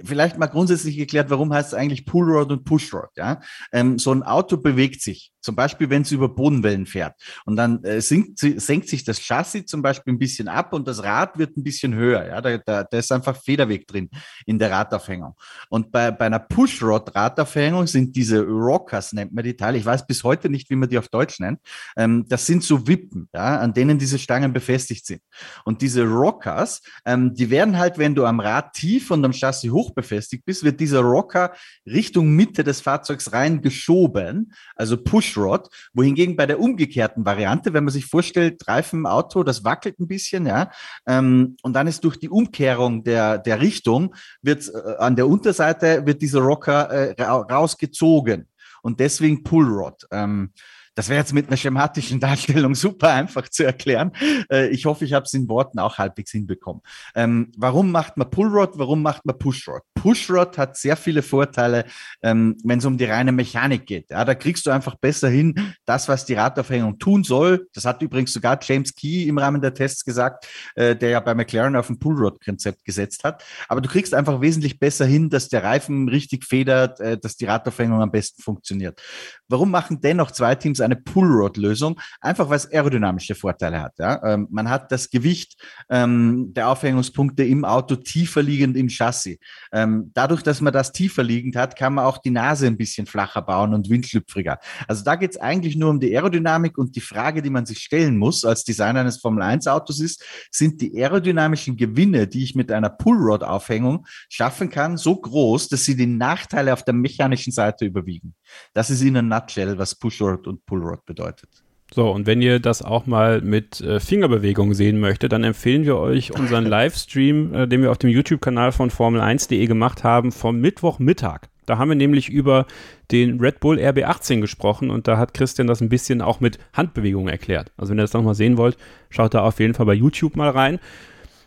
vielleicht 0.03 0.37
mal 0.37 0.47
grundsätzlich 0.47 0.97
geklärt, 0.97 1.29
warum 1.29 1.53
heißt 1.53 1.69
es 1.69 1.73
eigentlich 1.73 2.05
Pullrod 2.05 2.51
und 2.51 2.63
Pushrod? 2.63 3.09
Ja? 3.17 3.41
Ähm, 3.71 3.97
so 3.97 4.11
ein 4.11 4.23
Auto 4.23 4.57
bewegt 4.57 5.01
sich, 5.01 5.31
zum 5.41 5.55
Beispiel, 5.55 5.89
wenn 5.89 6.03
es 6.03 6.11
über 6.11 6.29
Bodenwellen 6.29 6.85
fährt. 6.85 7.15
Und 7.45 7.55
dann 7.55 7.83
äh, 7.83 8.01
sinkt, 8.01 8.39
senkt 8.39 8.87
sich 8.87 9.03
das 9.03 9.19
Chassis 9.19 9.65
zum 9.65 9.81
Beispiel 9.81 10.13
ein 10.13 10.19
bisschen 10.19 10.47
ab 10.47 10.73
und 10.73 10.87
das 10.87 11.03
Rad 11.03 11.37
wird 11.37 11.57
ein 11.57 11.63
bisschen 11.63 11.95
höher. 11.95 12.27
Ja? 12.27 12.41
Da, 12.41 12.57
da, 12.57 12.83
da 12.83 12.97
ist 12.97 13.11
einfach 13.11 13.35
Federweg 13.35 13.87
drin 13.87 14.09
in 14.45 14.59
der 14.59 14.71
Radaufhängung. 14.71 15.35
Und 15.69 15.78
bei, 15.91 16.11
bei 16.11 16.25
einer 16.25 16.39
Pushrod-Radaufhängung 16.39 17.87
sind 17.87 18.15
diese 18.15 18.41
Rockers, 18.41 19.13
nennt 19.13 19.33
man 19.33 19.43
die 19.43 19.55
Teile. 19.55 19.77
Ich 19.77 19.85
weiß 19.85 20.05
bis 20.05 20.23
heute 20.23 20.49
nicht, 20.49 20.69
wie 20.69 20.75
man 20.75 20.89
die 20.89 20.97
auf 20.97 21.07
Deutsch 21.07 21.39
nennt. 21.39 21.59
Ähm, 21.97 22.25
das 22.27 22.45
sind 22.45 22.63
so 22.63 22.87
Wippen, 22.87 23.29
ja, 23.33 23.59
an 23.59 23.73
denen 23.73 23.97
diese 23.97 24.19
Stangen 24.19 24.53
befestigt 24.53 25.05
sind. 25.05 25.21
Und 25.65 25.81
diese 25.81 26.03
Rockers, 26.03 26.81
ähm, 27.05 27.33
die 27.33 27.49
werden 27.49 27.77
halt, 27.77 27.97
wenn 27.97 28.15
du 28.15 28.25
am 28.25 28.39
Rad 28.39 28.73
tief 28.73 29.11
und 29.11 29.23
am 29.23 29.33
Chassis 29.33 29.71
hoch 29.71 29.91
befestigt 29.93 30.45
bist, 30.45 30.63
wird 30.63 30.79
dieser 30.79 31.01
Rocker 31.01 31.53
Richtung 31.85 32.31
Mitte 32.31 32.63
des 32.63 32.81
Fahrzeugs 32.81 33.33
rein 33.33 33.61
geschoben, 33.61 34.53
also 34.75 34.97
Pushrod, 34.97 35.69
wohingegen 35.93 36.35
bei 36.35 36.45
der 36.45 36.59
umgekehrten 36.59 37.25
Variante, 37.25 37.73
wenn 37.73 37.83
man 37.83 37.93
sich 37.93 38.05
vorstellt, 38.05 38.67
Reifen 38.67 39.05
Auto, 39.05 39.43
das 39.43 39.63
wackelt 39.63 39.99
ein 39.99 40.07
bisschen, 40.07 40.45
ja, 40.45 40.71
ähm, 41.07 41.57
und 41.61 41.73
dann 41.73 41.87
ist 41.87 42.03
durch 42.03 42.17
die 42.17 42.29
Umkehrung 42.29 43.03
der, 43.03 43.37
der 43.37 43.61
Richtung, 43.61 44.15
wird 44.41 44.69
äh, 44.69 44.95
an 44.97 45.15
der 45.15 45.27
Unterseite 45.27 45.68
wird 46.05 46.21
dieser 46.21 46.41
Rocker 46.41 46.89
äh, 46.89 47.21
rausgezogen 47.21 48.47
und 48.81 48.99
deswegen 48.99 49.43
Pullrod. 49.43 50.07
Ähm, 50.11 50.51
das 50.95 51.09
wäre 51.09 51.19
jetzt 51.19 51.33
mit 51.33 51.47
einer 51.47 51.57
schematischen 51.57 52.19
Darstellung 52.19 52.75
super 52.75 53.13
einfach 53.13 53.49
zu 53.49 53.63
erklären. 53.63 54.11
Äh, 54.51 54.69
ich 54.69 54.85
hoffe, 54.85 55.05
ich 55.05 55.13
habe 55.13 55.25
es 55.25 55.33
in 55.33 55.47
Worten 55.47 55.79
auch 55.79 55.97
halbwegs 55.97 56.31
hinbekommen. 56.31 56.81
Ähm, 57.15 57.51
warum 57.57 57.91
macht 57.91 58.17
man 58.17 58.29
Pullrod? 58.29 58.77
Warum 58.77 59.01
macht 59.01 59.25
man 59.25 59.37
Pushrod? 59.37 59.81
Pushrod 59.95 60.57
hat 60.57 60.77
sehr 60.77 60.95
viele 60.95 61.21
Vorteile, 61.21 61.85
ähm, 62.23 62.57
wenn 62.63 62.79
es 62.79 62.85
um 62.85 62.97
die 62.97 63.05
reine 63.05 63.31
Mechanik 63.31 63.85
geht. 63.85 64.09
Ja, 64.09 64.23
da 64.23 64.35
kriegst 64.35 64.65
du 64.65 64.71
einfach 64.71 64.95
besser 64.95 65.29
hin, 65.29 65.73
das, 65.85 66.07
was 66.07 66.25
die 66.25 66.35
Radaufhängung 66.35 66.99
tun 66.99 67.23
soll. 67.23 67.67
Das 67.73 67.85
hat 67.85 68.01
übrigens 68.01 68.33
sogar 68.33 68.59
James 68.61 68.95
Key 68.95 69.27
im 69.27 69.37
Rahmen 69.37 69.61
der 69.61 69.73
Tests 69.73 70.05
gesagt, 70.05 70.47
äh, 70.75 70.95
der 70.95 71.09
ja 71.09 71.19
bei 71.19 71.35
McLaren 71.35 71.75
auf 71.75 71.89
ein 71.89 71.99
Pullrod-Konzept 71.99 72.85
gesetzt 72.85 73.23
hat. 73.23 73.43
Aber 73.67 73.81
du 73.81 73.89
kriegst 73.89 74.13
einfach 74.13 74.41
wesentlich 74.41 74.79
besser 74.79 75.05
hin, 75.05 75.29
dass 75.29 75.49
der 75.49 75.63
Reifen 75.63 76.07
richtig 76.07 76.45
federt, 76.45 76.99
äh, 76.99 77.17
dass 77.17 77.35
die 77.35 77.45
Radaufhängung 77.45 78.01
am 78.01 78.11
besten 78.11 78.41
funktioniert. 78.41 79.01
Warum 79.47 79.71
machen 79.71 79.99
dennoch 80.01 80.31
zwei 80.31 80.55
Teams 80.55 80.78
eine 80.81 80.95
Pullrod-Lösung? 80.95 81.99
Einfach 82.21 82.49
weil 82.49 82.57
es 82.57 82.71
aerodynamische 82.71 83.35
Vorteile 83.35 83.81
hat. 83.81 83.99
Ja? 83.99 84.21
Ähm, 84.23 84.47
man 84.49 84.69
hat 84.69 84.91
das 84.91 85.09
Gewicht 85.09 85.55
ähm, 85.89 86.53
der 86.53 86.69
Aufhängungspunkte 86.69 87.43
im 87.43 87.65
Auto 87.65 87.95
tiefer 87.95 88.41
liegend 88.41 88.77
im 88.77 88.89
Chassis. 88.89 89.37
Ähm, 89.71 90.11
dadurch, 90.13 90.43
dass 90.43 90.61
man 90.61 90.73
das 90.73 90.91
tiefer 90.91 91.23
liegend 91.23 91.55
hat, 91.55 91.75
kann 91.75 91.93
man 91.95 92.05
auch 92.05 92.17
die 92.17 92.31
Nase 92.31 92.67
ein 92.67 92.77
bisschen 92.77 93.05
flacher 93.05 93.41
bauen 93.41 93.73
und 93.73 93.89
windschlüpfriger. 93.89 94.59
Also 94.87 95.03
da 95.03 95.15
geht 95.15 95.31
es 95.31 95.37
eigentlich 95.37 95.75
nur 95.75 95.89
um 95.89 95.99
die 95.99 96.15
Aerodynamik 96.15 96.77
und 96.77 96.95
die 96.95 97.01
Frage, 97.01 97.41
die 97.41 97.49
man 97.49 97.65
sich 97.65 97.79
stellen 97.79 98.17
muss 98.17 98.45
als 98.45 98.63
Designer 98.63 99.01
eines 99.01 99.17
Formel-1-Autos 99.17 99.99
ist, 99.99 100.23
sind 100.51 100.81
die 100.81 100.95
aerodynamischen 100.95 101.77
Gewinne, 101.77 102.27
die 102.27 102.43
ich 102.43 102.55
mit 102.55 102.71
einer 102.71 102.89
Pullrod-Aufhängung 102.89 104.05
schaffen 104.29 104.69
kann, 104.69 104.97
so 104.97 105.15
groß, 105.15 105.69
dass 105.69 105.85
sie 105.85 105.95
die 105.95 106.05
Nachteile 106.05 106.73
auf 106.73 106.83
der 106.83 106.93
mechanischen 106.93 107.51
Seite 107.51 107.85
überwiegen. 107.85 108.35
Das 108.73 108.89
ist 108.89 109.01
in 109.01 109.17
a 109.17 109.21
nutshell, 109.21 109.77
was 109.77 109.95
Pushrod 109.95 110.47
und 110.47 110.65
Pullrod 110.65 111.05
bedeutet. 111.05 111.49
So, 111.93 112.11
und 112.11 112.27
wenn 112.27 112.41
ihr 112.41 112.59
das 112.59 112.83
auch 112.83 113.07
mal 113.07 113.41
mit 113.41 113.81
äh, 113.81 113.99
Fingerbewegungen 113.99 114.75
sehen 114.75 114.99
möchtet, 114.99 115.31
dann 115.31 115.43
empfehlen 115.43 115.85
wir 115.85 115.97
euch 115.97 116.37
unseren 116.37 116.65
Livestream, 116.67 117.53
äh, 117.53 117.67
den 117.67 117.81
wir 117.81 117.89
auf 117.89 117.97
dem 117.97 118.11
YouTube-Kanal 118.11 118.71
von 118.71 118.91
Formel1.de 118.91 119.65
gemacht 119.65 120.03
haben, 120.03 120.31
vom 120.31 120.59
Mittwochmittag. 120.59 121.49
Da 121.65 121.77
haben 121.77 121.89
wir 121.89 121.95
nämlich 121.95 122.29
über 122.29 122.65
den 123.11 123.39
Red 123.39 123.59
Bull 123.59 123.77
RB18 123.77 124.41
gesprochen 124.41 124.89
und 124.89 125.07
da 125.07 125.17
hat 125.17 125.33
Christian 125.33 125.67
das 125.67 125.81
ein 125.81 125.89
bisschen 125.89 126.21
auch 126.21 126.39
mit 126.39 126.57
Handbewegungen 126.73 127.29
erklärt. 127.29 127.71
Also 127.77 127.91
wenn 127.91 127.99
ihr 127.99 128.03
das 128.03 128.13
nochmal 128.13 128.35
sehen 128.35 128.57
wollt, 128.57 128.77
schaut 129.09 129.33
da 129.33 129.41
auf 129.41 129.59
jeden 129.59 129.75
Fall 129.75 129.85
bei 129.85 129.93
YouTube 129.93 130.35
mal 130.35 130.49
rein. 130.49 130.79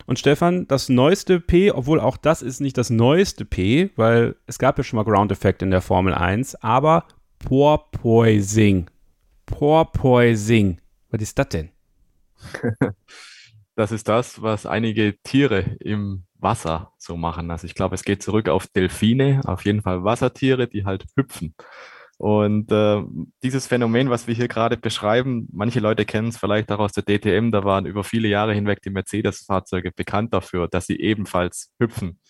Und 0.06 0.18
Stefan, 0.18 0.66
das 0.68 0.88
neueste 0.88 1.40
P, 1.40 1.70
obwohl 1.70 2.00
auch 2.00 2.16
das 2.16 2.42
ist 2.42 2.60
nicht 2.60 2.76
das 2.76 2.90
neueste 2.90 3.44
P, 3.44 3.90
weil 3.96 4.36
es 4.46 4.58
gab 4.58 4.78
ja 4.78 4.84
schon 4.84 4.96
mal 4.96 5.04
Ground 5.04 5.32
Effect 5.32 5.62
in 5.62 5.70
der 5.70 5.80
Formel 5.80 6.14
1, 6.14 6.56
aber 6.56 7.06
Porpoising. 7.38 8.90
Porpoising. 9.46 10.80
Was 11.10 11.22
ist 11.22 11.38
das 11.38 11.48
denn? 11.48 11.70
Das 13.74 13.90
ist 13.90 14.06
das, 14.06 14.42
was 14.42 14.66
einige 14.66 15.16
Tiere 15.22 15.60
im 15.80 16.24
Wasser 16.38 16.92
so 16.98 17.16
machen. 17.16 17.50
Also 17.50 17.66
ich 17.66 17.74
glaube, 17.74 17.94
es 17.94 18.04
geht 18.04 18.22
zurück 18.22 18.48
auf 18.48 18.66
Delfine, 18.66 19.40
auf 19.46 19.64
jeden 19.64 19.80
Fall 19.80 20.04
Wassertiere, 20.04 20.68
die 20.68 20.84
halt 20.84 21.06
hüpfen. 21.16 21.54
Und 22.22 22.70
äh, 22.70 23.02
dieses 23.42 23.66
Phänomen, 23.66 24.08
was 24.08 24.28
wir 24.28 24.34
hier 24.36 24.46
gerade 24.46 24.76
beschreiben, 24.76 25.48
manche 25.52 25.80
Leute 25.80 26.04
kennen 26.04 26.28
es 26.28 26.36
vielleicht 26.38 26.70
auch 26.70 26.78
aus 26.78 26.92
der 26.92 27.02
DTM, 27.02 27.50
da 27.50 27.64
waren 27.64 27.84
über 27.84 28.04
viele 28.04 28.28
Jahre 28.28 28.54
hinweg 28.54 28.80
die 28.80 28.90
Mercedes-Fahrzeuge 28.90 29.90
bekannt 29.90 30.32
dafür, 30.32 30.68
dass 30.68 30.86
sie 30.86 31.00
ebenfalls 31.00 31.72
hüpfen. 31.80 32.20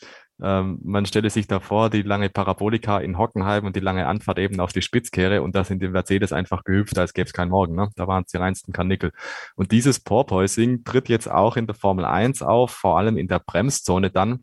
Ähm, 0.43 0.81
man 0.83 1.05
stelle 1.05 1.29
sich 1.29 1.47
da 1.47 1.61
vor, 1.61 1.91
die 1.91 2.01
lange 2.01 2.31
Parabolika 2.31 3.01
in 3.01 3.19
Hockenheim 3.19 3.67
und 3.67 3.77
die 3.77 3.81
lange 3.81 4.07
Anfahrt 4.07 4.39
eben 4.39 4.61
auf 4.61 4.73
die 4.73 4.81
Spitzkehre 4.81 5.43
und 5.43 5.55
da 5.55 5.63
sind 5.63 5.83
die 5.83 5.89
Mercedes 5.89 6.33
einfach 6.33 6.65
gehüpft, 6.65 6.97
als 6.99 7.13
gäbe 7.13 7.27
es 7.27 7.35
keinen 7.35 7.51
Morgen. 7.51 7.75
Ne? 7.77 7.91
Da 7.95 8.07
waren 8.09 8.23
es 8.25 8.33
die 8.33 8.39
reinsten 8.39 8.73
Karnickel. 8.73 9.13
Und 9.57 9.73
dieses 9.73 10.01
Porpoising 10.01 10.85
tritt 10.85 11.11
jetzt 11.11 11.31
auch 11.31 11.59
in 11.59 11.67
der 11.67 11.75
Formel 11.75 12.07
1 12.07 12.41
auf, 12.41 12.71
vor 12.71 12.97
allem 12.97 13.19
in 13.19 13.29
der 13.29 13.41
Bremszone 13.41 14.11
dann. 14.11 14.41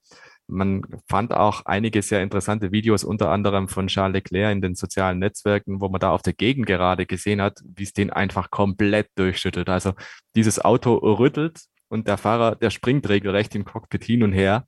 Man 0.50 0.82
fand 1.08 1.34
auch 1.34 1.66
einige 1.66 2.02
sehr 2.02 2.24
interessante 2.24 2.72
Videos, 2.72 3.04
unter 3.04 3.30
anderem 3.32 3.68
von 3.68 3.88
Charles 3.88 4.14
Leclerc 4.14 4.52
in 4.52 4.62
den 4.62 4.76
sozialen 4.76 5.20
Netzwerken, 5.20 5.80
wo 5.80 5.90
man 5.90 6.00
da 6.00 6.12
auf 6.12 6.22
der 6.22 6.34
Gegend 6.34 6.66
gerade 6.66 7.06
gesehen 7.06 7.42
hat, 7.42 7.60
wie 7.64 7.84
es 7.84 7.94
den 7.94 8.10
einfach 8.10 8.50
komplett 8.50 9.10
durchschüttelt. 9.16 9.70
Also 9.70 9.94
dieses 10.36 10.60
Auto 10.60 10.96
rüttelt 10.96 11.62
und 11.88 12.08
der 12.08 12.18
Fahrer, 12.18 12.56
der 12.56 12.72
springt 12.72 13.08
regelrecht 13.10 13.54
im 13.56 13.66
Cockpit 13.66 14.04
hin 14.04 14.24
und 14.24 14.34
her. 14.34 14.66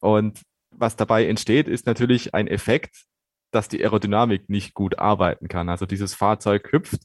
Und 0.00 0.42
was 0.70 0.96
dabei 0.96 1.26
entsteht, 1.26 1.68
ist 1.68 1.86
natürlich 1.86 2.34
ein 2.34 2.48
Effekt, 2.48 3.04
dass 3.52 3.68
die 3.68 3.82
Aerodynamik 3.82 4.48
nicht 4.48 4.74
gut 4.74 4.98
arbeiten 4.98 5.48
kann. 5.48 5.68
Also 5.68 5.86
dieses 5.86 6.14
Fahrzeug 6.14 6.72
hüpft 6.72 7.02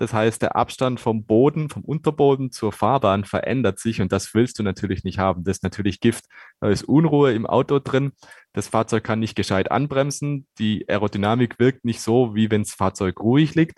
das 0.00 0.14
heißt, 0.14 0.40
der 0.40 0.56
Abstand 0.56 0.98
vom 0.98 1.26
Boden, 1.26 1.68
vom 1.68 1.84
Unterboden 1.84 2.50
zur 2.50 2.72
Fahrbahn 2.72 3.26
verändert 3.26 3.78
sich 3.78 4.00
und 4.00 4.12
das 4.12 4.32
willst 4.32 4.58
du 4.58 4.62
natürlich 4.62 5.04
nicht 5.04 5.18
haben. 5.18 5.44
Das 5.44 5.58
ist 5.58 5.62
natürlich 5.62 6.00
Gift. 6.00 6.24
Da 6.58 6.70
ist 6.70 6.84
Unruhe 6.84 7.34
im 7.34 7.44
Auto 7.44 7.80
drin. 7.80 8.12
Das 8.54 8.68
Fahrzeug 8.68 9.04
kann 9.04 9.20
nicht 9.20 9.34
gescheit 9.34 9.70
anbremsen. 9.70 10.46
Die 10.58 10.88
Aerodynamik 10.88 11.58
wirkt 11.58 11.84
nicht 11.84 12.00
so, 12.00 12.34
wie 12.34 12.50
wenn 12.50 12.62
das 12.62 12.72
Fahrzeug 12.72 13.20
ruhig 13.20 13.54
liegt. 13.54 13.76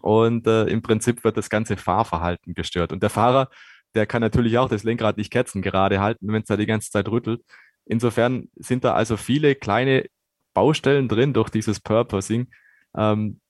Und 0.00 0.46
äh, 0.46 0.64
im 0.64 0.80
Prinzip 0.80 1.24
wird 1.24 1.36
das 1.36 1.50
ganze 1.50 1.76
Fahrverhalten 1.76 2.54
gestört. 2.54 2.90
Und 2.90 3.02
der 3.02 3.10
Fahrer, 3.10 3.50
der 3.94 4.06
kann 4.06 4.22
natürlich 4.22 4.56
auch 4.56 4.70
das 4.70 4.82
Lenkrad 4.82 5.18
nicht 5.18 5.30
ketzen 5.30 5.60
gerade 5.60 6.00
halten, 6.00 6.32
wenn 6.32 6.40
es 6.40 6.48
da 6.48 6.56
die 6.56 6.64
ganze 6.64 6.90
Zeit 6.90 7.06
rüttelt. 7.10 7.42
Insofern 7.84 8.48
sind 8.54 8.82
da 8.82 8.94
also 8.94 9.18
viele 9.18 9.56
kleine 9.56 10.06
Baustellen 10.54 11.06
drin 11.06 11.34
durch 11.34 11.50
dieses 11.50 11.80
Purposing, 11.80 12.48
ähm, 12.96 13.42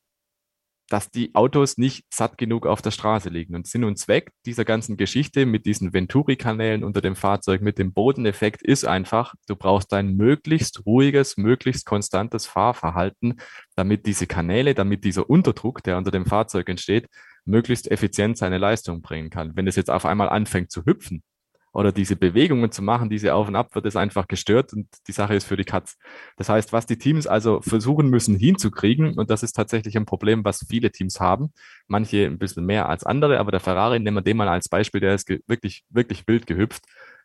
dass 0.89 1.11
die 1.11 1.35
Autos 1.35 1.78
nicht 1.78 2.05
satt 2.12 2.36
genug 2.39 2.66
auf 2.66 2.82
der 2.82 2.90
Straße 2.90 3.28
liegen. 3.28 3.55
Und 3.55 3.66
Sinn 3.66 3.85
und 3.85 3.98
Zweck 3.98 4.31
dieser 4.44 4.65
ganzen 4.65 4.97
Geschichte 4.97 5.47
mit 5.47 5.66
diesen 5.66 5.93
Venturi-Kanälen 5.93 6.85
unter 6.85 7.01
dem 7.01 7.16
Fahrzeug, 7.16 7.62
mit 7.62 7.78
dem 7.78 7.93
Bodeneffekt 7.93 8.62
ist 8.62 8.85
einfach, 8.85 9.35
du 9.47 9.56
brauchst 9.56 9.93
ein 9.94 10.16
möglichst 10.16 10.85
ruhiges, 10.86 11.36
möglichst 11.36 11.86
konstantes 11.86 12.47
Fahrverhalten, 12.47 13.40
damit 13.77 14.06
diese 14.06 14.27
Kanäle, 14.27 14.74
damit 14.74 15.05
dieser 15.05 15.28
Unterdruck, 15.28 15.82
der 15.82 15.97
unter 15.97 16.11
dem 16.11 16.27
Fahrzeug 16.27 16.69
entsteht, 16.69 17.09
möglichst 17.44 17.90
effizient 17.90 18.39
seine 18.39 18.59
Leistung 18.59 19.02
bringen 19.02 19.31
kann. 19.31 19.56
Wenn 19.56 19.66
es 19.66 19.77
jetzt 19.77 19.90
auf 19.90 20.05
einmal 20.05 20.28
anfängt 20.28 20.70
zu 20.70 20.85
hüpfen, 20.85 21.23
oder 21.74 21.90
diese 21.92 22.14
Bewegungen 22.14 22.70
zu 22.70 22.82
machen, 22.82 23.10
diese 23.10 23.34
Auf 23.34 23.48
und 23.48 23.56
Ab, 23.56 23.74
wird 23.74 23.84
es 23.84 23.96
einfach 23.96 24.28
gestört 24.28 24.72
und 24.72 24.86
die 25.09 25.12
Sache 25.12 25.34
ist 25.34 25.44
für 25.44 25.56
die 25.56 25.64
Katz. 25.64 25.98
Das 26.36 26.48
heißt, 26.48 26.72
was 26.72 26.86
die 26.86 26.96
Teams 26.96 27.26
also 27.26 27.60
versuchen 27.60 28.09
müssen 28.09 28.36
hinzukriegen, 28.36 29.18
und 29.18 29.28
das 29.28 29.42
ist 29.42 29.55
tatsächlich 29.55 29.96
ein 29.96 30.06
Problem, 30.06 30.44
was 30.44 30.64
viele 30.68 30.92
Teams 30.92 31.18
haben, 31.18 31.52
manche 31.88 32.26
ein 32.26 32.38
bisschen 32.38 32.64
mehr 32.64 32.88
als 32.88 33.05
andere, 33.05 33.40
aber 33.40 33.51
der 33.51 33.60
Ferrari, 33.60 33.98
nehmen 33.98 34.16
wir 34.16 34.22
den 34.22 34.36
mal 34.36 34.48
als 34.48 34.68
Beispiel, 34.68 35.01
der 35.01 35.14
ist 35.14 35.28
wirklich, 35.28 35.84
wirklich 35.90 36.26
wild 36.28 36.46
gehüpft. 36.46 36.84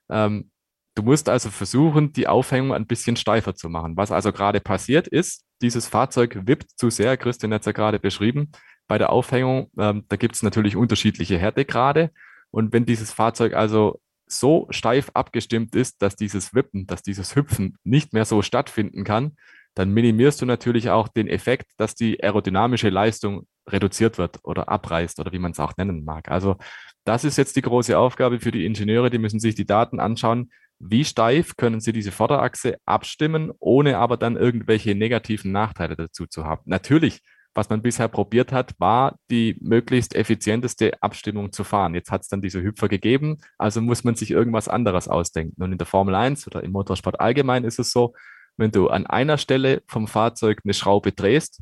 Ähm, 0.09 0.49
du 0.95 1.03
musst 1.03 1.29
also 1.29 1.51
versuchen, 1.51 2.11
die 2.11 2.27
Aufhängung 2.27 2.73
ein 2.73 2.87
bisschen 2.87 3.17
steifer 3.17 3.53
zu 3.53 3.69
machen. 3.69 3.95
Was 3.97 4.11
also 4.11 4.31
gerade 4.31 4.59
passiert 4.59 5.07
ist, 5.07 5.45
dieses 5.61 5.87
Fahrzeug 5.87 6.47
wippt 6.47 6.71
zu 6.75 6.89
sehr, 6.89 7.17
Christian 7.17 7.53
hat 7.53 7.61
es 7.61 7.65
ja 7.67 7.71
gerade 7.71 7.99
beschrieben, 7.99 8.51
bei 8.87 8.97
der 8.97 9.11
Aufhängung, 9.11 9.69
ähm, 9.77 10.05
da 10.09 10.15
gibt 10.15 10.33
es 10.33 10.41
natürlich 10.41 10.75
unterschiedliche 10.75 11.37
Härtegrade. 11.37 12.09
Und 12.49 12.73
wenn 12.73 12.87
dieses 12.87 13.13
Fahrzeug 13.13 13.53
also 13.53 13.99
so 14.31 14.67
steif 14.69 15.11
abgestimmt 15.13 15.75
ist, 15.75 16.01
dass 16.01 16.15
dieses 16.15 16.53
Wippen, 16.53 16.87
dass 16.87 17.01
dieses 17.01 17.35
Hüpfen 17.35 17.77
nicht 17.83 18.13
mehr 18.13 18.25
so 18.25 18.41
stattfinden 18.41 19.03
kann, 19.03 19.35
dann 19.75 19.91
minimierst 19.91 20.41
du 20.41 20.45
natürlich 20.45 20.89
auch 20.89 21.07
den 21.07 21.27
Effekt, 21.27 21.71
dass 21.77 21.95
die 21.95 22.23
aerodynamische 22.23 22.89
Leistung 22.89 23.47
reduziert 23.67 24.17
wird 24.17 24.39
oder 24.43 24.69
abreißt 24.69 25.19
oder 25.19 25.31
wie 25.31 25.39
man 25.39 25.51
es 25.51 25.59
auch 25.59 25.77
nennen 25.77 26.03
mag. 26.03 26.29
Also 26.29 26.57
das 27.05 27.23
ist 27.23 27.37
jetzt 27.37 27.55
die 27.55 27.61
große 27.61 27.97
Aufgabe 27.97 28.39
für 28.39 28.51
die 28.51 28.65
Ingenieure, 28.65 29.09
die 29.09 29.19
müssen 29.19 29.39
sich 29.39 29.55
die 29.55 29.65
Daten 29.65 29.99
anschauen, 29.99 30.51
wie 30.79 31.03
steif 31.03 31.55
können 31.57 31.81
sie 31.81 31.91
diese 31.91 32.11
Vorderachse 32.11 32.77
abstimmen, 32.85 33.51
ohne 33.59 33.97
aber 33.97 34.17
dann 34.17 34.37
irgendwelche 34.37 34.95
negativen 34.95 35.51
Nachteile 35.51 35.95
dazu 35.95 36.25
zu 36.25 36.45
haben. 36.45 36.61
Natürlich 36.65 37.21
was 37.55 37.69
man 37.69 37.81
bisher 37.81 38.07
probiert 38.07 38.51
hat, 38.51 38.73
war 38.79 39.17
die 39.29 39.57
möglichst 39.61 40.15
effizienteste 40.15 41.01
Abstimmung 41.01 41.51
zu 41.51 41.63
fahren. 41.63 41.93
Jetzt 41.95 42.11
hat 42.11 42.21
es 42.21 42.27
dann 42.27 42.41
diese 42.41 42.61
Hüpfer 42.61 42.87
gegeben, 42.87 43.37
also 43.57 43.81
muss 43.81 44.03
man 44.03 44.15
sich 44.15 44.31
irgendwas 44.31 44.67
anderes 44.67 45.07
ausdenken. 45.07 45.61
Und 45.61 45.71
in 45.71 45.77
der 45.77 45.87
Formel 45.87 46.15
1 46.15 46.47
oder 46.47 46.63
im 46.63 46.71
Motorsport 46.71 47.19
allgemein 47.19 47.63
ist 47.63 47.79
es 47.79 47.91
so, 47.91 48.13
wenn 48.57 48.71
du 48.71 48.89
an 48.89 49.07
einer 49.07 49.37
Stelle 49.37 49.81
vom 49.87 50.07
Fahrzeug 50.07 50.61
eine 50.63 50.73
Schraube 50.73 51.11
drehst, 51.11 51.61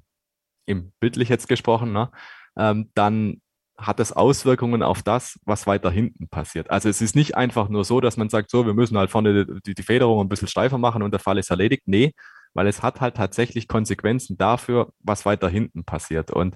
im 0.66 0.92
bildlich 1.00 1.30
jetzt 1.30 1.48
gesprochen, 1.48 1.94
ne, 1.94 2.12
ähm, 2.58 2.92
dann 2.96 3.42
hat 3.78 4.00
das 4.00 4.12
Auswirkungen 4.12 4.82
auf 4.82 5.04
das, 5.04 5.40
was 5.46 5.68
weiter 5.68 5.92
hinten 5.92 6.28
passiert. 6.30 6.72
Also 6.72 6.90
es 6.90 7.02
ist 7.02 7.16
nicht 7.16 7.38
einfach 7.38 7.70
nur 7.70 7.86
so, 7.86 8.02
dass 8.02 8.18
man 8.18 8.30
sagt, 8.30 8.50
so, 8.50 8.66
wir 8.66 8.74
müssen 8.74 8.98
halt 8.98 9.12
vorne 9.12 9.46
die, 9.66 9.76
die 9.76 9.84
Federung 9.84 10.20
ein 10.20 10.30
bisschen 10.30 10.48
steifer 10.48 10.80
machen 10.80 11.04
und 11.04 11.12
der 11.12 11.20
Fall 11.20 11.38
ist 11.38 11.52
erledigt. 11.52 11.84
Nee, 11.86 12.14
weil 12.58 12.66
es 12.66 12.82
hat 12.82 13.02
halt 13.02 13.16
tatsächlich 13.16 13.68
Konsequenzen 13.68 14.36
dafür, 14.36 14.92
was 15.00 15.28
weiter 15.28 15.48
hinten 15.48 15.84
passiert. 15.84 16.32
Und 16.32 16.56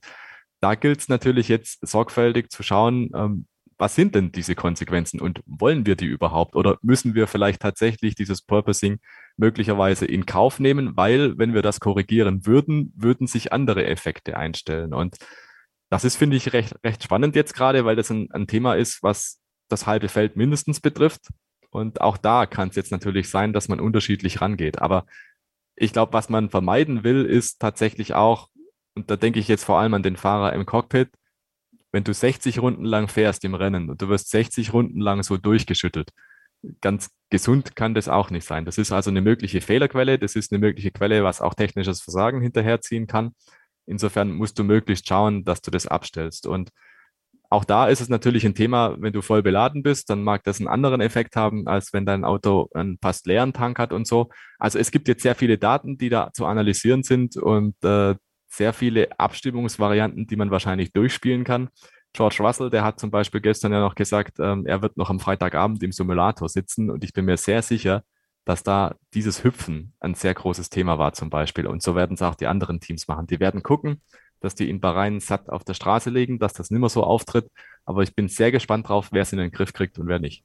da 0.60 0.74
gilt 0.74 1.00
es 1.00 1.10
natürlich 1.10 1.48
jetzt 1.48 1.86
sorgfältig 1.88 2.50
zu 2.50 2.64
schauen, 2.64 3.12
ähm, 3.14 3.46
was 3.78 3.94
sind 3.94 4.16
denn 4.16 4.32
diese 4.32 4.56
Konsequenzen 4.56 5.22
und 5.22 5.42
wollen 5.46 5.86
wir 5.86 5.96
die 5.96 6.08
überhaupt 6.08 6.56
oder 6.56 6.80
müssen 6.82 7.14
wir 7.14 7.28
vielleicht 7.28 7.62
tatsächlich 7.62 8.16
dieses 8.16 8.42
Purposing 8.42 9.00
möglicherweise 9.38 10.08
in 10.08 10.26
Kauf 10.26 10.60
nehmen, 10.60 10.98
weil 10.98 11.38
wenn 11.38 11.54
wir 11.54 11.62
das 11.62 11.80
korrigieren 11.80 12.48
würden, 12.48 12.92
würden 12.96 13.28
sich 13.28 13.54
andere 13.54 13.86
Effekte 13.86 14.38
einstellen. 14.38 14.96
Und 14.96 15.18
das 15.92 16.04
ist, 16.04 16.16
finde 16.16 16.36
ich, 16.36 16.52
recht, 16.52 16.74
recht 16.84 17.04
spannend 17.04 17.36
jetzt 17.36 17.54
gerade, 17.54 17.86
weil 17.86 17.96
das 17.96 18.10
ein, 18.10 18.28
ein 18.32 18.48
Thema 18.48 18.74
ist, 18.74 19.04
was 19.04 19.40
das 19.70 19.86
halbe 19.86 20.10
Feld 20.10 20.36
mindestens 20.36 20.80
betrifft. 20.80 21.28
Und 21.70 22.02
auch 22.02 22.18
da 22.18 22.48
kann 22.48 22.70
es 22.70 22.76
jetzt 22.76 22.92
natürlich 22.92 23.30
sein, 23.30 23.54
dass 23.54 23.68
man 23.68 23.80
unterschiedlich 23.80 24.42
rangeht. 24.42 24.82
Aber 24.82 25.06
ich 25.82 25.94
glaube, 25.94 26.14
was 26.14 26.30
man 26.30 26.50
vermeiden 26.50 27.04
will, 27.04 27.26
ist 27.26 27.60
tatsächlich 27.60 28.14
auch, 28.14 28.50
und 28.96 29.10
da 29.10 29.16
denke 29.16 29.40
ich 29.40 29.48
jetzt 29.48 29.64
vor 29.64 29.80
allem 29.80 29.96
an 29.96 30.04
den 30.04 30.16
Fahrer 30.16 30.54
im 30.54 30.66
Cockpit, 30.66 31.10
wenn 31.92 32.04
du 32.04 32.14
60 32.14 32.60
Runden 32.60 32.86
lang 32.86 33.08
fährst 33.08 33.44
im 33.44 33.56
Rennen 33.56 33.90
und 33.90 34.02
du 34.02 34.08
wirst 34.08 34.30
60 34.30 34.74
Runden 34.74 35.02
lang 35.02 35.24
so 35.24 35.38
durchgeschüttelt, 35.38 36.12
ganz 36.82 37.10
gesund 37.32 37.76
kann 37.76 37.96
das 37.96 38.08
auch 38.08 38.30
nicht 38.30 38.46
sein. 38.46 38.64
Das 38.64 38.78
ist 38.78 38.92
also 38.92 39.10
eine 39.10 39.22
mögliche 39.22 39.60
Fehlerquelle, 39.60 40.20
das 40.20 40.36
ist 40.36 40.52
eine 40.52 40.60
mögliche 40.60 40.92
Quelle, 40.92 41.24
was 41.24 41.42
auch 41.42 41.56
technisches 41.56 42.02
Versagen 42.02 42.42
hinterherziehen 42.42 43.08
kann. 43.08 43.32
Insofern 43.88 44.32
musst 44.32 44.60
du 44.60 44.64
möglichst 44.64 45.08
schauen, 45.08 45.44
dass 45.44 45.62
du 45.62 45.72
das 45.72 45.88
abstellst. 45.88 46.46
Und 46.46 46.70
auch 47.52 47.66
da 47.66 47.90
ist 47.90 48.00
es 48.00 48.08
natürlich 48.08 48.46
ein 48.46 48.56
Thema, 48.56 48.96
wenn 49.02 49.12
du 49.12 49.22
voll 49.22 49.44
beladen 49.44 49.84
bist, 49.84 50.10
dann 50.10 50.24
mag 50.24 50.42
das 50.46 50.60
einen 50.60 50.70
anderen 50.70 51.02
Effekt 51.02 51.36
haben, 51.36 51.68
als 51.68 51.92
wenn 51.92 52.06
dein 52.06 52.24
Auto 52.24 52.70
einen 52.74 52.98
fast 53.02 53.28
leeren 53.28 53.52
Tank 53.52 53.78
hat 53.78 53.92
und 53.92 54.08
so. 54.08 54.30
Also 54.58 54.80
es 54.80 54.90
gibt 54.90 55.10
jetzt 55.10 55.22
sehr 55.22 55.36
viele 55.36 55.58
Daten, 55.58 55.98
die 55.98 56.08
da 56.08 56.32
zu 56.32 56.46
analysieren 56.46 57.04
sind 57.04 57.36
und 57.36 57.76
äh, 57.84 58.16
sehr 58.48 58.72
viele 58.72 59.20
Abstimmungsvarianten, 59.20 60.28
die 60.28 60.38
man 60.38 60.50
wahrscheinlich 60.50 60.94
durchspielen 60.94 61.44
kann. 61.44 61.68
George 62.14 62.38
Russell, 62.40 62.70
der 62.70 62.86
hat 62.86 63.02
zum 63.02 63.12
Beispiel 63.12 63.42
gestern 63.42 63.74
ja 63.74 63.82
noch 63.82 63.96
gesagt, 63.96 64.40
ähm, 64.40 64.66
er 64.66 64.82
wird 64.82 64.96
noch 64.96 65.10
am 65.10 65.20
Freitagabend 65.20 65.84
im 65.84 65.92
Simulator 65.92 66.48
sitzen 66.48 66.90
und 66.90 67.04
ich 67.04 67.12
bin 67.12 67.26
mir 67.26 67.36
sehr 67.36 67.62
sicher, 67.62 68.04
dass 68.46 68.64
da 68.64 68.96
dieses 69.14 69.44
Hüpfen 69.44 69.94
ein 70.00 70.14
sehr 70.14 70.34
großes 70.34 70.70
Thema 70.70 71.00
war 71.00 71.12
zum 71.12 71.30
Beispiel. 71.30 71.68
Und 71.68 71.84
so 71.84 71.96
werden 71.96 72.14
es 72.14 72.22
auch 72.22 72.36
die 72.36 72.48
anderen 72.48 72.80
Teams 72.80 73.10
machen. 73.10 73.28
Die 73.28 73.42
werden 73.42 73.62
gucken, 73.62 74.02
dass 74.42 74.56
die 74.56 74.70
in 74.70 74.82
Bahrain 74.82 75.20
satt 75.20 75.50
auf 75.50 75.64
der 75.64 75.74
Straße 75.74 76.10
liegen, 76.10 76.40
dass 76.40 76.54
das 76.54 76.70
nicht 76.70 76.80
mehr 76.80 76.90
so 76.90 77.04
auftritt. 77.04 77.48
Aber 77.86 78.04
ich 78.04 78.14
bin 78.16 78.28
sehr 78.28 78.52
gespannt 78.52 78.90
drauf, 78.90 79.10
wer 79.12 79.22
es 79.22 79.32
in 79.32 79.40
den 79.40 79.52
Griff 79.52 79.74
kriegt 79.74 79.98
und 79.98 80.08
wer 80.08 80.20
nicht. 80.20 80.44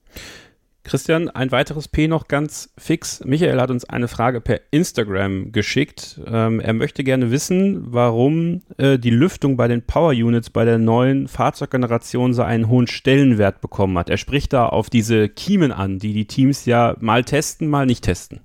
Christian, 0.87 1.29
ein 1.29 1.51
weiteres 1.51 1.89
P 1.89 2.07
noch 2.07 2.29
ganz 2.29 2.73
fix. 2.79 3.25
Michael 3.25 3.61
hat 3.61 3.73
uns 3.73 3.85
eine 3.85 4.07
Frage 4.07 4.41
per 4.41 4.61
Instagram 4.71 5.51
geschickt. 5.51 6.21
Ähm, 6.25 6.61
er 6.61 6.75
möchte 6.75 7.03
gerne 7.03 7.33
wissen, 7.33 7.93
warum 7.93 8.63
äh, 8.77 8.97
die 8.97 9.11
Lüftung 9.11 9.57
bei 9.57 9.67
den 9.67 9.83
Power 9.83 10.11
Units 10.11 10.49
bei 10.49 10.65
der 10.65 10.79
neuen 10.79 11.27
Fahrzeuggeneration 11.27 12.35
so 12.35 12.43
einen 12.43 12.69
hohen 12.69 12.87
Stellenwert 12.87 13.61
bekommen 13.61 13.99
hat. 13.99 14.11
Er 14.11 14.17
spricht 14.17 14.53
da 14.53 14.69
auf 14.69 14.89
diese 14.89 15.29
Kiemen 15.29 15.73
an, 15.73 15.99
die 15.99 16.13
die 16.13 16.27
Teams 16.27 16.67
ja 16.67 16.95
mal 17.01 17.25
testen, 17.25 17.69
mal 17.69 17.85
nicht 17.85 18.05
testen. 18.05 18.41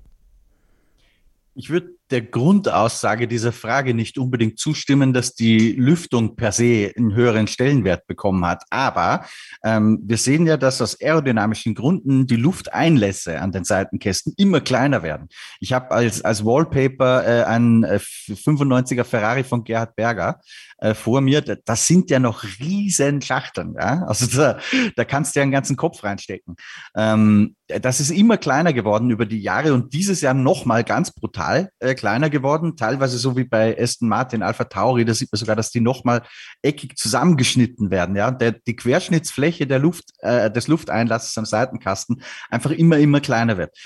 Ich 1.53 1.69
würde 1.69 1.91
der 2.11 2.21
Grundaussage 2.21 3.27
dieser 3.27 3.51
Frage 3.51 3.93
nicht 3.93 4.17
unbedingt 4.17 4.59
zustimmen, 4.59 5.13
dass 5.13 5.33
die 5.33 5.71
Lüftung 5.73 6.35
per 6.35 6.51
se 6.51 6.91
einen 6.95 7.15
höheren 7.15 7.47
Stellenwert 7.47 8.05
bekommen 8.07 8.45
hat. 8.45 8.63
Aber 8.69 9.25
ähm, 9.63 9.99
wir 10.03 10.17
sehen 10.17 10.45
ja, 10.45 10.57
dass 10.57 10.81
aus 10.81 10.99
aerodynamischen 11.01 11.75
Gründen 11.75 12.27
die 12.27 12.35
Lufteinlässe 12.35 13.39
an 13.39 13.51
den 13.51 13.63
Seitenkästen 13.63 14.33
immer 14.37 14.61
kleiner 14.61 15.03
werden. 15.03 15.29
Ich 15.59 15.73
habe 15.73 15.91
als, 15.91 16.21
als 16.23 16.45
Wallpaper 16.45 17.25
äh, 17.25 17.43
einen 17.43 17.85
95er 17.85 19.03
Ferrari 19.03 19.43
von 19.43 19.63
Gerhard 19.63 19.95
Berger 19.95 20.41
äh, 20.77 20.93
vor 20.93 21.21
mir. 21.21 21.41
Das 21.41 21.87
sind 21.87 22.09
ja 22.09 22.19
noch 22.19 22.43
riesen 22.59 23.21
Schachteln. 23.21 23.75
Ja? 23.79 24.03
Also 24.07 24.25
da, 24.25 24.59
da 24.95 25.05
kannst 25.05 25.35
du 25.35 25.39
ja 25.39 25.43
einen 25.43 25.51
ganzen 25.51 25.77
Kopf 25.77 26.03
reinstecken. 26.03 26.55
Ähm, 26.95 27.55
das 27.67 27.99
ist 27.99 28.11
immer 28.11 28.37
kleiner 28.37 28.73
geworden 28.73 29.09
über 29.09 29.25
die 29.25 29.41
Jahre 29.41 29.73
und 29.73 29.93
dieses 29.93 30.21
Jahr 30.21 30.33
nochmal 30.33 30.83
ganz 30.83 31.11
brutal 31.11 31.69
äh, 31.79 31.95
kleiner 32.01 32.31
geworden, 32.31 32.75
teilweise 32.75 33.19
so 33.19 33.37
wie 33.37 33.43
bei 33.43 33.79
Aston 33.79 34.09
Martin, 34.09 34.41
Alpha 34.41 34.63
Tauri, 34.63 35.05
da 35.05 35.13
sieht 35.13 35.31
man 35.31 35.37
sogar, 35.37 35.55
dass 35.55 35.69
die 35.69 35.81
nochmal 35.81 36.23
eckig 36.63 36.97
zusammengeschnitten 36.97 37.91
werden. 37.91 38.15
Ja, 38.15 38.31
der, 38.31 38.53
die 38.53 38.75
Querschnittsfläche 38.75 39.67
der 39.67 39.77
Luft, 39.77 40.05
äh, 40.21 40.49
des 40.49 40.67
Lufteinlasses 40.67 41.37
am 41.37 41.45
Seitenkasten 41.45 42.23
einfach 42.49 42.71
immer, 42.71 42.97
immer 42.97 43.21
kleiner 43.21 43.57
wird. 43.57 43.77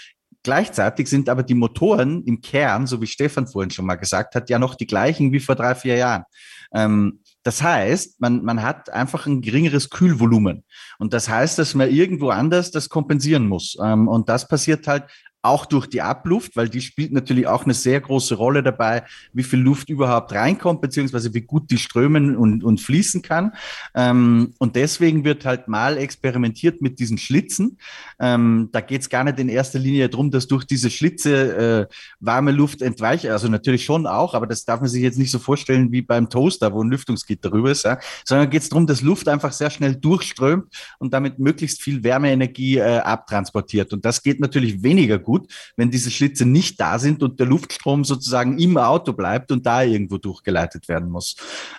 Gleichzeitig 0.43 1.09
sind 1.09 1.27
aber 1.27 1.43
die 1.43 1.55
Motoren 1.55 2.23
im 2.23 2.39
Kern, 2.39 2.87
so 2.87 3.01
wie 3.01 3.07
Stefan 3.07 3.47
vorhin 3.47 3.71
schon 3.71 3.85
mal 3.85 3.95
gesagt 3.95 4.33
hat, 4.33 4.49
ja 4.49 4.59
noch 4.59 4.75
die 4.75 4.87
gleichen 4.87 5.33
wie 5.33 5.41
vor 5.41 5.55
drei, 5.55 5.75
vier 5.75 5.97
Jahren. 5.97 6.23
Ähm, 6.73 7.19
das 7.43 7.61
heißt, 7.61 8.21
man, 8.21 8.45
man 8.45 8.63
hat 8.63 8.89
einfach 8.89 9.25
ein 9.27 9.41
geringeres 9.41 9.89
Kühlvolumen. 9.89 10.63
Und 10.99 11.13
das 11.13 11.27
heißt, 11.27 11.59
dass 11.59 11.75
man 11.75 11.91
irgendwo 11.91 12.29
anders 12.29 12.71
das 12.71 12.87
kompensieren 12.87 13.49
muss. 13.49 13.77
Ähm, 13.83 14.07
und 14.07 14.29
das 14.29 14.47
passiert 14.47 14.87
halt 14.87 15.03
auch 15.45 15.65
durch 15.65 15.87
die 15.87 16.01
Abluft, 16.01 16.55
weil 16.55 16.69
die 16.69 16.81
spielt 16.81 17.11
natürlich 17.11 17.47
auch 17.47 17.63
eine 17.63 17.73
sehr 17.73 18.01
große 18.01 18.35
Rolle 18.35 18.63
dabei, 18.63 19.03
wie 19.33 19.43
viel 19.43 19.59
Luft 19.59 19.89
überhaupt 19.89 20.33
reinkommt, 20.33 20.81
beziehungsweise 20.81 21.33
wie 21.33 21.41
gut 21.41 21.71
die 21.71 21.77
strömen 21.77 22.35
und, 22.35 22.63
und 22.63 22.81
fließen 22.81 23.21
kann. 23.21 23.53
Ähm, 23.93 24.53
und 24.57 24.75
deswegen 24.75 25.23
wird 25.23 25.45
halt 25.45 25.67
mal 25.67 25.97
experimentiert 25.97 26.81
mit 26.81 26.99
diesen 26.99 27.17
Schlitzen. 27.17 27.77
Ähm, 28.19 28.69
da 28.71 28.81
geht 28.81 29.01
es 29.01 29.09
gar 29.09 29.23
nicht 29.23 29.39
in 29.39 29.49
erster 29.49 29.79
Linie 29.79 30.09
darum, 30.09 30.31
dass 30.31 30.47
durch 30.47 30.65
diese 30.65 30.89
Schlitze 30.89 31.87
äh, 31.89 31.93
warme 32.19 32.51
Luft 32.51 32.81
entweicht. 32.81 33.27
Also 33.27 33.47
natürlich 33.47 33.85
schon 33.85 34.07
auch, 34.07 34.33
aber 34.33 34.47
das 34.47 34.65
darf 34.65 34.81
man 34.81 34.89
sich 34.89 35.03
jetzt 35.03 35.19
nicht 35.19 35.31
so 35.31 35.39
vorstellen 35.39 35.91
wie 35.91 36.01
beim 36.01 36.29
Toaster, 36.29 36.73
wo 36.73 36.83
ein 36.83 36.89
Lüftungsgitter 36.89 37.49
drüber 37.49 37.71
ist, 37.71 37.85
ja? 37.85 37.99
sondern 38.23 38.49
geht 38.49 38.63
es 38.63 38.69
darum, 38.69 38.87
dass 38.87 39.01
Luft 39.01 39.27
einfach 39.27 39.51
sehr 39.51 39.69
schnell 39.69 39.95
durchströmt 39.95 40.65
und 40.99 41.13
damit 41.13 41.39
möglichst 41.39 41.81
viel 41.81 42.03
Wärmeenergie 42.03 42.77
äh, 42.77 42.97
abtransportiert. 42.97 43.93
Und 43.93 44.05
das 44.05 44.23
geht 44.23 44.39
natürlich 44.39 44.81
weniger 44.81 45.19
gut 45.19 45.34
gut, 45.35 45.51
wenn 45.75 45.91
diese 45.91 46.11
Schlitze 46.11 46.45
nicht 46.45 46.79
da 46.79 46.99
sind 46.99 47.23
und 47.23 47.39
der 47.39 47.47
Luftstrom 47.47 48.03
sozusagen 48.03 48.57
im 48.59 48.77
Auto 48.77 49.13
bleibt 49.13 49.51
und 49.51 49.65
da 49.65 49.83
irgendwo 49.83 50.17
durchgeleitet 50.17 50.87
werden 50.87 51.09
muss. 51.09 51.35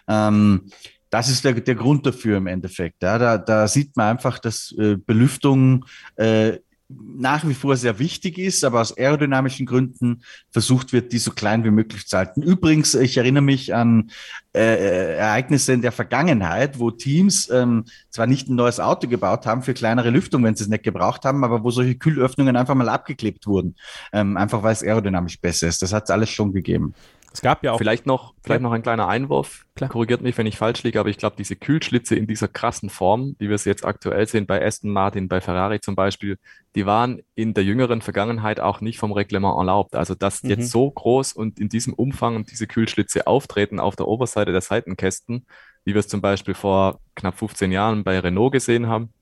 Ähm, 0.09 0.70
das 1.11 1.28
ist 1.28 1.45
der, 1.45 1.53
der 1.55 1.74
Grund 1.74 2.05
dafür 2.05 2.39
im 2.39 2.47
Endeffekt. 2.47 3.03
Ja. 3.03 3.19
Da, 3.19 3.39
da 3.39 3.69
sieht 3.69 3.97
man 3.97 4.09
einfach, 4.16 4.39
dass 4.39 4.74
äh, 4.78 4.97
Belüftung 4.97 5.85
äh, 6.16 6.59
nach 6.89 7.47
wie 7.47 7.55
vor 7.55 7.77
sehr 7.77 7.99
wichtig 7.99 8.39
ist, 8.39 8.63
aber 8.65 8.81
aus 8.81 8.97
aerodynamischen 8.97 9.67
Gründen 9.67 10.23
versucht 10.51 10.93
wird, 10.93 11.13
die 11.13 11.19
so 11.19 11.33
klein 11.33 11.65
wie 11.65 11.71
möglich 11.71 12.07
zu 12.07 12.17
halten. 12.17 12.43
Übrigens, 12.43 12.95
ich 12.95 13.17
erinnere 13.17 13.43
mich 13.43 13.75
an 13.75 14.11
äh, 14.55 14.61
äh, 14.61 15.17
Ereignisse 15.17 15.73
in 15.73 15.83
der 15.83 15.91
Vergangenheit, 15.91 16.79
wo 16.79 16.93
Teams 16.93 17.51
ähm, 17.51 17.87
zwar 18.11 18.27
nicht 18.27 18.49
ein 18.49 18.55
neues 18.55 18.79
Auto 18.79 19.09
gebaut 19.09 19.47
haben 19.47 19.63
für 19.63 19.75
kleinere 19.75 20.11
Lüftung, 20.11 20.45
wenn 20.45 20.55
sie 20.55 20.65
es 20.65 20.71
nicht 20.71 20.85
gebraucht 20.85 21.25
haben, 21.25 21.43
aber 21.43 21.65
wo 21.65 21.71
solche 21.71 21.97
Kühlöffnungen 21.97 22.57
einfach 22.57 22.77
mal 22.77 22.89
abgeklebt 22.89 23.47
wurden, 23.47 23.75
ähm, 24.13 24.37
einfach 24.37 24.63
weil 24.63 24.73
es 24.73 24.83
aerodynamisch 24.85 25.41
besser 25.41 25.67
ist. 25.67 25.83
Das 25.83 25.93
hat 25.93 26.05
es 26.05 26.11
alles 26.11 26.31
schon 26.31 26.53
gegeben. 26.53 26.95
Es 27.37 27.43
gab 27.43 27.63
ja 27.63 27.73
auch. 27.73 27.79
Vielleicht 27.79 28.07
noch, 28.07 28.33
vielleicht 28.43 28.63
noch 28.63 28.73
ein 28.73 28.83
kleiner 28.83 29.09
Einwurf. 29.09 29.67
Klar. 29.75 29.91
Korrigiert 29.91 30.23
mich, 30.23 30.39
wenn 30.39 30.47
ich 30.47 30.57
falsch 30.57 30.83
liege, 30.85 30.99
aber 30.99 31.11
ich 31.11 31.19
glaube, 31.19 31.37
diese 31.37 31.55
Kühlschlitze 31.55 32.17
in 32.17 32.27
dieser 32.27 32.49
krassen 32.49 32.89
Form, 32.89 33.37
wie 33.39 33.51
wir 33.51 33.59
sie 33.59 33.69
jetzt 33.69 33.85
aktuell 33.85 34.27
sehen, 34.27 34.47
bei 34.47 34.65
Aston 34.65 34.91
Martin, 34.91 35.29
bei 35.29 35.43
Ferrari 35.43 35.81
zum 35.81 35.95
Beispiel, 35.95 36.39
die 36.75 36.87
waren 36.87 37.21
in 37.35 37.53
der 37.53 37.63
jüngeren 37.63 38.01
Vergangenheit 38.01 38.59
auch 38.59 38.81
nicht 38.81 38.99
vom 38.99 39.13
Reglement 39.13 39.59
erlaubt. 39.59 39.97
Also, 39.97 40.15
dass 40.15 40.43
mhm. 40.43 40.51
jetzt 40.51 40.71
so 40.71 40.91
groß 40.91 41.35
und 41.35 41.61
in 41.61 41.69
diesem 41.69 41.93
Umfang 41.93 42.47
diese 42.47 42.67
Kühlschlitze 42.67 43.27
auftreten 43.27 43.81
auf 43.81 43.97
der 43.97 44.09
Oberseite 44.09 44.53
der 44.53 44.63
Seitenkästen, 44.63 45.45
wie 45.85 45.93
wir 45.93 46.01
es 46.01 46.09
zum 46.09 46.23
Beispiel 46.23 46.55
vor 46.55 47.01
knapp 47.17 47.39
15 47.39 47.71
Jahren 47.71 48.03
bei 48.03 48.19
Renault 48.19 48.53
gesehen 48.53 48.87
haben, 48.87 49.13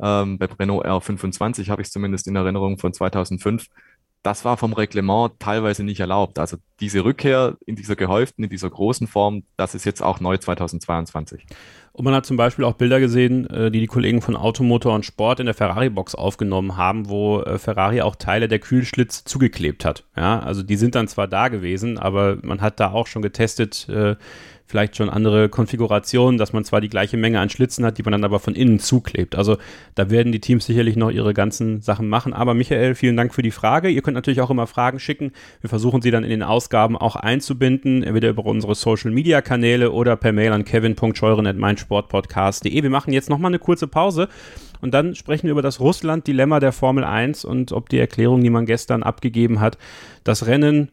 ähm, 0.00 0.38
bei 0.38 0.46
Renault 0.46 0.84
R25 0.84 1.68
habe 1.68 1.82
ich 1.82 1.88
es 1.88 1.92
zumindest 1.92 2.26
in 2.28 2.36
Erinnerung 2.36 2.78
von 2.78 2.92
2005, 2.92 3.66
das 4.26 4.44
war 4.44 4.56
vom 4.56 4.72
Reglement 4.72 5.38
teilweise 5.38 5.84
nicht 5.84 6.00
erlaubt. 6.00 6.40
Also 6.40 6.56
diese 6.80 7.04
Rückkehr 7.04 7.56
in 7.64 7.76
dieser 7.76 7.94
gehäuften, 7.94 8.42
in 8.42 8.50
dieser 8.50 8.68
großen 8.68 9.06
Form, 9.06 9.44
das 9.56 9.76
ist 9.76 9.84
jetzt 9.84 10.02
auch 10.02 10.18
neu 10.18 10.36
2022. 10.36 11.46
Und 11.92 12.04
man 12.04 12.12
hat 12.12 12.26
zum 12.26 12.36
Beispiel 12.36 12.64
auch 12.64 12.74
Bilder 12.74 12.98
gesehen, 12.98 13.48
äh, 13.48 13.70
die 13.70 13.78
die 13.78 13.86
Kollegen 13.86 14.20
von 14.20 14.34
Automotor 14.34 14.94
und 14.94 15.06
Sport 15.06 15.38
in 15.38 15.46
der 15.46 15.54
Ferrari-Box 15.54 16.16
aufgenommen 16.16 16.76
haben, 16.76 17.08
wo 17.08 17.40
äh, 17.40 17.56
Ferrari 17.58 18.02
auch 18.02 18.16
Teile 18.16 18.48
der 18.48 18.58
Kühlschlitz 18.58 19.22
zugeklebt 19.22 19.84
hat. 19.84 20.04
Ja, 20.16 20.40
also 20.40 20.64
die 20.64 20.76
sind 20.76 20.96
dann 20.96 21.06
zwar 21.06 21.28
da 21.28 21.46
gewesen, 21.46 21.96
aber 21.96 22.38
man 22.42 22.60
hat 22.60 22.80
da 22.80 22.90
auch 22.90 23.06
schon 23.06 23.22
getestet, 23.22 23.88
äh, 23.88 24.16
vielleicht 24.66 24.96
schon 24.96 25.08
andere 25.08 25.48
Konfigurationen, 25.48 26.38
dass 26.38 26.52
man 26.52 26.64
zwar 26.64 26.80
die 26.80 26.88
gleiche 26.88 27.16
Menge 27.16 27.38
an 27.40 27.48
Schlitzen 27.48 27.84
hat, 27.84 27.98
die 27.98 28.02
man 28.02 28.10
dann 28.12 28.24
aber 28.24 28.40
von 28.40 28.54
innen 28.54 28.78
zuklebt. 28.80 29.36
Also 29.36 29.58
da 29.94 30.10
werden 30.10 30.32
die 30.32 30.40
Teams 30.40 30.66
sicherlich 30.66 30.96
noch 30.96 31.10
ihre 31.10 31.34
ganzen 31.34 31.80
Sachen 31.80 32.08
machen. 32.08 32.32
Aber 32.32 32.54
Michael, 32.54 32.96
vielen 32.96 33.16
Dank 33.16 33.32
für 33.32 33.42
die 33.42 33.52
Frage. 33.52 33.88
Ihr 33.88 34.02
könnt 34.02 34.16
natürlich 34.16 34.40
auch 34.40 34.50
immer 34.50 34.66
Fragen 34.66 34.98
schicken. 34.98 35.30
Wir 35.60 35.70
versuchen 35.70 36.02
sie 36.02 36.10
dann 36.10 36.24
in 36.24 36.30
den 36.30 36.42
Ausgaben 36.42 36.96
auch 36.96 37.14
einzubinden, 37.16 38.02
entweder 38.02 38.30
über 38.30 38.44
unsere 38.44 38.74
Social 38.74 39.12
Media 39.12 39.40
Kanäle 39.40 39.92
oder 39.92 40.16
per 40.16 40.32
Mail 40.32 40.52
an 40.52 40.64
kevin.scheuren.meinsportpodcast.de. 40.64 42.82
Wir 42.82 42.90
machen 42.90 43.12
jetzt 43.12 43.30
nochmal 43.30 43.50
eine 43.50 43.60
kurze 43.60 43.86
Pause. 43.86 44.28
Und 44.80 44.92
dann 44.92 45.14
sprechen 45.14 45.44
wir 45.44 45.52
über 45.52 45.62
das 45.62 45.80
Russland-Dilemma 45.80 46.60
der 46.60 46.72
Formel 46.72 47.04
1 47.04 47.44
und 47.44 47.72
ob 47.72 47.88
die 47.88 47.98
Erklärung, 47.98 48.42
die 48.42 48.50
man 48.50 48.66
gestern 48.66 49.02
abgegeben 49.02 49.60
hat, 49.60 49.78
das 50.22 50.46
Rennen 50.46 50.90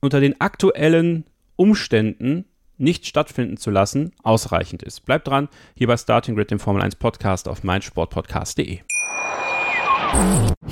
unter 0.00 0.20
den 0.20 0.40
aktuellen 0.40 1.24
Umständen 1.56 2.44
nicht 2.82 3.06
stattfinden 3.06 3.56
zu 3.56 3.70
lassen, 3.70 4.12
ausreichend 4.22 4.82
ist. 4.82 5.06
Bleibt 5.06 5.28
dran, 5.28 5.48
hier 5.74 5.86
bei 5.86 5.96
Starting 5.96 6.34
Grid, 6.34 6.50
dem 6.50 6.58
Formel 6.58 6.82
1 6.82 6.96
Podcast 6.96 7.48
auf 7.48 7.64
meinsportpodcast.de. 7.64 8.80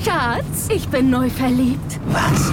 Schatz, 0.05 0.69
ich 0.69 0.87
bin 0.89 1.09
neu 1.09 1.31
verliebt. 1.31 1.99
Was? 2.09 2.53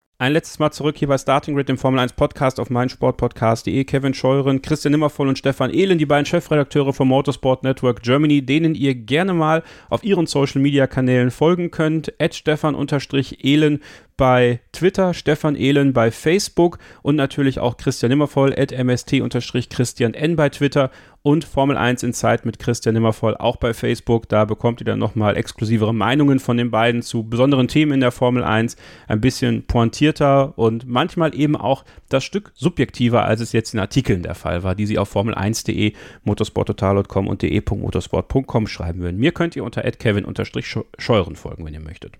Ein 0.21 0.33
letztes 0.33 0.59
Mal 0.59 0.69
zurück 0.69 0.97
hier 0.99 1.07
bei 1.07 1.17
Starting 1.17 1.55
Grid, 1.55 1.67
dem 1.67 1.79
Formel 1.79 1.99
1 1.99 2.13
Podcast 2.13 2.59
auf 2.59 2.69
meinsportpodcast.de. 2.69 3.83
Kevin 3.85 4.13
Scheuren, 4.13 4.61
Christian 4.61 4.91
Nimmervoll 4.91 5.27
und 5.27 5.39
Stefan 5.39 5.71
Ehlen, 5.71 5.97
die 5.97 6.05
beiden 6.05 6.27
Chefredakteure 6.27 6.93
vom 6.93 7.07
Motorsport 7.07 7.63
Network 7.63 8.03
Germany, 8.03 8.45
denen 8.45 8.75
ihr 8.75 8.93
gerne 8.93 9.33
mal 9.33 9.63
auf 9.89 10.03
ihren 10.03 10.27
Social 10.27 10.61
Media 10.61 10.85
Kanälen 10.85 11.31
folgen 11.31 11.71
könnt. 11.71 12.13
Stefan-Ehlen 12.31 13.79
bei 14.21 14.59
Twitter, 14.71 15.15
Stefan 15.15 15.55
Ehlen 15.55 15.93
bei 15.93 16.11
Facebook 16.11 16.77
und 17.01 17.15
natürlich 17.15 17.57
auch 17.57 17.75
Christian 17.77 18.11
Nimmervoll 18.11 18.53
at 18.55 18.71
mst-christian 18.71 20.13
n 20.13 20.35
bei 20.35 20.49
Twitter 20.49 20.91
und 21.23 21.43
Formel 21.43 21.75
1 21.75 22.03
in 22.03 22.13
Zeit 22.13 22.45
mit 22.45 22.59
Christian 22.59 22.93
Nimmervoll 22.93 23.35
auch 23.35 23.55
bei 23.55 23.73
Facebook. 23.73 24.29
Da 24.29 24.45
bekommt 24.45 24.79
ihr 24.79 24.85
dann 24.85 24.99
nochmal 24.99 25.37
exklusivere 25.37 25.91
Meinungen 25.91 26.37
von 26.37 26.55
den 26.57 26.69
beiden 26.69 27.01
zu 27.01 27.23
besonderen 27.23 27.67
Themen 27.67 27.93
in 27.93 27.99
der 27.99 28.11
Formel 28.11 28.43
1. 28.43 28.75
Ein 29.07 29.21
bisschen 29.21 29.65
pointierter 29.65 30.55
und 30.55 30.87
manchmal 30.87 31.33
eben 31.33 31.55
auch 31.55 31.83
das 32.09 32.23
Stück 32.23 32.51
subjektiver, 32.53 33.25
als 33.25 33.41
es 33.41 33.53
jetzt 33.53 33.73
in 33.73 33.79
Artikeln 33.79 34.21
der 34.21 34.35
Fall 34.35 34.61
war, 34.61 34.75
die 34.75 34.85
sie 34.85 34.99
auf 34.99 35.15
formel1.de, 35.15 35.93
motorsporttotal.com 36.25 37.27
und 37.27 37.41
de.motorsport.com 37.41 38.67
schreiben 38.67 39.01
würden. 39.01 39.17
Mir 39.17 39.31
könnt 39.31 39.55
ihr 39.55 39.63
unter 39.63 39.81
kevin-scheuren 39.81 41.35
folgen, 41.35 41.65
wenn 41.65 41.73
ihr 41.73 41.79
möchtet 41.79 42.19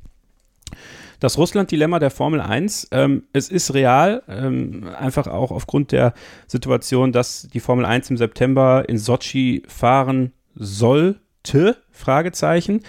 das 1.21 1.37
Russland-Dilemma 1.37 1.99
der 1.99 2.09
Formel 2.09 2.41
1, 2.41 2.89
ähm, 2.91 3.23
es 3.31 3.47
ist 3.47 3.75
real, 3.75 4.23
ähm, 4.27 4.89
einfach 4.97 5.27
auch 5.27 5.51
aufgrund 5.51 5.91
der 5.91 6.13
Situation, 6.47 7.11
dass 7.11 7.47
die 7.47 7.59
Formel 7.59 7.85
1 7.85 8.09
im 8.09 8.17
September 8.17 8.83
in 8.89 8.97
Sochi 8.97 9.61
fahren 9.67 10.33
sollte, 10.55 11.77
Fragezeichen. 11.91 12.81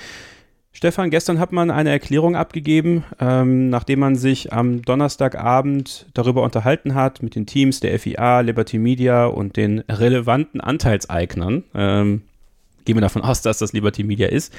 Stefan, 0.73 1.11
gestern 1.11 1.39
hat 1.39 1.53
man 1.53 1.71
eine 1.71 1.91
Erklärung 1.91 2.35
abgegeben, 2.35 3.05
ähm, 3.21 3.69
nachdem 3.69 4.01
man 4.01 4.17
sich 4.17 4.51
am 4.51 4.81
Donnerstagabend 4.81 6.07
darüber 6.15 6.43
unterhalten 6.43 6.95
hat 6.95 7.23
mit 7.23 7.35
den 7.35 7.45
Teams 7.45 7.81
der 7.81 7.99
FIA, 7.99 8.41
Liberty 8.41 8.79
Media 8.79 9.27
und 9.27 9.59
den 9.59 9.81
relevanten 9.81 10.63
Anteilseignern. 10.63 11.65
Ähm, 11.75 12.23
gehen 12.87 12.97
wir 12.97 13.03
davon 13.03 13.23
aus, 13.23 13.43
dass 13.43 13.59
das 13.59 13.75
Liberty 13.75 14.05
Media 14.05 14.29
ist 14.29 14.55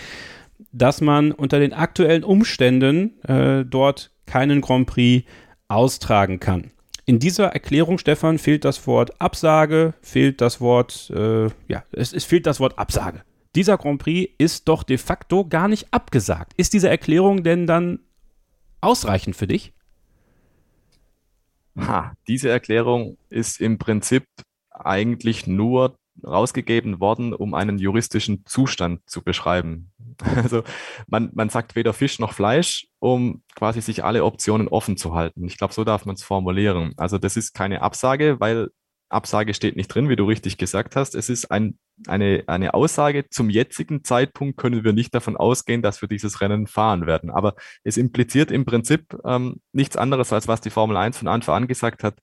dass 0.72 1.02
man 1.02 1.32
unter 1.32 1.60
den 1.60 1.74
aktuellen 1.74 2.24
Umständen 2.24 3.22
äh, 3.24 3.66
dort 3.66 4.12
keinen 4.26 4.62
Grand 4.62 4.88
Prix 4.88 5.28
austragen 5.68 6.40
kann. 6.40 6.72
In 7.06 7.20
dieser 7.20 7.48
Erklärung, 7.48 7.98
Stefan, 7.98 8.38
fehlt 8.38 8.64
das 8.64 8.88
Wort 8.88 9.20
Absage, 9.22 9.94
fehlt 10.02 10.40
das 10.40 10.62
Wort, 10.62 11.12
äh, 11.14 11.48
ja, 11.68 11.84
es, 11.92 12.14
es 12.14 12.24
fehlt 12.24 12.46
das 12.46 12.60
Wort 12.60 12.80
Absage. 12.80 13.24
Dieser 13.56 13.78
Grand 13.78 14.02
Prix 14.02 14.34
ist 14.38 14.68
doch 14.68 14.84
de 14.84 14.98
facto 14.98 15.46
gar 15.46 15.68
nicht 15.68 15.94
abgesagt. 15.94 16.54
Ist 16.58 16.74
diese 16.74 16.90
Erklärung 16.90 17.44
denn 17.44 17.68
dann 17.68 18.00
ausreichend 18.82 19.36
für 19.36 19.48
dich? 19.48 19.74
Ha, 21.78 22.14
diese 22.28 22.50
Erklärung 22.50 23.18
ist 23.30 23.60
im 23.60 23.78
Prinzip 23.78 24.26
eigentlich 24.70 25.46
nur 25.48 25.96
rausgegeben 26.26 27.00
worden, 27.00 27.34
um 27.34 27.54
einen 27.54 27.78
juristischen 27.78 28.46
Zustand 28.46 29.02
zu 29.06 29.24
beschreiben. 29.24 29.92
Also 30.36 30.64
man, 31.08 31.32
man 31.34 31.50
sagt 31.50 31.76
weder 31.76 31.92
Fisch 31.92 32.20
noch 32.20 32.34
Fleisch, 32.34 32.88
um 33.00 33.42
quasi 33.56 33.82
sich 33.82 34.04
alle 34.04 34.24
Optionen 34.24 34.68
offen 34.68 34.96
zu 34.96 35.16
halten. 35.16 35.44
Ich 35.46 35.58
glaube, 35.58 35.74
so 35.74 35.84
darf 35.84 36.06
man 36.06 36.16
es 36.16 36.24
formulieren. 36.24 36.94
Also 36.98 37.18
das 37.18 37.36
ist 37.36 37.54
keine 37.54 37.82
Absage, 37.82 38.40
weil 38.40 38.70
Absage 39.10 39.54
steht 39.54 39.76
nicht 39.76 39.88
drin, 39.88 40.10
wie 40.10 40.16
du 40.16 40.26
richtig 40.26 40.58
gesagt 40.58 40.96
hast. 40.96 41.16
Es 41.16 41.30
ist 41.30 41.52
ein, 41.52 41.78
eine, 42.08 42.44
eine 42.48 42.74
Aussage, 42.74 43.30
zum 43.30 43.50
jetzigen 43.50 44.04
Zeitpunkt 44.04 44.58
können 44.58 44.84
wir 44.84 44.94
nicht 44.94 45.16
davon 45.16 45.38
ausgehen, 45.38 45.82
dass 45.82 46.02
wir 46.02 46.10
dieses 46.10 46.42
Rennen 46.42 46.68
fahren 46.68 47.08
werden. 47.08 47.30
Aber 47.30 47.56
es 47.84 47.98
impliziert 47.98 48.52
im 48.52 48.66
Prinzip 48.66 49.16
ähm, 49.26 49.62
nichts 49.72 49.98
anderes, 49.98 50.34
als 50.34 50.48
was 50.48 50.62
die 50.62 50.70
Formel 50.70 50.98
1 50.98 51.18
von 51.18 51.28
Anfang 51.28 51.56
an 51.56 51.68
gesagt 51.68 52.04
hat 52.04 52.20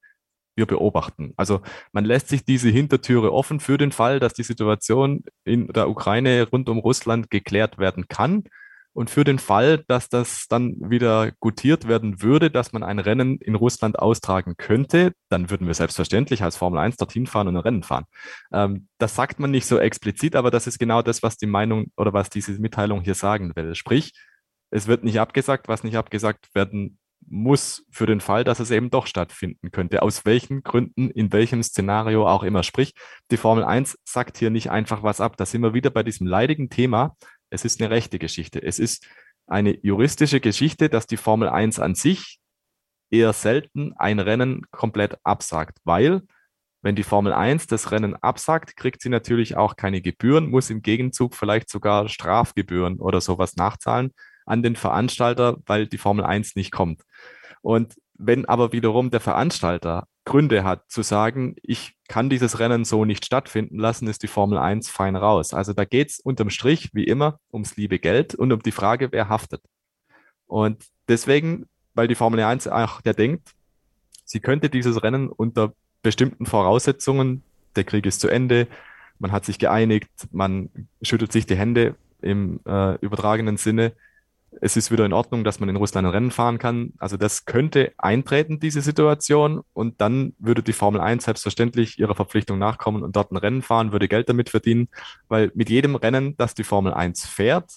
wir 0.56 0.66
beobachten. 0.66 1.32
Also 1.36 1.60
man 1.92 2.04
lässt 2.04 2.28
sich 2.28 2.44
diese 2.44 2.68
Hintertüre 2.68 3.32
offen 3.32 3.60
für 3.60 3.78
den 3.78 3.92
Fall, 3.92 4.20
dass 4.20 4.34
die 4.34 4.42
Situation 4.42 5.24
in 5.44 5.68
der 5.68 5.88
Ukraine 5.88 6.48
rund 6.50 6.68
um 6.68 6.78
Russland 6.78 7.30
geklärt 7.30 7.78
werden 7.78 8.08
kann. 8.08 8.44
Und 8.92 9.08
für 9.08 9.22
den 9.22 9.38
Fall, 9.38 9.84
dass 9.86 10.08
das 10.08 10.46
dann 10.48 10.74
wieder 10.90 11.30
gutiert 11.38 11.86
werden 11.86 12.22
würde, 12.22 12.50
dass 12.50 12.72
man 12.72 12.82
ein 12.82 12.98
Rennen 12.98 13.38
in 13.38 13.54
Russland 13.54 13.98
austragen 14.00 14.56
könnte, 14.56 15.12
dann 15.28 15.48
würden 15.48 15.68
wir 15.68 15.74
selbstverständlich 15.74 16.42
als 16.42 16.56
Formel 16.56 16.80
1 16.80 16.96
dorthin 16.96 17.28
fahren 17.28 17.46
und 17.46 17.56
ein 17.56 17.62
Rennen 17.62 17.82
fahren. 17.84 18.06
Ähm, 18.52 18.88
das 18.98 19.14
sagt 19.14 19.38
man 19.38 19.52
nicht 19.52 19.66
so 19.66 19.78
explizit, 19.78 20.34
aber 20.34 20.50
das 20.50 20.66
ist 20.66 20.78
genau 20.78 21.02
das, 21.02 21.22
was 21.22 21.36
die 21.36 21.46
Meinung 21.46 21.86
oder 21.96 22.12
was 22.12 22.30
diese 22.30 22.52
Mitteilung 22.60 23.02
hier 23.02 23.14
sagen 23.14 23.52
will. 23.54 23.76
Sprich, 23.76 24.12
es 24.70 24.88
wird 24.88 25.04
nicht 25.04 25.20
abgesagt, 25.20 25.68
was 25.68 25.84
nicht 25.84 25.96
abgesagt 25.96 26.48
werden 26.54 26.98
muss 27.26 27.84
für 27.90 28.06
den 28.06 28.20
Fall, 28.20 28.44
dass 28.44 28.60
es 28.60 28.70
eben 28.70 28.90
doch 28.90 29.06
stattfinden 29.06 29.70
könnte. 29.70 30.02
Aus 30.02 30.24
welchen 30.24 30.62
Gründen, 30.62 31.10
in 31.10 31.32
welchem 31.32 31.62
Szenario 31.62 32.26
auch 32.26 32.42
immer. 32.42 32.62
Sprich, 32.62 32.94
die 33.30 33.36
Formel 33.36 33.64
1 33.64 33.98
sagt 34.04 34.38
hier 34.38 34.50
nicht 34.50 34.70
einfach 34.70 35.02
was 35.02 35.20
ab. 35.20 35.36
Da 35.36 35.46
sind 35.46 35.62
wir 35.62 35.74
wieder 35.74 35.90
bei 35.90 36.02
diesem 36.02 36.26
leidigen 36.26 36.70
Thema. 36.70 37.16
Es 37.50 37.64
ist 37.64 37.80
eine 37.80 37.90
rechte 37.90 38.18
Geschichte. 38.18 38.62
Es 38.62 38.78
ist 38.78 39.06
eine 39.46 39.78
juristische 39.84 40.40
Geschichte, 40.40 40.88
dass 40.88 41.06
die 41.06 41.16
Formel 41.16 41.48
1 41.48 41.78
an 41.78 41.94
sich 41.94 42.40
eher 43.10 43.32
selten 43.32 43.92
ein 43.96 44.20
Rennen 44.20 44.66
komplett 44.70 45.18
absagt, 45.24 45.78
weil 45.84 46.22
wenn 46.82 46.94
die 46.94 47.02
Formel 47.02 47.32
1 47.32 47.66
das 47.66 47.90
Rennen 47.90 48.16
absagt, 48.16 48.76
kriegt 48.76 49.02
sie 49.02 49.10
natürlich 49.10 49.56
auch 49.56 49.76
keine 49.76 50.00
Gebühren, 50.00 50.48
muss 50.48 50.70
im 50.70 50.80
Gegenzug 50.80 51.34
vielleicht 51.34 51.68
sogar 51.68 52.08
Strafgebühren 52.08 52.98
oder 53.00 53.20
sowas 53.20 53.56
nachzahlen 53.56 54.12
an 54.50 54.62
den 54.62 54.76
Veranstalter, 54.76 55.58
weil 55.66 55.86
die 55.86 55.98
Formel 55.98 56.24
1 56.24 56.56
nicht 56.56 56.72
kommt. 56.72 57.02
Und 57.62 57.94
wenn 58.14 58.44
aber 58.44 58.72
wiederum 58.72 59.10
der 59.10 59.20
Veranstalter 59.20 60.06
Gründe 60.24 60.64
hat 60.64 60.90
zu 60.90 61.02
sagen, 61.02 61.56
ich 61.62 61.96
kann 62.06 62.28
dieses 62.28 62.58
Rennen 62.58 62.84
so 62.84 63.04
nicht 63.04 63.24
stattfinden 63.24 63.78
lassen, 63.78 64.06
ist 64.06 64.22
die 64.22 64.28
Formel 64.28 64.58
1 64.58 64.90
fein 64.90 65.16
raus. 65.16 65.54
Also 65.54 65.72
da 65.72 65.84
geht 65.84 66.10
es 66.10 66.20
unterm 66.20 66.50
Strich, 66.50 66.90
wie 66.92 67.04
immer, 67.04 67.38
ums 67.52 67.76
liebe 67.76 67.98
Geld 67.98 68.34
und 68.34 68.52
um 68.52 68.62
die 68.62 68.72
Frage, 68.72 69.12
wer 69.12 69.28
haftet. 69.28 69.62
Und 70.46 70.84
deswegen, 71.08 71.66
weil 71.94 72.08
die 72.08 72.14
Formel 72.14 72.40
1 72.40 72.68
auch 72.68 73.00
der 73.00 73.14
denkt, 73.14 73.52
sie 74.24 74.40
könnte 74.40 74.68
dieses 74.68 75.02
Rennen 75.02 75.28
unter 75.30 75.72
bestimmten 76.02 76.46
Voraussetzungen, 76.46 77.42
der 77.76 77.84
Krieg 77.84 78.04
ist 78.06 78.20
zu 78.20 78.28
Ende, 78.28 78.68
man 79.18 79.32
hat 79.32 79.44
sich 79.44 79.58
geeinigt, 79.58 80.10
man 80.32 80.70
schüttelt 81.02 81.32
sich 81.32 81.46
die 81.46 81.56
Hände 81.56 81.94
im 82.20 82.60
äh, 82.66 82.96
übertragenen 82.96 83.56
Sinne, 83.56 83.92
es 84.60 84.76
ist 84.76 84.90
wieder 84.90 85.06
in 85.06 85.12
Ordnung, 85.12 85.44
dass 85.44 85.60
man 85.60 85.68
in 85.68 85.76
Russland 85.76 86.06
ein 86.06 86.12
Rennen 86.12 86.30
fahren 86.30 86.58
kann. 86.58 86.92
Also 86.98 87.16
das 87.16 87.44
könnte 87.44 87.92
eintreten, 87.98 88.58
diese 88.58 88.80
Situation. 88.80 89.62
Und 89.72 90.00
dann 90.00 90.34
würde 90.38 90.62
die 90.62 90.72
Formel 90.72 91.00
1 91.00 91.24
selbstverständlich 91.24 91.98
ihrer 91.98 92.14
Verpflichtung 92.14 92.58
nachkommen 92.58 93.02
und 93.02 93.16
dort 93.16 93.30
ein 93.32 93.36
Rennen 93.36 93.62
fahren, 93.62 93.92
würde 93.92 94.08
Geld 94.08 94.28
damit 94.28 94.50
verdienen, 94.50 94.88
weil 95.28 95.52
mit 95.54 95.70
jedem 95.70 95.94
Rennen, 95.94 96.36
das 96.36 96.54
die 96.54 96.64
Formel 96.64 96.92
1 96.92 97.26
fährt, 97.26 97.70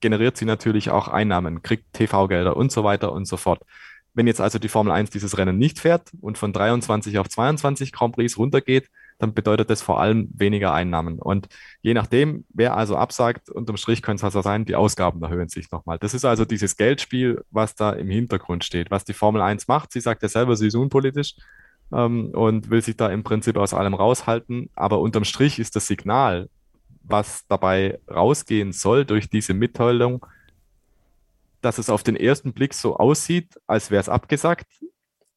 generiert 0.00 0.36
sie 0.36 0.44
natürlich 0.44 0.90
auch 0.90 1.08
Einnahmen, 1.08 1.62
kriegt 1.62 1.92
TV-Gelder 1.92 2.56
und 2.56 2.72
so 2.72 2.84
weiter 2.84 3.12
und 3.12 3.26
so 3.26 3.36
fort. 3.36 3.62
Wenn 4.12 4.26
jetzt 4.26 4.40
also 4.40 4.58
die 4.58 4.68
Formel 4.68 4.92
1 4.92 5.10
dieses 5.10 5.38
Rennen 5.38 5.58
nicht 5.58 5.78
fährt 5.78 6.10
und 6.20 6.38
von 6.38 6.52
23 6.52 7.18
auf 7.18 7.28
22 7.28 7.92
Grand 7.92 8.14
Prix 8.14 8.36
runtergeht, 8.36 8.88
dann 9.18 9.34
bedeutet 9.34 9.70
das 9.70 9.82
vor 9.82 10.00
allem 10.00 10.28
weniger 10.34 10.72
Einnahmen. 10.72 11.18
Und 11.18 11.48
je 11.80 11.94
nachdem, 11.94 12.44
wer 12.50 12.76
also 12.76 12.96
absagt, 12.96 13.48
unterm 13.48 13.76
Strich 13.76 14.02
könnte 14.02 14.20
es 14.20 14.24
also 14.24 14.42
sein, 14.42 14.64
die 14.64 14.74
Ausgaben 14.74 15.22
erhöhen 15.22 15.48
sich 15.48 15.70
nochmal. 15.70 15.98
Das 15.98 16.14
ist 16.14 16.24
also 16.24 16.44
dieses 16.44 16.76
Geldspiel, 16.76 17.42
was 17.50 17.74
da 17.74 17.92
im 17.92 18.08
Hintergrund 18.08 18.64
steht. 18.64 18.90
Was 18.90 19.04
die 19.04 19.14
Formel 19.14 19.40
1 19.40 19.68
macht, 19.68 19.92
sie 19.92 20.00
sagt 20.00 20.22
ja 20.22 20.28
selber, 20.28 20.56
sie 20.56 20.66
ist 20.66 20.74
unpolitisch 20.74 21.34
ähm, 21.92 22.30
und 22.30 22.70
will 22.70 22.82
sich 22.82 22.96
da 22.96 23.08
im 23.08 23.24
Prinzip 23.24 23.56
aus 23.56 23.72
allem 23.72 23.94
raushalten. 23.94 24.70
Aber 24.74 25.00
unterm 25.00 25.24
Strich 25.24 25.58
ist 25.58 25.76
das 25.76 25.86
Signal, 25.86 26.48
was 27.02 27.46
dabei 27.48 27.98
rausgehen 28.10 28.72
soll 28.72 29.04
durch 29.04 29.30
diese 29.30 29.54
Mitteilung, 29.54 30.26
dass 31.62 31.78
es 31.78 31.88
auf 31.88 32.02
den 32.02 32.16
ersten 32.16 32.52
Blick 32.52 32.74
so 32.74 32.96
aussieht, 32.96 33.58
als 33.66 33.90
wäre 33.90 34.00
es 34.00 34.08
abgesagt. 34.08 34.66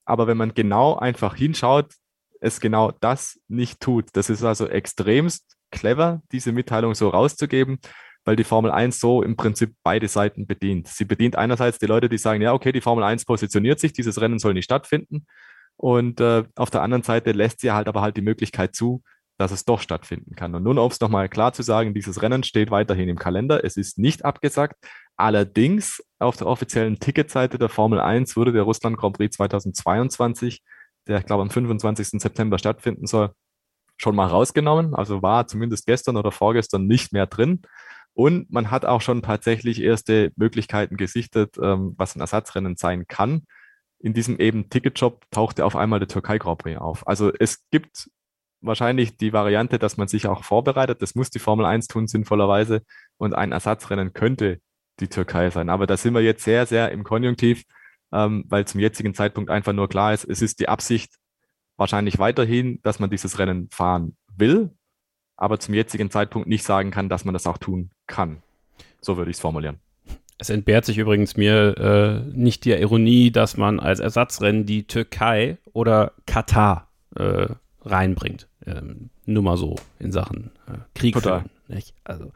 Aber 0.06 0.28
wenn 0.28 0.38
man 0.38 0.54
genau 0.54 0.96
einfach 0.98 1.36
hinschaut, 1.36 1.94
es 2.40 2.60
genau 2.60 2.92
das 3.00 3.40
nicht 3.48 3.80
tut. 3.80 4.10
Das 4.14 4.30
ist 4.30 4.44
also 4.44 4.68
extremst 4.68 5.56
clever, 5.72 6.22
diese 6.32 6.52
Mitteilung 6.52 6.96
so 6.96 7.10
rauszugeben, 7.10 7.80
weil 8.26 8.36
die 8.36 8.44
Formel 8.44 8.72
1 8.72 9.00
so 9.00 9.24
im 9.24 9.36
Prinzip 9.36 9.76
beide 9.84 10.08
Seiten 10.08 10.48
bedient. 10.48 10.88
Sie 10.88 11.06
bedient 11.06 11.36
einerseits 11.36 11.80
die 11.80 11.86
Leute, 11.86 12.10
die 12.10 12.18
sagen, 12.18 12.42
ja, 12.42 12.54
okay, 12.54 12.72
die 12.72 12.82
Formel 12.82 13.04
1 13.04 13.26
positioniert 13.26 13.80
sich, 13.80 13.94
dieses 13.94 14.20
Rennen 14.22 14.40
soll 14.40 14.54
nicht 14.54 14.66
stattfinden. 14.66 15.26
Und 15.78 16.20
äh, 16.20 16.44
auf 16.56 16.70
der 16.70 16.82
anderen 16.82 17.04
Seite 17.04 17.32
lässt 17.32 17.62
sie 17.62 17.72
halt 17.72 17.88
aber 17.88 18.02
halt 18.02 18.18
die 18.18 18.22
Möglichkeit 18.22 18.76
zu, 18.76 19.02
dass 19.38 19.52
es 19.52 19.64
doch 19.64 19.80
stattfinden 19.80 20.36
kann. 20.36 20.54
Und 20.54 20.64
nun, 20.64 20.78
um 20.78 20.92
es 20.92 21.00
nochmal 21.00 21.30
klar 21.30 21.54
zu 21.54 21.64
sagen, 21.64 21.94
dieses 21.94 22.22
Rennen 22.22 22.44
steht 22.44 22.72
weiterhin 22.72 23.08
im 23.08 23.18
Kalender. 23.18 23.64
Es 23.64 23.78
ist 23.78 23.98
nicht 23.98 24.26
abgesagt. 24.26 24.76
Allerdings 25.16 26.04
auf 26.20 26.36
der 26.36 26.48
offiziellen 26.48 27.00
Ticketseite 27.00 27.58
der 27.58 27.70
Formel 27.70 28.02
1 28.02 28.36
wurde 28.36 28.52
der 28.52 28.64
Russland 28.64 28.98
Grand 28.98 29.16
Prix 29.16 29.38
2022 29.38 30.62
der 31.08 31.20
ich 31.20 31.26
glaube 31.26 31.44
am 31.44 31.50
25. 31.50 32.22
September 32.22 32.58
stattfinden 32.58 33.08
soll, 33.08 33.32
schon 33.98 34.16
mal 34.16 34.28
rausgenommen. 34.28 34.96
Also 34.96 35.22
war 35.22 35.48
zumindest 35.48 35.86
gestern 35.86 36.18
oder 36.18 36.32
vorgestern 36.32 36.88
nicht 36.88 37.14
mehr 37.14 37.28
drin. 37.28 37.62
Und 38.14 38.52
man 38.52 38.72
hat 38.72 38.86
auch 38.86 39.02
schon 39.02 39.22
tatsächlich 39.22 39.82
erste 39.82 40.32
Möglichkeiten 40.36 40.98
gesichtet, 40.98 41.58
ähm, 41.62 41.96
was 41.98 42.16
ein 42.16 42.22
Ersatzrennen 42.22 42.76
sein 42.76 43.08
kann. 43.08 43.44
In 44.00 44.14
diesem 44.14 44.40
eben 44.40 44.70
Ticketshop 44.70 45.26
tauchte 45.32 45.66
auf 45.66 45.76
einmal 45.76 46.00
der 46.00 46.08
Türkei 46.08 46.38
Grand 46.38 46.60
Prix 46.60 46.80
auf. 46.80 47.08
Also 47.08 47.32
es 47.38 47.66
gibt 47.72 48.10
wahrscheinlich 48.62 49.18
die 49.18 49.34
Variante, 49.34 49.80
dass 49.80 49.98
man 49.98 50.08
sich 50.08 50.28
auch 50.28 50.44
vorbereitet. 50.44 51.02
Das 51.02 51.16
muss 51.16 51.30
die 51.30 51.40
Formel 51.40 51.66
1 51.66 51.88
tun, 51.88 52.08
sinnvollerweise. 52.08 52.82
Und 53.18 53.34
ein 53.34 53.52
Ersatzrennen 53.52 54.14
könnte 54.14 54.60
die 55.00 55.08
Türkei 55.08 55.50
sein. 55.50 55.70
Aber 55.70 55.88
da 55.88 55.98
sind 55.98 56.14
wir 56.14 56.22
jetzt 56.22 56.44
sehr, 56.44 56.66
sehr 56.66 56.92
im 56.92 57.04
Konjunktiv. 57.04 57.64
Ähm, 58.12 58.46
weil 58.48 58.66
zum 58.66 58.80
jetzigen 58.80 59.14
Zeitpunkt 59.14 59.50
einfach 59.50 59.74
nur 59.74 59.90
klar 59.90 60.14
ist, 60.14 60.26
es 60.26 60.42
ist 60.42 60.60
die 60.60 60.70
Absicht 60.70 61.16
wahrscheinlich 61.78 62.20
weiterhin, 62.20 62.80
dass 62.84 63.00
man 63.00 63.10
dieses 63.10 63.40
Rennen 63.40 63.70
fahren 63.72 64.16
will, 64.36 64.72
aber 65.38 65.60
zum 65.60 65.74
jetzigen 65.74 66.12
Zeitpunkt 66.12 66.48
nicht 66.48 66.64
sagen 66.64 66.92
kann, 66.92 67.10
dass 67.10 67.26
man 67.26 67.34
das 67.34 67.48
auch 67.48 67.58
tun 67.58 67.92
kann. 68.08 68.44
So 69.02 69.18
würde 69.18 69.32
ich 69.32 69.38
es 69.38 69.42
formulieren. 69.42 69.80
Es 70.38 70.50
entbehrt 70.50 70.86
sich 70.86 70.98
übrigens 70.98 71.36
mir 71.36 71.78
äh, 71.78 72.38
nicht 72.38 72.66
der 72.66 72.80
Ironie, 72.80 73.32
dass 73.32 73.58
man 73.58 73.80
als 73.80 74.00
Ersatzrennen 74.00 74.66
die 74.66 74.84
Türkei 74.84 75.58
oder 75.74 76.14
Katar 76.26 76.88
äh, 77.16 77.48
reinbringt. 77.84 78.48
Ähm, 78.66 79.10
nur 79.26 79.44
mal 79.44 79.58
so 79.58 79.76
in 80.00 80.12
Sachen 80.12 80.52
äh, 80.68 80.78
Krieg. 80.96 81.14
Total. 81.14 81.46
nicht? 81.68 81.94
Also, 82.04 82.32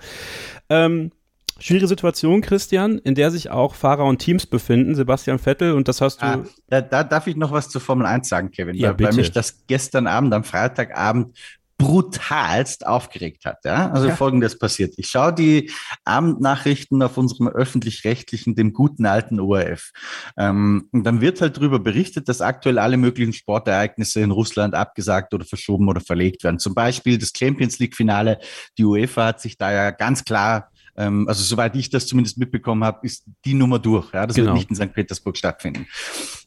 ähm, 0.70 1.12
schwierige 1.60 1.88
Situation, 1.88 2.42
Christian, 2.42 2.98
in 3.00 3.16
der 3.16 3.32
sich 3.32 3.50
auch 3.50 3.76
Fahrer 3.76 4.06
und 4.06 4.20
Teams 4.20 4.46
befinden. 4.46 4.96
Sebastian 4.96 5.40
Vettel, 5.40 5.74
und 5.74 5.88
das 5.88 6.02
hast 6.02 6.22
du. 6.22 6.26
Ah, 6.26 6.44
da, 6.68 6.82
da 6.82 7.04
darf 7.04 7.28
ich 7.28 7.36
noch 7.36 7.52
was 7.52 7.70
zur 7.70 7.82
Formel 7.82 8.06
1 8.06 8.28
sagen, 8.28 8.52
Kevin, 8.52 8.76
Ja, 8.76 8.98
weil, 8.98 9.08
weil 9.08 9.14
mich 9.16 9.32
das 9.32 9.66
gestern 9.68 10.08
Abend, 10.08 10.34
am 10.34 10.44
Freitagabend, 10.44 11.38
brutalst 11.78 12.86
aufgeregt 12.86 13.46
hat. 13.46 13.58
Ja? 13.66 13.92
Also 13.92 14.08
Ja. 14.08 14.16
folgendes 14.16 14.58
passiert. 14.58 14.94
Ich 14.98 15.08
schaue 15.08 15.34
die 15.34 15.72
Abendnachrichten 16.06 17.02
auf 17.02 17.18
unserem 17.18 17.48
öffentlich-rechtlichen, 17.50 18.56
dem 18.56 18.74
guten 18.74 19.06
alten 19.06 19.40
ORF. 19.40 19.92
Ähm, 20.38 20.88
und 20.92 21.04
dann 21.04 21.20
wird 21.20 21.42
halt 21.42 21.58
darüber 21.58 21.80
berichtet, 21.80 22.30
dass 22.30 22.42
aktuell 22.42 22.80
alle 22.80 22.96
möglichen 22.98 23.34
Sportereignisse 23.34 24.22
in 24.22 24.32
Russland 24.32 24.76
abgesagt 24.76 25.34
oder 25.34 25.46
verschoben 25.46 25.90
oder 25.90 26.00
verlegt 26.00 26.44
werden. 26.44 26.60
Zum 26.60 26.74
Beispiel 26.74 27.18
das 27.18 27.32
Champions 27.38 27.80
League-Finale. 27.80 28.40
Die 28.78 28.86
UEFA 28.86 29.26
hat 29.28 29.42
sich 29.42 29.58
da 29.58 29.74
ja 29.74 29.92
ganz 29.92 30.24
klar 30.24 30.70
ähm, 30.96 31.28
also 31.28 31.44
soweit 31.44 31.76
ich 31.76 31.90
das 31.90 32.08
zumindest 32.08 32.38
mitbekommen 32.38 32.84
habe, 32.84 33.06
ist 33.06 33.26
die 33.46 33.54
Nummer 33.54 33.80
durch. 33.80 34.14
Ja, 34.14 34.26
das 34.28 34.36
Genau. 34.36 34.48
wird 34.48 34.58
nicht 34.58 34.70
in 34.70 34.76
St. 34.76 34.94
Petersburg 34.94 35.38
stattfinden. 35.38 35.88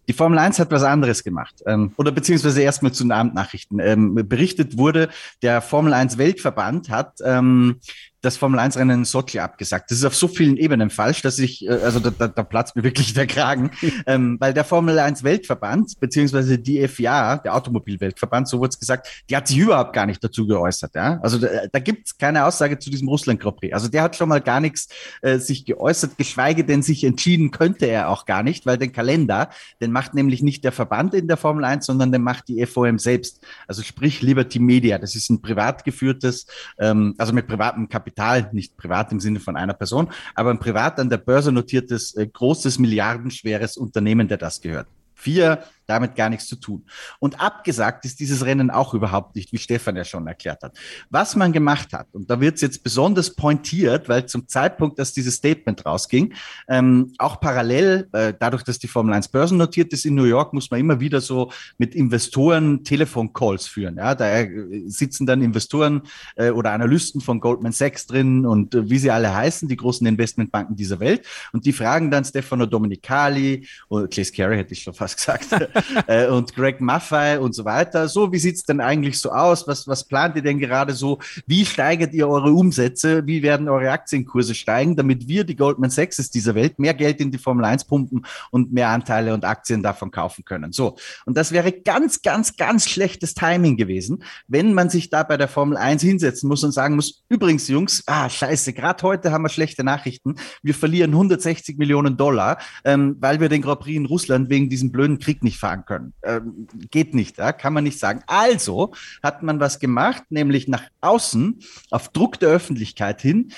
Die 0.09 0.13
Formel 0.13 0.39
1 0.39 0.59
hat 0.59 0.71
was 0.71 0.83
anderes 0.83 1.25
gemacht. 1.25 1.63
Ähm, 1.67 1.93
oder 1.97 2.13
beziehungsweise 2.13 2.63
erstmal 2.63 2.93
zu 2.93 3.05
den 3.05 3.13
Abendnachrichten. 3.13 3.81
Ähm, 3.81 4.15
berichtet 4.15 4.79
wurde, 4.79 5.09
der 5.43 5.61
Formel 5.61 5.93
1 5.93 6.19
Weltverband 6.19 6.91
hat 6.91 7.19
ähm, 7.25 7.81
das 8.27 8.37
Formel 8.37 8.59
1 8.59 8.77
Rennen 8.77 8.99
in 8.99 9.05
Sochi 9.05 9.39
abgesagt. 9.39 9.91
Das 9.91 9.99
ist 9.99 10.05
auf 10.05 10.15
so 10.15 10.29
vielen 10.29 10.57
Ebenen 10.57 10.91
falsch, 10.91 11.23
dass 11.23 11.39
ich, 11.39 11.67
äh, 11.67 11.71
also 11.71 12.01
da, 12.01 12.11
da, 12.11 12.29
da 12.29 12.43
platzt 12.43 12.77
mir 12.77 12.83
wirklich 12.83 13.15
der 13.15 13.27
Kragen, 13.27 13.71
ähm, 14.07 14.37
weil 14.41 14.53
der 14.53 14.65
Formel 14.65 14.99
1 14.99 15.23
Weltverband, 15.23 15.99
beziehungsweise 16.01 16.59
die 16.59 16.87
FIA, 16.89 17.39
der 17.39 17.55
Automobilweltverband, 17.55 18.49
so 18.49 18.59
wurde 18.59 18.71
es 18.71 18.79
gesagt, 18.79 19.25
die 19.31 19.37
hat 19.37 19.49
sich 19.49 19.59
überhaupt 19.59 19.93
gar 19.93 20.07
nicht 20.07 20.23
dazu 20.23 20.47
geäußert. 20.47 20.95
Ja? 20.95 21.21
Also 21.23 21.39
da, 21.39 21.49
da 21.71 21.79
gibt 21.79 22.09
es 22.09 22.19
keine 22.19 22.45
Aussage 22.45 22.79
zu 22.79 22.91
diesem 22.91 23.09
Russland 23.09 23.41
Grand 23.41 23.57
Prix. 23.57 23.73
Also 23.73 23.89
der 23.89 24.03
hat 24.03 24.17
schon 24.17 24.29
mal 24.29 24.41
gar 24.41 24.61
nichts 24.61 24.89
äh, 25.23 25.39
sich 25.39 25.65
geäußert, 25.65 26.19
geschweige 26.19 26.65
denn 26.65 26.83
sich 26.83 27.05
entschieden 27.05 27.53
könnte 27.53 27.87
er 27.87 28.09
auch 28.09 28.27
gar 28.27 28.43
nicht, 28.43 28.67
weil 28.67 28.77
den 28.77 28.93
Kalender, 28.93 29.51
den 29.81 29.93
macht 29.97 30.13
nämlich 30.13 30.43
nicht 30.43 30.63
der 30.63 30.73
Verband 30.73 31.15
in 31.15 31.27
der 31.27 31.39
Formel 31.39 31.65
1, 31.65 31.87
sondern 31.87 32.13
den 32.13 32.21
macht 32.21 32.49
die 32.49 32.67
FOM 32.67 32.99
selbst. 32.99 33.43
Also 33.67 33.83
sprich 33.83 34.21
Liberty 34.21 34.59
Media. 34.59 34.99
Das 34.99 35.15
ist 35.15 35.31
ein 35.31 35.41
privat 35.41 35.85
geführtes, 35.85 36.47
ähm, 36.79 37.15
also 37.17 37.33
mit 37.33 37.47
privatem 37.47 37.89
Kapital, 37.89 38.51
nicht 38.53 38.77
privat 38.77 39.11
im 39.13 39.21
Sinne 39.21 39.41
von 39.41 39.57
einer 39.57 39.73
Person, 39.73 40.11
aber 40.35 40.51
ein 40.51 40.59
privat 40.59 41.01
an 41.01 41.09
der 41.09 41.17
Börse 41.17 41.51
notiertes, 41.51 42.15
äh, 42.15 42.27
großes, 42.27 42.79
milliardenschweres 42.79 43.79
Unternehmen, 43.79 44.29
der 44.29 44.37
das 44.37 44.61
gehört. 44.61 44.87
Vier, 45.15 45.63
damit 45.87 46.17
gar 46.17 46.29
nichts 46.29 46.47
zu 46.47 46.57
tun. 46.57 46.85
Und 47.19 47.41
abgesagt 47.41 48.05
ist 48.05 48.21
dieses 48.21 48.45
Rennen 48.45 48.71
auch 48.71 48.95
überhaupt 48.95 49.37
nicht, 49.37 49.53
wie 49.53 49.59
Stefan 49.59 49.97
ja 49.97 50.05
schon 50.05 50.27
erklärt 50.27 50.63
hat. 50.63 50.77
Was 51.11 51.37
man 51.37 51.53
gemacht 51.53 51.93
hat, 51.93 52.09
und 52.13 52.31
da 52.31 52.41
wird 52.41 52.57
es 52.57 52.61
jetzt 52.61 52.83
besonders 52.83 53.35
pointiert, 53.35 54.09
weil 54.09 54.27
zum 54.27 54.49
Zeitpunkt, 54.49 54.99
dass 54.99 55.13
dieses 55.13 55.37
Statement 55.37 55.85
rausging, 55.87 56.35
ähm, 56.69 57.13
auch 57.19 57.41
parallel, 57.41 58.09
äh, 58.13 58.35
dadurch, 58.39 58.63
dass 58.63 58.79
die 58.79 58.89
Formel 58.89 59.15
1 59.15 59.29
börsennotiert 59.29 59.93
ist 59.93 60.05
in 60.05 60.15
New 60.15 60.25
York, 60.25 60.53
muss 60.53 60.71
man 60.71 60.81
immer 60.81 61.01
wieder 61.01 61.21
so 61.21 61.53
mit 61.79 61.95
Investoren 61.95 62.85
Telefoncalls 62.85 63.67
führen. 63.67 63.97
Ja, 63.97 64.15
da 64.15 64.41
äh, 64.41 64.83
sitzen 64.87 65.27
dann 65.27 65.43
Investoren 65.43 66.03
äh, 66.37 66.51
oder 66.51 66.73
Analysten 66.73 67.21
von 67.21 67.41
Goldman 67.41 67.73
Sachs 67.73 68.07
drin 68.07 68.45
und 68.47 68.75
äh, 68.75 68.89
wie 68.91 68.99
sie 68.99 69.11
alle 69.11 69.35
heißen, 69.35 69.69
die 69.69 69.77
großen 69.77 70.07
Investmentbanken 70.07 70.77
dieser 70.77 71.01
Welt. 71.01 71.27
Und 71.53 71.67
die 71.67 71.73
fragen 71.73 72.11
dann 72.11 72.25
Stefano 72.25 72.67
Domenicali 72.67 73.67
oder 73.89 74.09
Claes 74.09 74.33
Carey 74.33 74.57
hätte 74.57 74.73
ich 74.73 74.83
schon 74.83 74.95
fast 74.95 75.17
gesagt 75.17 75.53
äh, 76.07 76.27
und 76.27 76.55
Greg 76.55 76.81
Maffei 76.81 77.39
und 77.39 77.55
so 77.55 77.65
weiter. 77.65 78.09
So, 78.09 78.33
wie 78.33 78.39
sieht's 78.39 78.65
denn 78.65 78.81
eigentlich 78.81 79.19
so 79.19 79.31
aus? 79.31 79.67
Was, 79.67 79.87
was 79.87 80.05
plant 80.05 80.37
ihr 80.37 80.43
denn 80.43 80.59
gerade 80.59 80.93
so? 80.93 81.19
Wie 81.47 81.65
steigert 81.65 82.13
ihr 82.15 82.29
eure 82.29 82.53
Umsätze? 82.53 83.27
Wie 83.27 83.43
werden 83.43 83.69
eure 83.69 83.91
Aktienkurse 83.91 84.55
steigen, 84.55 84.97
damit 84.97 85.29
wir, 85.29 85.45
die 85.45 85.57
Goldman 85.57 85.91
Sachs 85.91 86.31
dieser 86.31 86.55
Welt, 86.55 86.79
mehr 86.79 86.95
Geld 86.95 87.21
in 87.21 87.31
die 87.31 87.39
Formel 87.39 87.65
1 87.65 87.85
pumpen 87.85 88.25
und 88.51 88.73
mehr 88.73 88.89
Anteile 88.89 89.35
und 89.35 89.45
Aktien 89.45 89.83
davon 89.83 90.11
kaufen 90.11 90.45
können? 90.45 90.73
So. 90.73 90.97
Und 91.25 91.37
das 91.37 91.53
wäre 91.53 91.73
ganz, 91.73 92.23
ganz, 92.23 92.57
ganz 92.57 92.89
schlechtes 92.89 93.35
Timing 93.35 93.77
gewesen, 93.77 94.23
wenn 94.49 94.75
man 94.75 94.91
sich 94.91 95.11
da 95.11 95.23
bei 95.23 95.37
der 95.37 95.49
Formel 95.49 95.77
1 95.77 96.03
hinsetzen 96.03 96.49
muss 96.49 96.65
und 96.65 96.73
sagen 96.73 96.97
muss, 96.97 97.25
übrigens, 97.29 97.69
Jungs, 97.69 98.03
ah, 98.07 98.29
scheiße, 98.29 98.73
gerade 98.73 99.03
heute 99.03 99.33
haben 99.33 99.43
wir 99.43 99.49
schlechte 99.49 99.85
Nachrichten. 99.85 100.37
Wir 100.63 100.75
verlieren 100.75 101.11
160 101.11 101.79
Millionen 101.79 102.17
Dollar, 102.17 102.59
ähm, 102.85 103.17
weil 103.21 103.41
wir 103.41 103.49
den 103.49 103.63
Grand 103.63 103.81
Prix 103.81 103.97
in 103.97 104.07
Russland 104.07 104.49
wegen 104.49 104.69
diesem 104.69 104.93
blöden 104.93 105.19
Krieg 105.19 105.43
nicht 105.43 105.59
fahren 105.59 105.66
können. 105.87 106.13
Ähm, 106.23 106.67
geht 106.91 107.15
nicht, 107.15 107.39
ja? 107.39 107.53
kann 107.53 107.73
man 107.73 107.85
nicht 107.85 107.99
sagen. 107.99 108.23
Also 108.27 108.93
hat 109.23 109.43
man 109.43 109.61
was 109.61 109.79
gemacht, 109.79 110.25
nämlich 110.31 110.69
nach 110.69 110.85
außen, 111.01 111.61
auf 111.91 112.09
Druck 112.11 112.39
der 112.39 112.51
Öffentlichkeit 112.51 113.21
hin, 113.21 113.53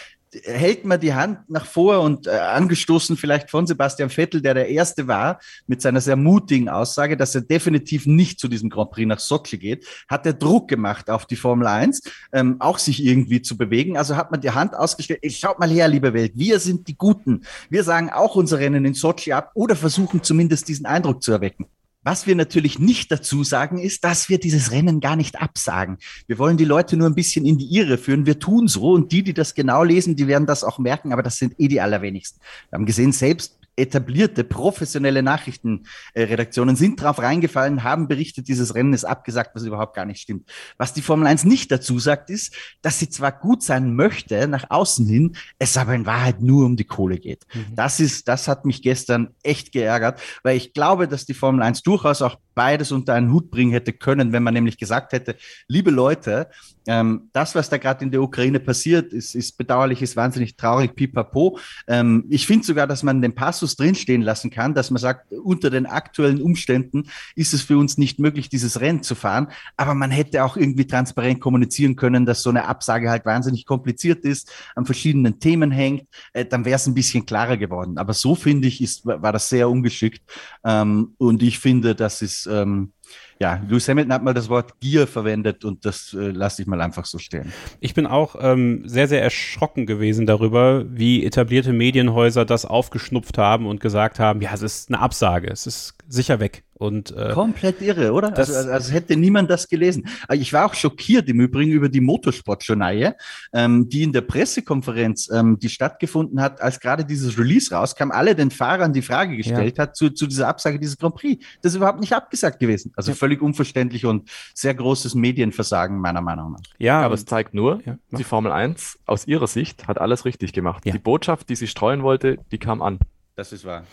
hält 0.44 0.84
man 0.84 1.00
die 1.00 1.14
Hand 1.14 1.48
nach 1.48 1.66
vor 1.66 2.00
und 2.00 2.26
äh, 2.26 2.30
angestoßen 2.30 3.16
vielleicht 3.16 3.50
von 3.50 3.66
Sebastian 3.66 4.10
Vettel, 4.10 4.42
der 4.42 4.54
der 4.54 4.68
Erste 4.68 5.08
war, 5.08 5.40
mit 5.66 5.80
seiner 5.80 6.00
sehr 6.00 6.16
mutigen 6.16 6.68
Aussage, 6.68 7.16
dass 7.16 7.34
er 7.34 7.42
definitiv 7.42 8.06
nicht 8.06 8.38
zu 8.38 8.48
diesem 8.48 8.70
Grand 8.70 8.90
Prix 8.90 9.08
nach 9.08 9.20
Sochi 9.20 9.58
geht, 9.58 9.86
hat 10.08 10.26
er 10.26 10.34
Druck 10.34 10.68
gemacht 10.68 11.10
auf 11.10 11.26
die 11.26 11.36
Formel 11.36 11.66
1, 11.66 12.02
ähm, 12.32 12.56
auch 12.60 12.78
sich 12.78 13.04
irgendwie 13.04 13.42
zu 13.42 13.56
bewegen. 13.56 13.96
Also 13.96 14.16
hat 14.16 14.30
man 14.30 14.40
die 14.40 14.50
Hand 14.50 14.76
ausgestellt, 14.76 15.20
"Ey, 15.22 15.30
schaut 15.30 15.58
mal 15.58 15.70
her, 15.70 15.88
liebe 15.88 16.12
Welt, 16.12 16.32
wir 16.34 16.58
sind 16.58 16.88
die 16.88 16.96
Guten. 16.96 17.42
Wir 17.70 17.84
sagen 17.84 18.10
auch 18.10 18.36
unser 18.36 18.58
Rennen 18.58 18.84
in 18.84 18.94
Sochi 18.94 19.32
ab 19.32 19.50
oder 19.54 19.76
versuchen 19.76 20.22
zumindest 20.22 20.68
diesen 20.68 20.86
Eindruck 20.86 21.22
zu 21.22 21.32
erwecken. 21.32 21.66
Was 22.04 22.26
wir 22.26 22.36
natürlich 22.36 22.78
nicht 22.78 23.10
dazu 23.10 23.42
sagen, 23.42 23.78
ist, 23.78 24.04
dass 24.04 24.28
wir 24.28 24.38
dieses 24.38 24.70
Rennen 24.70 25.00
gar 25.00 25.16
nicht 25.16 25.40
absagen. 25.40 25.98
Wir 26.26 26.38
wollen 26.38 26.56
die 26.56 26.64
Leute 26.64 26.96
nur 26.96 27.08
ein 27.08 27.14
bisschen 27.14 27.44
in 27.44 27.58
die 27.58 27.74
Irre 27.74 27.98
führen. 27.98 28.24
Wir 28.24 28.38
tun 28.38 28.68
so 28.68 28.92
und 28.92 29.10
die, 29.10 29.22
die 29.22 29.34
das 29.34 29.54
genau 29.54 29.82
lesen, 29.82 30.14
die 30.14 30.28
werden 30.28 30.46
das 30.46 30.62
auch 30.62 30.78
merken, 30.78 31.12
aber 31.12 31.24
das 31.24 31.36
sind 31.36 31.54
eh 31.58 31.66
die 31.66 31.80
allerwenigsten. 31.80 32.40
Wir 32.70 32.78
haben 32.78 32.86
gesehen, 32.86 33.12
selbst 33.12 33.57
etablierte, 33.78 34.44
professionelle 34.44 35.22
Nachrichtenredaktionen 35.22 36.76
sind 36.76 37.00
drauf 37.00 37.18
reingefallen, 37.18 37.84
haben 37.84 38.08
berichtet, 38.08 38.48
dieses 38.48 38.74
Rennen 38.74 38.92
ist 38.92 39.04
abgesagt, 39.04 39.52
was 39.54 39.62
überhaupt 39.64 39.94
gar 39.94 40.04
nicht 40.04 40.20
stimmt. 40.20 40.50
Was 40.76 40.92
die 40.92 41.02
Formel 41.02 41.26
1 41.26 41.44
nicht 41.44 41.70
dazu 41.70 41.98
sagt, 41.98 42.30
ist, 42.30 42.54
dass 42.82 42.98
sie 42.98 43.08
zwar 43.08 43.32
gut 43.32 43.62
sein 43.62 43.94
möchte, 43.94 44.48
nach 44.48 44.70
außen 44.70 45.06
hin, 45.06 45.36
es 45.58 45.76
aber 45.76 45.94
in 45.94 46.06
Wahrheit 46.06 46.42
nur 46.42 46.66
um 46.66 46.76
die 46.76 46.84
Kohle 46.84 47.18
geht. 47.18 47.46
Das 47.74 48.00
ist, 48.00 48.28
das 48.28 48.48
hat 48.48 48.64
mich 48.64 48.82
gestern 48.82 49.28
echt 49.42 49.72
geärgert, 49.72 50.20
weil 50.42 50.56
ich 50.56 50.72
glaube, 50.72 51.08
dass 51.08 51.24
die 51.24 51.34
Formel 51.34 51.62
1 51.62 51.82
durchaus 51.82 52.22
auch 52.22 52.38
beides 52.58 52.90
unter 52.90 53.14
einen 53.14 53.30
Hut 53.32 53.52
bringen 53.52 53.70
hätte 53.70 53.92
können, 53.92 54.32
wenn 54.32 54.42
man 54.42 54.52
nämlich 54.52 54.78
gesagt 54.78 55.12
hätte, 55.12 55.36
liebe 55.68 55.92
Leute, 55.92 56.48
ähm, 56.88 57.28
das, 57.34 57.54
was 57.54 57.68
da 57.68 57.76
gerade 57.76 58.02
in 58.02 58.10
der 58.10 58.22
Ukraine 58.22 58.58
passiert, 58.58 59.12
ist, 59.12 59.34
ist 59.34 59.58
bedauerlich, 59.58 60.00
ist 60.00 60.16
wahnsinnig 60.16 60.56
traurig, 60.56 60.96
pipapo. 60.96 61.58
Ähm, 61.86 62.24
ich 62.30 62.46
finde 62.46 62.64
sogar, 62.66 62.86
dass 62.86 63.02
man 63.02 63.20
den 63.20 63.34
Passus 63.34 63.76
drinstehen 63.76 64.22
lassen 64.22 64.50
kann, 64.50 64.74
dass 64.74 64.90
man 64.90 64.98
sagt, 64.98 65.30
unter 65.32 65.68
den 65.68 65.84
aktuellen 65.84 66.40
Umständen 66.40 67.04
ist 67.36 67.52
es 67.52 67.60
für 67.60 67.76
uns 67.76 67.98
nicht 67.98 68.18
möglich, 68.18 68.48
dieses 68.48 68.80
Rennen 68.80 69.02
zu 69.02 69.14
fahren. 69.14 69.48
Aber 69.76 69.94
man 69.94 70.10
hätte 70.10 70.42
auch 70.42 70.56
irgendwie 70.56 70.86
transparent 70.86 71.40
kommunizieren 71.40 71.94
können, 71.94 72.24
dass 72.24 72.42
so 72.42 72.48
eine 72.48 72.64
Absage 72.64 73.10
halt 73.10 73.26
wahnsinnig 73.26 73.66
kompliziert 73.66 74.24
ist, 74.24 74.50
an 74.74 74.86
verschiedenen 74.86 75.40
Themen 75.40 75.70
hängt. 75.70 76.08
Äh, 76.32 76.46
dann 76.46 76.64
wäre 76.64 76.76
es 76.76 76.86
ein 76.86 76.94
bisschen 76.94 77.26
klarer 77.26 77.58
geworden. 77.58 77.98
Aber 77.98 78.14
so 78.14 78.34
finde 78.34 78.66
ich, 78.66 78.80
ist, 78.80 79.04
war 79.04 79.32
das 79.32 79.50
sehr 79.50 79.68
ungeschickt. 79.68 80.22
Ähm, 80.64 81.14
und 81.18 81.42
ich 81.42 81.58
finde, 81.58 81.94
das 81.94 82.22
ist, 82.22 82.47
ähm, 82.48 82.92
ja, 83.40 83.62
Lewis 83.68 83.88
Hamilton 83.88 84.12
hat 84.12 84.22
mal 84.24 84.34
das 84.34 84.48
Wort 84.48 84.80
Gier 84.80 85.06
verwendet 85.06 85.64
und 85.64 85.84
das 85.84 86.12
äh, 86.12 86.30
lasse 86.30 86.62
ich 86.62 86.68
mal 86.68 86.80
einfach 86.80 87.04
so 87.04 87.18
stehen. 87.18 87.52
Ich 87.80 87.94
bin 87.94 88.06
auch 88.06 88.34
ähm, 88.40 88.82
sehr, 88.86 89.06
sehr 89.06 89.22
erschrocken 89.22 89.86
gewesen 89.86 90.26
darüber, 90.26 90.84
wie 90.88 91.24
etablierte 91.24 91.72
Medienhäuser 91.72 92.44
das 92.44 92.64
aufgeschnupft 92.64 93.38
haben 93.38 93.66
und 93.66 93.80
gesagt 93.80 94.18
haben, 94.18 94.40
ja, 94.40 94.50
es 94.54 94.62
ist 94.62 94.88
eine 94.90 94.98
Absage, 95.00 95.48
es 95.50 95.66
ist 95.66 95.94
sicher 96.08 96.40
weg. 96.40 96.64
Und 96.74 97.10
äh, 97.16 97.32
Komplett 97.32 97.82
irre, 97.82 98.12
oder? 98.12 98.30
das- 98.30 98.54
also, 98.54 98.70
also, 98.70 98.92
hätte 98.92 99.16
niemand 99.16 99.50
das 99.50 99.68
gelesen. 99.68 100.06
Ich 100.32 100.52
war 100.52 100.64
auch 100.64 100.74
schockiert 100.74 101.28
im 101.28 101.40
Übrigen 101.40 101.72
über 101.72 101.88
die 101.88 102.00
Motorsportjournaille, 102.00 103.16
ähm, 103.52 103.88
die 103.88 104.04
in 104.04 104.12
der 104.12 104.20
Pressekonferenz, 104.20 105.28
ähm, 105.32 105.58
die 105.58 105.68
stattgefunden 105.70 106.40
hat, 106.40 106.60
als 106.60 106.78
gerade 106.78 107.04
dieses 107.04 107.36
Release 107.36 107.74
rauskam, 107.74 108.12
alle 108.12 108.36
den 108.36 108.52
Fahrern 108.52 108.92
die 108.92 109.02
Frage 109.02 109.36
gestellt 109.36 109.78
hat 109.80 109.96
zu, 109.96 110.10
zu 110.10 110.28
dieser 110.28 110.46
Absage 110.46 110.78
dieses 110.78 110.96
Grand 110.96 111.16
Prix. 111.16 111.44
Das 111.62 111.72
ist 111.72 111.76
überhaupt 111.76 111.98
nicht 112.00 112.12
abgesagt 112.12 112.60
gewesen. 112.60 112.92
Also 112.98 113.14
völlig 113.14 113.40
unverständlich 113.40 114.06
und 114.06 114.28
sehr 114.54 114.74
großes 114.74 115.14
Medienversagen 115.14 115.98
meiner 115.98 116.20
Meinung 116.20 116.52
nach. 116.52 116.60
ja, 116.78 117.00
Aber 117.00 117.14
es 117.14 117.24
zeigt 117.24 117.54
nur, 117.54 117.80
Ja, 117.86 117.96
die 118.10 118.24
Formel 118.24 118.52
1 118.52 118.98
aus 119.06 119.26
ihrer 119.26 119.46
Sicht 119.46 119.86
hat 119.86 120.00
alles 120.00 120.24
richtig 120.24 120.52
gemacht. 120.52 120.84
Ja. 120.84 120.92
Die 120.92 120.98
Botschaft, 120.98 121.48
die 121.48 121.56
sie 121.56 121.68
streuen 121.68 122.02
wollte, 122.02 122.38
die 122.50 122.58
kam 122.58 122.82
an. 122.82 122.98
Das 123.36 123.52
ist 123.52 123.64
wahr. 123.64 123.84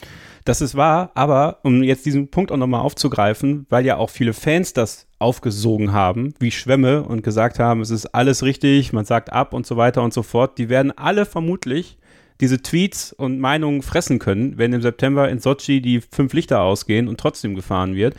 Das 0.43 0.59
ist 0.59 0.73
wahr, 0.73 1.11
aber 1.13 1.59
um 1.61 1.83
jetzt 1.83 2.07
diesen 2.07 2.29
Punkt 2.31 2.51
auch 2.51 2.57
nochmal 2.57 2.81
aufzugreifen, 2.81 3.67
weil 3.69 3.85
ja 3.85 3.97
auch 3.97 4.09
viele 4.09 4.33
Fans 4.33 4.73
das 4.73 5.05
aufgesogen 5.19 5.93
haben, 5.93 6.33
wie 6.39 6.49
Schwämme 6.49 7.03
und 7.03 7.21
gesagt 7.21 7.59
haben, 7.59 7.81
es 7.81 7.91
ist 7.91 8.07
alles 8.07 8.41
richtig, 8.41 8.91
man 8.91 9.05
sagt 9.05 9.31
ab 9.31 9.53
und 9.53 9.67
so 9.67 9.77
weiter 9.77 10.01
und 10.01 10.15
so 10.15 10.23
fort, 10.23 10.57
die 10.57 10.67
werden 10.69 10.91
alle 10.97 11.27
vermutlich 11.27 11.99
diese 12.41 12.61
Tweets 12.61 13.13
und 13.13 13.39
Meinungen 13.39 13.83
fressen 13.83 14.17
können, 14.17 14.57
wenn 14.57 14.73
im 14.73 14.81
September 14.81 15.29
in 15.29 15.39
Sochi 15.39 15.79
die 15.79 16.01
fünf 16.01 16.33
Lichter 16.33 16.61
ausgehen 16.61 17.07
und 17.07 17.19
trotzdem 17.19 17.53
gefahren 17.53 17.93
wird. 17.95 18.15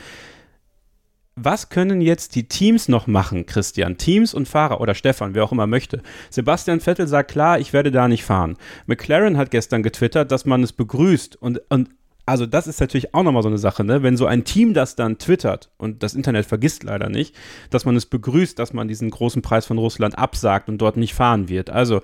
Was 1.39 1.69
können 1.69 2.01
jetzt 2.01 2.35
die 2.35 2.49
Teams 2.49 2.89
noch 2.89 3.07
machen, 3.07 3.45
Christian? 3.45 3.99
Teams 3.99 4.33
und 4.33 4.49
Fahrer 4.49 4.81
oder 4.81 4.95
Stefan, 4.95 5.35
wer 5.35 5.45
auch 5.45 5.53
immer 5.53 5.67
möchte. 5.67 6.01
Sebastian 6.31 6.81
Vettel 6.81 7.07
sagt 7.07 7.31
klar, 7.31 7.59
ich 7.59 7.75
werde 7.75 7.91
da 7.91 8.09
nicht 8.09 8.25
fahren. 8.25 8.57
McLaren 8.87 9.37
hat 9.37 9.51
gestern 9.51 9.83
getwittert, 9.83 10.33
dass 10.33 10.47
man 10.47 10.63
es 10.63 10.73
begrüßt 10.73 11.37
und, 11.37 11.61
und 11.69 11.91
also 12.25 12.47
das 12.47 12.67
ist 12.67 12.81
natürlich 12.81 13.15
auch 13.15 13.23
nochmal 13.23 13.43
so 13.43 13.49
eine 13.49 13.59
Sache, 13.59 13.85
ne? 13.85 14.03
Wenn 14.03 14.17
so 14.17 14.25
ein 14.25 14.45
Team 14.45 14.73
das 14.73 14.97
dann 14.97 15.19
twittert 15.19 15.71
und 15.77 16.03
das 16.03 16.15
Internet 16.15 16.47
vergisst 16.47 16.83
leider 16.85 17.11
nicht, 17.11 17.37
dass 17.69 17.85
man 17.85 17.97
es 17.97 18.07
begrüßt, 18.07 18.59
dass 18.59 18.73
man 18.73 18.89
diesen 18.89 19.11
großen 19.11 19.43
Preis 19.43 19.67
von 19.67 19.77
Russland 19.77 20.19
absagt 20.19 20.71
und 20.71 20.79
dort 20.79 20.97
nicht 20.97 21.15
fahren 21.15 21.51
wird. 21.51 21.69
Also 21.69 22.01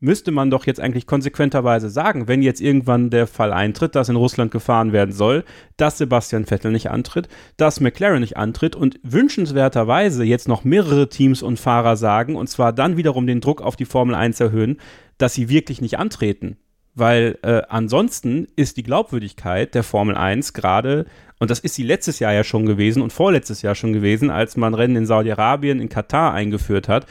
müsste 0.00 0.30
man 0.30 0.50
doch 0.50 0.66
jetzt 0.66 0.80
eigentlich 0.80 1.06
konsequenterweise 1.06 1.90
sagen, 1.90 2.26
wenn 2.26 2.42
jetzt 2.42 2.60
irgendwann 2.60 3.10
der 3.10 3.26
Fall 3.26 3.52
eintritt, 3.52 3.94
dass 3.94 4.08
in 4.08 4.16
Russland 4.16 4.50
gefahren 4.50 4.92
werden 4.92 5.12
soll, 5.12 5.44
dass 5.76 5.98
Sebastian 5.98 6.46
Vettel 6.46 6.72
nicht 6.72 6.90
antritt, 6.90 7.28
dass 7.58 7.80
McLaren 7.80 8.20
nicht 8.20 8.38
antritt 8.38 8.74
und 8.74 8.98
wünschenswerterweise 9.02 10.24
jetzt 10.24 10.48
noch 10.48 10.64
mehrere 10.64 11.10
Teams 11.10 11.42
und 11.42 11.60
Fahrer 11.60 11.96
sagen, 11.96 12.34
und 12.34 12.48
zwar 12.48 12.72
dann 12.72 12.96
wiederum 12.96 13.26
den 13.26 13.42
Druck 13.42 13.60
auf 13.60 13.76
die 13.76 13.84
Formel 13.84 14.14
1 14.14 14.40
erhöhen, 14.40 14.78
dass 15.18 15.34
sie 15.34 15.50
wirklich 15.50 15.82
nicht 15.82 15.98
antreten. 15.98 16.56
Weil 16.94 17.38
äh, 17.42 17.62
ansonsten 17.68 18.48
ist 18.56 18.76
die 18.78 18.82
Glaubwürdigkeit 18.82 19.74
der 19.74 19.82
Formel 19.82 20.16
1 20.16 20.54
gerade, 20.54 21.06
und 21.38 21.50
das 21.50 21.60
ist 21.60 21.74
sie 21.74 21.82
letztes 21.82 22.18
Jahr 22.18 22.32
ja 22.32 22.42
schon 22.42 22.66
gewesen 22.66 23.02
und 23.02 23.12
vorletztes 23.12 23.62
Jahr 23.62 23.74
schon 23.74 23.92
gewesen, 23.92 24.30
als 24.30 24.56
man 24.56 24.74
Rennen 24.74 24.96
in 24.96 25.06
Saudi-Arabien, 25.06 25.80
in 25.80 25.88
Katar 25.88 26.32
eingeführt 26.32 26.88
hat, 26.88 27.06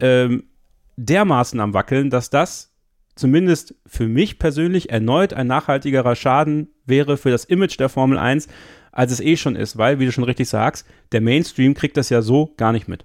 ähm, 0.00 0.44
dermaßen 0.98 1.60
am 1.60 1.74
Wackeln, 1.74 2.10
dass 2.10 2.28
das 2.28 2.72
zumindest 3.14 3.74
für 3.86 4.06
mich 4.06 4.38
persönlich 4.38 4.90
erneut 4.90 5.32
ein 5.32 5.46
nachhaltigerer 5.46 6.14
Schaden 6.14 6.68
wäre 6.86 7.16
für 7.16 7.30
das 7.30 7.44
Image 7.44 7.78
der 7.78 7.88
Formel 7.88 8.18
1, 8.18 8.48
als 8.92 9.12
es 9.12 9.20
eh 9.20 9.36
schon 9.36 9.56
ist, 9.56 9.76
weil, 9.76 9.98
wie 9.98 10.06
du 10.06 10.12
schon 10.12 10.24
richtig 10.24 10.48
sagst, 10.48 10.86
der 11.12 11.20
Mainstream 11.20 11.74
kriegt 11.74 11.96
das 11.96 12.10
ja 12.10 12.22
so 12.22 12.54
gar 12.56 12.72
nicht 12.72 12.88
mit. 12.88 13.04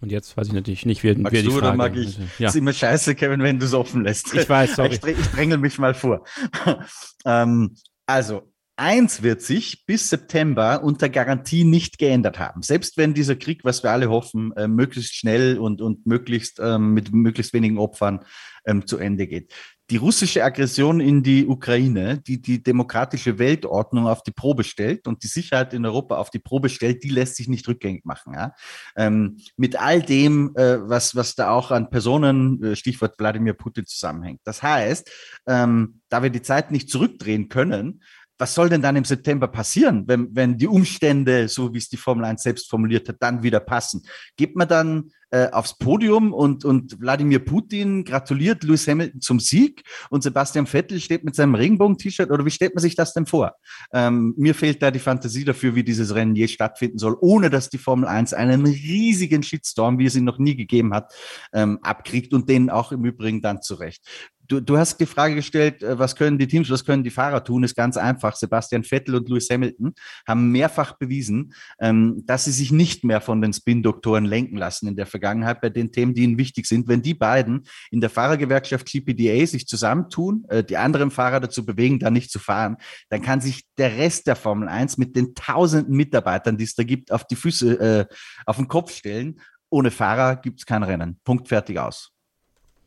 Und 0.00 0.10
jetzt 0.10 0.36
weiß 0.36 0.48
ich 0.48 0.52
natürlich 0.52 0.84
nicht, 0.84 1.04
wer, 1.04 1.16
Magst 1.16 1.32
wer 1.32 1.42
die 1.42 1.48
du 1.48 1.52
Frage 1.54 1.66
oder 1.66 1.76
mag 1.76 1.96
ich? 1.96 2.18
Ja. 2.38 2.48
Ist 2.48 2.56
immer 2.56 2.72
scheiße, 2.72 3.14
Kevin, 3.14 3.40
wenn 3.40 3.60
du 3.60 3.66
es 3.66 3.72
offen 3.72 4.02
lässt. 4.02 4.34
Ich 4.34 4.48
weiß, 4.48 4.74
sorry. 4.74 4.94
Ich, 4.94 5.04
ich 5.04 5.26
drängel 5.28 5.58
mich 5.58 5.78
mal 5.78 5.94
vor. 5.94 6.24
ähm, 7.24 7.76
also, 8.06 8.51
eins 8.76 9.22
wird 9.22 9.42
sich 9.42 9.84
bis 9.86 10.08
September 10.08 10.82
unter 10.82 11.08
Garantie 11.08 11.64
nicht 11.64 11.98
geändert 11.98 12.38
haben. 12.38 12.62
Selbst 12.62 12.96
wenn 12.96 13.14
dieser 13.14 13.36
Krieg, 13.36 13.64
was 13.64 13.82
wir 13.82 13.90
alle 13.90 14.08
hoffen, 14.10 14.52
äh, 14.56 14.68
möglichst 14.68 15.14
schnell 15.14 15.58
und, 15.58 15.80
und 15.80 16.06
möglichst 16.06 16.58
ähm, 16.60 16.94
mit 16.94 17.12
möglichst 17.12 17.52
wenigen 17.52 17.78
Opfern 17.78 18.24
ähm, 18.64 18.86
zu 18.86 18.98
Ende 18.98 19.26
geht. 19.26 19.52
Die 19.90 19.96
russische 19.98 20.42
Aggression 20.42 21.00
in 21.00 21.22
die 21.22 21.46
Ukraine, 21.46 22.18
die 22.18 22.40
die 22.40 22.62
demokratische 22.62 23.38
Weltordnung 23.38 24.06
auf 24.06 24.22
die 24.22 24.30
Probe 24.30 24.64
stellt 24.64 25.06
und 25.06 25.22
die 25.22 25.26
Sicherheit 25.28 25.74
in 25.74 25.84
Europa 25.84 26.16
auf 26.16 26.30
die 26.30 26.38
Probe 26.38 26.70
stellt, 26.70 27.02
die 27.02 27.10
lässt 27.10 27.36
sich 27.36 27.48
nicht 27.48 27.68
rückgängig 27.68 28.06
machen. 28.06 28.32
Ja? 28.32 28.54
Ähm, 28.96 29.38
mit 29.56 29.78
all 29.78 30.00
dem, 30.00 30.54
äh, 30.56 30.88
was, 30.88 31.14
was 31.14 31.34
da 31.34 31.50
auch 31.50 31.70
an 31.72 31.90
Personen, 31.90 32.62
äh, 32.62 32.76
Stichwort 32.76 33.18
Wladimir 33.18 33.52
Putin, 33.52 33.84
zusammenhängt. 33.84 34.40
Das 34.44 34.62
heißt, 34.62 35.10
ähm, 35.46 36.00
da 36.08 36.22
wir 36.22 36.30
die 36.30 36.42
Zeit 36.42 36.70
nicht 36.70 36.88
zurückdrehen 36.88 37.50
können, 37.50 38.02
was 38.38 38.54
soll 38.54 38.68
denn 38.68 38.82
dann 38.82 38.96
im 38.96 39.04
September 39.04 39.48
passieren, 39.48 40.04
wenn, 40.06 40.34
wenn 40.34 40.58
die 40.58 40.66
Umstände, 40.66 41.48
so 41.48 41.72
wie 41.72 41.78
es 41.78 41.88
die 41.88 41.96
Formel 41.96 42.24
1 42.24 42.42
selbst 42.42 42.68
formuliert 42.68 43.08
hat, 43.08 43.16
dann 43.20 43.42
wieder 43.42 43.60
passen? 43.60 44.02
Geht 44.36 44.56
man 44.56 44.68
dann 44.68 45.10
äh, 45.32 45.50
aufs 45.50 45.78
Podium 45.78 46.32
und, 46.32 46.64
und 46.64 47.00
Wladimir 47.00 47.38
Putin 47.38 48.04
gratuliert 48.04 48.64
Lewis 48.64 48.86
Hamilton 48.86 49.20
zum 49.20 49.40
Sieg 49.40 49.82
und 50.10 50.22
Sebastian 50.22 50.66
Vettel 50.66 51.00
steht 51.00 51.24
mit 51.24 51.34
seinem 51.34 51.54
Regenbogen-T-Shirt 51.54 52.30
oder 52.30 52.44
wie 52.44 52.50
stellt 52.50 52.74
man 52.74 52.82
sich 52.82 52.96
das 52.96 53.14
denn 53.14 53.26
vor? 53.26 53.54
Ähm, 53.94 54.34
mir 54.36 54.54
fehlt 54.54 54.82
da 54.82 54.90
die 54.90 54.98
Fantasie 54.98 55.44
dafür, 55.44 55.74
wie 55.74 55.84
dieses 55.84 56.14
Rennen 56.14 56.34
je 56.34 56.48
stattfinden 56.48 56.98
soll, 56.98 57.16
ohne 57.20 57.48
dass 57.48 57.70
die 57.70 57.78
Formel 57.78 58.08
1 58.08 58.34
einen 58.34 58.66
riesigen 58.66 59.42
Shitstorm, 59.42 59.98
wie 59.98 60.06
es 60.06 60.16
ihn 60.16 60.24
noch 60.24 60.38
nie 60.38 60.54
gegeben 60.54 60.92
hat, 60.92 61.14
ähm, 61.54 61.78
abkriegt 61.82 62.34
und 62.34 62.48
den 62.48 62.68
auch 62.68 62.92
im 62.92 63.04
Übrigen 63.04 63.40
dann 63.40 63.62
zurecht. 63.62 64.04
Du, 64.52 64.60
du 64.60 64.76
hast 64.76 64.98
die 64.98 65.06
Frage 65.06 65.34
gestellt, 65.34 65.82
äh, 65.82 65.98
was 65.98 66.14
können 66.14 66.36
die 66.36 66.46
Teams, 66.46 66.68
was 66.68 66.84
können 66.84 67.02
die 67.02 67.08
Fahrer 67.08 67.42
tun? 67.42 67.64
Ist 67.64 67.74
ganz 67.74 67.96
einfach. 67.96 68.36
Sebastian 68.36 68.84
Vettel 68.84 69.14
und 69.14 69.26
Lewis 69.26 69.48
Hamilton 69.48 69.94
haben 70.28 70.50
mehrfach 70.52 70.98
bewiesen, 70.98 71.54
ähm, 71.80 72.22
dass 72.26 72.44
sie 72.44 72.52
sich 72.52 72.70
nicht 72.70 73.02
mehr 73.02 73.22
von 73.22 73.40
den 73.40 73.54
Spin-Doktoren 73.54 74.26
lenken 74.26 74.58
lassen 74.58 74.88
in 74.88 74.96
der 74.96 75.06
Vergangenheit 75.06 75.62
bei 75.62 75.70
den 75.70 75.90
Themen, 75.90 76.12
die 76.12 76.24
ihnen 76.24 76.36
wichtig 76.36 76.66
sind. 76.66 76.86
Wenn 76.86 77.00
die 77.00 77.14
beiden 77.14 77.62
in 77.90 78.02
der 78.02 78.10
Fahrergewerkschaft 78.10 78.84
GPDA 78.84 79.46
sich 79.46 79.66
zusammentun, 79.66 80.44
äh, 80.50 80.62
die 80.62 80.76
anderen 80.76 81.10
Fahrer 81.10 81.40
dazu 81.40 81.64
bewegen, 81.64 81.98
da 81.98 82.10
nicht 82.10 82.30
zu 82.30 82.38
fahren, 82.38 82.76
dann 83.08 83.22
kann 83.22 83.40
sich 83.40 83.62
der 83.78 83.96
Rest 83.96 84.26
der 84.26 84.36
Formel 84.36 84.68
1 84.68 84.98
mit 84.98 85.16
den 85.16 85.34
tausenden 85.34 85.96
Mitarbeitern, 85.96 86.58
die 86.58 86.64
es 86.64 86.74
da 86.74 86.82
gibt, 86.82 87.10
auf 87.10 87.26
die 87.26 87.36
Füße, 87.36 87.80
äh, 87.80 88.06
auf 88.44 88.56
den 88.56 88.68
Kopf 88.68 88.92
stellen. 88.92 89.40
Ohne 89.70 89.90
Fahrer 89.90 90.36
gibt 90.36 90.60
es 90.60 90.66
kein 90.66 90.82
Rennen. 90.82 91.18
Punkt 91.24 91.48
fertig 91.48 91.78
aus. 91.78 92.11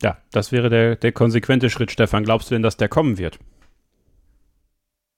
Ja, 0.02 0.18
das 0.30 0.52
wäre 0.52 0.68
der, 0.68 0.96
der 0.96 1.12
konsequente 1.12 1.70
Schritt, 1.70 1.90
Stefan. 1.90 2.24
Glaubst 2.24 2.50
du 2.50 2.54
denn, 2.54 2.62
dass 2.62 2.76
der 2.76 2.88
kommen 2.88 3.18
wird? 3.18 3.38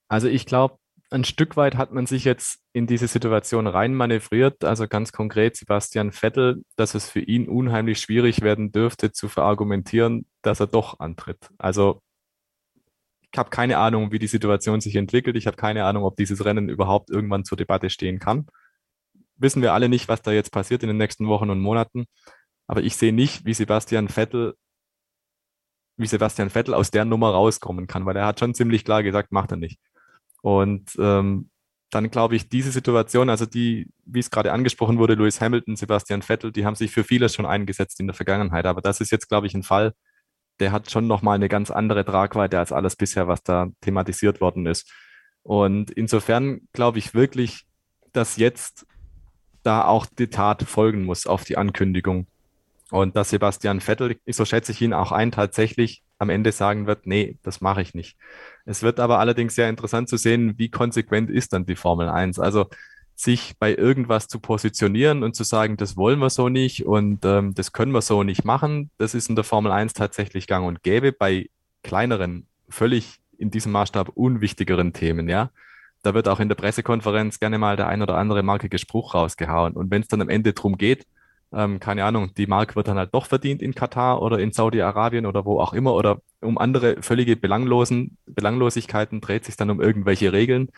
Also 0.09 0.29
ich 0.29 0.47
glaube, 0.47 0.79
ein 1.11 1.25
Stück 1.25 1.57
weit 1.57 1.77
hat 1.77 1.93
man 1.93 2.07
sich 2.07 2.25
jetzt 2.25 2.61
in 2.73 2.87
diese 2.87 3.09
Situation 3.09 3.67
reinmanövriert. 3.67 4.65
Also 4.65 4.87
ganz 4.87 5.13
konkret 5.13 5.57
Sebastian 5.57 6.13
Vettel, 6.13 6.65
dass 6.77 6.95
es 6.95 7.09
für 7.09 7.21
ihn 7.21 7.49
unheimlich 7.49 7.99
schwierig 7.99 8.43
werden 8.43 8.73
dürfte, 8.73 9.13
zu 9.13 9.29
verargumentieren, 9.29 10.27
dass 10.43 10.61
er 10.61 10.67
doch 10.67 11.01
antritt. 11.01 11.49
Also 11.59 12.03
ich 13.33 13.39
habe 13.39 13.51
keine 13.51 13.79
Ahnung, 13.79 14.13
wie 14.13 14.19
die 14.19 14.27
Situation 14.27 14.81
sich 14.81 14.97
entwickelt. 14.97 15.37
Ich 15.37 15.47
habe 15.47 15.57
keine 15.57 15.85
Ahnung, 15.85 16.05
ob 16.05 16.17
dieses 16.17 16.45
Rennen 16.45 16.69
überhaupt 16.69 17.11
irgendwann 17.11 17.45
zur 17.45 17.57
Debatte 17.57 17.91
stehen 17.91 18.19
kann. 18.19 18.47
Wissen 19.37 19.63
wir 19.63 19.73
alle 19.73 19.89
nicht, 19.89 20.09
was 20.09 20.23
da 20.23 20.33
jetzt 20.33 20.51
passiert 20.51 20.83
in 20.83 20.89
den 20.89 20.97
nächsten 20.97 21.27
Wochen 21.29 21.51
und 21.51 21.61
Monaten. 21.61 22.07
Aber 22.67 22.83
ich 22.83 22.97
sehe 22.97 23.13
nicht, 23.13 23.45
wie 23.45 23.55
Sebastian 23.55 24.09
Vettel 24.09 24.55
wie 25.99 26.07
Sebastian 26.07 26.51
Vettel 26.51 26.75
aus 26.75 26.91
der 26.91 27.05
Nummer 27.05 27.31
rauskommen 27.31 27.87
kann, 27.87 28.07
weil 28.07 28.17
er 28.17 28.27
hat 28.27 28.41
schon 28.41 28.55
ziemlich 28.55 28.85
klar 28.85 29.03
gesagt, 29.03 29.33
macht 29.33 29.51
er 29.51 29.57
nicht. 29.57 29.79
Und 30.43 30.97
ähm, 30.99 31.51
dann 31.91 32.11
glaube 32.11 32.37
ich, 32.37 32.49
diese 32.49 32.71
Situation, 32.71 33.31
also 33.31 33.47
die, 33.47 33.89
wie 34.05 34.21
es 34.21 34.31
gerade 34.31 34.53
angesprochen 34.53 34.99
wurde, 34.99 35.15
Lewis 35.15 35.41
Hamilton, 35.41 35.77
Sebastian 35.77 36.23
Vettel, 36.23 36.53
die 36.53 36.65
haben 36.65 36.75
sich 36.75 36.91
für 36.91 37.05
vieles 37.05 37.35
schon 37.35 37.47
eingesetzt 37.47 37.99
in 38.01 38.07
der 38.07 38.15
Vergangenheit. 38.15 38.67
Aber 38.67 38.81
das 38.81 39.01
ist 39.01 39.11
jetzt, 39.11 39.29
glaube 39.29 39.47
ich, 39.47 39.55
ein 39.55 39.63
Fall, 39.63 39.95
der 40.61 40.73
hat 40.73 40.91
schon 40.91 41.07
nochmal 41.07 41.37
eine 41.37 41.49
ganz 41.49 41.71
andere 41.71 42.05
Tragweite 42.05 42.59
als 42.59 42.73
alles 42.73 42.97
bisher, 42.97 43.29
was 43.29 43.43
da 43.43 43.69
thematisiert 43.81 44.41
worden 44.41 44.67
ist. 44.67 44.93
Und 45.43 45.91
insofern 45.91 46.61
glaube 46.73 46.99
ich 46.99 47.15
wirklich, 47.15 47.65
dass 48.13 48.37
jetzt 48.37 48.87
da 49.63 49.85
auch 49.85 50.07
die 50.07 50.29
Tat 50.29 50.63
folgen 50.63 51.05
muss 51.05 51.27
auf 51.27 51.45
die 51.45 51.57
Ankündigung. 51.57 52.27
Und 52.91 53.17
dass 53.17 53.31
Sebastian 53.31 53.81
Vettel, 53.81 54.17
so 54.27 54.45
schätze 54.45 54.73
ich 54.73 54.81
ihn 54.81 54.95
auch 54.95 55.13
ein, 55.13 55.31
tatsächlich 55.31 56.03
am 56.19 56.31
Ende 56.31 56.53
sagen 56.53 56.87
wird, 56.87 57.07
nee, 57.07 57.37
das 57.43 57.61
mache 57.61 57.83
ich 57.83 57.95
nicht. 57.95 58.17
Es 58.65 58.83
wird 58.83 58.99
aber 58.99 59.19
allerdings 59.19 59.55
sehr 59.55 59.69
interessant 59.69 60.09
zu 60.09 60.17
sehen, 60.17 60.55
wie 60.59 60.71
konsequent 60.71 61.31
ist 61.31 61.53
dann 61.53 61.67
die 61.67 61.77
Formel 61.77 62.09
1. 62.09 62.39
Also 62.39 62.67
sich 63.15 63.59
bei 63.59 63.75
irgendwas 63.75 64.29
zu 64.29 64.39
positionieren 64.39 65.23
und 65.23 65.35
zu 65.35 65.45
sagen, 65.45 65.77
das 65.77 65.97
wollen 65.97 66.21
wir 66.21 66.31
so 66.31 66.49
nicht 66.49 66.87
und 66.87 67.25
ähm, 67.25 67.53
das 67.53 67.73
können 67.73 67.93
wir 67.93 68.01
so 68.01 68.23
nicht 68.23 68.45
machen, 68.45 68.91
das 68.97 69.15
ist 69.15 69.29
in 69.29 69.35
der 69.35 69.45
Formel 69.45 69.73
1 69.73 69.93
tatsächlich 69.93 70.47
gang 70.47 70.67
und 70.67 70.83
gäbe. 70.83 71.13
Bei 71.13 71.51
kleineren, 71.83 72.47
völlig 72.69 73.21
in 73.37 73.51
diesem 73.51 73.73
Maßstab 73.73 74.11
unwichtigeren 74.11 74.93
Themen, 74.93 75.29
ja. 75.29 75.51
Da 76.03 76.15
wird 76.15 76.29
auch 76.29 76.39
in 76.39 76.49
der 76.49 76.55
Pressekonferenz 76.55 77.41
gerne 77.41 77.59
mal 77.59 77.77
der 77.77 77.89
ein 77.89 78.03
oder 78.03 78.17
andere 78.17 78.45
markige 78.45 78.79
Spruch 78.79 79.15
rausgehauen. 79.15 79.75
Und 79.75 79.91
wenn 79.91 80.03
es 80.03 80.09
dann 80.09 80.21
am 80.21 80.29
Ende 80.29 80.53
drum 80.53 80.79
geht, 80.79 81.05
ähm, 81.53 81.81
keine 81.81 82.05
Ahnung, 82.05 82.35
die 82.35 82.47
Mark 82.47 82.77
wird 82.77 82.89
dann 82.89 82.99
halt 82.99 83.15
doch 83.15 83.27
verdient 83.27 83.63
in 83.63 83.75
Katar 83.75 84.23
oder 84.23 84.39
in 84.39 84.53
Saudi-Arabien 84.53 85.27
oder 85.27 85.45
wo 85.45 85.61
auch 85.61 85.73
immer 85.73 85.95
oder 85.95 86.21
um 86.41 86.59
andere 86.59 87.03
völlige 87.03 87.37
Belanglosen, 87.37 88.19
Belanglosigkeiten 88.27 89.21
dreht 89.21 89.45
sich 89.45 89.57
dann 89.57 89.71
um 89.71 89.81
irgendwelche 89.81 90.33
Regeln, 90.33 90.71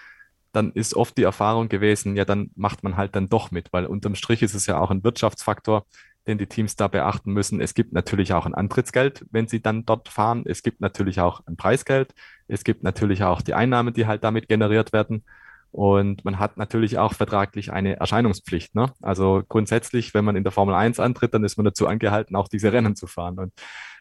dann 0.52 0.72
ist 0.72 0.94
oft 0.94 1.16
die 1.18 1.22
Erfahrung 1.22 1.68
gewesen, 1.68 2.16
ja, 2.16 2.24
dann 2.24 2.50
macht 2.56 2.82
man 2.82 2.96
halt 2.96 3.14
dann 3.16 3.28
doch 3.28 3.50
mit, 3.50 3.72
weil 3.72 3.86
unterm 3.86 4.14
Strich 4.14 4.42
ist 4.42 4.54
es 4.54 4.66
ja 4.66 4.78
auch 4.80 4.90
ein 4.90 5.04
Wirtschaftsfaktor, 5.04 5.86
den 6.26 6.38
die 6.38 6.46
Teams 6.46 6.76
da 6.76 6.88
beachten 6.88 7.32
müssen. 7.32 7.60
Es 7.60 7.74
gibt 7.74 7.92
natürlich 7.92 8.32
auch 8.32 8.46
ein 8.46 8.54
Antrittsgeld, 8.54 9.24
wenn 9.30 9.48
sie 9.48 9.62
dann 9.62 9.86
dort 9.86 10.08
fahren. 10.08 10.44
Es 10.46 10.62
gibt 10.62 10.80
natürlich 10.80 11.20
auch 11.20 11.40
ein 11.46 11.56
Preisgeld. 11.56 12.14
Es 12.48 12.64
gibt 12.64 12.82
natürlich 12.82 13.22
auch 13.22 13.42
die 13.42 13.54
Einnahmen, 13.54 13.94
die 13.94 14.06
halt 14.06 14.24
damit 14.24 14.48
generiert 14.48 14.92
werden. 14.92 15.24
Und 15.72 16.24
man 16.24 16.38
hat 16.38 16.56
natürlich 16.56 16.98
auch 16.98 17.14
vertraglich 17.14 17.72
eine 17.72 17.96
Erscheinungspflicht. 17.96 18.74
Ne? 18.74 18.92
Also 19.00 19.42
grundsätzlich, 19.48 20.14
wenn 20.14 20.24
man 20.24 20.36
in 20.36 20.42
der 20.42 20.52
Formel 20.52 20.74
1 20.74 20.98
antritt, 20.98 21.32
dann 21.32 21.44
ist 21.44 21.56
man 21.56 21.64
dazu 21.64 21.86
angehalten, 21.86 22.34
auch 22.34 22.48
diese 22.48 22.72
Rennen 22.72 22.96
zu 22.96 23.06
fahren. 23.06 23.38
Und 23.38 23.52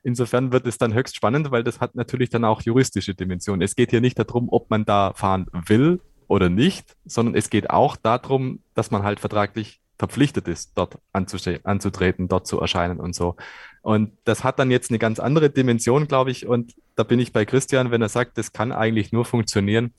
insofern 0.04 0.52
wird 0.52 0.66
es 0.66 0.78
dann 0.78 0.94
höchst 0.94 1.16
spannend, 1.16 1.52
weil 1.52 1.64
das 1.64 1.80
hat 1.80 1.96
natürlich 1.96 2.30
dann 2.30 2.44
auch 2.44 2.62
juristische 2.62 3.14
Dimensionen. 3.14 3.62
Es 3.62 3.76
geht 3.76 3.92
hier 3.92 4.02
nicht 4.02 4.18
darum, 4.18 4.48
ob 4.50 4.70
man 4.70 4.86
da 4.86 5.14
fahren 5.14 5.46
will 5.68 6.02
oder 6.28 6.50
nicht, 6.50 6.96
sondern 7.06 7.36
es 7.36 7.50
geht 7.50 7.70
auch 7.70 7.96
darum, 7.96 8.62
dass 8.74 8.90
man 8.90 9.04
halt 9.04 9.20
vertraglich 9.20 9.80
verpflichtet 10.00 10.48
ist, 10.48 10.72
dort 10.76 10.98
anzutreten, 11.12 12.30
dort 12.30 12.48
zu 12.48 12.60
erscheinen 12.60 13.00
und 13.00 13.14
so. 13.14 13.36
Und 13.82 14.14
das 14.24 14.44
hat 14.44 14.58
dann 14.58 14.72
jetzt 14.72 14.92
eine 14.92 15.00
ganz 15.00 15.20
andere 15.20 15.50
Dimension, 15.50 16.08
glaube 16.08 16.32
ich. 16.32 16.48
Und 16.48 16.74
da 16.96 17.04
bin 17.04 17.20
ich 17.20 17.34
bei 17.34 17.46
Christian, 17.46 17.92
wenn 17.92 18.02
er 18.02 18.10
sagt, 18.10 18.38
das 18.38 18.54
kann 18.54 18.72
eigentlich 18.72 19.12
nur 19.12 19.26
funktionieren, 19.26 19.94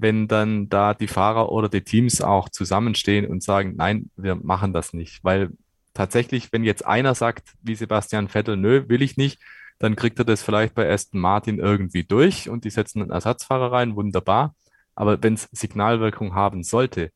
wenn 0.00 0.28
dann 0.28 0.68
da 0.68 0.94
die 0.94 1.08
Fahrer 1.08 1.50
oder 1.50 1.68
die 1.68 1.82
Teams 1.82 2.20
auch 2.20 2.48
zusammenstehen 2.48 3.26
und 3.26 3.42
sagen, 3.42 3.74
nein, 3.76 4.10
wir 4.16 4.34
machen 4.36 4.72
das 4.72 4.92
nicht. 4.92 5.22
Weil 5.22 5.50
tatsächlich, 5.94 6.52
wenn 6.52 6.64
jetzt 6.64 6.86
einer 6.86 7.14
sagt, 7.14 7.54
wie 7.62 7.74
Sebastian 7.74 8.28
Vettel, 8.28 8.56
nö, 8.56 8.88
will 8.88 9.02
ich 9.02 9.16
nicht, 9.16 9.40
dann 9.78 9.96
kriegt 9.96 10.18
er 10.18 10.24
das 10.24 10.42
vielleicht 10.42 10.74
bei 10.74 10.90
Aston 10.90 11.20
Martin 11.20 11.58
irgendwie 11.58 12.04
durch 12.04 12.48
und 12.48 12.64
die 12.64 12.70
setzen 12.70 13.02
einen 13.02 13.10
Ersatzfahrer 13.10 13.72
rein, 13.72 13.96
wunderbar. 13.96 14.54
Aber 14.94 15.22
wenn 15.22 15.34
es 15.34 15.48
Signalwirkung 15.52 16.34
haben 16.34 16.64
sollte, 16.64 17.10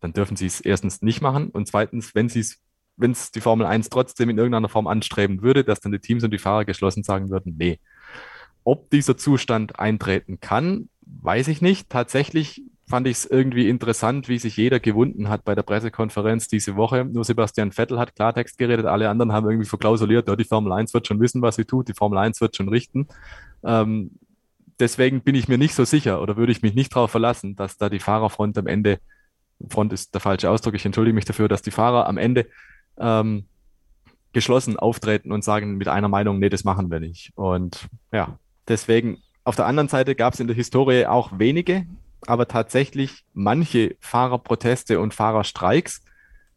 dann 0.00 0.12
dürfen 0.12 0.36
sie 0.36 0.46
es 0.46 0.60
erstens 0.60 1.02
nicht 1.02 1.20
machen 1.20 1.50
und 1.50 1.66
zweitens, 1.66 2.14
wenn 2.14 2.28
sie 2.28 2.40
es 2.40 2.60
wenn 2.98 3.12
es 3.12 3.30
die 3.30 3.40
Formel 3.40 3.66
1 3.66 3.88
trotzdem 3.90 4.28
in 4.28 4.38
irgendeiner 4.38 4.68
Form 4.68 4.86
anstreben 4.86 5.40
würde, 5.40 5.64
dass 5.64 5.80
dann 5.80 5.92
die 5.92 6.00
Teams 6.00 6.24
und 6.24 6.32
die 6.32 6.38
Fahrer 6.38 6.64
geschlossen 6.64 7.04
sagen 7.04 7.30
würden, 7.30 7.54
nee. 7.56 7.78
Ob 8.64 8.90
dieser 8.90 9.16
Zustand 9.16 9.78
eintreten 9.78 10.40
kann, 10.40 10.88
weiß 11.22 11.48
ich 11.48 11.62
nicht. 11.62 11.88
Tatsächlich 11.88 12.62
fand 12.88 13.06
ich 13.06 13.18
es 13.18 13.26
irgendwie 13.26 13.68
interessant, 13.68 14.28
wie 14.28 14.38
sich 14.38 14.56
jeder 14.56 14.80
gewunden 14.80 15.28
hat 15.28 15.44
bei 15.44 15.54
der 15.54 15.62
Pressekonferenz 15.62 16.48
diese 16.48 16.76
Woche. 16.76 17.04
Nur 17.04 17.24
Sebastian 17.24 17.72
Vettel 17.72 17.98
hat 17.98 18.14
Klartext 18.14 18.56
geredet, 18.56 18.86
alle 18.86 19.10
anderen 19.10 19.32
haben 19.32 19.48
irgendwie 19.48 19.68
verklausuliert, 19.68 20.26
ja, 20.26 20.36
die 20.36 20.44
Formel 20.44 20.72
1 20.72 20.94
wird 20.94 21.06
schon 21.06 21.20
wissen, 21.20 21.42
was 21.42 21.56
sie 21.56 21.66
tut, 21.66 21.88
die 21.88 21.94
Formel 21.94 22.18
1 22.18 22.40
wird 22.40 22.56
schon 22.56 22.68
richten. 22.68 23.08
Ähm, 23.62 24.12
deswegen 24.80 25.20
bin 25.20 25.34
ich 25.34 25.48
mir 25.48 25.58
nicht 25.58 25.74
so 25.74 25.84
sicher 25.84 26.22
oder 26.22 26.36
würde 26.36 26.52
ich 26.52 26.62
mich 26.62 26.74
nicht 26.74 26.94
darauf 26.94 27.10
verlassen, 27.10 27.56
dass 27.56 27.76
da 27.76 27.90
die 27.90 28.00
Fahrerfront 28.00 28.56
am 28.56 28.66
Ende, 28.66 29.00
Front 29.68 29.92
ist 29.92 30.14
der 30.14 30.20
falsche 30.20 30.50
Ausdruck, 30.50 30.74
ich 30.74 30.86
entschuldige 30.86 31.14
mich 31.14 31.26
dafür, 31.26 31.48
dass 31.48 31.62
die 31.62 31.70
Fahrer 31.70 32.06
am 32.06 32.16
Ende 32.16 32.46
ähm, 32.96 33.44
geschlossen 34.32 34.78
auftreten 34.78 35.32
und 35.32 35.44
sagen 35.44 35.76
mit 35.76 35.88
einer 35.88 36.08
Meinung, 36.08 36.38
nee, 36.38 36.48
das 36.48 36.64
machen 36.64 36.90
wir 36.90 37.00
nicht. 37.00 37.32
Und 37.34 37.88
ja, 38.12 38.38
deswegen 38.66 39.18
auf 39.48 39.56
der 39.56 39.64
anderen 39.64 39.88
Seite 39.88 40.14
gab 40.14 40.34
es 40.34 40.40
in 40.40 40.46
der 40.46 40.54
Historie 40.54 41.06
auch 41.06 41.38
wenige, 41.38 41.86
aber 42.26 42.48
tatsächlich 42.48 43.24
manche 43.32 43.96
Fahrerproteste 43.98 45.00
und 45.00 45.14
Fahrerstreiks, 45.14 46.02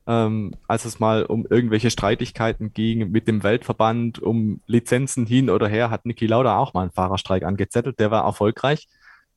ähm, 0.07 0.55
als 0.67 0.83
es 0.83 0.99
mal 0.99 1.23
um 1.23 1.47
irgendwelche 1.49 1.89
Streitigkeiten 1.89 2.73
ging 2.73 3.09
mit 3.09 3.29
dem 3.29 3.43
Weltverband, 3.43 4.19
um 4.19 4.59
Lizenzen 4.67 5.25
hin 5.25 5.49
oder 5.49 5.69
her, 5.69 5.89
hat 5.89 6.05
Niki 6.05 6.27
Lauda 6.27 6.57
auch 6.57 6.73
mal 6.73 6.81
einen 6.81 6.91
Fahrerstreik 6.91 7.43
angezettelt. 7.43 7.97
Der 7.97 8.11
war 8.11 8.25
erfolgreich. 8.25 8.89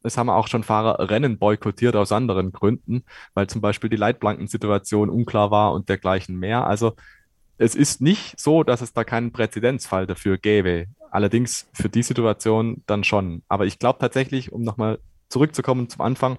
Es 0.03 0.19
haben 0.19 0.31
auch 0.31 0.49
schon 0.49 0.65
Fahrer 0.65 1.09
Rennen 1.09 1.39
boykottiert 1.39 1.95
aus 1.95 2.11
anderen 2.11 2.51
Gründen, 2.51 3.05
weil 3.35 3.47
zum 3.47 3.61
Beispiel 3.61 3.89
die 3.89 3.97
Leitplankensituation 3.97 5.09
unklar 5.11 5.53
war 5.53 5.75
und 5.75 5.89
dergleichen 5.89 6.37
mehr. 6.41 6.67
Also 6.67 6.95
es 7.57 7.77
ist 7.77 8.01
nicht 8.01 8.41
so, 8.41 8.65
dass 8.65 8.81
es 8.81 8.93
da 8.93 9.05
keinen 9.05 9.31
Präzedenzfall 9.31 10.09
dafür 10.09 10.39
gäbe. 10.39 10.87
Allerdings 11.15 11.71
für 11.73 11.89
die 11.89 12.03
Situation 12.03 12.83
dann 12.87 13.05
schon. 13.05 13.45
Aber 13.47 13.67
ich 13.67 13.79
glaube 13.79 14.01
tatsächlich, 14.01 14.51
um 14.51 14.63
nochmal 14.63 14.99
zurückzukommen 15.29 15.89
zum 15.89 16.01
Anfang, 16.01 16.39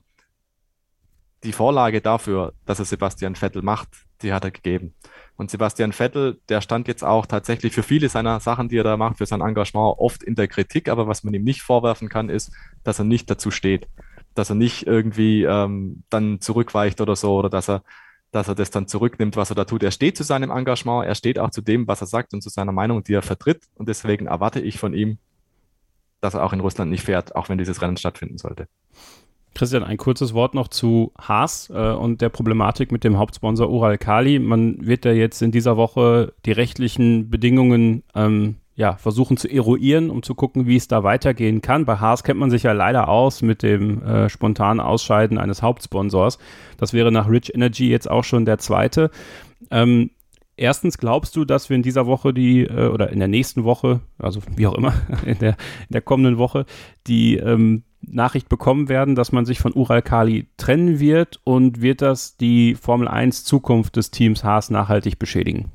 die 1.46 1.54
Vorlage 1.54 2.02
dafür, 2.02 2.52
dass 2.66 2.80
er 2.80 2.86
Sebastian 2.86 3.36
Vettel 3.36 3.62
macht, 3.62 3.88
die 4.22 4.34
hat 4.34 4.44
er 4.44 4.52
gegeben. 4.52 4.94
Und 5.38 5.50
Sebastian 5.50 5.94
Vettel, 5.94 6.42
der 6.50 6.60
stand 6.60 6.90
jetzt 6.90 7.06
auch 7.06 7.26
tatsächlich 7.26 7.74
für 7.74 7.84
viele 7.84 8.10
seiner 8.10 8.42
Sachen, 8.42 8.68
die 8.68 8.76
er 8.76 8.84
da 8.84 8.98
macht, 8.98 9.20
für 9.20 9.26
sein 9.26 9.40
Engagement 9.40 9.98
oft 9.98 10.24
in 10.24 10.36
der 10.36 10.50
Kritik. 10.50 10.90
Aber 10.90 11.08
was 11.08 11.24
man 11.24 11.34
ihm 11.34 11.46
nicht 11.46 11.62
vorwerfen 11.62 12.10
kann, 12.10 12.28
ist, 12.28 12.52
dass 12.84 13.00
er 13.00 13.06
nicht 13.06 13.30
dazu 13.30 13.52
steht. 13.52 13.88
Dass 14.34 14.50
er 14.50 14.56
nicht 14.56 14.88
irgendwie 14.88 15.44
ähm, 15.44 16.04
dann 16.10 16.42
zurückweicht 16.42 17.00
oder 17.00 17.16
so 17.16 17.34
oder 17.38 17.50
dass 17.50 17.70
er 17.70 17.82
dass 18.36 18.50
er 18.50 18.56
das 18.56 18.70
dann 18.70 18.86
zurücknimmt, 18.86 19.38
was 19.38 19.50
er 19.50 19.56
da 19.56 19.64
tut. 19.64 19.82
Er 19.82 19.92
steht 19.92 20.18
zu 20.18 20.24
seinem 20.24 20.52
Engagement, 20.52 21.06
er 21.06 21.16
steht 21.16 21.40
auch 21.40 21.52
zu 21.52 21.62
dem, 21.62 21.88
was 21.88 22.02
er 22.02 22.08
sagt 22.08 22.34
und 22.34 22.42
zu 22.42 22.50
seiner 22.50 22.74
Meinung, 22.74 23.02
die 23.02 23.14
er 23.14 23.22
vertritt. 23.22 23.64
Und 23.76 23.88
deswegen 23.88 24.28
erwarte 24.28 24.60
ich 24.60 24.78
von 24.78 24.94
ihm, 24.94 25.20
dass 26.20 26.34
er 26.34 26.44
auch 26.44 26.52
in 26.52 26.60
Russland 26.60 26.92
nicht 26.92 27.04
fährt, 27.04 27.34
auch 27.34 27.48
wenn 27.48 27.58
dieses 27.58 27.82
Rennen 27.82 27.96
stattfinden 27.96 28.38
sollte. 28.38 28.68
Christian, 29.54 29.86
ein 29.86 29.96
kurzes 29.96 30.34
Wort 30.34 30.54
noch 30.54 30.68
zu 30.68 31.14
Haas 31.18 31.70
äh, 31.70 31.94
und 31.94 32.20
der 32.20 32.28
Problematik 32.28 32.92
mit 32.92 33.06
dem 33.06 33.18
Hauptsponsor 33.18 33.70
Ural 33.70 33.98
Kali. 33.98 34.40
Man 34.40 34.86
wird 34.86 35.06
ja 35.06 35.14
jetzt 35.14 35.42
in 35.42 35.52
dieser 35.52 35.78
Woche 35.78 36.34
die 36.46 36.52
rechtlichen 36.52 37.30
Bedingungen 37.30 38.04
ähm, 38.16 38.58
ja, 38.76 38.98
versuchen 38.98 39.38
zu 39.38 39.48
eruieren, 39.48 40.10
um 40.10 40.22
zu 40.22 40.36
gucken, 40.36 40.68
wie 40.68 40.76
es 40.76 40.88
da 40.88 41.04
weitergehen 41.04 41.62
kann. 41.62 41.86
Bei 41.86 41.98
Haas 41.98 42.24
kennt 42.24 42.40
man 42.40 42.52
sich 42.52 42.64
ja 42.64 42.74
leider 42.74 43.08
aus 43.08 43.42
mit 43.42 43.64
dem 43.64 44.02
äh, 44.04 44.30
spontanen 44.30 44.82
Ausscheiden 44.82 45.38
eines 45.38 45.62
Hauptsponsors. 45.62 46.40
Das 46.78 46.92
wäre 46.92 47.12
nach 47.12 47.30
Rich 47.30 47.54
Energy 47.56 47.90
jetzt 47.90 48.10
auch 48.10 48.26
schon 48.26 48.46
der 48.46 48.58
zweite. 48.58 49.12
Ähm, 49.72 50.12
erstens, 50.58 50.98
glaubst 50.98 51.38
du, 51.38 51.46
dass 51.46 51.70
wir 51.70 51.76
in 51.78 51.84
dieser 51.84 52.06
Woche 52.06 52.34
die, 52.34 52.64
äh, 52.64 52.90
oder 52.90 53.12
in 53.12 53.20
der 53.20 53.30
nächsten 53.30 53.64
Woche, 53.64 54.02
also 54.18 54.42
wie 54.58 54.68
auch 54.68 54.76
immer, 54.76 54.94
in 55.26 55.40
der, 55.40 55.52
in 55.52 55.94
der 55.94 56.02
kommenden 56.02 56.38
Woche, 56.38 56.66
die 57.08 57.38
ähm, 57.38 57.84
Nachricht 58.02 58.50
bekommen 58.50 58.90
werden, 58.90 59.16
dass 59.16 59.32
man 59.32 59.46
sich 59.46 59.60
von 59.60 59.74
Ural 59.74 60.02
Kali 60.02 60.48
trennen 60.58 61.00
wird 61.00 61.40
und 61.46 61.82
wird 61.82 62.02
das 62.02 62.36
die 62.36 62.76
Formel 62.76 63.08
1 63.08 63.46
Zukunft 63.46 63.96
des 63.96 64.12
Teams 64.12 64.44
Haas 64.44 64.70
nachhaltig 64.70 65.18
beschädigen? 65.18 65.72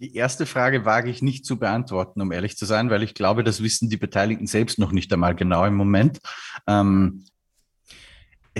Die 0.00 0.16
erste 0.16 0.46
Frage 0.46 0.86
wage 0.86 1.10
ich 1.10 1.20
nicht 1.20 1.44
zu 1.44 1.58
beantworten, 1.58 2.22
um 2.22 2.32
ehrlich 2.32 2.56
zu 2.56 2.64
sein, 2.64 2.88
weil 2.88 3.02
ich 3.02 3.12
glaube, 3.12 3.44
das 3.44 3.62
wissen 3.62 3.90
die 3.90 3.98
Beteiligten 3.98 4.46
selbst 4.46 4.78
noch 4.78 4.92
nicht 4.92 5.12
einmal 5.12 5.34
genau 5.34 5.66
im 5.66 5.74
Moment. 5.74 6.20
Ähm, 6.66 7.26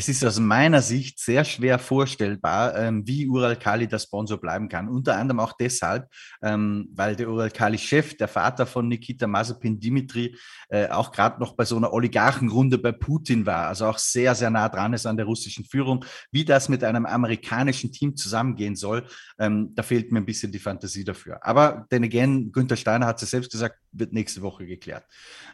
es 0.01 0.09
ist 0.09 0.25
aus 0.25 0.41
meiner 0.41 0.81
Sicht 0.81 1.19
sehr 1.19 1.45
schwer 1.45 1.79
vorstellbar, 1.79 2.75
ähm, 2.75 3.07
wie 3.07 3.29
Ural 3.29 3.57
Kali 3.57 3.87
der 3.87 3.99
Sponsor 3.99 4.41
bleiben 4.41 4.71
kann. 4.71 4.89
Unter 4.89 5.19
anderem 5.19 5.41
auch 5.41 5.53
deshalb, 5.53 6.09
ähm, 6.43 6.89
weil 6.95 7.17
der 7.17 7.29
Ural 7.29 7.51
Kali-Chef, 7.51 8.17
der 8.17 8.27
Vater 8.27 8.65
von 8.65 8.89
Nikita 8.89 9.27
Mazepin 9.27 9.79
Dimitri, 9.79 10.35
äh, 10.71 10.89
auch 10.89 11.13
gerade 11.13 11.39
noch 11.39 11.55
bei 11.55 11.67
so 11.67 11.77
einer 11.77 11.93
Oligarchenrunde 11.93 12.79
bei 12.79 12.93
Putin 12.93 13.45
war, 13.45 13.69
also 13.69 13.85
auch 13.85 13.99
sehr, 13.99 14.35
sehr 14.35 14.49
nah 14.49 14.71
dran 14.71 14.95
ist 14.95 15.05
an 15.05 15.19
der 15.19 15.27
russischen 15.27 15.67
Führung. 15.67 16.03
Wie 16.33 16.47
das 16.47 16.71
mit 16.71 16.83
einem 16.83 17.05
amerikanischen 17.05 17.93
Team 17.93 18.17
zusammengehen 18.17 18.77
soll, 18.77 19.05
ähm, 19.39 19.75
da 19.75 19.83
fehlt 19.83 20.13
mir 20.13 20.21
ein 20.21 20.27
bisschen 20.27 20.51
die 20.51 20.59
Fantasie 20.59 21.05
dafür. 21.05 21.45
Aber 21.45 21.87
denn 21.91 22.05
again, 22.05 22.53
Günther 22.53 22.77
Steiner 22.77 23.05
hat 23.05 23.23
es 23.23 23.29
selbst 23.29 23.53
gesagt, 23.53 23.77
wird 23.93 24.13
nächste 24.13 24.43
Woche 24.43 24.67
geklärt. 24.67 25.05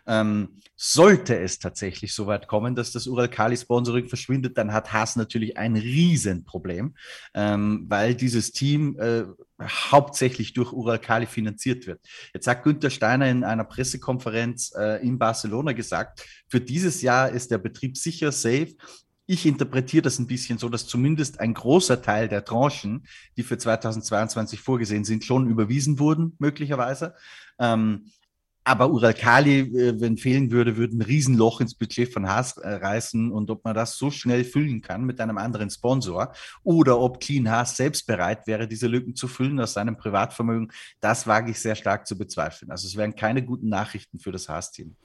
Ähm, 0.07 0.61
sollte 0.77 1.39
es 1.39 1.59
tatsächlich 1.59 2.15
so 2.15 2.27
weit 2.27 2.49
kommen, 2.49 2.75
dass 2.75 2.93
das 2.93 3.07
Ural 3.07 3.29
Kali-Sponsoring 3.29 4.09
verschwindet, 4.09 4.59
dann 4.59 4.73
hat 4.73 4.93
Haas 4.93 5.17
natürlich 5.17 5.57
ein 5.57 5.77
Riesenproblem, 5.77 6.95
ähm, 7.35 7.87
weil 7.89 8.15
dieses 8.15 8.53
Team 8.53 8.99
äh, 8.99 9.25
hauptsächlich 9.63 10.53
durch 10.53 10.73
Ural 10.73 10.99
Kali 10.99 11.27
finanziert 11.27 11.87
wird. 11.87 12.01
Jetzt 12.35 12.47
hat 12.47 12.63
Günther 12.63 12.91
Steiner 12.91 13.29
in 13.31 13.45
einer 13.45 13.65
Pressekonferenz 13.65 14.73
äh, 14.77 15.03
in 15.03 15.19
Barcelona 15.19 15.73
gesagt, 15.73 16.25
für 16.49 16.61
dieses 16.61 17.03
Jahr 17.03 17.31
ist 17.31 17.51
der 17.51 17.59
Betrieb 17.59 17.97
sicher 17.97 18.33
safe. 18.33 18.75
Ich 19.29 19.45
interpretiere 19.45 20.03
das 20.03 20.21
ein 20.21 20.29
bisschen 20.29 20.59
so, 20.59 20.69
dass 20.69 20.87
zumindest 20.87 21.41
ein 21.41 21.53
großer 21.53 22.01
Teil 22.01 22.29
der 22.29 22.45
Tranchen, 22.45 23.07
die 23.37 23.43
für 23.43 23.59
2022 23.59 24.61
vorgesehen 24.61 25.05
sind, 25.05 25.25
schon 25.25 25.49
überwiesen 25.49 25.99
wurden, 25.99 26.37
möglicherweise. 26.39 27.15
Ähm, 27.59 28.11
aber 28.67 28.91
Ural 28.91 29.15
Kali, 29.15 29.61
äh, 29.61 30.01
wenn 30.01 30.17
fehlen 30.17 30.51
würde, 30.51 30.77
würde 30.77 30.97
ein 30.97 31.03
Riesenloch 31.03 31.61
ins 31.61 31.77
Budget 31.77 32.13
von 32.13 32.29
Haas 32.29 32.57
äh, 32.57 32.69
reißen. 32.69 33.31
Und 33.31 33.49
ob 33.49 33.65
man 33.65 33.77
das 33.77 33.97
so 33.97 34.11
schnell 34.11 34.43
füllen 34.45 34.83
kann 34.83 35.05
mit 35.05 35.21
einem 35.21 35.39
anderen 35.39 35.71
Sponsor 35.71 36.33
oder 36.65 36.99
ob 36.99 37.21
Clean 37.21 37.49
Haas 37.49 37.77
selbst 37.77 38.09
bereit 38.09 38.49
wäre, 38.49 38.67
diese 38.67 38.89
Lücken 38.89 39.15
zu 39.15 39.29
füllen 39.29 39.61
aus 39.61 39.75
seinem 39.75 39.97
Privatvermögen, 39.97 40.73
das 41.01 41.29
wage 41.29 41.53
ich 41.53 41.61
sehr 41.61 41.77
stark 41.77 42.09
zu 42.09 42.19
bezweifeln. 42.19 42.73
Also 42.73 42.89
es 42.89 42.97
wären 42.97 43.15
keine 43.15 43.45
guten 43.45 43.69
Nachrichten 43.69 44.19
für 44.19 44.33
das 44.33 44.49
Haas-Team. 44.49 44.97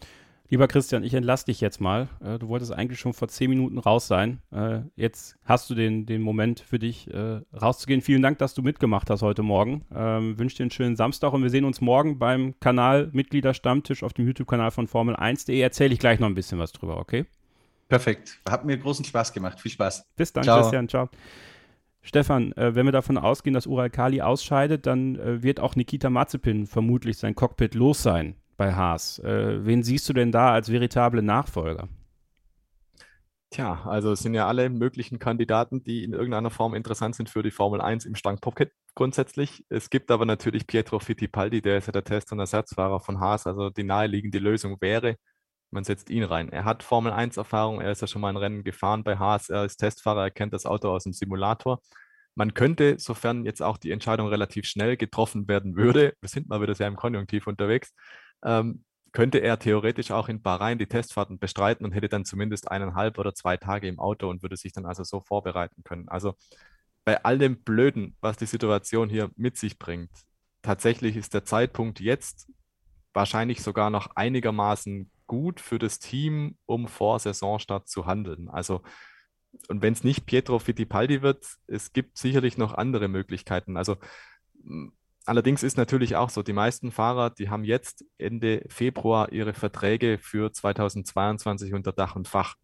Lieber 0.52 0.68
Christian, 0.68 1.06
ich 1.06 1.14
entlasse 1.14 1.46
dich 1.46 1.62
jetzt 1.62 1.80
mal. 1.80 2.10
Äh, 2.22 2.38
du 2.38 2.50
wolltest 2.50 2.74
eigentlich 2.74 3.00
schon 3.00 3.14
vor 3.14 3.30
zehn 3.30 3.50
Minuten 3.50 3.78
raus 3.78 4.08
sein. 4.08 4.42
Äh, 4.52 4.82
jetzt 4.98 5.38
hast 5.46 5.70
du 5.70 5.76
den, 5.76 6.06
den 6.06 6.22
Moment 6.22 6.60
für 6.60 6.78
dich, 6.78 7.10
äh, 7.10 7.40
rauszugehen. 7.54 8.02
Vielen 8.02 8.22
Dank, 8.22 8.38
dass 8.38 8.54
du 8.54 8.62
mitgemacht 8.62 9.10
hast 9.10 9.22
heute 9.22 9.44
Morgen. 9.44 9.86
Ähm, 9.96 10.38
wünsche 10.38 10.58
dir 10.58 10.64
einen 10.64 10.72
schönen 10.72 10.98
Samstag 10.98 11.32
und 11.32 11.42
wir 11.42 11.50
sehen 11.50 11.64
uns 11.64 11.80
morgen 11.80 12.20
beim 12.20 12.60
Kanal 12.60 13.10
Mitgliederstammtisch 13.14 14.04
auf 14.04 14.12
dem 14.12 14.28
YouTube-Kanal 14.28 14.72
von 14.72 14.90
Formel1.de. 14.90 15.58
Erzähle 15.58 15.94
ich 15.94 16.00
gleich 16.00 16.20
noch 16.20 16.28
ein 16.28 16.36
bisschen 16.36 16.60
was 16.60 16.74
drüber, 16.74 16.98
okay? 16.98 17.24
Perfekt. 17.88 18.42
Hat 18.46 18.66
mir 18.66 18.78
großen 18.78 19.06
Spaß 19.06 19.32
gemacht. 19.32 19.58
Viel 19.58 19.72
Spaß. 19.72 20.06
Bis 20.18 20.34
dann, 20.34 20.44
ciao. 20.44 20.60
Christian. 20.60 20.90
Ciao. 20.90 21.08
Stefan, 22.02 22.52
äh, 22.58 22.76
wenn 22.76 22.86
wir 22.86 22.92
davon 22.92 23.18
ausgehen, 23.18 23.54
dass 23.54 23.68
Ural 23.68 23.90
Kali 23.90 24.20
ausscheidet, 24.20 24.86
dann 24.86 25.16
äh, 25.16 25.44
wird 25.44 25.62
auch 25.62 25.78
Nikita 25.78 26.10
Mazepin 26.10 26.68
vermutlich 26.68 27.16
sein 27.18 27.36
Cockpit 27.36 27.74
los 27.74 28.04
sein 28.04 28.36
bei 28.62 28.76
Haas. 28.76 29.18
Äh, 29.18 29.66
wen 29.66 29.82
siehst 29.82 30.08
du 30.08 30.14
denn 30.14 30.32
da 30.32 30.54
als 30.54 30.72
veritable 30.72 31.24
Nachfolger? 31.24 31.90
Tja, 33.50 33.82
also 33.86 34.12
es 34.12 34.20
sind 34.20 34.36
ja 34.36 34.46
alle 34.46 34.70
möglichen 34.70 35.18
Kandidaten, 35.18 35.84
die 35.84 36.04
in 36.04 36.14
irgendeiner 36.14 36.52
Form 36.52 36.76
interessant 36.76 37.16
sind 37.16 37.28
für 37.28 37.42
die 37.42 37.50
Formel 37.50 37.82
1 37.82 38.06
im 38.06 38.14
Stangpocket 38.14 38.72
grundsätzlich. 38.94 39.66
Es 39.70 39.90
gibt 39.90 40.12
aber 40.12 40.28
natürlich 40.28 40.68
Pietro 40.68 41.00
Fittipaldi, 41.00 41.64
der 41.64 41.80
ist 41.80 41.88
ja 41.88 41.92
der 41.92 42.04
Test- 42.04 42.32
und 42.34 42.40
Ersatzfahrer 42.40 43.00
von 43.00 43.20
Haas. 43.20 43.48
Also 43.48 43.72
die 43.72 43.84
naheliegende 43.84 44.38
Lösung 44.38 44.78
wäre, 44.80 45.16
man 45.72 45.84
setzt 45.84 46.12
ihn 46.12 46.24
rein. 46.24 46.50
Er 46.50 46.64
hat 46.64 46.84
Formel 46.84 47.14
1-Erfahrung, 47.14 47.82
er 47.82 47.92
ist 47.92 48.02
ja 48.02 48.08
schon 48.08 48.22
mal 48.22 48.30
ein 48.30 48.38
Rennen 48.38 48.64
gefahren 48.64 49.04
bei 49.04 49.18
Haas, 49.18 49.50
er 49.50 49.66
ist 49.66 49.78
Testfahrer, 49.78 50.26
er 50.26 50.32
kennt 50.32 50.54
das 50.54 50.68
Auto 50.68 50.88
aus 50.92 51.06
dem 51.06 51.14
Simulator. 51.14 51.82
Man 52.36 52.54
könnte, 52.54 53.00
sofern 53.00 53.44
jetzt 53.44 53.64
auch 53.64 53.78
die 53.78 53.90
Entscheidung 53.90 54.28
relativ 54.28 54.66
schnell 54.68 54.98
getroffen 54.98 55.48
werden 55.48 55.76
würde, 55.76 56.14
wir 56.22 56.30
sind 56.30 56.48
mal 56.48 56.62
wieder 56.62 56.76
sehr 56.76 56.88
im 56.88 56.96
Konjunktiv 56.96 57.48
unterwegs, 57.48 57.92
ähm, 58.44 58.84
könnte 59.12 59.40
er 59.40 59.60
theoretisch 59.60 60.12
auch 60.12 60.30
in 60.30 60.42
Bahrain 60.42 60.78
die 60.78 60.88
Testfahrten 60.88 61.38
bestreiten 61.38 61.86
und 61.86 61.92
hätte 61.92 62.10
dann 62.10 62.26
zumindest 62.26 62.72
eineinhalb 62.72 63.18
oder 63.18 63.34
zwei 63.34 63.58
Tage 63.58 63.88
im 63.88 64.00
Auto 64.00 64.30
und 64.30 64.42
würde 64.42 64.56
sich 64.56 64.72
dann 64.72 64.86
also 64.86 65.04
so 65.04 65.20
vorbereiten 65.20 65.84
können. 65.84 66.08
Also 66.08 66.36
bei 67.04 67.24
all 67.24 67.38
dem 67.38 67.62
Blöden, 67.64 68.16
was 68.22 68.38
die 68.38 68.46
Situation 68.46 69.10
hier 69.10 69.32
mit 69.36 69.58
sich 69.58 69.78
bringt, 69.78 70.12
tatsächlich 70.62 71.18
ist 71.18 71.34
der 71.34 71.44
Zeitpunkt 71.44 72.00
jetzt 72.00 72.50
wahrscheinlich 73.14 73.62
sogar 73.62 73.90
noch 73.90 74.16
einigermaßen 74.16 75.12
gut 75.28 75.60
für 75.60 75.80
das 75.80 76.00
Team, 76.00 76.58
um 76.66 76.88
vor 76.88 77.20
Saisonstart 77.20 77.90
zu 77.90 78.06
handeln. 78.06 78.50
Also 78.50 78.82
und 79.68 79.82
wenn 79.82 79.94
es 79.94 80.04
nicht 80.04 80.26
Pietro 80.26 80.60
Fittipaldi 80.60 81.22
wird, 81.22 81.46
es 81.68 81.92
gibt 81.94 82.18
sicherlich 82.18 82.58
noch 82.58 82.74
andere 82.74 83.08
Möglichkeiten. 83.08 83.78
Also 83.78 83.98
Allerdings 85.26 85.62
ist 85.62 85.78
natürlich 85.78 86.16
auch 86.16 86.30
so, 86.30 86.42
die 86.42 86.54
meisten 86.54 86.92
Fahrer, 86.92 87.30
die 87.30 87.50
haben 87.50 87.64
jetzt 87.64 88.04
Ende 88.18 88.66
Februar 88.70 89.32
ihre 89.32 89.54
Verträge 89.54 90.18
für 90.18 90.52
2022 90.52 91.74
unter 91.74 91.92
Dach 91.92 92.16
und 92.16 92.28
Fach. 92.28 92.56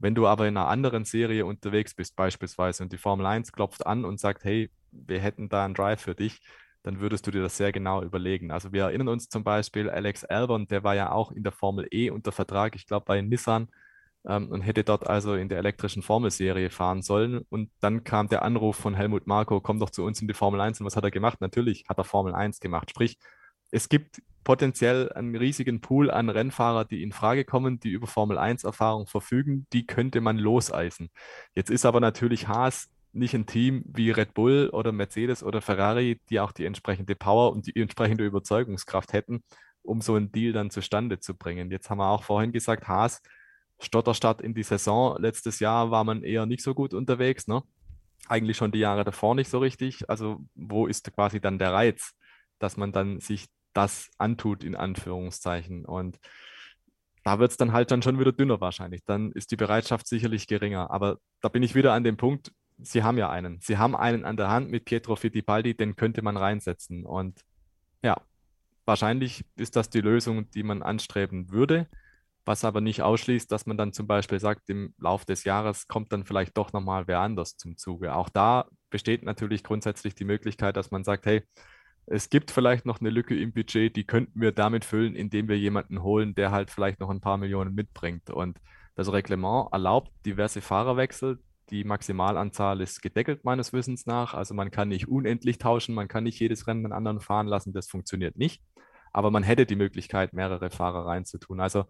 Wenn 0.00 0.14
du 0.14 0.26
aber 0.26 0.46
in 0.48 0.56
einer 0.56 0.68
anderen 0.68 1.04
Serie 1.04 1.44
unterwegs 1.44 1.94
bist 1.94 2.16
beispielsweise 2.16 2.82
und 2.82 2.92
die 2.92 2.98
Formel 2.98 3.26
1 3.26 3.52
klopft 3.52 3.86
an 3.86 4.04
und 4.04 4.20
sagt, 4.20 4.44
hey, 4.44 4.70
wir 4.90 5.20
hätten 5.20 5.48
da 5.48 5.64
einen 5.64 5.74
Drive 5.74 6.00
für 6.00 6.14
dich, 6.14 6.40
dann 6.82 7.00
würdest 7.00 7.26
du 7.26 7.30
dir 7.30 7.42
das 7.42 7.56
sehr 7.56 7.72
genau 7.72 8.02
überlegen. 8.02 8.50
Also 8.52 8.72
wir 8.72 8.84
erinnern 8.84 9.08
uns 9.08 9.28
zum 9.28 9.44
Beispiel 9.44 9.90
Alex 9.90 10.24
Albon, 10.24 10.68
der 10.68 10.84
war 10.84 10.94
ja 10.94 11.10
auch 11.12 11.32
in 11.32 11.42
der 11.42 11.52
Formel 11.52 11.86
E 11.90 12.10
unter 12.10 12.32
Vertrag, 12.32 12.76
ich 12.76 12.86
glaube 12.86 13.04
bei 13.06 13.20
Nissan 13.20 13.68
ähm, 14.26 14.50
und 14.50 14.62
hätte 14.62 14.84
dort 14.84 15.06
also 15.06 15.34
in 15.34 15.48
der 15.48 15.58
elektrischen 15.58 16.02
Formelserie 16.02 16.70
fahren 16.70 17.02
sollen. 17.02 17.44
Und 17.48 17.70
dann 17.80 18.04
kam 18.04 18.28
der 18.28 18.42
Anruf 18.42 18.76
von 18.76 18.94
Helmut 18.94 19.26
Marko, 19.26 19.60
komm 19.60 19.78
doch 19.78 19.90
zu 19.90 20.04
uns 20.04 20.20
in 20.20 20.28
die 20.28 20.34
Formel 20.34 20.60
1. 20.60 20.80
Und 20.80 20.86
was 20.86 20.96
hat 20.96 21.04
er 21.04 21.10
gemacht? 21.10 21.40
Natürlich 21.40 21.84
hat 21.88 21.98
er 21.98 22.04
Formel 22.04 22.34
1 22.34 22.60
gemacht. 22.60 22.90
Sprich, 22.90 23.18
es 23.70 23.88
gibt 23.88 24.22
potenziell 24.44 25.12
einen 25.12 25.36
riesigen 25.36 25.80
Pool 25.80 26.10
an 26.10 26.30
Rennfahrer, 26.30 26.86
die 26.86 27.02
in 27.02 27.12
Frage 27.12 27.44
kommen, 27.44 27.80
die 27.80 27.90
über 27.90 28.06
Formel 28.06 28.38
1 28.38 28.64
Erfahrung 28.64 29.06
verfügen, 29.06 29.66
die 29.72 29.86
könnte 29.86 30.22
man 30.22 30.38
loseisen. 30.38 31.10
Jetzt 31.54 31.70
ist 31.70 31.84
aber 31.84 32.00
natürlich 32.00 32.48
Haas 32.48 32.88
nicht 33.12 33.34
ein 33.34 33.46
Team 33.46 33.84
wie 33.86 34.10
Red 34.10 34.34
Bull 34.34 34.70
oder 34.72 34.92
Mercedes 34.92 35.42
oder 35.42 35.60
Ferrari, 35.60 36.20
die 36.30 36.40
auch 36.40 36.52
die 36.52 36.64
entsprechende 36.64 37.14
Power 37.14 37.52
und 37.52 37.66
die 37.66 37.78
entsprechende 37.80 38.24
Überzeugungskraft 38.24 39.12
hätten, 39.12 39.42
um 39.82 40.00
so 40.00 40.14
einen 40.14 40.32
Deal 40.32 40.52
dann 40.52 40.70
zustande 40.70 41.20
zu 41.20 41.36
bringen. 41.36 41.70
Jetzt 41.70 41.90
haben 41.90 41.98
wir 41.98 42.08
auch 42.08 42.22
vorhin 42.22 42.52
gesagt, 42.52 42.88
Haas 42.88 43.20
Stotterstadt 43.80 44.40
in 44.40 44.54
die 44.54 44.62
Saison. 44.62 45.16
Letztes 45.20 45.60
Jahr 45.60 45.90
war 45.90 46.04
man 46.04 46.22
eher 46.22 46.46
nicht 46.46 46.62
so 46.62 46.74
gut 46.74 46.94
unterwegs, 46.94 47.46
ne? 47.46 47.62
Eigentlich 48.28 48.56
schon 48.56 48.72
die 48.72 48.80
Jahre 48.80 49.04
davor 49.04 49.34
nicht 49.34 49.48
so 49.48 49.58
richtig. 49.58 50.08
Also, 50.10 50.44
wo 50.54 50.86
ist 50.86 51.12
quasi 51.14 51.40
dann 51.40 51.58
der 51.58 51.72
Reiz, 51.72 52.12
dass 52.58 52.76
man 52.76 52.92
dann 52.92 53.20
sich 53.20 53.46
das 53.72 54.10
antut, 54.18 54.64
in 54.64 54.74
Anführungszeichen? 54.74 55.84
Und 55.84 56.18
da 57.24 57.38
wird 57.38 57.52
es 57.52 57.56
dann 57.56 57.72
halt 57.72 57.90
dann 57.90 58.02
schon 58.02 58.18
wieder 58.18 58.32
dünner 58.32 58.60
wahrscheinlich. 58.60 59.04
Dann 59.04 59.32
ist 59.32 59.50
die 59.50 59.56
Bereitschaft 59.56 60.06
sicherlich 60.06 60.46
geringer. 60.46 60.90
Aber 60.90 61.18
da 61.40 61.48
bin 61.48 61.62
ich 61.62 61.74
wieder 61.74 61.92
an 61.92 62.04
dem 62.04 62.16
Punkt, 62.16 62.52
Sie 62.80 63.02
haben 63.02 63.18
ja 63.18 63.28
einen. 63.28 63.58
Sie 63.60 63.76
haben 63.76 63.96
einen 63.96 64.24
an 64.24 64.36
der 64.36 64.50
Hand 64.50 64.70
mit 64.70 64.84
Pietro 64.84 65.16
Fittipaldi, 65.16 65.76
den 65.76 65.96
könnte 65.96 66.22
man 66.22 66.36
reinsetzen. 66.36 67.04
Und 67.04 67.40
ja, 68.02 68.20
wahrscheinlich 68.84 69.44
ist 69.56 69.74
das 69.74 69.90
die 69.90 70.00
Lösung, 70.00 70.48
die 70.52 70.62
man 70.62 70.82
anstreben 70.84 71.50
würde 71.50 71.88
was 72.44 72.64
aber 72.64 72.80
nicht 72.80 73.02
ausschließt, 73.02 73.50
dass 73.52 73.66
man 73.66 73.76
dann 73.76 73.92
zum 73.92 74.06
Beispiel 74.06 74.40
sagt, 74.40 74.70
im 74.70 74.94
Laufe 74.98 75.26
des 75.26 75.44
Jahres 75.44 75.86
kommt 75.86 76.12
dann 76.12 76.24
vielleicht 76.24 76.56
doch 76.56 76.72
nochmal 76.72 77.06
wer 77.06 77.20
anders 77.20 77.56
zum 77.56 77.76
Zuge. 77.76 78.14
Auch 78.14 78.28
da 78.28 78.66
besteht 78.90 79.22
natürlich 79.22 79.62
grundsätzlich 79.62 80.14
die 80.14 80.24
Möglichkeit, 80.24 80.76
dass 80.76 80.90
man 80.90 81.04
sagt, 81.04 81.26
hey, 81.26 81.42
es 82.06 82.30
gibt 82.30 82.50
vielleicht 82.50 82.86
noch 82.86 83.00
eine 83.00 83.10
Lücke 83.10 83.38
im 83.38 83.52
Budget, 83.52 83.94
die 83.94 84.04
könnten 84.04 84.40
wir 84.40 84.52
damit 84.52 84.84
füllen, 84.84 85.14
indem 85.14 85.48
wir 85.48 85.58
jemanden 85.58 86.02
holen, 86.02 86.34
der 86.34 86.50
halt 86.50 86.70
vielleicht 86.70 87.00
noch 87.00 87.10
ein 87.10 87.20
paar 87.20 87.36
Millionen 87.36 87.74
mitbringt. 87.74 88.30
Und 88.30 88.58
das 88.94 89.12
Reglement 89.12 89.68
erlaubt 89.72 90.10
diverse 90.24 90.60
Fahrerwechsel. 90.60 91.38
Die 91.70 91.84
Maximalanzahl 91.84 92.80
ist 92.80 93.02
gedeckelt 93.02 93.44
meines 93.44 93.74
Wissens 93.74 94.06
nach. 94.06 94.32
Also 94.32 94.54
man 94.54 94.70
kann 94.70 94.88
nicht 94.88 95.06
unendlich 95.06 95.58
tauschen, 95.58 95.94
man 95.94 96.08
kann 96.08 96.24
nicht 96.24 96.40
jedes 96.40 96.66
Rennen 96.66 96.86
einen 96.86 96.94
anderen 96.94 97.20
fahren 97.20 97.46
lassen, 97.46 97.74
das 97.74 97.88
funktioniert 97.88 98.38
nicht. 98.38 98.62
Aber 99.12 99.30
man 99.30 99.42
hätte 99.42 99.66
die 99.66 99.76
Möglichkeit, 99.76 100.32
mehrere 100.32 100.70
Fahrer 100.70 101.06
reinzutun. 101.06 101.60
Also 101.60 101.84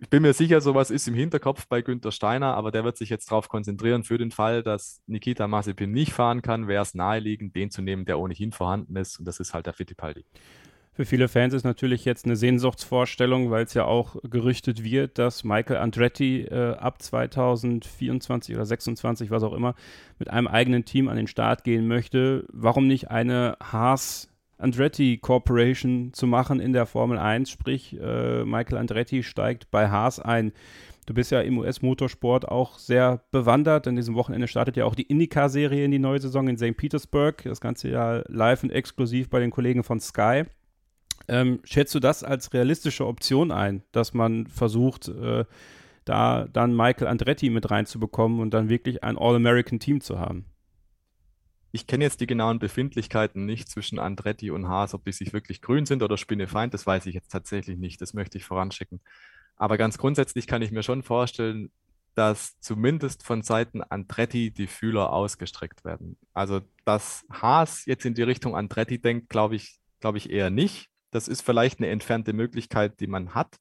ich 0.00 0.08
bin 0.08 0.22
mir 0.22 0.32
sicher, 0.32 0.60
sowas 0.60 0.90
ist 0.90 1.08
im 1.08 1.14
Hinterkopf 1.14 1.66
bei 1.66 1.82
Günther 1.82 2.12
Steiner, 2.12 2.54
aber 2.54 2.70
der 2.70 2.84
wird 2.84 2.96
sich 2.96 3.10
jetzt 3.10 3.30
darauf 3.30 3.48
konzentrieren, 3.48 4.04
für 4.04 4.18
den 4.18 4.30
Fall, 4.30 4.62
dass 4.62 5.02
Nikita 5.06 5.48
Mazepin 5.48 5.90
nicht 5.90 6.12
fahren 6.12 6.40
kann, 6.42 6.68
wäre 6.68 6.82
es 6.82 6.94
naheliegend, 6.94 7.56
den 7.56 7.70
zu 7.70 7.82
nehmen, 7.82 8.04
der 8.04 8.18
ohnehin 8.18 8.52
vorhanden 8.52 8.96
ist. 8.96 9.18
Und 9.18 9.24
das 9.24 9.40
ist 9.40 9.54
halt 9.54 9.66
der 9.66 9.72
Fittipaldi. 9.72 10.24
Für 10.98 11.04
viele 11.04 11.28
Fans 11.28 11.54
ist 11.54 11.62
natürlich 11.62 12.04
jetzt 12.04 12.24
eine 12.24 12.34
Sehnsuchtsvorstellung, 12.34 13.52
weil 13.52 13.64
es 13.64 13.74
ja 13.74 13.84
auch 13.84 14.16
gerüchtet 14.24 14.82
wird, 14.82 15.18
dass 15.18 15.44
Michael 15.44 15.76
Andretti 15.76 16.42
äh, 16.42 16.74
ab 16.74 17.00
2024 17.00 18.56
oder 18.56 18.64
2026, 18.64 19.30
was 19.30 19.44
auch 19.44 19.52
immer, 19.52 19.76
mit 20.18 20.28
einem 20.28 20.48
eigenen 20.48 20.84
Team 20.84 21.08
an 21.08 21.16
den 21.16 21.28
Start 21.28 21.62
gehen 21.62 21.86
möchte. 21.86 22.46
Warum 22.52 22.88
nicht 22.88 23.12
eine 23.12 23.56
Haas 23.62 24.28
Andretti 24.58 25.18
Corporation 25.18 26.12
zu 26.12 26.26
machen 26.26 26.60
in 26.60 26.72
der 26.72 26.86
Formel 26.86 27.18
1, 27.18 27.48
sprich 27.48 27.96
äh, 27.98 28.44
Michael 28.44 28.78
Andretti 28.78 29.22
steigt 29.22 29.70
bei 29.70 29.88
Haas 29.88 30.20
ein. 30.20 30.52
Du 31.06 31.14
bist 31.14 31.30
ja 31.30 31.40
im 31.40 31.56
US-Motorsport 31.56 32.46
auch 32.46 32.78
sehr 32.78 33.22
bewandert. 33.30 33.88
An 33.88 33.96
diesem 33.96 34.14
Wochenende 34.14 34.46
startet 34.46 34.76
ja 34.76 34.84
auch 34.84 34.94
die 34.94 35.04
IndyCar-Serie 35.04 35.84
in 35.84 35.90
die 35.90 35.98
neue 35.98 36.20
Saison 36.20 36.48
in 36.48 36.58
St. 36.58 36.76
Petersburg. 36.76 37.42
Das 37.44 37.62
Ganze 37.62 37.88
ja 37.88 38.22
live 38.28 38.62
und 38.62 38.70
exklusiv 38.70 39.30
bei 39.30 39.40
den 39.40 39.50
Kollegen 39.50 39.84
von 39.84 40.00
Sky. 40.00 40.42
Ähm, 41.26 41.60
schätzt 41.64 41.94
du 41.94 42.00
das 42.00 42.24
als 42.24 42.52
realistische 42.52 43.06
Option 43.06 43.52
ein, 43.52 43.82
dass 43.92 44.12
man 44.12 44.46
versucht, 44.48 45.08
äh, 45.08 45.46
da 46.04 46.46
dann 46.52 46.76
Michael 46.76 47.06
Andretti 47.06 47.48
mit 47.48 47.70
reinzubekommen 47.70 48.40
und 48.40 48.52
dann 48.52 48.68
wirklich 48.68 49.02
ein 49.02 49.16
All-American-Team 49.16 50.00
zu 50.00 50.18
haben? 50.18 50.44
Ich 51.70 51.86
kenne 51.86 52.04
jetzt 52.04 52.20
die 52.20 52.26
genauen 52.26 52.58
Befindlichkeiten 52.58 53.44
nicht 53.44 53.68
zwischen 53.68 53.98
Andretti 53.98 54.50
und 54.50 54.68
Haas, 54.68 54.94
ob 54.94 55.04
die 55.04 55.12
sich 55.12 55.32
wirklich 55.32 55.60
grün 55.60 55.86
sind 55.86 56.02
oder 56.02 56.16
Spinnefeind, 56.16 56.72
das 56.72 56.86
weiß 56.86 57.06
ich 57.06 57.14
jetzt 57.14 57.30
tatsächlich 57.30 57.78
nicht. 57.78 58.00
Das 58.00 58.14
möchte 58.14 58.38
ich 58.38 58.44
voranschicken. 58.44 59.00
Aber 59.56 59.76
ganz 59.76 59.98
grundsätzlich 59.98 60.46
kann 60.46 60.62
ich 60.62 60.70
mir 60.70 60.82
schon 60.82 61.02
vorstellen, 61.02 61.70
dass 62.14 62.58
zumindest 62.60 63.22
von 63.22 63.42
Seiten 63.42 63.82
Andretti 63.82 64.50
die 64.50 64.66
Fühler 64.66 65.12
ausgestreckt 65.12 65.84
werden. 65.84 66.16
Also, 66.32 66.62
dass 66.84 67.24
Haas 67.30 67.84
jetzt 67.86 68.04
in 68.04 68.14
die 68.14 68.22
Richtung 68.22 68.56
Andretti 68.56 69.00
denkt, 69.00 69.28
glaube 69.28 69.56
ich, 69.56 69.78
glaube 70.00 70.18
ich 70.18 70.30
eher 70.30 70.50
nicht. 70.50 70.88
Das 71.10 71.28
ist 71.28 71.42
vielleicht 71.42 71.78
eine 71.78 71.88
entfernte 71.88 72.32
Möglichkeit, 72.32 72.98
die 73.00 73.06
man 73.06 73.34
hat. 73.34 73.56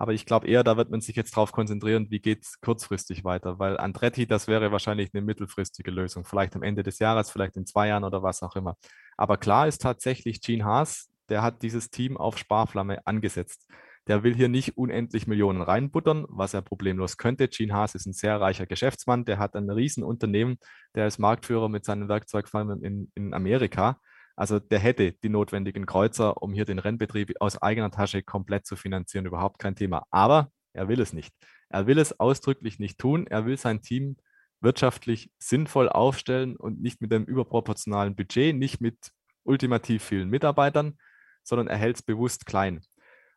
Aber 0.00 0.14
ich 0.14 0.24
glaube 0.24 0.46
eher, 0.46 0.64
da 0.64 0.78
wird 0.78 0.90
man 0.90 1.02
sich 1.02 1.14
jetzt 1.14 1.36
darauf 1.36 1.52
konzentrieren, 1.52 2.06
wie 2.08 2.20
geht 2.20 2.42
es 2.42 2.58
kurzfristig 2.62 3.22
weiter. 3.22 3.58
Weil 3.58 3.76
Andretti, 3.76 4.26
das 4.26 4.48
wäre 4.48 4.72
wahrscheinlich 4.72 5.10
eine 5.12 5.20
mittelfristige 5.20 5.90
Lösung. 5.90 6.24
Vielleicht 6.24 6.56
am 6.56 6.62
Ende 6.62 6.82
des 6.82 7.00
Jahres, 7.00 7.30
vielleicht 7.30 7.54
in 7.58 7.66
zwei 7.66 7.88
Jahren 7.88 8.04
oder 8.04 8.22
was 8.22 8.42
auch 8.42 8.56
immer. 8.56 8.78
Aber 9.18 9.36
klar 9.36 9.68
ist 9.68 9.82
tatsächlich, 9.82 10.40
Gene 10.40 10.64
Haas, 10.64 11.10
der 11.28 11.42
hat 11.42 11.60
dieses 11.60 11.90
Team 11.90 12.16
auf 12.16 12.38
Sparflamme 12.38 13.06
angesetzt. 13.06 13.68
Der 14.06 14.22
will 14.22 14.34
hier 14.34 14.48
nicht 14.48 14.78
unendlich 14.78 15.26
Millionen 15.26 15.60
reinbuttern, 15.60 16.24
was 16.30 16.54
er 16.54 16.62
problemlos 16.62 17.18
könnte. 17.18 17.48
Gene 17.48 17.74
Haas 17.74 17.94
ist 17.94 18.06
ein 18.06 18.14
sehr 18.14 18.40
reicher 18.40 18.64
Geschäftsmann, 18.64 19.26
der 19.26 19.38
hat 19.38 19.54
ein 19.54 19.68
Riesenunternehmen, 19.68 20.56
der 20.94 21.08
ist 21.08 21.18
Marktführer 21.18 21.68
mit 21.68 21.84
seinen 21.84 22.08
Werkzeugfirmen 22.08 22.82
in, 22.82 23.12
in 23.14 23.34
Amerika. 23.34 24.00
Also 24.36 24.58
der 24.58 24.78
hätte 24.78 25.12
die 25.12 25.28
notwendigen 25.28 25.86
Kreuzer, 25.86 26.42
um 26.42 26.52
hier 26.52 26.64
den 26.64 26.78
Rennbetrieb 26.78 27.34
aus 27.40 27.60
eigener 27.60 27.90
Tasche 27.90 28.22
komplett 28.22 28.66
zu 28.66 28.76
finanzieren, 28.76 29.26
überhaupt 29.26 29.58
kein 29.58 29.76
Thema. 29.76 30.04
Aber 30.10 30.50
er 30.72 30.88
will 30.88 31.00
es 31.00 31.12
nicht. 31.12 31.34
Er 31.68 31.86
will 31.86 31.98
es 31.98 32.18
ausdrücklich 32.18 32.78
nicht 32.78 32.98
tun. 32.98 33.26
Er 33.26 33.46
will 33.46 33.56
sein 33.56 33.82
Team 33.82 34.16
wirtschaftlich 34.60 35.30
sinnvoll 35.38 35.88
aufstellen 35.88 36.56
und 36.56 36.80
nicht 36.80 37.00
mit 37.00 37.12
einem 37.12 37.24
überproportionalen 37.24 38.14
Budget, 38.14 38.54
nicht 38.56 38.80
mit 38.80 39.10
ultimativ 39.42 40.04
vielen 40.04 40.28
Mitarbeitern, 40.28 40.98
sondern 41.42 41.68
er 41.68 41.76
hält 41.76 41.96
es 41.96 42.02
bewusst 42.02 42.46
klein. 42.46 42.80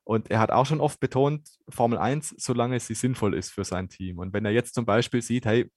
Und 0.04 0.30
er 0.30 0.40
hat 0.40 0.52
auch 0.52 0.66
schon 0.66 0.82
oft 0.82 1.00
betont, 1.00 1.48
Formel 1.70 1.98
1, 1.98 2.36
solange 2.38 2.80
sie 2.80 2.94
sinnvoll 2.94 3.34
ist 3.36 3.52
für 3.52 3.64
sein 3.64 3.88
Team. 3.88 4.20
Und 4.20 4.34
wenn 4.34 4.44
er 4.44 4.52
jetzt 4.52 4.76
zum 4.76 4.86
Beispiel 4.86 5.22
sieht, 5.22 5.46
hey, 5.46 5.72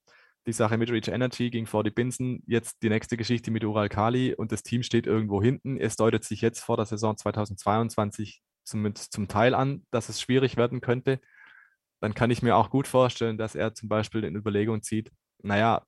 die 0.47 0.53
Sache 0.53 0.79
mit 0.79 0.91
Reach 0.91 1.09
Energy 1.09 1.51
ging 1.51 1.67
vor 1.67 1.83
die 1.85 1.91
Binsen. 1.91 2.43
Jetzt 2.47 2.83
die 2.83 2.89
nächste 2.89 3.17
Geschichte 3.17 3.51
mit 3.51 3.65
Ural 3.65 3.89
Kali 3.89 4.35
und 4.35 4.53
das 4.53 4.63
Team 4.63 4.83
steht 4.83 5.07
irgendwo 5.07 5.43
hinten. 5.43 5.77
Es 5.77 5.97
deutet 5.97 6.25
sich 6.25 6.41
jetzt 6.41 6.61
vor 6.61 6.77
der 6.77 6.87
Saison 6.87 7.17
2022 7.17 8.43
zumindest 8.65 9.13
zum 9.13 9.29
Teil 9.29 9.55
an, 9.55 9.87
dass 9.91 10.09
es 10.09 10.21
schwierig 10.21 10.57
werden 10.57 10.81
könnte. 10.81 11.21
dann 12.01 12.15
kann 12.15 12.31
ich 12.31 12.43
mir 12.43 12.57
auch 12.57 12.71
gut 12.71 12.87
vorstellen, 12.89 13.39
dass 13.39 13.55
er 13.55 13.75
zum 13.75 13.89
Beispiel 13.89 14.25
in 14.25 14.37
Überlegung 14.37 14.83
zieht, 14.83 15.11
naja, 15.43 15.85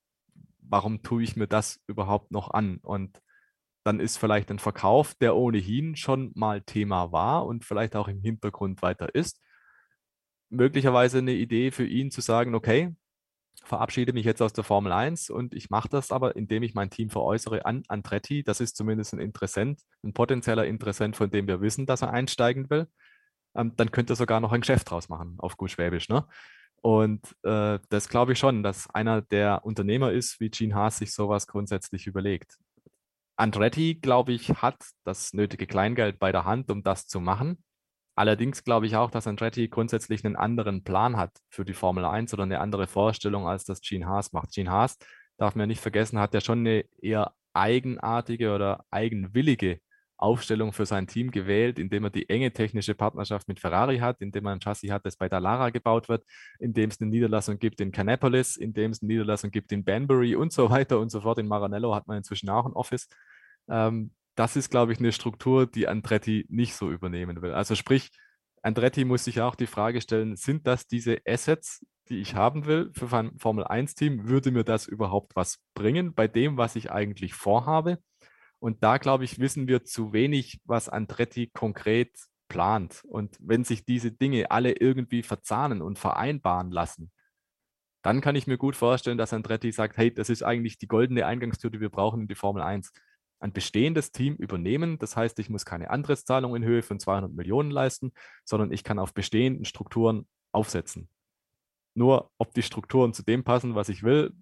warum 0.61 1.03
tue 1.03 1.23
ich 1.23 1.37
mir 1.37 1.47
das 1.49 1.81
überhaupt 1.87 2.31
noch 2.33 2.51
an? 2.51 2.79
Und 2.83 3.21
dann 3.85 4.01
ist 4.01 4.19
vielleicht 4.19 4.51
ein 4.51 4.59
Verkauf, 4.59 5.15
der 5.17 5.37
ohnehin 5.37 5.97
schon 5.97 6.33
mal 6.35 6.63
Thema 6.63 7.13
war 7.13 7.47
und 7.47 7.65
vielleicht 7.65 7.97
auch 7.97 8.09
im 8.09 8.21
Hintergrund 8.23 8.83
weiter 8.83 9.15
ist, 9.15 9.41
möglicherweise 10.51 11.19
eine 11.19 11.33
Idee 11.35 11.71
für 11.71 11.87
ihn 11.87 12.11
zu 12.11 12.21
sagen, 12.21 12.55
okay, 12.55 12.95
verabschiede 13.65 14.13
mich 14.13 14.25
jetzt 14.25 14.41
aus 14.43 14.53
der 14.53 14.65
Formel 14.65 14.93
1 14.93 15.31
und 15.31 15.55
ich 15.55 15.71
mache 15.71 15.89
das 15.89 16.11
aber, 16.11 16.37
indem 16.37 16.63
ich 16.63 16.75
mein 16.75 16.91
Team 16.91 17.11
veräußere 17.11 17.67
an 17.67 17.83
Andretti. 17.89 18.43
Das 18.43 18.61
ist 18.61 18.77
zumindest 18.77 19.13
ein 19.15 19.21
Interessent, 19.21 19.81
ein 20.03 20.13
potenzieller 20.13 20.67
Interessent, 20.67 21.17
von 21.17 21.31
dem 21.31 21.47
wir 21.47 21.61
wissen, 21.61 21.87
dass 21.87 22.03
er 22.03 22.11
einsteigen 22.13 22.71
will. 22.71 22.89
Ähm, 23.55 23.75
dann 23.77 23.91
könnte 23.91 24.13
er 24.15 24.17
sogar 24.17 24.41
noch 24.41 24.53
ein 24.53 24.61
Geschäft 24.61 24.91
draus 24.91 25.09
machen, 25.09 25.37
auf 25.39 25.57
gut 25.57 25.71
Schwäbisch. 25.71 26.09
Ne? 26.09 26.27
Und 26.81 27.35
äh, 27.43 27.79
das 27.89 28.09
glaube 28.09 28.33
ich 28.33 28.39
schon, 28.39 28.63
dass 28.63 28.89
einer 28.91 29.23
der 29.23 29.65
Unternehmer 29.65 30.13
ist, 30.13 30.41
wie 30.41 30.51
Gene 30.51 30.75
Haas 30.75 30.99
sich 30.99 31.13
sowas 31.13 31.47
grundsätzlich 31.47 32.07
überlegt. 32.07 32.57
Andretti, 33.37 33.95
glaube 33.95 34.33
ich, 34.33 34.51
hat 34.51 34.77
das 35.05 35.33
nötige 35.33 35.67
Kleingeld 35.67 36.19
bei 36.19 36.33
der 36.33 36.45
Hand, 36.45 36.71
um 36.71 36.83
das 36.83 37.07
zu 37.07 37.21
machen. 37.21 37.63
Allerdings 38.19 38.65
glaube 38.65 38.87
ich 38.87 38.97
auch, 38.97 39.13
dass 39.13 39.29
Andretti 39.29 39.69
grundsätzlich 39.69 40.25
einen 40.25 40.35
anderen 40.35 40.83
Plan 40.83 41.17
hat 41.17 41.39
für 41.51 41.65
die 41.65 41.73
Formel 41.73 42.05
1 42.05 42.35
oder 42.35 42.43
eine 42.43 42.59
andere 42.59 42.89
Vorstellung, 42.89 43.47
als 43.47 43.65
das 43.65 43.81
Gene 43.81 44.07
Haas 44.07 44.33
macht. 44.33 44.53
Gene 44.53 44.73
Haas, 44.73 44.99
darf 45.37 45.55
man 45.55 45.63
ja 45.63 45.67
nicht 45.69 45.81
vergessen, 45.81 46.19
hat 46.19 46.35
ja 46.35 46.41
schon 46.41 46.59
eine 46.59 46.85
eher 47.01 47.33
eigenartige 47.53 48.53
oder 48.53 48.85
eigenwillige 48.91 49.79
Aufstellung 50.17 50.73
für 50.73 50.85
sein 50.85 51.07
Team 51.07 51.31
gewählt, 51.31 51.79
indem 51.79 52.03
er 52.03 52.11
die 52.11 52.29
enge 52.29 52.53
technische 52.53 52.97
Partnerschaft 52.97 53.47
mit 53.47 53.61
Ferrari 53.61 53.99
hat, 53.99 54.21
indem 54.21 54.47
er 54.47 54.53
ein 54.53 54.61
Chassis 54.61 54.91
hat, 54.91 55.07
das 55.07 55.17
bei 55.17 55.29
Dallara 55.29 55.71
gebaut 55.71 56.09
wird, 56.09 56.25
indem 56.59 56.91
es 56.91 57.01
eine 57.01 57.11
Niederlassung 57.11 57.61
gibt 57.61 57.81
in 57.81 57.93
Canapolis, 57.93 58.57
indem 58.57 58.91
es 58.91 59.01
eine 59.01 59.13
Niederlassung 59.13 59.53
gibt 59.53 59.71
in 59.71 59.85
Banbury 59.85 60.35
und 60.35 60.53
so 60.53 60.71
weiter 60.71 60.99
und 60.99 61.11
so 61.11 61.21
fort. 61.21 61.39
In 61.39 61.47
Maranello 61.47 61.95
hat 61.95 62.09
man 62.09 62.17
inzwischen 62.17 62.51
auch 62.51 62.67
ein 62.67 62.73
Office. 62.73 63.07
Ähm, 63.69 64.11
das 64.39 64.55
ist, 64.55 64.71
glaube 64.71 64.93
ich, 64.93 65.01
eine 65.01 65.11
Struktur, 65.11 65.67
die 65.67 65.89
Andretti 65.89 66.47
nicht 66.49 66.75
so 66.75 66.93
übernehmen 66.93 67.43
will. 67.43 67.53
Also 67.53 67.75
sprich, 67.75 68.11
Andretti 68.63 69.05
muss 69.05 69.25
sich 69.25 69.41
auch 69.41 69.57
die 69.57 69.67
Frage 69.67 70.01
stellen, 70.01 70.37
sind 70.37 70.67
das 70.69 70.87
diese 70.87 71.19
Assets, 71.27 71.85
die 72.09 72.19
ich 72.21 72.37
haben 72.37 72.65
will 72.65 72.93
für 72.95 73.13
ein 73.17 73.37
Formel 73.39 73.65
1-Team? 73.65 74.29
Würde 74.29 74.53
mir 74.53 74.63
das 74.63 74.87
überhaupt 74.87 75.35
was 75.35 75.59
bringen 75.75 76.15
bei 76.15 76.29
dem, 76.29 76.57
was 76.57 76.77
ich 76.77 76.93
eigentlich 76.93 77.35
vorhabe? 77.35 77.99
Und 78.61 78.85
da, 78.85 78.99
glaube 78.99 79.25
ich, 79.25 79.41
wissen 79.41 79.67
wir 79.67 79.85
zu 79.85 80.13
wenig, 80.13 80.61
was 80.65 80.89
Andretti 80.89 81.51
konkret 81.53 82.13
plant. 82.49 83.03
Und 83.09 83.37
wenn 83.41 83.65
sich 83.65 83.85
diese 83.85 84.13
Dinge 84.13 84.53
alle 84.53 84.73
irgendwie 84.73 85.25
verzahnen 85.25 85.83
und 85.83 85.99
vereinbaren 85.99 86.71
lassen, 86.71 87.11
dann 88.03 88.21
kann 88.21 88.37
ich 88.37 88.47
mir 88.47 88.57
gut 88.57 88.77
vorstellen, 88.77 89.19
dass 89.19 89.33
Andretti 89.33 89.73
sagt, 89.73 89.97
hey, 89.97 90.15
das 90.15 90.31
ist 90.31 90.45
eigentlich 90.45 90.79
die 90.79 90.87
goldene 90.87 91.27
Eingangstür, 91.27 91.71
die 91.71 91.81
wir 91.81 91.91
brauchen 91.91 92.23
in 92.23 92.29
die 92.29 92.37
Formel 92.37 92.63
1 92.63 92.93
ein 93.41 93.53
bestehendes 93.53 94.13
Team 94.13 94.35
übernehmen. 94.37 94.99
Das 94.99 95.17
heißt, 95.17 95.39
ich 95.39 95.49
muss 95.51 95.65
keine 95.65 95.91
Antrittszahlung 95.91 96.57
in 96.57 96.65
Höhe 96.65 96.83
von 96.83 96.99
200 96.99 97.33
Millionen 97.33 97.71
leisten, 97.71 98.13
sondern 98.45 98.73
ich 98.73 98.85
kann 98.85 98.99
auf 98.99 99.15
bestehenden 99.15 99.65
Strukturen 99.65 100.27
aufsetzen. 100.53 101.09
Nur, 101.95 102.31
ob 102.39 102.55
die 102.55 102.63
Strukturen 102.63 103.13
zu 103.13 103.23
dem 103.23 103.45
passen, 103.45 103.75
was 103.75 103.89
ich 103.89 104.03
will, 104.03 104.33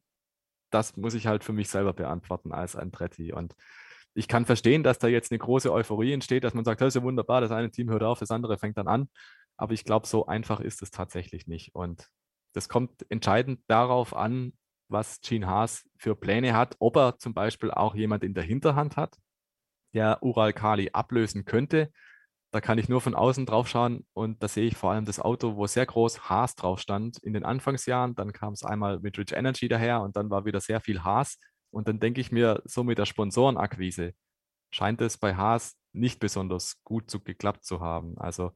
das 0.70 0.96
muss 0.96 1.14
ich 1.14 1.26
halt 1.26 1.44
für 1.44 1.52
mich 1.52 1.68
selber 1.68 1.92
beantworten 1.92 2.52
als 2.52 2.76
Andretti. 2.76 3.32
Und 3.32 3.54
ich 4.14 4.28
kann 4.28 4.46
verstehen, 4.46 4.82
dass 4.82 4.98
da 4.98 5.08
jetzt 5.08 5.30
eine 5.30 5.38
große 5.38 5.72
Euphorie 5.72 6.12
entsteht, 6.12 6.44
dass 6.44 6.54
man 6.54 6.64
sagt, 6.64 6.80
das 6.80 6.88
ist 6.88 6.94
ja 6.96 7.02
wunderbar, 7.02 7.40
das 7.40 7.50
eine 7.50 7.70
Team 7.70 7.90
hört 7.90 8.02
auf, 8.02 8.18
das 8.18 8.30
andere 8.30 8.58
fängt 8.58 8.78
dann 8.78 8.88
an. 8.88 9.08
Aber 9.56 9.72
ich 9.72 9.84
glaube, 9.84 10.06
so 10.06 10.26
einfach 10.26 10.60
ist 10.60 10.82
es 10.82 10.90
tatsächlich 10.90 11.46
nicht. 11.46 11.74
Und 11.74 12.08
das 12.54 12.68
kommt 12.68 13.04
entscheidend 13.10 13.60
darauf 13.68 14.14
an, 14.16 14.54
was 14.88 15.20
Gene 15.20 15.46
Haas 15.46 15.84
für 15.96 16.14
Pläne 16.16 16.54
hat, 16.54 16.76
ob 16.78 16.96
er 16.96 17.18
zum 17.18 17.34
Beispiel 17.34 17.70
auch 17.70 17.94
jemand 17.94 18.24
in 18.24 18.34
der 18.34 18.44
Hinterhand 18.44 18.96
hat, 18.96 19.16
der 19.94 20.22
Ural 20.22 20.52
Kali 20.52 20.90
ablösen 20.92 21.44
könnte. 21.44 21.90
Da 22.52 22.60
kann 22.60 22.78
ich 22.78 22.88
nur 22.88 23.00
von 23.00 23.14
außen 23.14 23.44
drauf 23.44 23.68
schauen 23.68 24.06
und 24.14 24.42
da 24.42 24.48
sehe 24.48 24.66
ich 24.66 24.76
vor 24.76 24.92
allem 24.92 25.04
das 25.04 25.20
Auto, 25.20 25.56
wo 25.56 25.66
sehr 25.66 25.86
groß 25.86 26.30
Haas 26.30 26.54
drauf 26.54 26.80
stand 26.80 27.18
in 27.18 27.34
den 27.34 27.44
Anfangsjahren. 27.44 28.14
Dann 28.14 28.32
kam 28.32 28.52
es 28.52 28.64
einmal 28.64 29.00
mit 29.00 29.18
Rich 29.18 29.32
Energy 29.32 29.68
daher 29.68 30.00
und 30.02 30.16
dann 30.16 30.30
war 30.30 30.44
wieder 30.44 30.60
sehr 30.60 30.80
viel 30.80 31.02
Haas. 31.02 31.38
Und 31.70 31.88
dann 31.88 32.00
denke 32.00 32.20
ich 32.20 32.32
mir, 32.32 32.62
so 32.64 32.84
mit 32.84 32.98
der 32.98 33.06
Sponsorenakquise 33.06 34.12
scheint 34.70 35.00
es 35.00 35.18
bei 35.18 35.34
Haas 35.36 35.76
nicht 35.92 36.20
besonders 36.20 36.82
gut 36.84 37.10
zu, 37.10 37.20
geklappt 37.20 37.64
zu 37.64 37.80
haben. 37.80 38.16
Also 38.18 38.52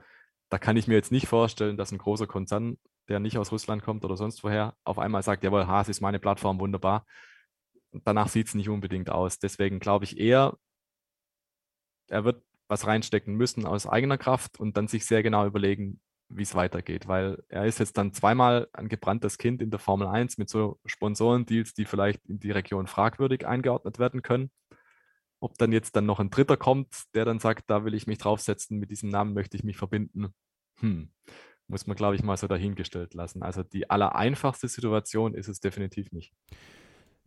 da 0.50 0.58
kann 0.58 0.76
ich 0.76 0.88
mir 0.88 0.94
jetzt 0.94 1.12
nicht 1.12 1.26
vorstellen, 1.26 1.76
dass 1.76 1.92
ein 1.92 1.98
großer 1.98 2.26
Konzern 2.26 2.78
der 3.10 3.20
nicht 3.20 3.36
aus 3.36 3.52
Russland 3.52 3.82
kommt 3.82 4.04
oder 4.04 4.16
sonst 4.16 4.42
woher, 4.44 4.74
auf 4.84 4.98
einmal 4.98 5.22
sagt, 5.22 5.42
jawohl, 5.42 5.66
Haas 5.66 5.88
ist 5.88 6.00
meine 6.00 6.20
Plattform, 6.20 6.60
wunderbar. 6.60 7.04
Danach 8.04 8.28
sieht 8.28 8.46
es 8.46 8.54
nicht 8.54 8.68
unbedingt 8.68 9.10
aus. 9.10 9.40
Deswegen 9.40 9.80
glaube 9.80 10.04
ich 10.04 10.18
eher, 10.18 10.56
er 12.08 12.24
wird 12.24 12.42
was 12.68 12.86
reinstecken 12.86 13.34
müssen 13.34 13.66
aus 13.66 13.88
eigener 13.88 14.16
Kraft 14.16 14.60
und 14.60 14.76
dann 14.76 14.86
sich 14.86 15.04
sehr 15.04 15.24
genau 15.24 15.44
überlegen, 15.44 16.00
wie 16.28 16.44
es 16.44 16.54
weitergeht, 16.54 17.08
weil 17.08 17.42
er 17.48 17.66
ist 17.66 17.80
jetzt 17.80 17.98
dann 17.98 18.12
zweimal 18.12 18.68
ein 18.72 18.88
gebranntes 18.88 19.38
Kind 19.38 19.60
in 19.60 19.72
der 19.72 19.80
Formel 19.80 20.06
1 20.06 20.38
mit 20.38 20.48
so 20.48 20.78
Sponsorendeals, 20.86 21.74
die 21.74 21.84
vielleicht 21.84 22.24
in 22.26 22.38
die 22.38 22.52
Region 22.52 22.86
fragwürdig 22.86 23.44
eingeordnet 23.44 23.98
werden 23.98 24.22
können. 24.22 24.52
Ob 25.40 25.58
dann 25.58 25.72
jetzt 25.72 25.96
dann 25.96 26.06
noch 26.06 26.20
ein 26.20 26.30
Dritter 26.30 26.56
kommt, 26.56 26.94
der 27.14 27.24
dann 27.24 27.40
sagt, 27.40 27.68
da 27.68 27.84
will 27.84 27.94
ich 27.94 28.06
mich 28.06 28.18
draufsetzen, 28.18 28.78
mit 28.78 28.92
diesem 28.92 29.08
Namen 29.08 29.34
möchte 29.34 29.56
ich 29.56 29.64
mich 29.64 29.76
verbinden. 29.76 30.32
Hm 30.78 31.10
muss 31.70 31.86
man, 31.86 31.96
glaube 31.96 32.16
ich, 32.16 32.22
mal 32.22 32.36
so 32.36 32.46
dahingestellt 32.46 33.14
lassen. 33.14 33.42
Also 33.42 33.62
die 33.62 33.88
allereinfachste 33.88 34.68
Situation 34.68 35.34
ist 35.34 35.48
es 35.48 35.60
definitiv 35.60 36.12
nicht. 36.12 36.32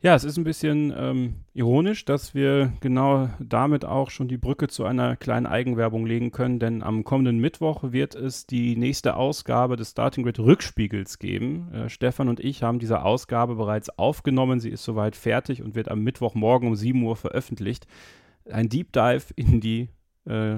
Ja, 0.03 0.15
es 0.15 0.25
ist 0.25 0.35
ein 0.35 0.43
bisschen 0.43 0.93
ähm, 0.97 1.45
ironisch, 1.53 2.03
dass 2.03 2.35
wir 2.35 2.73
genau 2.81 3.29
damit 3.39 3.85
auch 3.85 4.09
schon 4.09 4.27
die 4.27 4.37
Brücke 4.37 4.67
zu 4.67 4.83
einer 4.83 5.15
kleinen 5.15 5.45
Eigenwerbung 5.45 6.05
legen 6.05 6.31
können, 6.31 6.59
denn 6.59 6.83
am 6.83 7.05
kommenden 7.05 7.39
Mittwoch 7.39 7.93
wird 7.93 8.13
es 8.13 8.45
die 8.45 8.75
nächste 8.75 9.15
Ausgabe 9.15 9.77
des 9.77 9.91
Starting 9.91 10.25
Grid 10.25 10.39
Rückspiegels 10.39 11.19
geben. 11.19 11.71
Äh, 11.71 11.89
Stefan 11.89 12.27
und 12.27 12.41
ich 12.41 12.63
haben 12.63 12.79
diese 12.79 13.03
Ausgabe 13.03 13.55
bereits 13.55 13.97
aufgenommen, 13.97 14.59
sie 14.59 14.71
ist 14.71 14.83
soweit 14.83 15.15
fertig 15.15 15.61
und 15.61 15.73
wird 15.73 15.89
am 15.89 16.01
Mittwochmorgen 16.01 16.67
um 16.67 16.75
7 16.75 17.01
Uhr 17.01 17.15
veröffentlicht. 17.15 17.87
Ein 18.51 18.67
Deep 18.67 18.91
Dive 18.91 19.33
in 19.37 19.61
die 19.61 19.87
äh, 20.25 20.57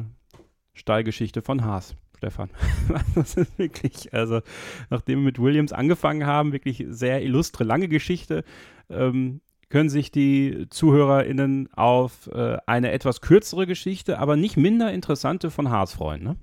Stallgeschichte 0.73 1.43
von 1.43 1.63
Haas. 1.63 1.95
Stefan. 2.25 2.49
das 3.15 3.37
ist 3.37 3.59
wirklich, 3.59 4.11
also 4.11 4.41
nachdem 4.89 5.19
wir 5.19 5.25
mit 5.25 5.39
Williams 5.39 5.73
angefangen 5.73 6.25
haben, 6.25 6.53
wirklich 6.53 6.83
sehr 6.89 7.21
illustre, 7.21 7.63
lange 7.63 7.87
Geschichte, 7.87 8.43
ähm, 8.89 9.41
können 9.69 9.89
sich 9.89 10.11
die 10.11 10.65
ZuhörerInnen 10.69 11.71
auf 11.73 12.27
äh, 12.33 12.57
eine 12.65 12.91
etwas 12.91 13.21
kürzere 13.21 13.67
Geschichte, 13.67 14.17
aber 14.17 14.37
nicht 14.37 14.57
minder 14.57 14.91
interessante 14.91 15.51
von 15.51 15.69
Haas 15.69 15.93
freuen, 15.93 16.23
ne? 16.23 16.35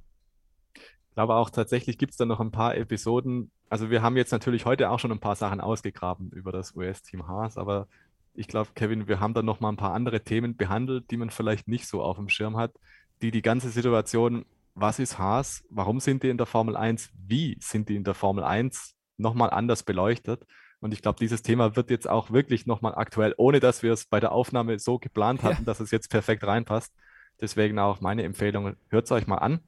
Ich 0.74 1.14
glaube 1.14 1.34
auch 1.34 1.50
tatsächlich 1.50 1.98
gibt 1.98 2.12
es 2.12 2.16
da 2.16 2.24
noch 2.24 2.40
ein 2.40 2.52
paar 2.52 2.76
Episoden. 2.76 3.50
Also 3.68 3.90
wir 3.90 4.02
haben 4.02 4.16
jetzt 4.16 4.32
natürlich 4.32 4.64
heute 4.64 4.88
auch 4.88 4.98
schon 4.98 5.12
ein 5.12 5.20
paar 5.20 5.36
Sachen 5.36 5.60
ausgegraben 5.60 6.30
über 6.30 6.52
das 6.52 6.76
US-Team 6.76 7.26
Haas, 7.26 7.58
aber 7.58 7.88
ich 8.34 8.46
glaube, 8.46 8.70
Kevin, 8.74 9.08
wir 9.08 9.18
haben 9.20 9.34
da 9.34 9.42
noch 9.42 9.60
mal 9.60 9.68
ein 9.68 9.76
paar 9.76 9.92
andere 9.92 10.22
Themen 10.22 10.56
behandelt, 10.56 11.10
die 11.10 11.16
man 11.16 11.30
vielleicht 11.30 11.68
nicht 11.68 11.86
so 11.86 12.02
auf 12.02 12.16
dem 12.16 12.28
Schirm 12.28 12.56
hat, 12.56 12.72
die 13.20 13.30
die 13.30 13.42
ganze 13.42 13.68
Situation 13.68 14.46
was 14.74 14.98
ist 14.98 15.18
Haas, 15.18 15.64
warum 15.70 16.00
sind 16.00 16.22
die 16.22 16.28
in 16.28 16.38
der 16.38 16.46
Formel 16.46 16.76
1, 16.76 17.10
wie 17.26 17.56
sind 17.60 17.88
die 17.88 17.96
in 17.96 18.04
der 18.04 18.14
Formel 18.14 18.44
1 18.44 18.94
nochmal 19.18 19.50
anders 19.50 19.82
beleuchtet. 19.82 20.46
Und 20.80 20.92
ich 20.92 21.02
glaube, 21.02 21.18
dieses 21.20 21.42
Thema 21.42 21.76
wird 21.76 21.90
jetzt 21.90 22.08
auch 22.08 22.30
wirklich 22.30 22.66
nochmal 22.66 22.94
aktuell, 22.96 23.34
ohne 23.36 23.60
dass 23.60 23.82
wir 23.82 23.92
es 23.92 24.06
bei 24.06 24.18
der 24.18 24.32
Aufnahme 24.32 24.78
so 24.78 24.98
geplant 24.98 25.42
hatten, 25.42 25.62
ja. 25.62 25.64
dass 25.64 25.80
es 25.80 25.90
jetzt 25.90 26.10
perfekt 26.10 26.44
reinpasst. 26.44 26.92
Deswegen 27.40 27.78
auch 27.78 28.00
meine 28.00 28.24
Empfehlung, 28.24 28.76
hört 28.88 29.04
es 29.04 29.12
euch 29.12 29.26
mal 29.26 29.38
an. 29.38 29.60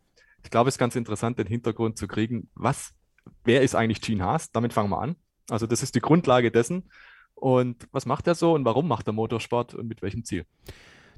Ich 0.43 0.51
glaube, 0.51 0.69
es 0.69 0.75
ist 0.75 0.79
ganz 0.79 0.97
interessant, 0.97 1.39
den 1.39 1.47
Hintergrund 1.47 1.99
zu 1.99 2.09
kriegen, 2.09 2.51
was, 2.55 2.95
wer 3.45 3.63
ist 3.63 3.75
eigentlich 3.75 4.01
Gene 4.01 4.25
Haas? 4.25 4.51
Damit 4.51 4.73
fangen 4.73 4.91
wir 4.91 5.01
an. 5.01 5.17
Also 5.49 5.67
das 5.67 5.83
ist 5.83 5.95
die 5.95 6.01
Grundlage 6.01 6.51
dessen. 6.51 6.91
Und 7.35 7.89
was 7.93 8.07
macht 8.07 8.27
er 8.27 8.35
so 8.35 8.55
und 8.55 8.65
warum 8.65 8.89
macht 8.89 9.07
er 9.07 9.13
Motorsport 9.13 9.75
und 9.75 9.87
mit 9.87 10.03
welchem 10.03 10.25
Ziel? 10.25 10.47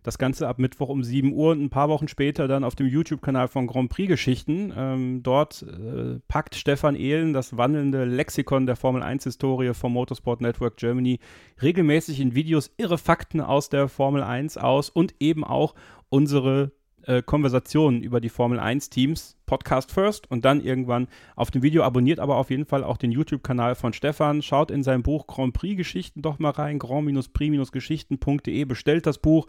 Das 0.07 0.19
Ganze 0.19 0.47
ab 0.47 0.61
Mittwoch 0.61 0.89
um 0.89 1.03
7 1.03 1.33
Uhr 1.33 1.51
und 1.51 1.61
ein 1.61 1.69
paar 1.69 1.89
Wochen 1.89 2.07
später 2.07 2.47
dann 2.47 2.62
auf 2.62 2.77
dem 2.77 2.87
YouTube-Kanal 2.87 3.49
von 3.49 3.66
Grand 3.66 3.91
Prix 3.91 4.07
Geschichten. 4.07 4.73
Ähm, 4.77 5.24
dort 5.24 5.62
äh, 5.62 6.20
packt 6.28 6.55
Stefan 6.55 6.95
Ehlen 6.95 7.33
das 7.33 7.57
wandelnde 7.57 8.05
Lexikon 8.05 8.66
der 8.66 8.77
Formel 8.77 9.03
1-Historie 9.03 9.74
vom 9.74 9.95
Motorsport 9.95 10.41
Network 10.43 10.77
Germany 10.77 11.19
regelmäßig 11.61 12.20
in 12.20 12.37
Videos 12.37 12.70
irre 12.77 12.99
Fakten 12.99 13.41
aus 13.41 13.69
der 13.69 13.89
Formel 13.89 14.23
1 14.23 14.59
aus 14.59 14.91
und 14.91 15.16
eben 15.19 15.43
auch 15.43 15.74
unsere 16.09 16.70
äh, 17.03 17.20
Konversationen 17.20 18.01
über 18.01 18.20
die 18.20 18.28
Formel 18.28 18.61
1 18.61 18.91
Teams. 18.91 19.37
Podcast 19.47 19.93
first 19.93 20.31
und 20.31 20.45
dann 20.45 20.61
irgendwann 20.61 21.07
auf 21.37 21.51
dem 21.51 21.62
Video. 21.62 21.85
Abonniert 21.85 22.19
aber 22.19 22.37
auf 22.37 22.51
jeden 22.51 22.66
Fall 22.66 22.85
auch 22.85 22.97
den 22.97 23.12
YouTube-Kanal 23.12 23.77
von 23.77 23.93
Stefan. 23.93 24.43
Schaut 24.43 24.70
in 24.70 24.83
sein 24.83 25.03
Buch 25.03 25.27
Grand 25.27 25.55
Prix 25.55 25.77
Geschichten 25.77 26.20
doch 26.20 26.39
mal 26.39 26.51
rein. 26.51 26.78
Grand-Prix-Geschichten.de. 26.78 28.65
Bestellt 28.65 29.07
das 29.07 29.19
Buch 29.19 29.47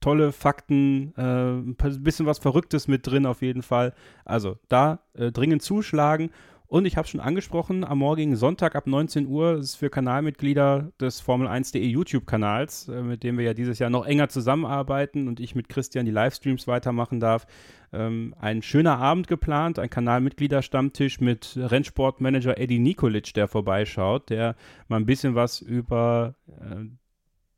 tolle 0.00 0.32
Fakten, 0.32 1.12
äh, 1.16 1.22
ein 1.22 1.76
bisschen 2.02 2.26
was 2.26 2.38
Verrücktes 2.38 2.88
mit 2.88 3.06
drin 3.06 3.26
auf 3.26 3.42
jeden 3.42 3.62
Fall. 3.62 3.94
Also 4.24 4.58
da 4.68 5.00
äh, 5.14 5.30
dringend 5.30 5.62
zuschlagen. 5.62 6.30
Und 6.70 6.84
ich 6.84 6.96
habe 6.96 7.08
schon 7.08 7.18
angesprochen, 7.18 7.84
am 7.84 7.98
morgigen 7.98 8.36
Sonntag 8.36 8.76
ab 8.76 8.86
19 8.86 9.26
Uhr 9.26 9.56
ist 9.56 9.74
für 9.74 9.90
Kanalmitglieder 9.90 10.92
des 11.00 11.20
Formel1.de 11.20 11.84
YouTube-Kanals, 11.84 12.88
äh, 12.88 13.02
mit 13.02 13.24
dem 13.24 13.38
wir 13.38 13.44
ja 13.44 13.54
dieses 13.54 13.80
Jahr 13.80 13.90
noch 13.90 14.06
enger 14.06 14.28
zusammenarbeiten 14.28 15.26
und 15.26 15.40
ich 15.40 15.56
mit 15.56 15.68
Christian 15.68 16.06
die 16.06 16.12
Livestreams 16.12 16.68
weitermachen 16.68 17.18
darf, 17.18 17.48
ähm, 17.92 18.36
ein 18.38 18.62
schöner 18.62 18.98
Abend 18.98 19.26
geplant, 19.26 19.80
ein 19.80 19.90
Kanalmitgliederstammtisch 19.90 21.20
mit 21.20 21.58
Rennsportmanager 21.60 22.56
Eddie 22.56 22.78
Nikolic, 22.78 23.34
der 23.34 23.48
vorbeischaut, 23.48 24.30
der 24.30 24.54
mal 24.86 24.98
ein 25.00 25.06
bisschen 25.06 25.34
was 25.34 25.60
über 25.60 26.36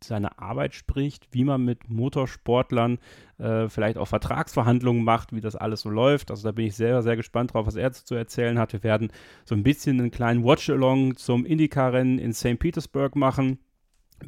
äh, 0.05 0.07
seine 0.09 0.39
Arbeit 0.39 0.75
spricht, 0.75 1.29
wie 1.33 1.45
man 1.45 1.65
mit 1.65 1.89
Motorsportlern 1.89 2.99
äh, 3.39 3.69
vielleicht 3.69 3.99
auch 3.99 4.09
Vertragsverhandlungen 4.09 5.05
macht, 5.05 5.33
wie 5.33 5.41
das 5.41 5.57
alles 5.57 5.83
so 5.83 5.91
läuft. 5.91 6.31
Also 6.31 6.45
da 6.49 6.53
bin 6.53 6.67
ich 6.67 6.77
sehr, 6.77 7.03
sehr 7.03 7.17
gespannt 7.17 7.55
drauf, 7.55 7.67
was 7.67 7.77
er 7.77 7.93
zu 7.93 8.15
erzählen 8.15 8.59
hat. 8.59 8.73
Wir 8.73 8.83
werden 8.83 9.13
so 9.45 9.55
ein 9.55 9.63
bisschen 9.63 10.01
einen 10.01 10.11
kleinen 10.11 10.45
Watch-Along 10.45 11.17
zum 11.17 11.47
IndyCar-Rennen 11.47 12.19
in 12.19 12.33
St. 12.33 12.59
Petersburg 12.59 13.17
machen 13.17 13.59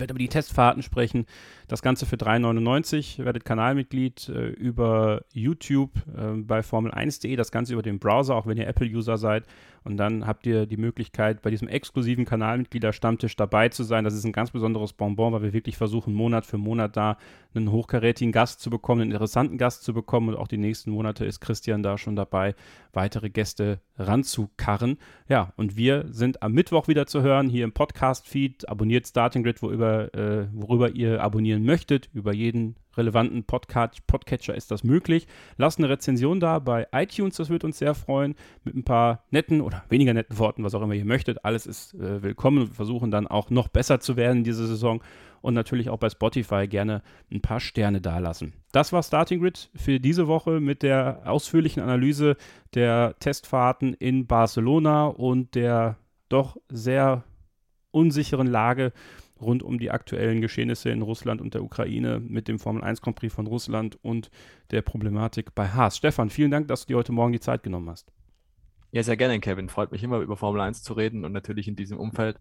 werde 0.01 0.13
über 0.13 0.19
die 0.19 0.29
Testfahrten 0.29 0.83
sprechen. 0.83 1.27
Das 1.69 1.83
Ganze 1.83 2.07
für 2.07 2.17
3,99. 2.17 3.25
Werdet 3.25 3.45
Kanalmitglied 3.45 4.29
äh, 4.29 4.49
über 4.49 5.25
YouTube 5.33 5.93
äh, 6.17 6.33
bei 6.37 6.61
Formel1.de. 6.61 7.37
Das 7.37 7.51
Ganze 7.51 7.73
über 7.73 7.83
den 7.83 7.99
Browser, 7.99 8.35
auch 8.35 8.47
wenn 8.47 8.59
ihr 8.59 8.67
Apple-User 8.67 9.19
seid. 9.19 9.45
Und 9.85 9.99
dann 9.99 10.27
habt 10.27 10.47
ihr 10.47 10.65
die 10.65 10.79
Möglichkeit, 10.79 11.43
bei 11.43 11.51
diesem 11.51 11.69
exklusiven 11.69 12.25
Kanalmitglieder-Stammtisch 12.25 13.37
dabei 13.37 13.69
zu 13.69 13.85
sein. 13.85 14.05
Das 14.05 14.15
ist 14.15 14.25
ein 14.25 14.33
ganz 14.33 14.51
besonderes 14.51 14.95
Bonbon, 14.95 15.35
weil 15.35 15.43
wir 15.43 15.53
wirklich 15.53 15.77
versuchen, 15.77 16.15
Monat 16.15 16.47
für 16.47 16.57
Monat 16.57 16.97
da 16.97 17.19
einen 17.55 17.71
hochkarätigen 17.71 18.33
Gast 18.33 18.61
zu 18.61 18.71
bekommen, 18.71 19.03
einen 19.03 19.13
interessanten 19.13 19.59
Gast 19.59 19.85
zu 19.85 19.93
bekommen. 19.93 20.31
Und 20.31 20.37
auch 20.37 20.49
die 20.49 20.57
nächsten 20.57 20.91
Monate 20.91 21.27
ist 21.27 21.41
Christian 21.41 21.83
da 21.83 21.99
schon 21.99 22.17
dabei, 22.17 22.55
weitere 22.95 23.29
Gäste 23.29 23.81
ranzukarren. 23.99 24.97
Ja, 25.29 25.53
und 25.57 25.77
wir 25.77 26.07
sind 26.11 26.43
am 26.43 26.53
Mittwoch 26.53 26.89
wieder 26.89 27.07
zu 27.07 27.21
hören, 27.23 27.51
hier 27.51 27.65
im 27.65 27.73
Podcast-Feed. 27.73 28.69
Abonniert 28.69 29.07
Starting 29.07 29.43
Grid, 29.43 29.63
worüber, 29.63 30.15
äh, 30.15 30.49
worüber 30.53 30.91
ihr 30.91 31.23
abonnieren 31.23 31.65
möchtet. 31.65 32.09
Über 32.15 32.33
jeden 32.33 32.77
relevanten 32.97 33.45
Podcast, 33.45 34.07
Podcatcher 34.07 34.55
ist 34.55 34.71
das 34.71 34.85
möglich. 34.85 35.27
Lasst 35.57 35.79
eine 35.79 35.89
Rezension 35.89 36.41
da 36.41 36.59
bei 36.59 36.87
iTunes, 36.93 37.37
das 37.37 37.51
würde 37.51 37.67
uns 37.67 37.79
sehr 37.79 37.95
freuen, 37.95 38.35
mit 38.65 38.75
ein 38.75 38.85
paar 38.85 39.25
netten 39.31 39.61
oder 39.61 39.85
weniger 39.89 40.15
netten 40.15 40.39
Worten, 40.39 40.65
was 40.65 40.75
auch 40.75 40.83
immer 40.83 40.95
ihr 40.95 41.05
möchtet. 41.05 41.45
Alles 41.45 41.67
ist 41.67 41.95
äh, 41.95 42.23
willkommen. 42.23 42.69
Wir 42.69 42.75
versuchen 42.75 43.11
dann 43.11 43.27
auch 43.27 43.51
noch 43.51 43.69
besser 43.69 44.01
zu 44.01 44.17
werden 44.17 44.39
in 44.39 44.45
dieser 44.45 44.67
Saison 44.67 45.03
und 45.45 45.53
natürlich 45.53 45.91
auch 45.91 45.99
bei 45.99 46.09
Spotify 46.09 46.67
gerne 46.67 47.03
ein 47.31 47.43
paar 47.43 47.61
Sterne 47.61 48.01
dalassen. 48.01 48.55
Das 48.73 48.93
war 48.93 49.03
Starting 49.03 49.41
Grid 49.41 49.71
für 49.77 50.01
diese 50.01 50.27
Woche 50.27 50.59
mit 50.59 50.83
der 50.83 51.23
ausführlichen 51.27 51.83
Analyse 51.83 52.37
der 52.73 53.15
Testfahrten 53.21 53.93
in 53.93 54.27
Barcelona 54.27 55.07
und 55.07 55.55
der 55.55 55.99
doch 56.31 56.57
sehr 56.71 57.25
unsicheren 57.91 58.47
Lage 58.47 58.93
rund 59.45 59.63
um 59.63 59.79
die 59.79 59.91
aktuellen 59.91 60.41
Geschehnisse 60.41 60.91
in 60.91 61.03
Russland 61.03 61.41
und 61.41 61.55
der 61.55 61.63
Ukraine 61.63 62.21
mit 62.21 62.49
dem 62.49 62.59
Formel 62.59 62.83
1 62.83 63.01
Grand 63.01 63.17
Prix 63.17 63.33
von 63.33 63.47
Russland 63.47 63.99
und 64.03 64.31
der 64.71 64.83
Problematik 64.83 65.55
bei 65.55 65.69
Haas. 65.69 65.97
Stefan, 65.97 66.31
vielen 66.31 66.51
Dank, 66.51 66.69
dass 66.69 66.83
du 66.83 66.89
dir 66.89 66.97
heute 66.97 67.13
Morgen 67.13 67.33
die 67.33 67.41
Zeit 67.41 67.63
genommen 67.63 67.89
hast. 67.91 68.13
Ja, 68.91 69.03
sehr 69.03 69.17
gerne, 69.17 69.41
Kevin. 69.41 69.69
Freut 69.69 69.93
mich 69.93 70.03
immer, 70.03 70.19
über 70.19 70.37
Formel 70.37 70.61
1 70.61 70.83
zu 70.83 70.93
reden 70.93 71.25
und 71.25 71.33
natürlich 71.33 71.69
in 71.69 71.77
diesem 71.77 71.99
Umfeld. 71.99 72.39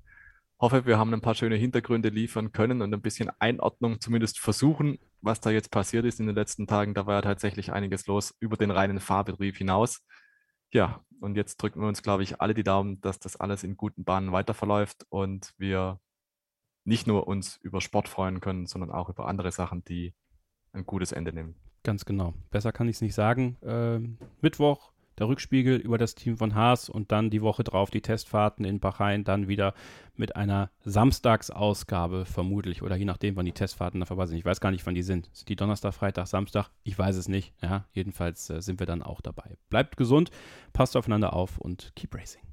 Hoffe, 0.60 0.86
wir 0.86 0.98
haben 0.98 1.14
ein 1.14 1.22
paar 1.22 1.36
schöne 1.36 1.56
Hintergründe 1.56 2.10
liefern 2.10 2.52
können 2.52 2.82
und 2.82 2.94
ein 2.94 3.02
bisschen 3.02 3.30
Einordnung 3.40 4.00
zumindest 4.00 4.40
versuchen, 4.40 5.00
was 5.22 5.42
da 5.42 5.50
jetzt 5.50 5.72
passiert 5.72 6.06
ist 6.06 6.20
in 6.20 6.28
den 6.28 6.36
letzten 6.36 6.68
Tagen. 6.68 6.94
Da 6.94 7.06
war 7.06 7.16
ja 7.16 7.22
tatsächlich 7.22 7.74
einiges 7.74 8.08
los 8.08 8.36
über 8.40 8.56
den 8.56 8.72
reinen 8.72 9.00
Fahrbetrieb 9.00 9.58
hinaus. 9.58 10.06
Ja, 10.72 11.04
und 11.20 11.38
jetzt 11.38 11.58
drücken 11.58 11.82
wir 11.82 11.88
uns, 11.88 12.02
glaube 12.02 12.24
ich, 12.24 12.40
alle 12.40 12.54
die 12.54 12.64
Daumen, 12.64 13.02
dass 13.02 13.20
das 13.20 13.36
alles 13.36 13.64
in 13.64 13.76
guten 13.76 14.04
Bahnen 14.04 14.32
weiterverläuft 14.32 15.06
und 15.10 15.54
wir 15.58 16.00
nicht 16.86 17.08
nur 17.08 17.28
uns 17.28 17.58
über 17.58 17.82
Sport 17.82 18.08
freuen 18.08 18.40
können, 18.40 18.66
sondern 18.66 18.92
auch 18.92 19.10
über 19.10 19.28
andere 19.28 19.52
Sachen, 19.52 19.84
die 19.86 20.14
ein 20.74 20.86
gutes 20.86 21.12
Ende 21.12 21.34
nehmen. 21.34 21.56
Ganz 21.84 22.06
genau. 22.06 22.34
Besser 22.50 22.72
kann 22.72 22.88
ich 22.88 22.98
es 22.98 23.02
nicht 23.02 23.14
sagen. 23.14 23.58
Ähm, 23.62 24.18
Mittwoch 24.42 24.94
der 25.18 25.28
Rückspiegel 25.28 25.78
über 25.78 25.98
das 25.98 26.16
Team 26.16 26.38
von 26.38 26.56
Haas 26.56 26.90
und 26.90 27.12
dann 27.12 27.30
die 27.30 27.42
Woche 27.42 27.64
drauf 27.64 27.92
die 27.92 28.02
Testfahrten 28.02 28.66
in 28.66 28.80
Bahrain, 28.80 29.24
dann 29.24 29.48
wieder 29.48 29.74
mit 30.16 30.36
einer 30.36 30.72
Samstagsausgabe 30.84 32.26
vermutlich 32.26 32.82
oder 32.82 32.96
je 32.96 33.06
nachdem, 33.06 33.36
wann 33.36 33.46
die 33.46 33.52
Testfahrten 33.52 34.00
da 34.00 34.06
vorbei 34.06 34.26
sind. 34.26 34.38
Ich 34.38 34.46
weiß 34.46 34.60
gar 34.60 34.72
nicht, 34.72 34.86
wann 34.86 34.96
die 34.96 35.04
sind. 35.04 35.30
Sind 35.34 35.50
die 35.50 35.56
Donnerstag, 35.56 35.94
Freitag, 35.94 36.28
Samstag? 36.28 36.70
Ich 36.84 36.98
weiß 36.98 37.16
es 37.16 37.28
nicht. 37.28 37.54
Ja, 37.62 37.86
jedenfalls 37.94 38.50
äh, 38.50 38.62
sind 38.62 38.80
wir 38.80 38.88
dann 38.88 39.04
auch 39.04 39.22
dabei. 39.22 39.58
Bleibt 39.70 39.98
gesund, 39.98 40.32
passt 40.74 40.98
aufeinander 40.98 41.34
auf 41.34 41.58
und 41.58 41.92
keep 41.96 42.16
racing. 42.16 42.53